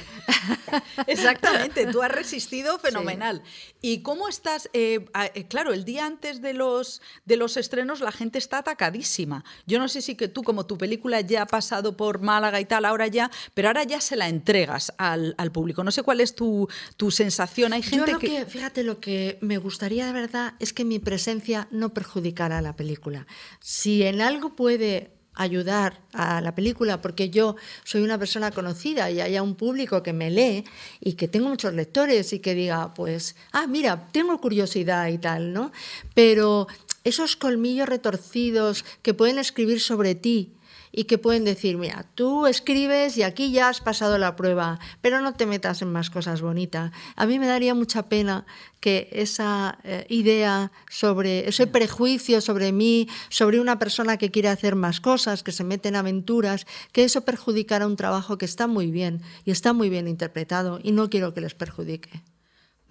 Exactamente, 1.07 1.85
tú 1.85 2.03
has 2.03 2.11
resistido 2.11 2.79
fenomenal. 2.79 3.43
¿Y 3.83 4.01
cómo 4.01 4.29
estás? 4.29 4.71
Eh, 4.73 5.05
eh, 5.35 5.45
claro, 5.47 5.75
el 5.75 5.85
día 5.85 6.07
antes 6.07 6.41
de 6.41 6.55
los, 6.55 7.03
de 7.27 7.37
los 7.37 7.59
estrenos 7.59 8.01
la 8.01 8.13
gente 8.13 8.39
está 8.39 8.59
atacadísima. 8.59 9.45
Yo 9.67 9.79
no 9.79 9.89
sé 9.89 10.01
si 10.01 10.15
que 10.15 10.29
tú, 10.29 10.43
como 10.43 10.65
tu 10.65 10.79
película 10.79 11.21
ya 11.21 11.43
ha 11.43 11.47
pasado 11.47 11.99
por 11.99 12.21
Málaga 12.23 12.59
y 12.63 12.65
tal, 12.65 12.87
ahora 12.87 13.09
ya, 13.09 13.31
pero 13.53 13.69
ahora 13.69 13.85
ya 13.85 14.01
se 14.01 14.17
la 14.17 14.31
entregas 14.31 14.95
al, 14.97 15.35
público. 15.53 15.85
No 15.85 15.91
sé 15.91 16.03
cuál 16.03 16.23
es 16.23 16.35
tu, 16.35 16.67
sensación. 17.11 17.75
Hay 17.75 17.83
gente 17.83 18.13
Yo 18.13 18.19
que... 18.19 18.47
Fíjate, 18.47 18.85
lo 18.85 19.01
que 19.01 19.37
me 19.43 19.59
gustaría 19.59 20.07
de 20.07 20.13
verdad 20.13 20.55
es 20.61 20.73
que 20.73 20.87
mi 20.87 20.99
presencia 20.99 21.69
no 21.71 21.93
perjudicara 21.93 22.57
a 22.57 22.63
la 22.63 22.75
película. 22.75 23.27
Si 23.69 24.05
en 24.05 24.21
algo 24.21 24.55
puede 24.55 25.11
ayudar 25.35 26.01
a 26.13 26.41
la 26.41 26.55
película 26.55 27.03
porque 27.03 27.31
yo 27.31 27.57
soy 27.83 28.03
una 28.03 28.17
persona 28.17 28.53
conocida 28.53 29.11
y 29.11 29.21
haya 29.21 29.43
un 29.43 29.57
público 29.57 30.05
que 30.05 30.13
me 30.13 30.31
lee 30.31 30.63
y 31.01 31.15
que 31.15 31.27
tengo 31.27 31.49
muchos 31.49 31.75
lectores 31.75 32.33
y 32.33 32.39
que 32.39 32.55
diga, 32.55 32.95
pues, 32.95 33.35
ah, 33.51 33.67
mira, 33.67 34.07
tengo 34.13 34.41
curiosidad 34.41 35.09
y 35.09 35.19
tal, 35.19 35.53
¿no? 35.53 35.73
Pero 36.15 36.69
esos 37.03 37.35
colmillos 37.35 37.89
retorcidos 37.89 38.85
que 39.03 39.15
pueden 39.15 39.39
escribir 39.39 39.81
sobre 39.81 40.15
ti 40.15 40.53
y 40.97 41.05
que 41.05 41.19
pueden 41.19 41.45
decir, 41.45 41.77
mira, 41.77 42.07
tú 42.15 42.47
escribes 42.47 43.19
y 43.19 43.23
aquí 43.23 43.53
ya 43.53 43.69
has 43.69 43.83
pasado 43.83 44.17
la 44.17 44.35
prueba, 44.35 44.81
pero 45.03 45.21
no 45.21 45.35
te 45.35 45.45
metas 45.45 45.83
en 45.83 45.93
más 45.93 46.09
cosas 46.09 46.41
bonitas. 46.41 46.91
A 47.17 47.27
mí 47.27 47.39
me 47.39 47.47
daría 47.47 47.75
mucha 47.75 48.09
pena 48.09 48.47
que 48.81 49.11
esa 49.13 49.79
eh, 49.85 50.07
idea 50.09 50.73
sobre, 50.89 51.49
ese 51.49 51.67
prejuicio 51.67 52.41
sobre 52.41 52.73
mí, 52.73 53.09
sobre 53.29 53.61
una 53.61 53.79
persona 53.79 54.17
que 54.17 54.31
quiere 54.31 54.49
hacer 54.49 54.75
más 54.75 55.01
cosas, 55.01 55.43
que 55.43 55.53
se 55.53 55.65
mete 55.65 55.91
en 55.91 55.97
aventuras, 55.97 56.67
que 56.93 57.05
eso 57.05 57.21
perjudicara 57.27 57.87
un 57.87 57.97
trabajo 57.97 58.39
que 58.39 58.47
está 58.47 58.67
muy 58.67 58.91
bien 58.91 59.21
y 59.45 59.51
está 59.51 59.75
muy 59.75 59.91
bien 59.91 60.09
interpretado 60.09 60.81
y 60.83 60.93
no 60.93 61.11
quiero 61.11 61.35
que 61.35 61.43
les 61.43 61.55
perjudique. 61.55 62.23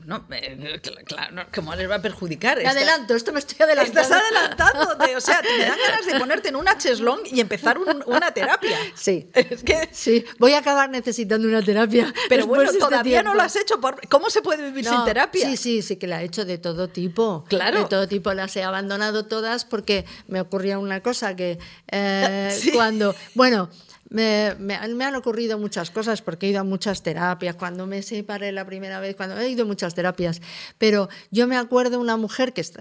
No, 0.05 0.23
eh, 0.29 0.79
claro, 1.05 1.47
¿cómo 1.53 1.73
les 1.73 1.89
va 1.89 1.95
a 1.95 2.01
perjudicar? 2.01 2.59
Me 2.59 2.67
adelanto, 2.67 3.15
esto 3.15 3.33
me 3.33 3.39
estoy 3.39 3.57
adelantando. 3.63 4.01
Estás 4.01 4.21
adelantándote, 4.21 5.15
o 5.15 5.21
sea, 5.21 5.41
te 5.41 5.65
dan 5.65 5.77
ganas 5.79 6.05
de 6.05 6.19
ponerte 6.19 6.49
en 6.49 6.55
una 6.55 6.77
cheslong 6.77 7.21
y 7.31 7.39
empezar 7.39 7.79
una 7.79 8.31
terapia. 8.31 8.77
Sí, 8.93 9.29
es 9.33 9.63
que 9.63 9.89
sí, 9.91 10.23
voy 10.37 10.53
a 10.53 10.59
acabar 10.59 10.89
necesitando 10.91 11.47
una 11.47 11.63
terapia. 11.63 12.13
Pero 12.29 12.45
bueno, 12.45 12.65
este 12.65 12.77
todavía 12.77 13.23
no 13.23 13.33
lo 13.33 13.41
has 13.41 13.55
hecho. 13.55 13.79
¿Cómo 14.09 14.29
se 14.29 14.41
puede 14.41 14.63
vivir 14.63 14.85
sin 14.85 15.03
terapia? 15.05 15.49
Sí, 15.49 15.57
sí, 15.57 15.81
sí 15.81 15.95
que 15.95 16.07
la 16.07 16.21
he 16.21 16.25
hecho 16.25 16.45
de 16.45 16.59
todo 16.59 16.87
tipo. 16.87 17.43
Claro. 17.49 17.79
De 17.79 17.85
todo 17.85 18.07
tipo, 18.07 18.31
las 18.33 18.55
he 18.55 18.63
abandonado 18.63 19.25
todas 19.25 19.65
porque 19.65 20.05
me 20.27 20.39
ocurría 20.39 20.77
una 20.77 21.01
cosa 21.01 21.35
que 21.35 21.57
eh, 21.91 22.59
cuando, 22.73 23.15
bueno, 23.33 23.69
me, 24.09 24.55
me, 24.59 24.75
han 24.75 25.15
ocurrido 25.15 25.57
muchas 25.57 25.89
cosas 25.89 26.21
porque 26.21 26.45
he 26.45 26.49
ido 26.49 26.59
a 26.59 26.63
muchas 26.63 27.01
terapias, 27.01 27.55
cuando 27.55 27.87
me 27.87 28.01
separé 28.01 28.51
la 28.51 28.65
primera 28.65 28.99
vez, 28.99 29.15
cuando 29.15 29.37
he 29.37 29.49
ido 29.49 29.63
a 29.63 29.65
muchas 29.65 29.95
terapias, 29.95 30.41
pero 30.77 31.09
yo 31.31 31.47
me 31.47 31.57
acuerdo 31.57 31.91
de 31.91 31.97
una 31.97 32.17
mujer 32.17 32.53
que 32.53 32.61
es 32.61 32.73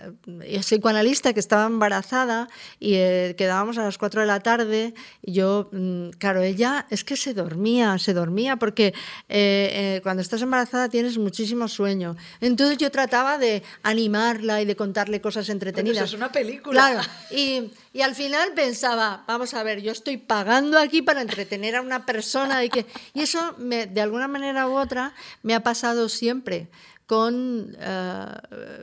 psicoanalista 0.67 1.33
que 1.33 1.41
estaba 1.41 1.67
embarazada 1.67 2.49
y 2.79 2.95
eh, 2.95 3.35
quedábamos 3.37 3.79
a 3.79 3.85
las 3.85 3.99
4 3.99 4.21
de 4.21 4.27
la 4.27 4.41
tarde 4.41 4.95
y 5.23 5.33
yo, 5.33 5.69
mm, 5.73 6.11
claro, 6.19 6.43
ella 6.43 6.87
es 6.91 7.05
que 7.05 7.17
se 7.17 7.35
dormía, 7.35 7.99
se 7.99 8.13
dormía 8.13 8.57
porque 8.57 8.89
eh, 8.89 8.93
eh, 9.29 10.01
cuando 10.03 10.23
estás 10.23 10.43
embarazada 10.43 10.89
tienes 10.89 11.19
muchísimo 11.19 11.69
sueño. 11.69 12.17
Entonces 12.41 12.79
yo 12.79 12.91
trataba 12.91 13.39
de 13.39 13.63
animarla 13.83 14.61
y 14.61 14.65
de 14.65 14.77
contarle 14.77 15.21
cosas 15.21 15.49
entretenidas. 15.49 15.97
eso 15.97 16.05
es 16.05 16.15
una 16.15 16.31
película. 16.31 16.73
Claro, 16.73 17.09
y 17.31 17.71
y 17.95 18.03
al 18.03 18.17
final 18.17 18.53
pensaba, 18.55 19.23
vamos 19.29 19.55
a 19.55 19.63
ver, 19.63 19.81
yo 19.81 19.93
estoy 19.93 20.17
pagando 20.17 20.81
aquí 20.81 21.01
para 21.01 21.23
entretener 21.23 21.77
a 21.77 21.81
una 21.81 22.05
persona 22.05 22.65
y, 22.65 22.69
que, 22.69 22.87
y 23.15 23.21
eso 23.23 23.55
me, 23.57 23.87
de 23.87 24.01
alguna 24.01 24.27
manera 24.27 24.69
u 24.69 24.77
otra 24.77 25.15
me 25.45 25.55
ha 25.55 25.63
pasado 25.63 26.09
siempre 26.09 26.69
con 27.07 27.77
eh, 27.79 28.27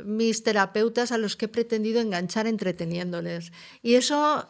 mis 0.06 0.44
terapeutas 0.44 1.12
a 1.12 1.18
los 1.18 1.36
que 1.36 1.46
he 1.46 1.50
pretendido 1.50 2.00
enganchar 2.00 2.48
entreteniéndoles. 2.48 3.52
Y 3.84 3.96
eso 3.96 4.48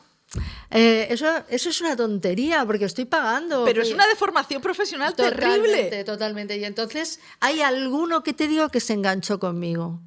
eh, 0.70 1.08
eso, 1.10 1.26
eso 1.50 1.70
es 1.70 1.82
una 1.82 1.96
tontería, 1.96 2.64
porque 2.64 2.86
estoy 2.86 3.06
pagando. 3.06 3.66
Pero 3.66 3.82
es 3.82 3.92
una 3.92 4.06
deformación 4.06 4.62
profesional 4.62 5.16
terrible. 5.16 6.04
Totalmente. 6.04 6.56
Y 6.58 6.66
entonces 6.66 7.20
hay 7.40 7.62
alguno 7.62 8.22
que 8.22 8.34
te 8.34 8.48
digo 8.48 8.70
que 8.70 8.80
se 8.80 8.94
enganchó 8.94 9.40
conmigo. 9.40 10.02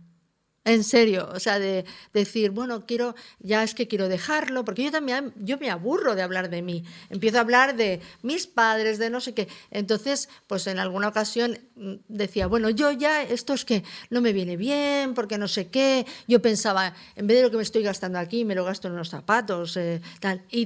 En 0.66 0.82
serio, 0.82 1.28
o 1.30 1.38
sea, 1.40 1.58
de, 1.58 1.84
decir, 2.14 2.50
bueno, 2.50 2.86
quiero, 2.86 3.14
ya 3.38 3.62
es 3.62 3.74
que 3.74 3.86
quiero 3.86 4.08
dejarlo, 4.08 4.64
porque 4.64 4.84
yo 4.84 4.90
también, 4.90 5.34
yo 5.36 5.58
me 5.58 5.70
aburro 5.70 6.14
de 6.14 6.22
hablar 6.22 6.48
de 6.48 6.62
mí. 6.62 6.84
Empiezo 7.10 7.36
a 7.36 7.42
hablar 7.42 7.76
de 7.76 8.00
mis 8.22 8.46
padres, 8.46 8.98
de 8.98 9.10
no 9.10 9.20
sé 9.20 9.34
qué. 9.34 9.46
Entonces, 9.70 10.30
pues 10.46 10.66
en 10.66 10.78
alguna 10.78 11.08
ocasión 11.08 11.58
mm, 11.76 11.94
decía, 12.08 12.46
bueno, 12.46 12.70
yo 12.70 12.90
ya, 12.92 13.22
esto 13.22 13.52
es 13.52 13.66
que 13.66 13.84
no 14.08 14.22
me 14.22 14.32
viene 14.32 14.56
bien, 14.56 15.12
porque 15.12 15.36
no 15.36 15.48
sé 15.48 15.68
qué. 15.68 16.06
Yo 16.28 16.40
pensaba, 16.40 16.94
en 17.14 17.26
vez 17.26 17.36
de 17.36 17.42
lo 17.42 17.50
que 17.50 17.58
me 17.58 17.62
estoy 17.62 17.82
gastando 17.82 18.18
aquí, 18.18 18.46
me 18.46 18.54
lo 18.54 18.64
gasto 18.64 18.88
en 18.88 18.96
los 18.96 19.10
zapatos, 19.10 19.76
eh, 19.76 20.00
tal. 20.20 20.42
Y, 20.50 20.64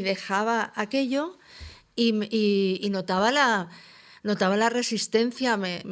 dejaba 0.00 0.72
aquello 0.74 1.38
y 1.96 2.88
notaba 2.90 3.30
la 3.30 3.68
notaba 4.24 4.56
la 4.56 4.70
resistencia. 4.70 5.56
Me, 5.56 5.82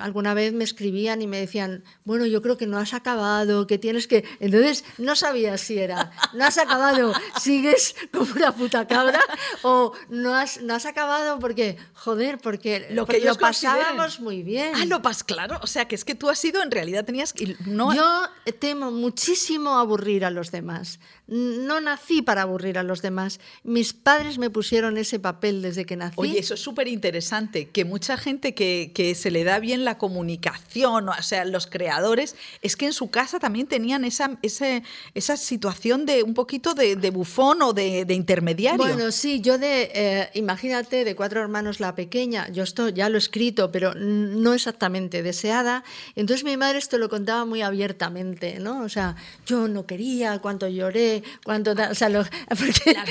alguna 0.00 0.34
vez 0.34 0.52
me 0.52 0.64
escribían 0.64 1.22
y 1.22 1.28
me 1.28 1.38
decían, 1.38 1.84
bueno, 2.04 2.26
yo 2.26 2.42
creo 2.42 2.56
que 2.56 2.66
no 2.66 2.78
has 2.78 2.94
acabado, 2.94 3.68
que 3.68 3.78
tienes 3.78 4.08
que... 4.08 4.24
Entonces 4.40 4.84
no 4.96 5.14
sabía 5.14 5.56
si 5.58 5.78
era, 5.78 6.10
no 6.34 6.44
has 6.44 6.58
acabado, 6.58 7.12
sigues 7.40 7.94
como 8.12 8.32
una 8.32 8.52
puta 8.52 8.88
cabra 8.88 9.20
o 9.62 9.92
no 10.08 10.34
has, 10.34 10.60
no 10.62 10.74
has 10.74 10.86
acabado 10.86 11.38
porque, 11.38 11.76
joder, 11.94 12.38
porque 12.38 12.88
lo, 12.90 13.06
que 13.06 13.20
lo 13.20 13.36
pasábamos 13.36 14.18
muy 14.18 14.42
bien. 14.42 14.72
Ah, 14.74 14.84
lo 14.86 15.00
pas, 15.00 15.22
claro. 15.22 15.60
O 15.62 15.66
sea, 15.66 15.86
que 15.86 15.94
es 15.94 16.04
que 16.04 16.14
tú 16.14 16.28
has 16.28 16.38
sido, 16.38 16.62
en 16.62 16.70
realidad 16.70 17.04
tenías... 17.04 17.34
No... 17.66 17.94
Yo 17.94 18.22
temo 18.58 18.90
muchísimo 18.90 19.78
aburrir 19.78 20.24
a 20.24 20.30
los 20.30 20.50
demás. 20.50 20.98
No 21.28 21.80
nací 21.80 22.22
para 22.22 22.42
aburrir 22.42 22.78
a 22.78 22.82
los 22.82 23.02
demás. 23.02 23.38
Mis 23.62 23.92
padres 23.92 24.38
me 24.38 24.50
pusieron 24.50 24.96
ese 24.96 25.18
papel 25.18 25.62
desde 25.62 25.84
que 25.84 25.96
nací. 25.96 26.14
Oye, 26.16 26.38
eso 26.38 26.54
es 26.54 26.60
súper 26.60 26.88
interesante, 26.88 27.68
que 27.68 27.84
mucha 27.84 28.16
gente 28.16 28.54
que, 28.54 28.92
que, 28.94 29.14
se 29.14 29.30
le 29.30 29.44
da 29.44 29.58
bien 29.58 29.84
la 29.84 29.98
comunicación, 29.98 31.08
o 31.08 31.22
sea, 31.22 31.44
los 31.44 31.66
creadores, 31.66 32.34
es 32.62 32.76
que 32.76 32.86
en 32.86 32.92
su 32.92 33.10
casa 33.10 33.38
también 33.38 33.66
tenían 33.66 34.04
esa, 34.04 34.38
ese, 34.42 34.82
esa 35.14 35.36
situación 35.36 36.06
de 36.06 36.22
un 36.22 36.34
poquito 36.34 36.74
de, 36.74 37.10
bufón 37.10 37.62
o 37.62 37.72
de, 37.72 38.06
intermediario. 38.08 38.78
Bueno, 38.78 39.10
sí, 39.12 39.40
yo 39.40 39.58
de, 39.58 39.90
eh, 39.94 40.30
imagínate, 40.34 41.04
de 41.04 41.14
cuatro 41.14 41.40
hermanos 41.40 41.80
la 41.80 41.94
pequeña, 41.94 42.48
yo 42.48 42.62
esto 42.62 42.88
ya 42.88 43.08
lo 43.08 43.16
he 43.16 43.18
escrito, 43.18 43.70
pero 43.70 43.94
no 43.94 44.54
exactamente 44.54 45.22
deseada. 45.22 45.84
Entonces 46.16 46.44
mi 46.44 46.56
madre 46.56 46.78
esto 46.78 46.98
lo 46.98 47.08
contaba 47.08 47.44
muy 47.44 47.62
abiertamente, 47.62 48.58
¿no? 48.60 48.82
O 48.82 48.88
sea, 48.88 49.16
yo 49.46 49.68
no 49.68 49.86
quería, 49.86 50.38
cuánto 50.38 50.68
lloré, 50.68 51.17
cuánto 51.44 51.72
o 51.72 51.94
sea, 51.94 52.08
las 52.08 52.30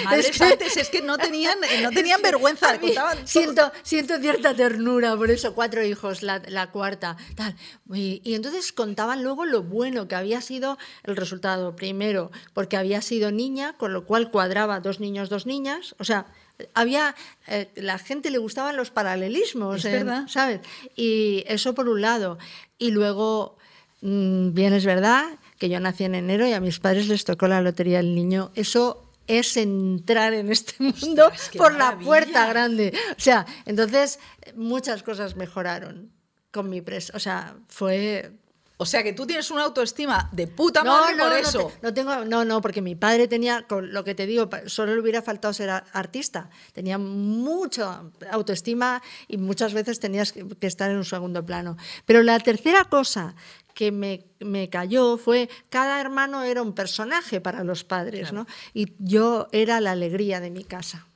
madres 0.03 0.29
es 0.29 0.37
que, 0.37 0.43
antes 0.43 0.77
es 0.77 0.89
que 0.89 1.01
no 1.01 1.17
tenían, 1.17 1.57
no 1.81 1.91
tenían 1.91 2.21
vergüenza, 2.23 2.77
siento, 3.25 3.71
siento 3.83 4.17
cierta 4.19 4.53
ternura, 4.55 5.15
por 5.15 5.31
eso 5.31 5.53
cuatro 5.53 5.83
hijos, 5.83 6.23
la, 6.23 6.41
la 6.47 6.71
cuarta, 6.71 7.17
tal. 7.35 7.55
Y, 7.93 8.21
y, 8.23 8.35
entonces 8.35 8.71
contaban 8.71 9.23
luego 9.23 9.45
lo 9.45 9.63
bueno 9.63 10.07
que 10.07 10.15
había 10.15 10.41
sido 10.41 10.77
el 11.03 11.15
resultado. 11.15 11.75
Primero, 11.75 12.31
porque 12.53 12.77
había 12.77 13.01
sido 13.01 13.31
niña, 13.31 13.73
con 13.77 13.93
lo 13.93 14.05
cual 14.05 14.31
cuadraba 14.31 14.79
dos 14.79 14.99
niños, 14.99 15.29
dos 15.29 15.45
niñas, 15.45 15.95
o 15.99 16.03
sea, 16.03 16.27
había 16.73 17.15
eh, 17.47 17.69
la 17.75 17.97
gente 17.97 18.31
le 18.31 18.37
gustaban 18.37 18.75
los 18.75 18.91
paralelismos, 18.91 19.85
es 19.85 19.91
verdad. 19.91 20.27
¿sabes? 20.27 20.61
Y 20.95 21.43
eso 21.47 21.73
por 21.73 21.87
un 21.89 22.01
lado. 22.01 22.37
Y 22.77 22.91
luego, 22.91 23.57
mm, 24.01 24.53
bien 24.53 24.73
es 24.73 24.85
verdad 24.85 25.25
que 25.57 25.69
yo 25.69 25.79
nací 25.79 26.03
en 26.03 26.15
enero 26.15 26.47
y 26.47 26.53
a 26.53 26.59
mis 26.59 26.79
padres 26.79 27.07
les 27.07 27.25
tocó 27.25 27.47
la 27.47 27.61
lotería 27.61 27.97
del 27.97 28.15
niño. 28.15 28.51
Eso 28.55 29.11
es 29.27 29.57
entrar 29.57 30.33
en 30.33 30.51
este 30.51 30.75
mundo 30.79 31.31
por 31.57 31.75
la 31.75 31.97
puerta 31.97 32.47
grande. 32.47 32.93
O 33.11 33.19
sea, 33.19 33.45
entonces 33.65 34.19
muchas 34.55 35.03
cosas 35.03 35.35
mejoraron 35.35 36.11
con 36.51 36.69
mi 36.69 36.81
pres. 36.81 37.11
O 37.13 37.19
sea, 37.19 37.55
fue 37.67 38.31
o 38.79 38.85
sea 38.85 39.01
que 39.01 39.13
tú 39.13 39.25
tienes 39.25 39.49
una 39.49 39.63
autoestima 39.63 40.29
de 40.31 40.45
puta 40.45 40.83
madre 40.83 41.15
no, 41.15 41.23
por 41.23 41.33
eso. 41.33 41.71
No, 41.81 41.91
tengo, 41.93 42.23
no, 42.25 42.45
no, 42.45 42.61
porque 42.61 42.81
mi 42.81 42.95
padre 42.95 43.27
tenía, 43.27 43.63
con 43.63 43.91
lo 43.91 44.03
que 44.03 44.13
te 44.13 44.27
digo, 44.27 44.47
solo 44.67 44.93
le 44.93 45.01
hubiera 45.01 45.23
faltado 45.23 45.51
ser 45.51 45.69
artista. 45.69 46.51
Tenía 46.73 46.99
mucha 46.99 48.03
autoestima 48.31 49.01
y 49.27 49.37
muchas 49.37 49.73
veces 49.73 49.99
tenías 49.99 50.31
que 50.31 50.67
estar 50.67 50.91
en 50.91 50.97
un 50.97 51.05
segundo 51.05 51.43
plano. 51.43 51.75
Pero 52.05 52.21
la 52.21 52.39
tercera 52.39 52.83
cosa 52.83 53.35
que 53.73 53.91
me, 53.91 54.25
me, 54.39 54.69
cayó 54.69 55.17
fue 55.17 55.49
cada 55.69 55.99
hermano 55.99 56.43
era 56.43 56.61
un 56.61 56.73
personaje 56.73 57.41
para 57.41 57.63
los 57.63 57.83
padres, 57.83 58.31
¿no? 58.31 58.45
Y 58.75 58.93
yo 58.99 59.47
era 59.51 59.81
la 59.81 59.91
alegría 59.91 60.39
de 60.39 60.51
mi 60.51 60.63
casa. 60.63 61.07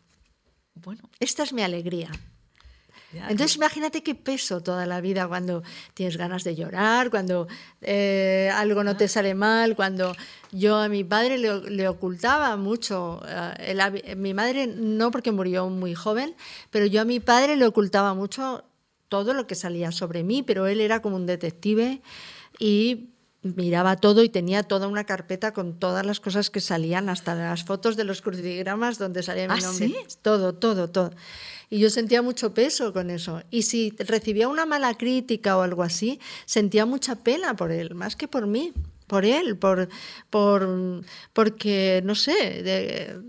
Bueno, 0.74 1.10
esta 1.20 1.44
es 1.44 1.54
mi 1.54 1.62
alegría. 1.62 2.10
Entonces 3.14 3.56
imagínate 3.56 4.04
qué 4.04 4.16
peso 4.16 4.62
toda 4.62 4.86
la 4.86 5.02
vida 5.02 5.28
cuando 5.28 5.64
tienes 5.94 6.18
ganas 6.18 6.44
de 6.44 6.56
llorar, 6.56 7.10
cuando 7.10 7.48
eh, 7.82 8.50
algo 8.54 8.84
no 8.84 8.96
te 8.96 9.08
sale 9.08 9.36
mal, 9.36 9.76
cuando 9.76 10.16
yo 10.52 10.78
a 10.78 10.88
mi 10.88 11.04
padre 11.04 11.38
le, 11.38 11.88
ocultaba 11.88 12.56
mucho. 12.58 13.22
Eh, 13.60 14.16
mi 14.16 14.34
madre 14.34 14.68
no 14.68 15.12
porque 15.12 15.32
murió 15.32 15.70
muy 15.70 15.94
joven, 15.94 16.36
pero 16.70 16.86
yo 16.86 17.02
a 17.02 17.06
mi 17.06 17.20
padre 17.20 17.56
le 17.56 17.66
ocultaba 17.66 18.14
mucho 18.14 18.64
todo 19.10 19.34
lo 19.34 19.46
que 19.46 19.56
salía 19.56 19.92
sobre 19.92 20.24
mí, 20.24 20.42
pero 20.42 20.68
él 20.68 20.80
era 20.80 21.02
como 21.02 21.18
un 21.18 21.26
detective 21.26 22.02
y 22.60 23.11
miraba 23.44 23.96
todo 23.96 24.24
y 24.24 24.30
tenía 24.30 24.64
toda 24.64 24.88
una 24.88 25.04
carpeta 25.06 25.52
con 25.52 25.80
todas 25.80 26.06
las 26.06 26.20
cosas 26.20 26.50
que 26.50 26.62
salían, 26.62 27.10
hasta 27.10 27.34
las 27.36 27.64
fotos 27.64 27.96
de 27.98 28.04
los 28.04 28.22
crucigramas 28.22 28.98
donde 29.00 29.24
salía 29.24 29.48
mi 29.48 29.56
¿Ah, 29.56 29.62
nombre. 29.62 29.88
sí? 29.88 29.96
Todo, 30.22 30.54
todo, 30.54 30.90
todo. 30.90 31.12
Y 31.70 31.80
yo 31.80 31.90
sentía 31.90 32.22
mucho 32.22 32.54
peso 32.54 32.94
con 32.94 33.10
eso. 33.10 33.42
Y 33.50 33.64
si 33.64 33.92
recibía 33.98 34.48
una 34.48 34.66
mala 34.66 34.94
crítica 34.96 35.58
o 35.58 35.62
algo 35.62 35.84
así, 35.84 36.20
sentía 36.46 36.86
mucha 36.86 37.16
pena 37.16 37.56
por 37.56 37.72
él, 37.72 37.96
más 37.96 38.16
que 38.16 38.28
por 38.28 38.46
mí. 38.46 38.74
Por 39.08 39.26
él, 39.26 39.58
por, 39.58 39.90
por, 40.30 41.02
porque, 41.34 42.02
no 42.06 42.16
sé, 42.16 42.32
de- 42.64 43.20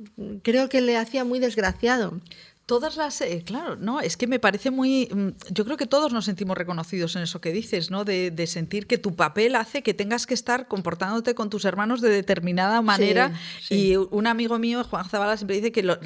creo 0.43 0.69
que 0.69 0.81
le 0.81 0.97
hacía 0.97 1.25
muy 1.25 1.41
desgraciado. 1.41 2.21
Todas 2.65 2.97
las, 2.97 3.21
eh, 3.23 3.43
claro, 3.45 3.75
no, 3.77 4.01
es 4.01 4.17
que 4.17 4.27
me 4.29 4.39
parece 4.39 4.71
muy, 4.71 5.09
mm, 5.13 5.29
yo 5.51 5.65
creo 5.65 5.77
que 5.77 5.87
todos 5.87 6.13
nos 6.13 6.25
sentimos 6.25 6.57
reconocidos 6.57 7.17
en 7.17 7.23
eso 7.23 7.41
que 7.41 7.53
dices, 7.53 7.91
¿no? 7.91 8.05
De, 8.05 8.31
de 8.31 8.47
sentir 8.47 8.87
que 8.87 8.99
tu 8.99 9.17
papel 9.17 9.57
hace 9.57 9.83
que 9.83 9.95
tengas 9.95 10.27
que 10.27 10.35
estar 10.35 10.69
comportándote 10.69 11.35
con 11.35 11.51
tus 11.51 11.65
hermanos 11.65 12.01
de 12.01 12.09
determinada 12.11 12.81
manera. 12.81 13.33
sí. 13.61 13.89
Y 13.93 13.97
un 13.97 14.27
amigo 14.29 14.59
mío, 14.61 14.85
Juan 14.85 15.09
Zavala, 15.09 15.37
siempre 15.37 15.57
dice 15.57 15.73
que 15.73 15.83
lo- 15.83 15.99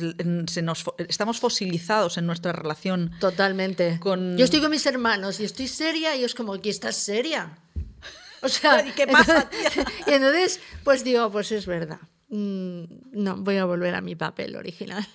se 0.48 0.62
nos, 0.62 0.84
estamos 1.08 1.38
fosilizados 1.40 2.16
en 2.16 2.26
nuestra 2.26 2.52
relación. 2.52 3.10
Totalmente. 3.20 3.98
Con- 4.00 4.36
Yo 4.38 4.44
estoy 4.46 4.60
con 4.62 4.70
mis 4.70 4.86
hermanos 4.86 5.38
y 5.40 5.44
estoy 5.44 5.68
seria 5.68 6.16
y 6.16 6.24
es 6.24 6.34
como, 6.34 6.56
¿y 6.56 6.68
estás 6.68 6.96
seria? 6.96 7.58
O 8.42 8.48
sea, 8.48 8.86
¿Y 8.86 8.92
qué 8.92 9.06
pasa, 9.06 9.48
y 10.06 10.10
entonces, 10.12 10.60
pues 10.84 11.02
digo, 11.04 11.30
pues 11.32 11.50
es 11.52 11.66
verdad. 11.66 11.98
Mm, 12.28 12.84
No, 13.12 13.36
voy 13.38 13.56
a 13.56 13.64
volver 13.64 13.94
a 13.94 14.00
mi 14.00 14.14
papel 14.14 14.56
original. 14.56 15.06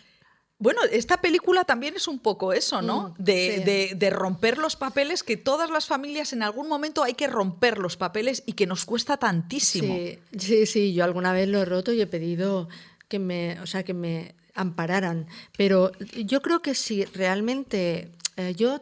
Bueno, 0.62 0.80
esta 0.92 1.20
película 1.20 1.64
también 1.66 1.96
es 1.96 2.08
un 2.08 2.20
poco 2.20 2.54
eso, 2.54 2.82
¿no? 2.82 3.10
Mm, 3.10 3.14
de, 3.24 3.56
sí. 3.58 3.64
de- 3.64 3.94
de 3.96 4.10
romper 4.12 4.58
los 4.60 4.76
papeles, 4.76 5.24
que 5.24 5.36
todas 5.36 5.70
las 5.72 5.88
familias 5.88 6.32
en 6.34 6.44
algún 6.44 6.70
momento 6.70 7.04
hay 7.04 7.16
que 7.16 7.26
romper 7.28 7.80
los 7.80 7.98
papeles 7.98 8.44
y 8.46 8.54
que 8.54 8.68
nos 8.68 8.86
cuesta 8.86 9.18
tantísimo. 9.18 9.96
Sí, 9.96 10.20
sí, 10.38 10.66
sí, 10.68 10.94
yo 10.94 11.04
alguna 11.04 11.34
vez 11.34 11.48
lo 11.50 11.60
he 11.62 11.66
roto 11.66 11.92
y 11.92 12.00
he 12.00 12.08
pedido 12.08 12.70
que 13.10 13.18
me, 13.20 13.60
o 13.60 13.66
sea, 13.66 13.84
que 13.84 13.94
me 13.96 14.36
ampararan. 14.54 15.26
Pero 15.58 15.92
yo 16.26 16.42
creo 16.42 16.62
que 16.62 16.76
si 16.76 17.06
realmente 17.06 18.12
eh, 18.38 18.54
yo 18.56 18.82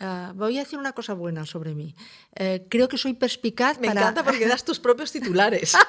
ah, 0.00 0.32
voy 0.34 0.56
a 0.58 0.60
decir 0.64 0.78
una 0.78 0.92
cosa 0.92 1.14
buena 1.14 1.46
sobre 1.46 1.74
mí. 1.74 1.94
Eh, 2.34 2.66
creo 2.68 2.88
que 2.88 2.98
soy 2.98 3.14
perspicaz 3.14 3.78
Me 3.78 3.88
para. 3.88 4.00
encanta 4.00 4.24
porque 4.24 4.46
das 4.48 4.64
tus 4.64 4.80
propios 4.80 5.12
titulares. 5.12 5.74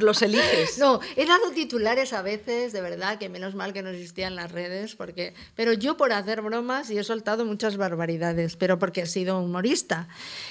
Los 0.00 0.22
eliges. 0.22 0.78
No, 0.78 1.00
he 1.16 1.26
dado 1.26 1.50
titulares 1.50 2.12
a 2.14 2.22
veces, 2.22 2.72
de 2.72 2.80
verdad, 2.80 3.18
que 3.18 3.28
menos 3.28 3.54
mal 3.54 3.72
que 3.74 3.82
no 3.82 3.90
existían 3.90 4.34
las 4.34 4.50
redes, 4.50 4.94
porque, 4.96 5.34
pero 5.54 5.74
yo 5.74 5.96
por 5.98 6.12
hacer 6.14 6.40
bromas 6.40 6.88
y 6.90 6.98
he 6.98 7.04
soltado 7.04 7.44
muchas 7.44 7.76
barbaridades, 7.76 8.56
pero 8.56 8.78
porque 8.78 9.02
he 9.02 9.06
sido 9.06 9.38
humorista. 9.38 10.08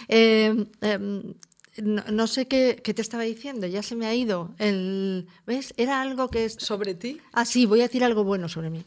Eh, 0.07 0.65
em, 0.81 1.33
no, 1.77 2.03
no 2.11 2.27
sé 2.27 2.47
qué, 2.47 2.79
qué 2.83 2.93
te 2.93 3.01
estaba 3.01 3.23
diciendo, 3.23 3.65
ya 3.65 3.81
se 3.81 3.95
me 3.95 4.05
ha 4.05 4.13
ido. 4.13 4.51
El, 4.59 5.27
¿Ves? 5.47 5.73
Era 5.77 6.01
algo 6.01 6.29
que... 6.29 6.45
es- 6.45 6.57
Sobre 6.59 6.93
ti. 6.93 7.19
Ah, 7.33 7.45
sí, 7.45 7.65
voy 7.65 7.79
a 7.79 7.83
decir 7.83 8.03
algo 8.03 8.23
bueno 8.23 8.47
sobre 8.47 8.69
mí. 8.69 8.83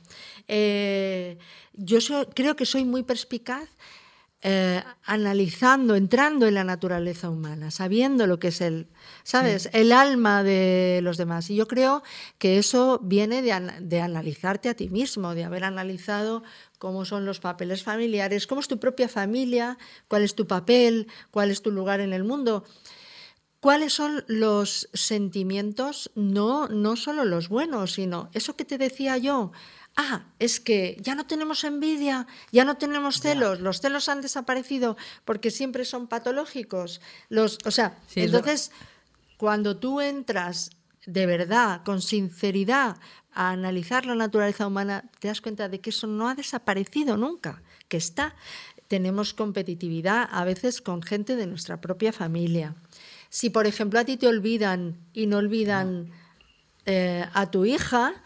Eh, 0.49 1.39
yo 1.73 2.01
so- 2.01 2.29
creo 2.35 2.57
que 2.57 2.67
soy 2.67 2.85
muy 2.85 3.03
perspicaz 3.03 3.69
eh, 4.47 4.83
analizando, 5.05 5.95
entrando 5.95 6.47
en 6.47 6.53
la 6.55 6.65
naturaleza 6.65 7.31
humana, 7.31 7.71
sabiendo 7.71 8.27
lo 8.27 8.39
que 8.39 8.49
es 8.49 8.61
el, 8.61 8.89
¿sabes? 9.23 9.71
El 9.73 9.91
alma 9.91 10.43
de 10.43 11.01
los 11.03 11.17
demás. 11.17 11.49
Y 11.49 11.57
yo 11.57 11.67
creo 11.67 12.03
que 12.37 12.59
eso 12.59 13.01
viene 13.03 13.41
de, 13.41 13.59
de 13.81 14.01
analizarte 14.03 14.69
a 14.69 14.75
ti 14.75 14.91
mismo, 14.91 15.35
de 15.35 15.45
haber 15.45 15.65
analizado 15.65 16.43
cómo 16.79 17.07
son 17.07 17.25
los 17.25 17.41
papeles 17.41 17.83
familiares, 17.85 18.47
cómo 18.47 18.61
es 18.61 18.69
tu 18.69 18.79
propia 18.79 19.09
familia, 19.09 19.79
cuál 20.09 20.23
es 20.23 20.35
tu 20.35 20.47
papel, 20.47 21.07
cuál 21.31 21.51
es 21.51 21.63
tu 21.63 21.71
lugar 21.71 22.01
en 22.01 22.13
el 22.13 22.25
mundo. 22.25 22.65
¿Cuáles 23.61 23.95
son 23.95 24.25
los 24.29 24.91
sentimientos? 24.93 26.11
No, 26.15 26.69
no 26.69 26.97
solo 26.97 27.25
los 27.25 27.49
buenos, 27.49 27.95
sino 27.95 28.29
eso 28.35 28.57
que 28.57 28.67
te 28.67 28.77
decía 28.77 29.17
yo. 29.17 29.53
Ah, 29.97 30.25
es 30.39 30.59
que 30.59 30.97
ya 31.01 31.15
no 31.15 31.27
tenemos 31.27 31.63
envidia, 31.63 32.27
ya 32.51 32.65
no 32.65 32.77
tenemos 32.77 33.21
celos, 33.21 33.61
los 33.61 33.81
celos 33.81 34.09
han 34.09 34.23
desaparecido 34.23 34.97
porque 35.25 35.53
siempre 35.53 35.85
son 35.85 36.09
patológicos. 36.09 37.01
Los, 37.29 37.59
o 37.65 37.71
sea, 37.71 37.99
Sí, 38.09 38.23
entonces, 38.23 38.73
cuando 39.37 39.77
tú 39.77 40.01
entras 40.01 40.71
de 41.07 41.27
verdad, 41.27 41.83
con 41.85 42.01
sinceridad, 42.01 42.97
a 43.33 43.51
analizar 43.51 44.07
la 44.07 44.15
naturaleza 44.15 44.67
humana, 44.67 45.05
te 45.19 45.29
das 45.29 45.41
cuenta 45.41 45.69
de 45.69 45.81
que 45.81 45.91
eso 45.91 46.07
no 46.07 46.29
ha 46.29 46.35
desaparecido 46.35 47.17
nunca, 47.17 47.63
que 47.89 47.97
está. 47.97 48.35
Tenemos 48.89 49.35
competitividad 49.35 50.29
a 50.31 50.45
veces 50.45 50.81
con 50.81 51.03
gente 51.03 51.37
de 51.37 51.47
nuestra 51.47 51.81
propia 51.81 52.13
familia. 52.13 52.75
Si, 53.29 53.51
por 53.51 53.67
ejemplo, 53.67 53.99
a 53.99 54.05
ti 54.05 54.17
te 54.17 54.29
olvidan 54.29 54.97
y 55.13 55.27
no 55.27 55.39
olvidan 55.39 56.13
eh, 56.87 57.27
a 57.33 57.51
tu 57.51 57.65
hija, 57.65 58.23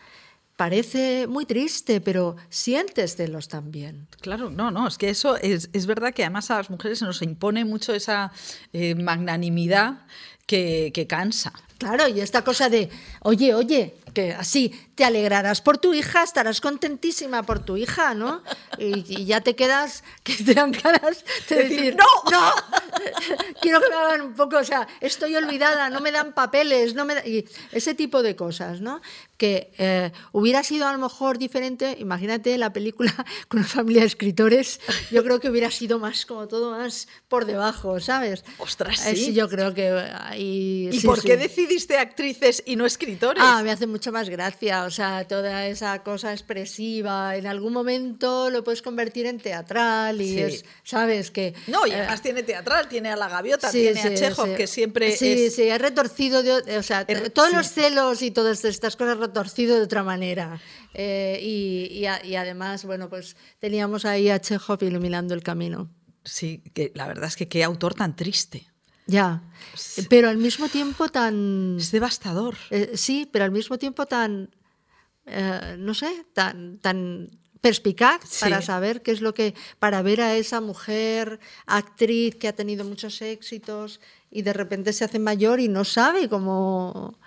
parece 0.58 1.28
muy 1.28 1.46
triste, 1.46 2.00
pero 2.00 2.34
sientes 2.50 3.14
celos 3.14 3.46
también. 3.46 4.08
Claro, 4.20 4.50
no, 4.50 4.72
no, 4.72 4.88
es 4.88 4.98
que 4.98 5.08
eso 5.08 5.36
es, 5.36 5.70
es 5.72 5.86
verdad 5.86 6.12
que 6.12 6.24
además 6.24 6.50
a 6.50 6.56
las 6.56 6.68
mujeres 6.68 6.98
se 6.98 7.04
nos 7.04 7.22
impone 7.22 7.64
mucho 7.64 7.94
esa 7.94 8.32
eh, 8.72 8.96
magnanimidad 8.96 10.00
que, 10.46 10.90
que 10.92 11.06
cansa. 11.06 11.52
Claro, 11.78 12.08
y 12.08 12.20
esta 12.20 12.42
cosa 12.42 12.68
de, 12.68 12.90
oye, 13.22 13.54
oye, 13.54 13.98
que 14.12 14.32
así 14.32 14.74
te 14.98 15.04
alegrarás 15.04 15.60
por 15.60 15.78
tu 15.78 15.94
hija, 15.94 16.24
estarás 16.24 16.60
contentísima 16.60 17.44
por 17.44 17.60
tu 17.60 17.76
hija, 17.76 18.14
¿no? 18.14 18.42
Y, 18.78 19.04
y 19.20 19.26
ya 19.26 19.40
te 19.40 19.54
quedas, 19.54 20.02
que 20.24 20.34
te 20.34 20.54
dan 20.54 20.72
ganas 20.72 21.24
de 21.48 21.54
Decir, 21.54 21.96
"No". 21.96 22.04
no, 22.32 22.52
quiero 23.62 23.80
que 23.80 23.88
me 23.90 23.94
hagan 23.94 24.22
un 24.22 24.34
poco, 24.34 24.56
o 24.58 24.64
sea, 24.64 24.88
estoy 25.00 25.36
olvidada, 25.36 25.88
no 25.88 26.00
me 26.00 26.10
dan 26.10 26.32
papeles, 26.32 26.94
no 26.96 27.04
me 27.04 27.14
da-". 27.14 27.24
y 27.24 27.44
ese 27.70 27.94
tipo 27.94 28.24
de 28.24 28.34
cosas, 28.34 28.80
¿no? 28.80 29.00
Que 29.36 29.70
eh, 29.78 30.10
hubiera 30.32 30.64
sido 30.64 30.88
a 30.88 30.92
lo 30.92 30.98
mejor 30.98 31.38
diferente, 31.38 31.94
imagínate 32.00 32.58
la 32.58 32.72
película 32.72 33.14
con 33.46 33.60
una 33.60 33.68
familia 33.68 34.00
de 34.02 34.08
escritores, 34.08 34.80
yo 35.12 35.22
creo 35.22 35.38
que 35.38 35.48
hubiera 35.48 35.70
sido 35.70 36.00
más 36.00 36.26
como 36.26 36.48
todo 36.48 36.72
más 36.72 37.06
por 37.28 37.44
debajo, 37.44 38.00
¿sabes? 38.00 38.44
Ostras, 38.58 39.06
Eh, 39.06 39.14
sí. 39.14 39.32
yo 39.32 39.48
creo 39.48 39.72
que 39.74 39.90
ahí... 39.90 40.88
¿Y 40.92 41.00
sí, 41.00 41.06
por 41.06 41.20
sí. 41.20 41.28
qué 41.28 41.36
decidiste 41.36 41.98
actrices 41.98 42.64
y 42.66 42.74
no 42.74 42.84
escritores? 42.84 43.40
Ah, 43.46 43.62
me 43.62 43.70
hace 43.70 43.86
mucho 43.86 44.10
más 44.10 44.28
gracia, 44.28 44.87
o 44.88 44.90
sea, 44.90 45.26
toda 45.28 45.66
esa 45.68 46.02
cosa 46.02 46.32
expresiva, 46.32 47.36
en 47.36 47.46
algún 47.46 47.72
momento 47.72 48.50
lo 48.50 48.64
puedes 48.64 48.82
convertir 48.82 49.26
en 49.26 49.38
teatral 49.38 50.20
y 50.20 50.28
Sí. 50.34 50.40
es, 50.40 50.64
sabes 50.82 51.30
que... 51.30 51.54
no, 51.68 51.86
y 51.86 51.90
eh, 51.90 51.94
además 51.96 52.20
tiene 52.22 52.42
teatral, 52.42 52.88
tiene 52.88 53.10
a 53.10 53.16
la 53.16 53.28
gaviota, 53.28 53.70
sí, 53.70 53.82
tiene 53.82 54.02
sí, 54.02 54.08
a 54.08 54.14
Chekhov, 54.14 54.54
que 54.56 54.66
siempre 54.66 55.16
Sí, 55.16 55.44
es... 55.44 55.54
sí, 55.54 55.62
es 55.62 55.80
retorcido, 55.80 56.42
de, 56.42 56.76
o 56.78 56.82
sea, 56.82 57.06
Er- 57.06 57.30
todos 57.30 57.52
los 57.52 57.70
celos 57.70 58.20
y 58.22 58.30
todas 58.30 58.64
estas 58.64 58.96
cosas 58.96 59.16
retorcido 59.18 59.76
de 59.76 59.82
otra 59.82 60.02
manera. 60.02 60.60
Eh, 60.94 61.38
y, 61.42 61.98
y 61.98 62.06
a- 62.06 62.24
y 62.24 62.34
además, 62.36 62.84
bueno, 62.84 63.08
pues 63.08 63.36
teníamos 63.60 64.04
ahí 64.04 64.28
a 64.30 64.40
Chekhov 64.40 64.82
iluminando 64.82 65.34
el 65.34 65.42
camino. 65.42 65.88
Sí, 66.24 66.62
que 66.74 66.90
la 66.94 67.06
verdad 67.06 67.26
es 67.28 67.36
que 67.36 67.48
qué 67.48 67.62
autor 67.64 67.94
tan 67.94 68.16
triste. 68.16 68.66
Ya, 69.06 69.40
pero 70.10 70.28
al 70.28 70.36
mismo 70.36 70.68
tiempo 70.68 71.08
tan... 71.08 71.76
Es 71.78 71.90
devastador. 71.92 72.56
Eh, 72.68 72.90
sí, 72.94 73.26
pero 73.32 73.46
al 73.46 73.50
mismo 73.50 73.78
tiempo 73.78 74.04
tan, 74.04 74.50
eh, 75.28 75.76
no 75.78 75.94
sé, 75.94 76.24
tan, 76.32 76.78
tan 76.78 77.30
perspicaz 77.60 78.20
Sí. 78.24 78.44
para 78.44 78.62
saber 78.62 79.02
qué 79.02 79.10
es 79.10 79.20
lo 79.20 79.34
que, 79.34 79.54
para 79.78 80.00
ver 80.02 80.20
a 80.20 80.36
esa 80.36 80.60
mujer 80.60 81.40
actriz 81.66 82.36
que 82.36 82.48
ha 82.48 82.52
tenido 82.54 82.84
muchos 82.84 83.20
éxitos 83.20 84.00
y 84.30 84.42
de 84.42 84.52
repente 84.52 84.92
se 84.92 85.04
hace 85.04 85.18
mayor 85.18 85.58
y 85.58 85.68
no 85.68 85.84
sabe 85.84 86.28
cómo, 86.28 87.18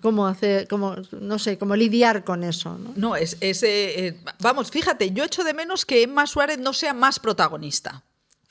cómo 0.00 0.26
hacer, 0.26 0.68
cómo, 0.68 0.96
no 1.20 1.38
sé, 1.38 1.58
cómo 1.58 1.76
lidiar 1.76 2.24
con 2.24 2.44
eso. 2.44 2.78
¿no? 2.78 2.92
No, 2.96 3.16
es, 3.16 3.36
es, 3.40 3.62
eh, 3.62 4.06
eh, 4.06 4.20
vamos, 4.40 4.70
fíjate, 4.70 5.10
yo 5.12 5.24
echo 5.24 5.44
de 5.44 5.52
menos 5.52 5.84
que 5.84 6.02
Emma 6.02 6.26
Suárez 6.26 6.58
no 6.58 6.72
sea 6.72 6.94
más 6.94 7.18
protagonista. 7.18 8.04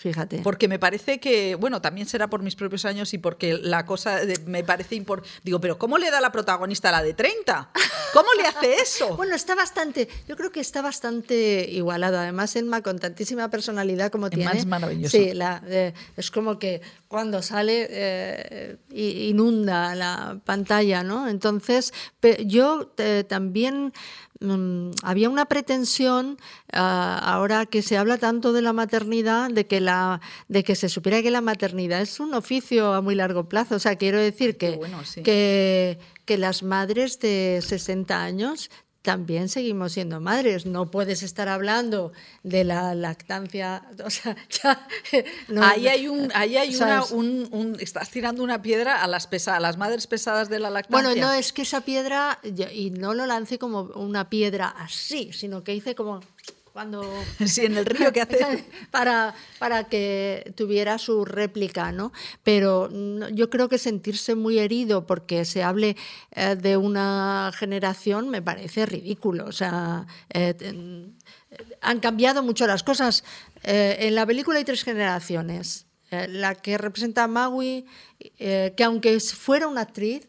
Fíjate. 0.03 0.39
Porque 0.43 0.67
me 0.67 0.79
parece 0.79 1.21
que, 1.21 1.55
bueno, 1.55 1.81
también 1.81 2.05
será 2.07 2.27
por 2.29 2.43
mis 2.43 2.57
propios 2.57 2.83
años 2.83 3.13
y 3.13 3.19
porque 3.19 3.53
la 3.57 3.85
cosa 3.85 4.17
de- 4.25 4.37
me 4.45 4.61
parece 4.61 4.95
importante. 4.95 5.33
Digo, 5.43 5.61
pero 5.61 5.77
¿cómo 5.77 5.97
le 5.97 6.11
da 6.11 6.19
la 6.19 6.29
protagonista 6.29 6.89
a 6.89 6.91
la 6.91 7.01
de 7.03 7.13
30? 7.13 7.69
¿Cómo 8.11 8.27
le 8.37 8.45
hace 8.45 8.73
eso? 8.75 9.15
Bueno, 9.23 9.33
está 9.33 9.55
bastante, 9.55 10.09
yo 10.27 10.35
creo 10.35 10.51
que 10.51 10.59
está 10.59 10.81
bastante 10.81 11.65
igualado. 11.71 12.17
Además, 12.19 12.53
Emma, 12.57 12.81
con 12.81 12.99
tantísima 12.99 13.49
personalidad 13.49 14.11
como 14.11 14.27
Emma 14.27 14.35
tiene. 14.51 14.57
es 14.59 14.65
maravillosa. 14.65 15.17
Sí, 15.17 15.33
la- 15.33 15.63
eh, 15.67 15.93
es 16.17 16.29
como 16.31 16.59
que 16.59 16.81
cuando 17.07 17.41
sale 17.41 17.87
eh, 17.89 18.77
inunda 18.91 19.95
la 19.95 20.39
pantalla, 20.43 21.03
¿no? 21.03 21.29
Entonces, 21.29 21.93
yo 22.45 22.91
eh, 22.97 23.23
también 23.27 23.93
había 25.03 25.29
una 25.29 25.45
pretensión, 25.45 26.37
ah, 26.71 27.19
ahora 27.23 27.65
que 27.65 27.81
se 27.81 27.97
habla 27.97 28.17
tanto 28.17 28.53
de 28.53 28.61
la 28.61 28.73
maternidad, 28.73 29.49
de 29.49 29.65
que, 29.65 29.79
la, 29.79 30.21
de 30.47 30.63
que 30.63 30.75
se 30.75 30.89
supiera 30.89 31.21
que 31.21 31.31
la 31.31 31.41
maternidad 31.41 32.01
es 32.01 32.19
un 32.19 32.33
oficio 32.33 32.93
a 32.93 33.01
muy 33.01 33.15
largo 33.15 33.47
plazo. 33.47 33.75
O 33.75 33.79
sea, 33.79 33.95
quiero 33.95 34.19
decir 34.19 34.57
que, 34.57 34.71
Qué 34.71 34.77
bueno, 34.77 35.03
sí. 35.05 35.23
que, 35.23 35.99
que 36.25 36.37
las 36.37 36.63
madres 36.63 37.19
de 37.19 37.59
60 37.61 38.21
años 38.21 38.69
también 39.03 39.49
seguimos 39.49 39.91
siendo 39.91 40.21
madres. 40.21 40.65
No 40.65 40.89
puedes 40.89 41.23
estar 41.23 41.49
hablando 41.49 42.13
de 42.41 42.63
la 42.63 42.95
lactancia. 42.95 43.83
O 44.03 44.09
sea, 44.09 44.35
ya, 44.63 44.87
ahí 45.61 45.87
hay 45.87 46.07
un, 46.07 46.31
ahí 46.33 46.57
hay 46.57 46.75
una, 46.75 47.03
un, 47.11 47.77
estás 47.79 48.09
tirando 48.09 48.41
una 48.41 48.61
piedra 48.61 49.03
a 49.03 49.07
las 49.07 49.27
pesa, 49.27 49.57
a 49.57 49.59
las 49.59 49.77
madres 49.77 50.07
pesadas 50.07 50.49
de 50.49 50.59
la 50.59 50.69
lactancia. 50.69 51.09
Bueno, 51.09 51.21
no 51.21 51.33
es 51.33 51.51
que 51.51 51.63
esa 51.63 51.81
piedra 51.81 52.39
y 52.43 52.91
no 52.91 53.13
lo 53.13 53.25
lance 53.25 53.59
como 53.59 53.81
una 53.95 54.29
piedra 54.29 54.69
así, 54.69 55.31
sino 55.33 55.63
que 55.63 55.75
hice 55.75 55.95
como 55.95 56.21
cuando 56.73 57.03
sí, 57.45 57.65
en 57.65 57.77
el 57.77 57.85
río 57.85 58.11
que 58.11 58.21
hace 58.21 58.65
para, 58.91 59.35
para 59.59 59.85
que 59.85 60.51
tuviera 60.57 60.97
su 60.97 61.23
réplica, 61.23 61.91
¿no? 61.91 62.11
Pero 62.41 62.89
yo 63.31 63.49
creo 63.49 63.69
que 63.69 63.77
sentirse 63.77 64.35
muy 64.35 64.57
herido 64.57 65.05
porque 65.05 65.45
se 65.45 65.63
hable 65.63 65.95
eh, 66.31 66.55
de 66.55 66.75
una 66.75 67.51
generación 67.55 68.29
me 68.29 68.41
parece 68.41 68.87
ridículo. 68.87 69.45
O 69.45 69.51
sea, 69.51 70.07
eh, 70.33 71.11
han 71.81 71.99
cambiado 71.99 72.41
mucho 72.41 72.65
las 72.65 72.81
cosas. 72.81 73.23
Eh, 73.63 73.97
en 73.99 74.15
la 74.15 74.25
película 74.25 74.57
hay 74.57 74.65
tres 74.65 74.83
generaciones. 74.83 75.85
la 76.09 76.53
que 76.53 76.77
representa 76.77 77.23
a 77.23 77.27
Maui, 77.27 77.85
que 78.37 78.83
aunque 78.83 79.19
fuera 79.19 79.67
una 79.67 79.81
actriz, 79.81 80.27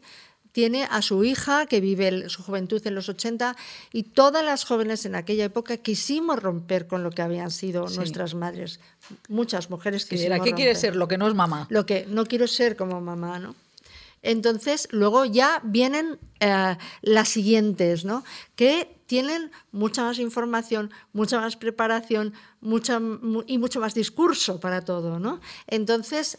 tiene 0.55 0.87
a 0.89 1.03
su 1.03 1.25
hija 1.25 1.67
que 1.67 1.81
vive 1.81 2.29
su 2.29 2.45
juventud 2.45 2.81
en 2.87 2.95
los 2.95 3.09
80 3.09 3.57
y 3.93 4.05
todas 4.05 4.45
las 4.45 4.65
jóvenes 4.65 5.05
en 5.05 5.17
aquella 5.17 5.47
época 5.47 5.79
quisimos 5.79 6.41
romper 6.41 6.87
con 6.87 7.03
lo 7.03 7.11
que 7.11 7.23
habían 7.23 7.51
sido 7.51 7.89
nuestras 7.89 8.35
madres. 8.35 8.79
Muchas 9.29 9.69
mujeres 9.69 10.07
que 10.07 10.17
¿Qué 10.17 10.53
quiere 10.53 10.77
ser? 10.77 10.95
Lo 10.95 11.09
que 11.09 11.19
no 11.19 11.27
es 11.27 11.35
mamá. 11.35 11.67
Lo 11.71 11.87
que 11.87 12.07
no 12.09 12.25
quiero 12.27 12.47
ser 12.47 12.77
como 12.77 13.01
mamá, 13.01 13.41
¿no? 13.41 13.57
Entonces, 14.23 14.87
luego 14.93 15.25
ya 15.25 15.61
vienen 15.65 16.21
eh, 16.39 16.77
las 17.03 17.29
siguientes, 17.29 18.05
¿no? 18.05 18.23
Que 18.55 18.97
tienen 19.07 19.51
mucha 19.73 20.05
más 20.05 20.21
información, 20.21 20.93
mucha 21.13 21.41
más 21.41 21.57
preparación 21.57 22.33
mucha, 22.65 23.01
y 23.47 23.59
mucho 23.59 23.79
más 23.79 23.95
discurso 23.95 24.59
para 24.59 24.85
todo, 24.85 25.21
¿no? 25.21 25.41
Entonces, 25.67 26.39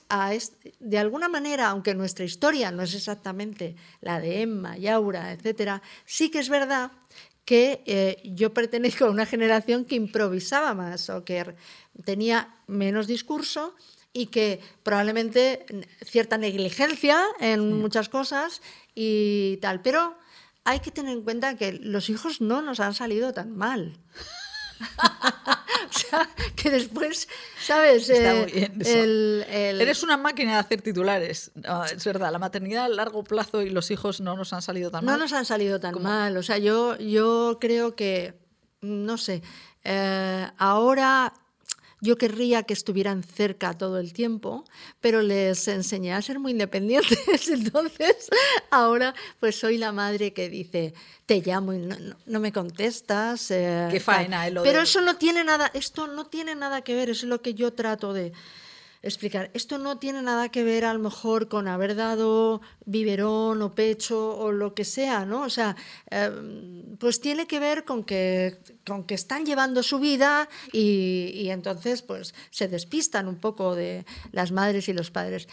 de 0.80 0.98
alguna 0.98 1.30
manera, 1.30 1.70
aunque 1.70 1.94
nuestra 1.94 2.26
historia 2.26 2.72
no 2.72 2.84
es 2.84 2.94
exactamente 2.94 3.76
la 4.02 4.20
de 4.20 4.42
Emma, 4.42 4.78
Yaura, 4.78 5.32
etcétera, 5.32 5.82
sí 6.06 6.30
que 6.30 6.40
es 6.40 6.50
verdad 6.50 6.92
que 7.46 7.84
eh, 7.86 8.22
yo 8.24 8.54
pertenezco 8.54 9.06
a 9.06 9.12
una 9.12 9.26
generación 9.26 9.86
que 9.86 9.96
improvisaba 9.96 10.74
más 10.74 11.10
o 11.10 11.24
que 11.24 11.56
tenía 12.04 12.56
menos 12.68 13.06
discurso 13.06 13.76
y 14.12 14.28
que 14.28 14.60
probablemente 14.82 15.66
cierta 16.04 16.38
negligencia 16.38 17.24
en 17.40 17.74
muchas 17.74 18.10
cosas 18.10 18.62
y 18.96 19.58
tal. 19.62 19.82
Pero 19.82 20.18
hay 20.64 20.80
que 20.80 20.90
tener 20.90 21.14
en 21.14 21.22
cuenta 21.22 21.56
que 21.56 21.74
los 21.74 22.10
hijos 22.10 22.42
no 22.42 22.62
nos 22.64 22.80
han 22.80 22.96
salido 22.96 23.32
tan 23.32 23.56
mal. 23.56 24.00
o 25.90 25.94
sea, 25.94 26.30
que 26.56 26.70
después, 26.70 27.28
¿sabes? 27.60 28.10
Está 28.10 28.34
muy 28.36 28.52
bien 28.52 29.46
Eres 29.50 30.04
una 30.04 30.18
máquina 30.18 30.54
de 30.54 30.58
hacer 30.60 30.82
titulares. 30.82 31.52
es 31.94 32.06
verdad, 32.06 32.32
la 32.32 32.40
maternidad 32.40 32.86
a 32.86 32.90
largo 32.90 33.24
plazo 33.24 33.62
y 33.62 33.70
los 33.70 33.92
hijos 33.92 34.22
no 34.22 34.36
nos 34.36 34.54
han 34.54 34.62
salido 34.62 34.92
tan 34.92 35.06
mal. 35.06 35.16
No 35.16 35.24
nos 35.24 35.34
han 35.34 35.46
salido 35.46 35.80
tan 35.80 36.02
mal. 36.02 36.38
O 36.38 36.44
sea, 36.44 36.58
yo, 36.58 36.98
yo 36.98 37.58
creo 37.60 37.96
que, 37.96 38.40
no 38.82 39.18
sé, 39.18 39.42
eh, 39.84 40.48
ahora 40.58 41.34
yo 42.02 42.18
querría 42.18 42.64
que 42.64 42.74
estuvieran 42.74 43.24
cerca 43.24 43.78
todo 43.78 44.00
el 44.00 44.14
tiempo, 44.14 44.66
pero 45.02 45.22
les 45.22 45.68
enseñé 45.68 46.14
a 46.14 46.22
ser 46.22 46.40
muy 46.40 46.52
independientes. 46.52 47.48
Entonces, 47.50 48.30
ahora 48.70 49.14
pues 49.40 49.58
soy 49.58 49.78
la 49.78 49.92
madre 49.92 50.34
que 50.34 50.50
dice, 50.50 50.94
te 51.26 51.42
llamo 51.42 51.74
y 51.74 51.80
no, 51.80 52.40
me 52.40 52.52
contestas. 52.52 53.50
Eh, 53.52 53.88
Qué 53.92 54.00
faena, 54.00 54.46
Pero 54.64 54.82
eso 54.82 55.02
no 55.02 55.18
tiene 55.18 55.44
nada, 55.44 55.72
esto 55.74 56.08
no 56.08 56.26
tiene 56.28 56.56
nada 56.56 56.82
que 56.82 56.96
ver, 56.96 57.10
eso 57.10 57.26
es 57.26 57.30
lo 57.30 57.42
que 57.42 57.54
yo 57.54 57.74
trato 57.74 58.14
de 58.14 58.34
explicar. 59.06 59.52
Esto 59.54 59.78
no 59.78 59.98
tiene 60.00 60.22
nada 60.22 60.50
que 60.50 60.64
ver 60.64 60.84
a 60.84 60.94
lo 60.94 61.00
mejor 61.00 61.48
con 61.48 61.68
haber 61.68 61.96
dado 61.96 62.62
biberón 62.86 63.62
o 63.62 63.76
pecho 63.76 64.36
o 64.38 64.52
lo 64.52 64.74
que 64.74 64.84
sea, 64.84 65.26
¿no? 65.26 65.44
O 65.44 65.50
sea, 65.50 65.76
em, 66.10 66.98
pues 66.98 67.22
tiene 67.22 67.46
que 67.46 67.60
ver 67.60 67.86
con 67.86 68.04
que, 68.04 68.58
con 68.86 69.06
que 69.06 69.14
están 69.14 69.46
llevando 69.46 69.84
su 69.84 70.00
vida 70.00 70.50
y, 70.72 71.48
entonces 71.50 72.02
pues 72.02 72.34
se 72.50 72.68
despistan 72.68 73.28
un 73.28 73.38
poco 73.38 73.76
de 73.76 74.06
las 74.32 74.52
madres 74.52 74.90
y 74.90 74.94
los 74.94 75.12
padres. 75.12 75.48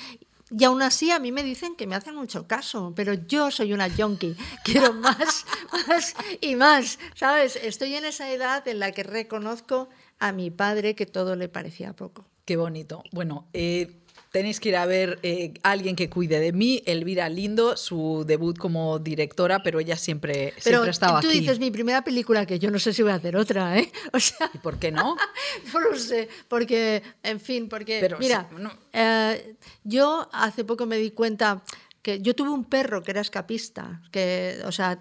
Y 0.50 0.64
aún 0.64 0.82
así 0.82 1.10
a 1.10 1.18
mí 1.18 1.32
me 1.32 1.42
dicen 1.42 1.76
que 1.76 1.86
me 1.86 1.94
hacen 1.94 2.14
mucho 2.14 2.46
caso, 2.46 2.92
pero 2.96 3.14
yo 3.14 3.50
soy 3.50 3.72
una 3.72 3.88
yonki, 3.88 4.34
quiero 4.64 4.92
más, 4.92 5.44
más 5.88 6.14
y 6.40 6.56
más, 6.56 6.98
¿sabes? 7.14 7.56
Estoy 7.56 7.94
en 7.94 8.06
esa 8.06 8.30
edad 8.30 8.66
en 8.66 8.78
la 8.78 8.92
que 8.92 9.02
reconozco 9.02 9.88
a 10.18 10.32
mi 10.32 10.50
padre 10.50 10.94
que 10.94 11.06
todo 11.06 11.36
le 11.36 11.48
parecía 11.48 11.94
poco. 11.94 12.31
Qué 12.44 12.56
bonito. 12.56 13.02
Bueno, 13.12 13.46
eh, 13.52 14.02
tenéis 14.32 14.58
que 14.58 14.70
ir 14.70 14.76
a 14.76 14.86
ver 14.86 15.18
eh, 15.22 15.54
Alguien 15.62 15.94
que 15.94 16.10
cuide 16.10 16.40
de 16.40 16.52
mí, 16.52 16.82
Elvira 16.86 17.28
Lindo, 17.28 17.76
su 17.76 18.24
debut 18.26 18.58
como 18.58 18.98
directora, 18.98 19.62
pero 19.62 19.78
ella 19.78 19.96
siempre, 19.96 20.54
siempre 20.58 20.88
ha 20.88 20.90
estado 20.90 21.12
tú 21.12 21.18
aquí. 21.18 21.26
Tú 21.28 21.32
dices 21.32 21.60
mi 21.60 21.70
primera 21.70 22.02
película, 22.02 22.44
que 22.46 22.58
yo 22.58 22.70
no 22.70 22.78
sé 22.78 22.92
si 22.92 23.02
voy 23.02 23.12
a 23.12 23.16
hacer 23.16 23.36
otra, 23.36 23.78
¿eh? 23.78 23.92
O 24.12 24.18
sea, 24.18 24.50
¿Y 24.52 24.58
por 24.58 24.78
qué 24.78 24.90
no? 24.90 25.16
no 25.72 25.80
lo 25.80 25.96
sé, 25.96 26.28
porque, 26.48 27.02
en 27.22 27.38
fin, 27.38 27.68
porque, 27.68 28.10
mira, 28.18 28.48
eh, 28.92 29.54
yo 29.84 30.28
hace 30.32 30.64
poco 30.64 30.86
me 30.86 30.96
di 30.96 31.10
cuenta 31.12 31.62
que 32.02 32.20
yo 32.20 32.34
tuve 32.34 32.50
un 32.50 32.64
perro 32.64 33.02
que 33.02 33.12
era 33.12 33.20
escapista, 33.20 34.02
que, 34.10 34.60
o 34.64 34.72
sea, 34.72 35.00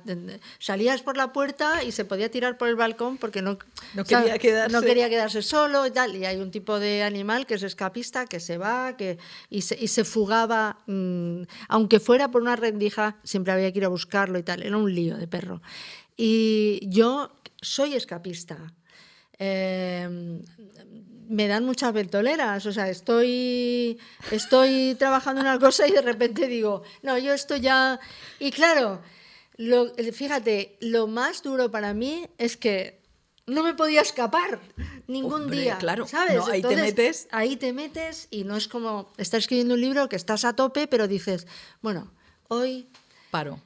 salías 0.59 1.01
por 1.01 1.17
la 1.17 1.33
puerta 1.33 1.83
y 1.83 1.91
se 1.91 2.05
podía 2.05 2.29
tirar 2.29 2.59
por 2.59 2.67
el 2.67 2.75
balcón 2.75 3.17
porque 3.17 3.41
no, 3.41 3.57
no, 3.95 4.03
quería, 4.05 4.37
quedarse. 4.37 4.71
no 4.71 4.83
quería 4.83 5.09
quedarse 5.09 5.41
solo 5.41 5.87
y 5.87 5.91
tal. 5.91 6.15
Y 6.15 6.25
hay 6.25 6.37
un 6.37 6.51
tipo 6.51 6.79
de 6.79 7.01
animal 7.01 7.47
que 7.47 7.55
es 7.55 7.63
escapista, 7.63 8.27
que 8.27 8.39
se 8.39 8.59
va 8.59 8.95
que, 8.97 9.17
y, 9.49 9.63
se, 9.63 9.75
y 9.83 9.87
se 9.87 10.03
fugaba, 10.03 10.77
mm, 10.85 11.41
aunque 11.69 11.99
fuera 11.99 12.29
por 12.29 12.43
una 12.43 12.55
rendija, 12.55 13.17
siempre 13.23 13.51
había 13.51 13.71
que 13.71 13.79
ir 13.79 13.85
a 13.85 13.89
buscarlo 13.89 14.37
y 14.37 14.43
tal. 14.43 14.61
Era 14.61 14.77
un 14.77 14.93
lío 14.93 15.17
de 15.17 15.27
perro. 15.27 15.61
Y 16.15 16.87
yo 16.87 17.31
soy 17.61 17.95
escapista. 17.95 18.73
Eh, 19.39 20.39
me 21.31 21.47
dan 21.47 21.65
muchas 21.65 21.93
ventoleras, 21.93 22.65
o 22.65 22.73
sea, 22.73 22.89
estoy, 22.89 23.97
estoy 24.31 24.95
trabajando 24.99 25.41
en 25.41 25.47
una 25.47 25.59
cosa 25.59 25.87
y 25.87 25.91
de 25.91 26.01
repente 26.01 26.47
digo, 26.47 26.83
no, 27.01 27.17
yo 27.17 27.33
esto 27.33 27.55
ya... 27.55 27.99
Y 28.39 28.51
claro, 28.51 29.01
lo, 29.55 29.93
fíjate, 29.95 30.77
lo 30.81 31.07
más 31.07 31.41
duro 31.41 31.71
para 31.71 31.93
mí 31.93 32.27
es 32.37 32.57
que 32.57 33.01
no 33.47 33.63
me 33.63 33.73
podía 33.73 34.01
escapar 34.01 34.59
ningún 35.07 35.49
día. 35.49 35.77
Claro, 35.77 36.05
¿sabes? 36.05 36.41
ahí 36.49 36.61
te 36.61 36.75
metes. 36.75 37.27
Ahí 37.31 37.55
te 37.55 37.71
metes 37.71 38.27
y 38.29 38.43
no 38.43 38.57
es 38.57 38.67
como 38.67 39.11
estar 39.17 39.39
escribiendo 39.39 39.75
un 39.75 39.81
libro 39.81 40.09
que 40.09 40.17
estás 40.17 40.43
a 40.43 40.53
tope, 40.53 40.87
pero 40.87 41.07
dices, 41.07 41.47
bueno, 41.81 42.11
hoy... 42.49 42.89
Paro 43.31 43.59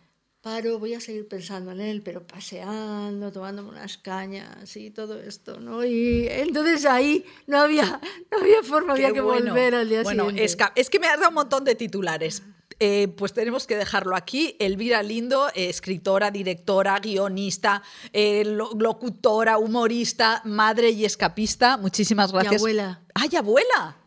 paro, 0.46 0.78
voy 0.78 0.94
a 0.94 1.00
seguir 1.00 1.28
pensando 1.28 1.72
en 1.72 1.82
él, 1.82 2.04
pero 2.04 2.22
paseando, 2.22 3.32
tomándome 3.32 3.70
unas 3.70 3.98
cañas 3.98 4.78
y 4.78 4.92
todo 4.92 5.20
esto, 5.20 5.60
¿no? 5.60 5.84
Y 5.84 6.28
entonces 6.30 6.86
ahí 6.86 7.26
no 7.48 7.62
había, 7.62 8.00
no 8.32 8.38
había 8.38 8.62
forma, 8.62 8.94
había 8.94 9.12
que 9.12 9.22
volver 9.22 9.74
al 9.74 9.90
día 9.90 10.04
bueno, 10.04 10.30
siguiente. 10.30 10.44
Es, 10.44 10.56
es 10.76 10.92
que 10.92 11.00
me 11.00 11.08
has 11.08 11.18
dado 11.18 11.30
un 11.30 11.36
montón 11.36 11.64
de 11.64 11.74
titulares. 11.74 12.44
Eh, 12.80 13.08
pues 13.18 13.34
tenemos 13.34 13.66
que 13.66 13.76
dejarlo 13.76 14.16
aquí. 14.16 14.56
Elvira 14.60 15.02
Lindo, 15.02 15.48
eh, 15.56 15.68
escritora, 15.68 16.30
directora, 16.30 17.00
guionista, 17.00 17.82
eh, 18.14 18.44
locutora, 18.46 19.58
humorista, 19.58 20.44
madre 20.46 20.92
y 20.92 21.06
escapista. 21.06 21.76
Muchísimas 21.78 22.32
gracias. 22.32 22.54
Y 22.54 22.56
abuela. 22.58 23.02
¡Ay, 23.16 23.30
abuela! 23.36 23.98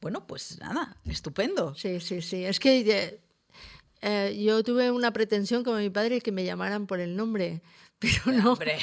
Bueno, 0.00 0.28
pues 0.28 0.60
nada, 0.60 0.96
estupendo. 1.06 1.74
Sí, 1.74 1.98
sí, 1.98 2.22
sí. 2.22 2.44
Es 2.44 2.60
que 2.60 3.25
eh, 4.02 4.36
yo 4.38 4.62
tuve 4.62 4.90
una 4.90 5.12
pretensión 5.12 5.64
como 5.64 5.78
mi 5.78 5.90
padre 5.90 6.20
que 6.20 6.32
me 6.32 6.44
llamaran 6.44 6.86
por 6.86 7.00
el 7.00 7.16
nombre, 7.16 7.62
pero 7.98 8.32
no. 8.32 8.52
Hombre. 8.52 8.78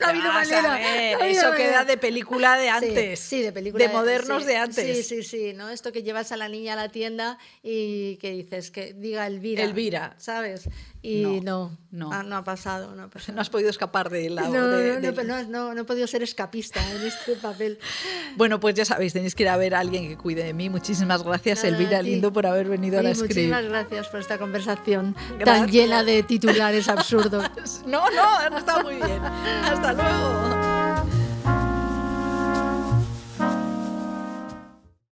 no 0.00 0.06
ha 0.06 0.10
habido 0.10 0.32
manera. 0.32 1.26
eso 1.28 1.52
queda 1.52 1.84
de 1.84 1.96
película 1.96 2.56
de 2.58 2.68
antes. 2.68 3.20
Sí, 3.20 3.42
de 3.42 3.52
película 3.52 3.86
de 3.86 3.92
modernos 3.92 4.44
de 4.44 4.56
antes. 4.56 5.06
Sí, 5.06 5.22
sí, 5.22 5.22
sí, 5.22 5.52
¿no? 5.54 5.70
Esto 5.70 5.92
que 5.92 6.02
llevas 6.02 6.32
a 6.32 6.36
la 6.36 6.48
niña 6.48 6.74
a 6.74 6.76
la 6.76 6.88
tienda 6.88 7.38
y 7.62 8.16
que 8.16 8.32
dices 8.32 8.70
que 8.70 8.92
diga 8.92 9.26
Elvira. 9.26 9.62
Elvira. 9.62 10.14
¿Sabes? 10.18 10.68
Y 11.06 11.20
no, 11.42 11.70
no, 11.90 12.22
no, 12.22 12.36
ha, 12.36 12.44
pasado, 12.44 12.94
no 12.94 13.10
No 13.34 13.40
has 13.42 13.50
podido 13.50 13.68
escapar 13.68 14.08
de 14.08 14.30
la... 14.30 14.48
No, 14.48 14.50
no, 14.50 15.74
no, 15.74 15.80
he 15.80 15.84
podido 15.84 16.06
ser 16.06 16.22
escapista 16.22 16.80
en 16.92 17.06
este 17.06 17.36
papel. 17.36 17.78
Bueno, 18.36 18.58
pues 18.58 18.74
ya 18.74 18.84
sabéis, 18.84 19.12
tenéis 19.12 19.34
que 19.34 19.44
ir 19.44 19.48
a 19.48 19.56
ver 19.56 19.74
a 19.74 19.80
alguien 19.80 20.08
que 20.08 20.16
cuide 20.16 20.42
de 20.42 20.54
mí. 20.54 20.68
Muchísimas 20.70 21.22
gracias, 21.22 21.62
Elvira 21.62 22.02
Lindo, 22.02 22.32
por 22.32 22.46
haber 22.46 22.68
venido 22.68 22.98
a 22.98 23.02
la 23.02 23.14
Script. 23.14 23.34
Muchísimas 23.34 23.64
gracias 23.66 24.08
por 24.08 24.18
esta 24.18 24.38
conversación 24.38 25.14
tan 25.44 25.68
llena 25.70 26.02
de 26.02 26.22
titulares 26.22 26.88
absurdos. 26.88 27.44
no, 27.86 28.10
no, 28.10 28.38
han 28.38 28.54
estado 28.54 28.82
muy 28.82 28.96
bien. 28.96 29.22
Hasta 29.22 29.92
luego. 29.92 30.83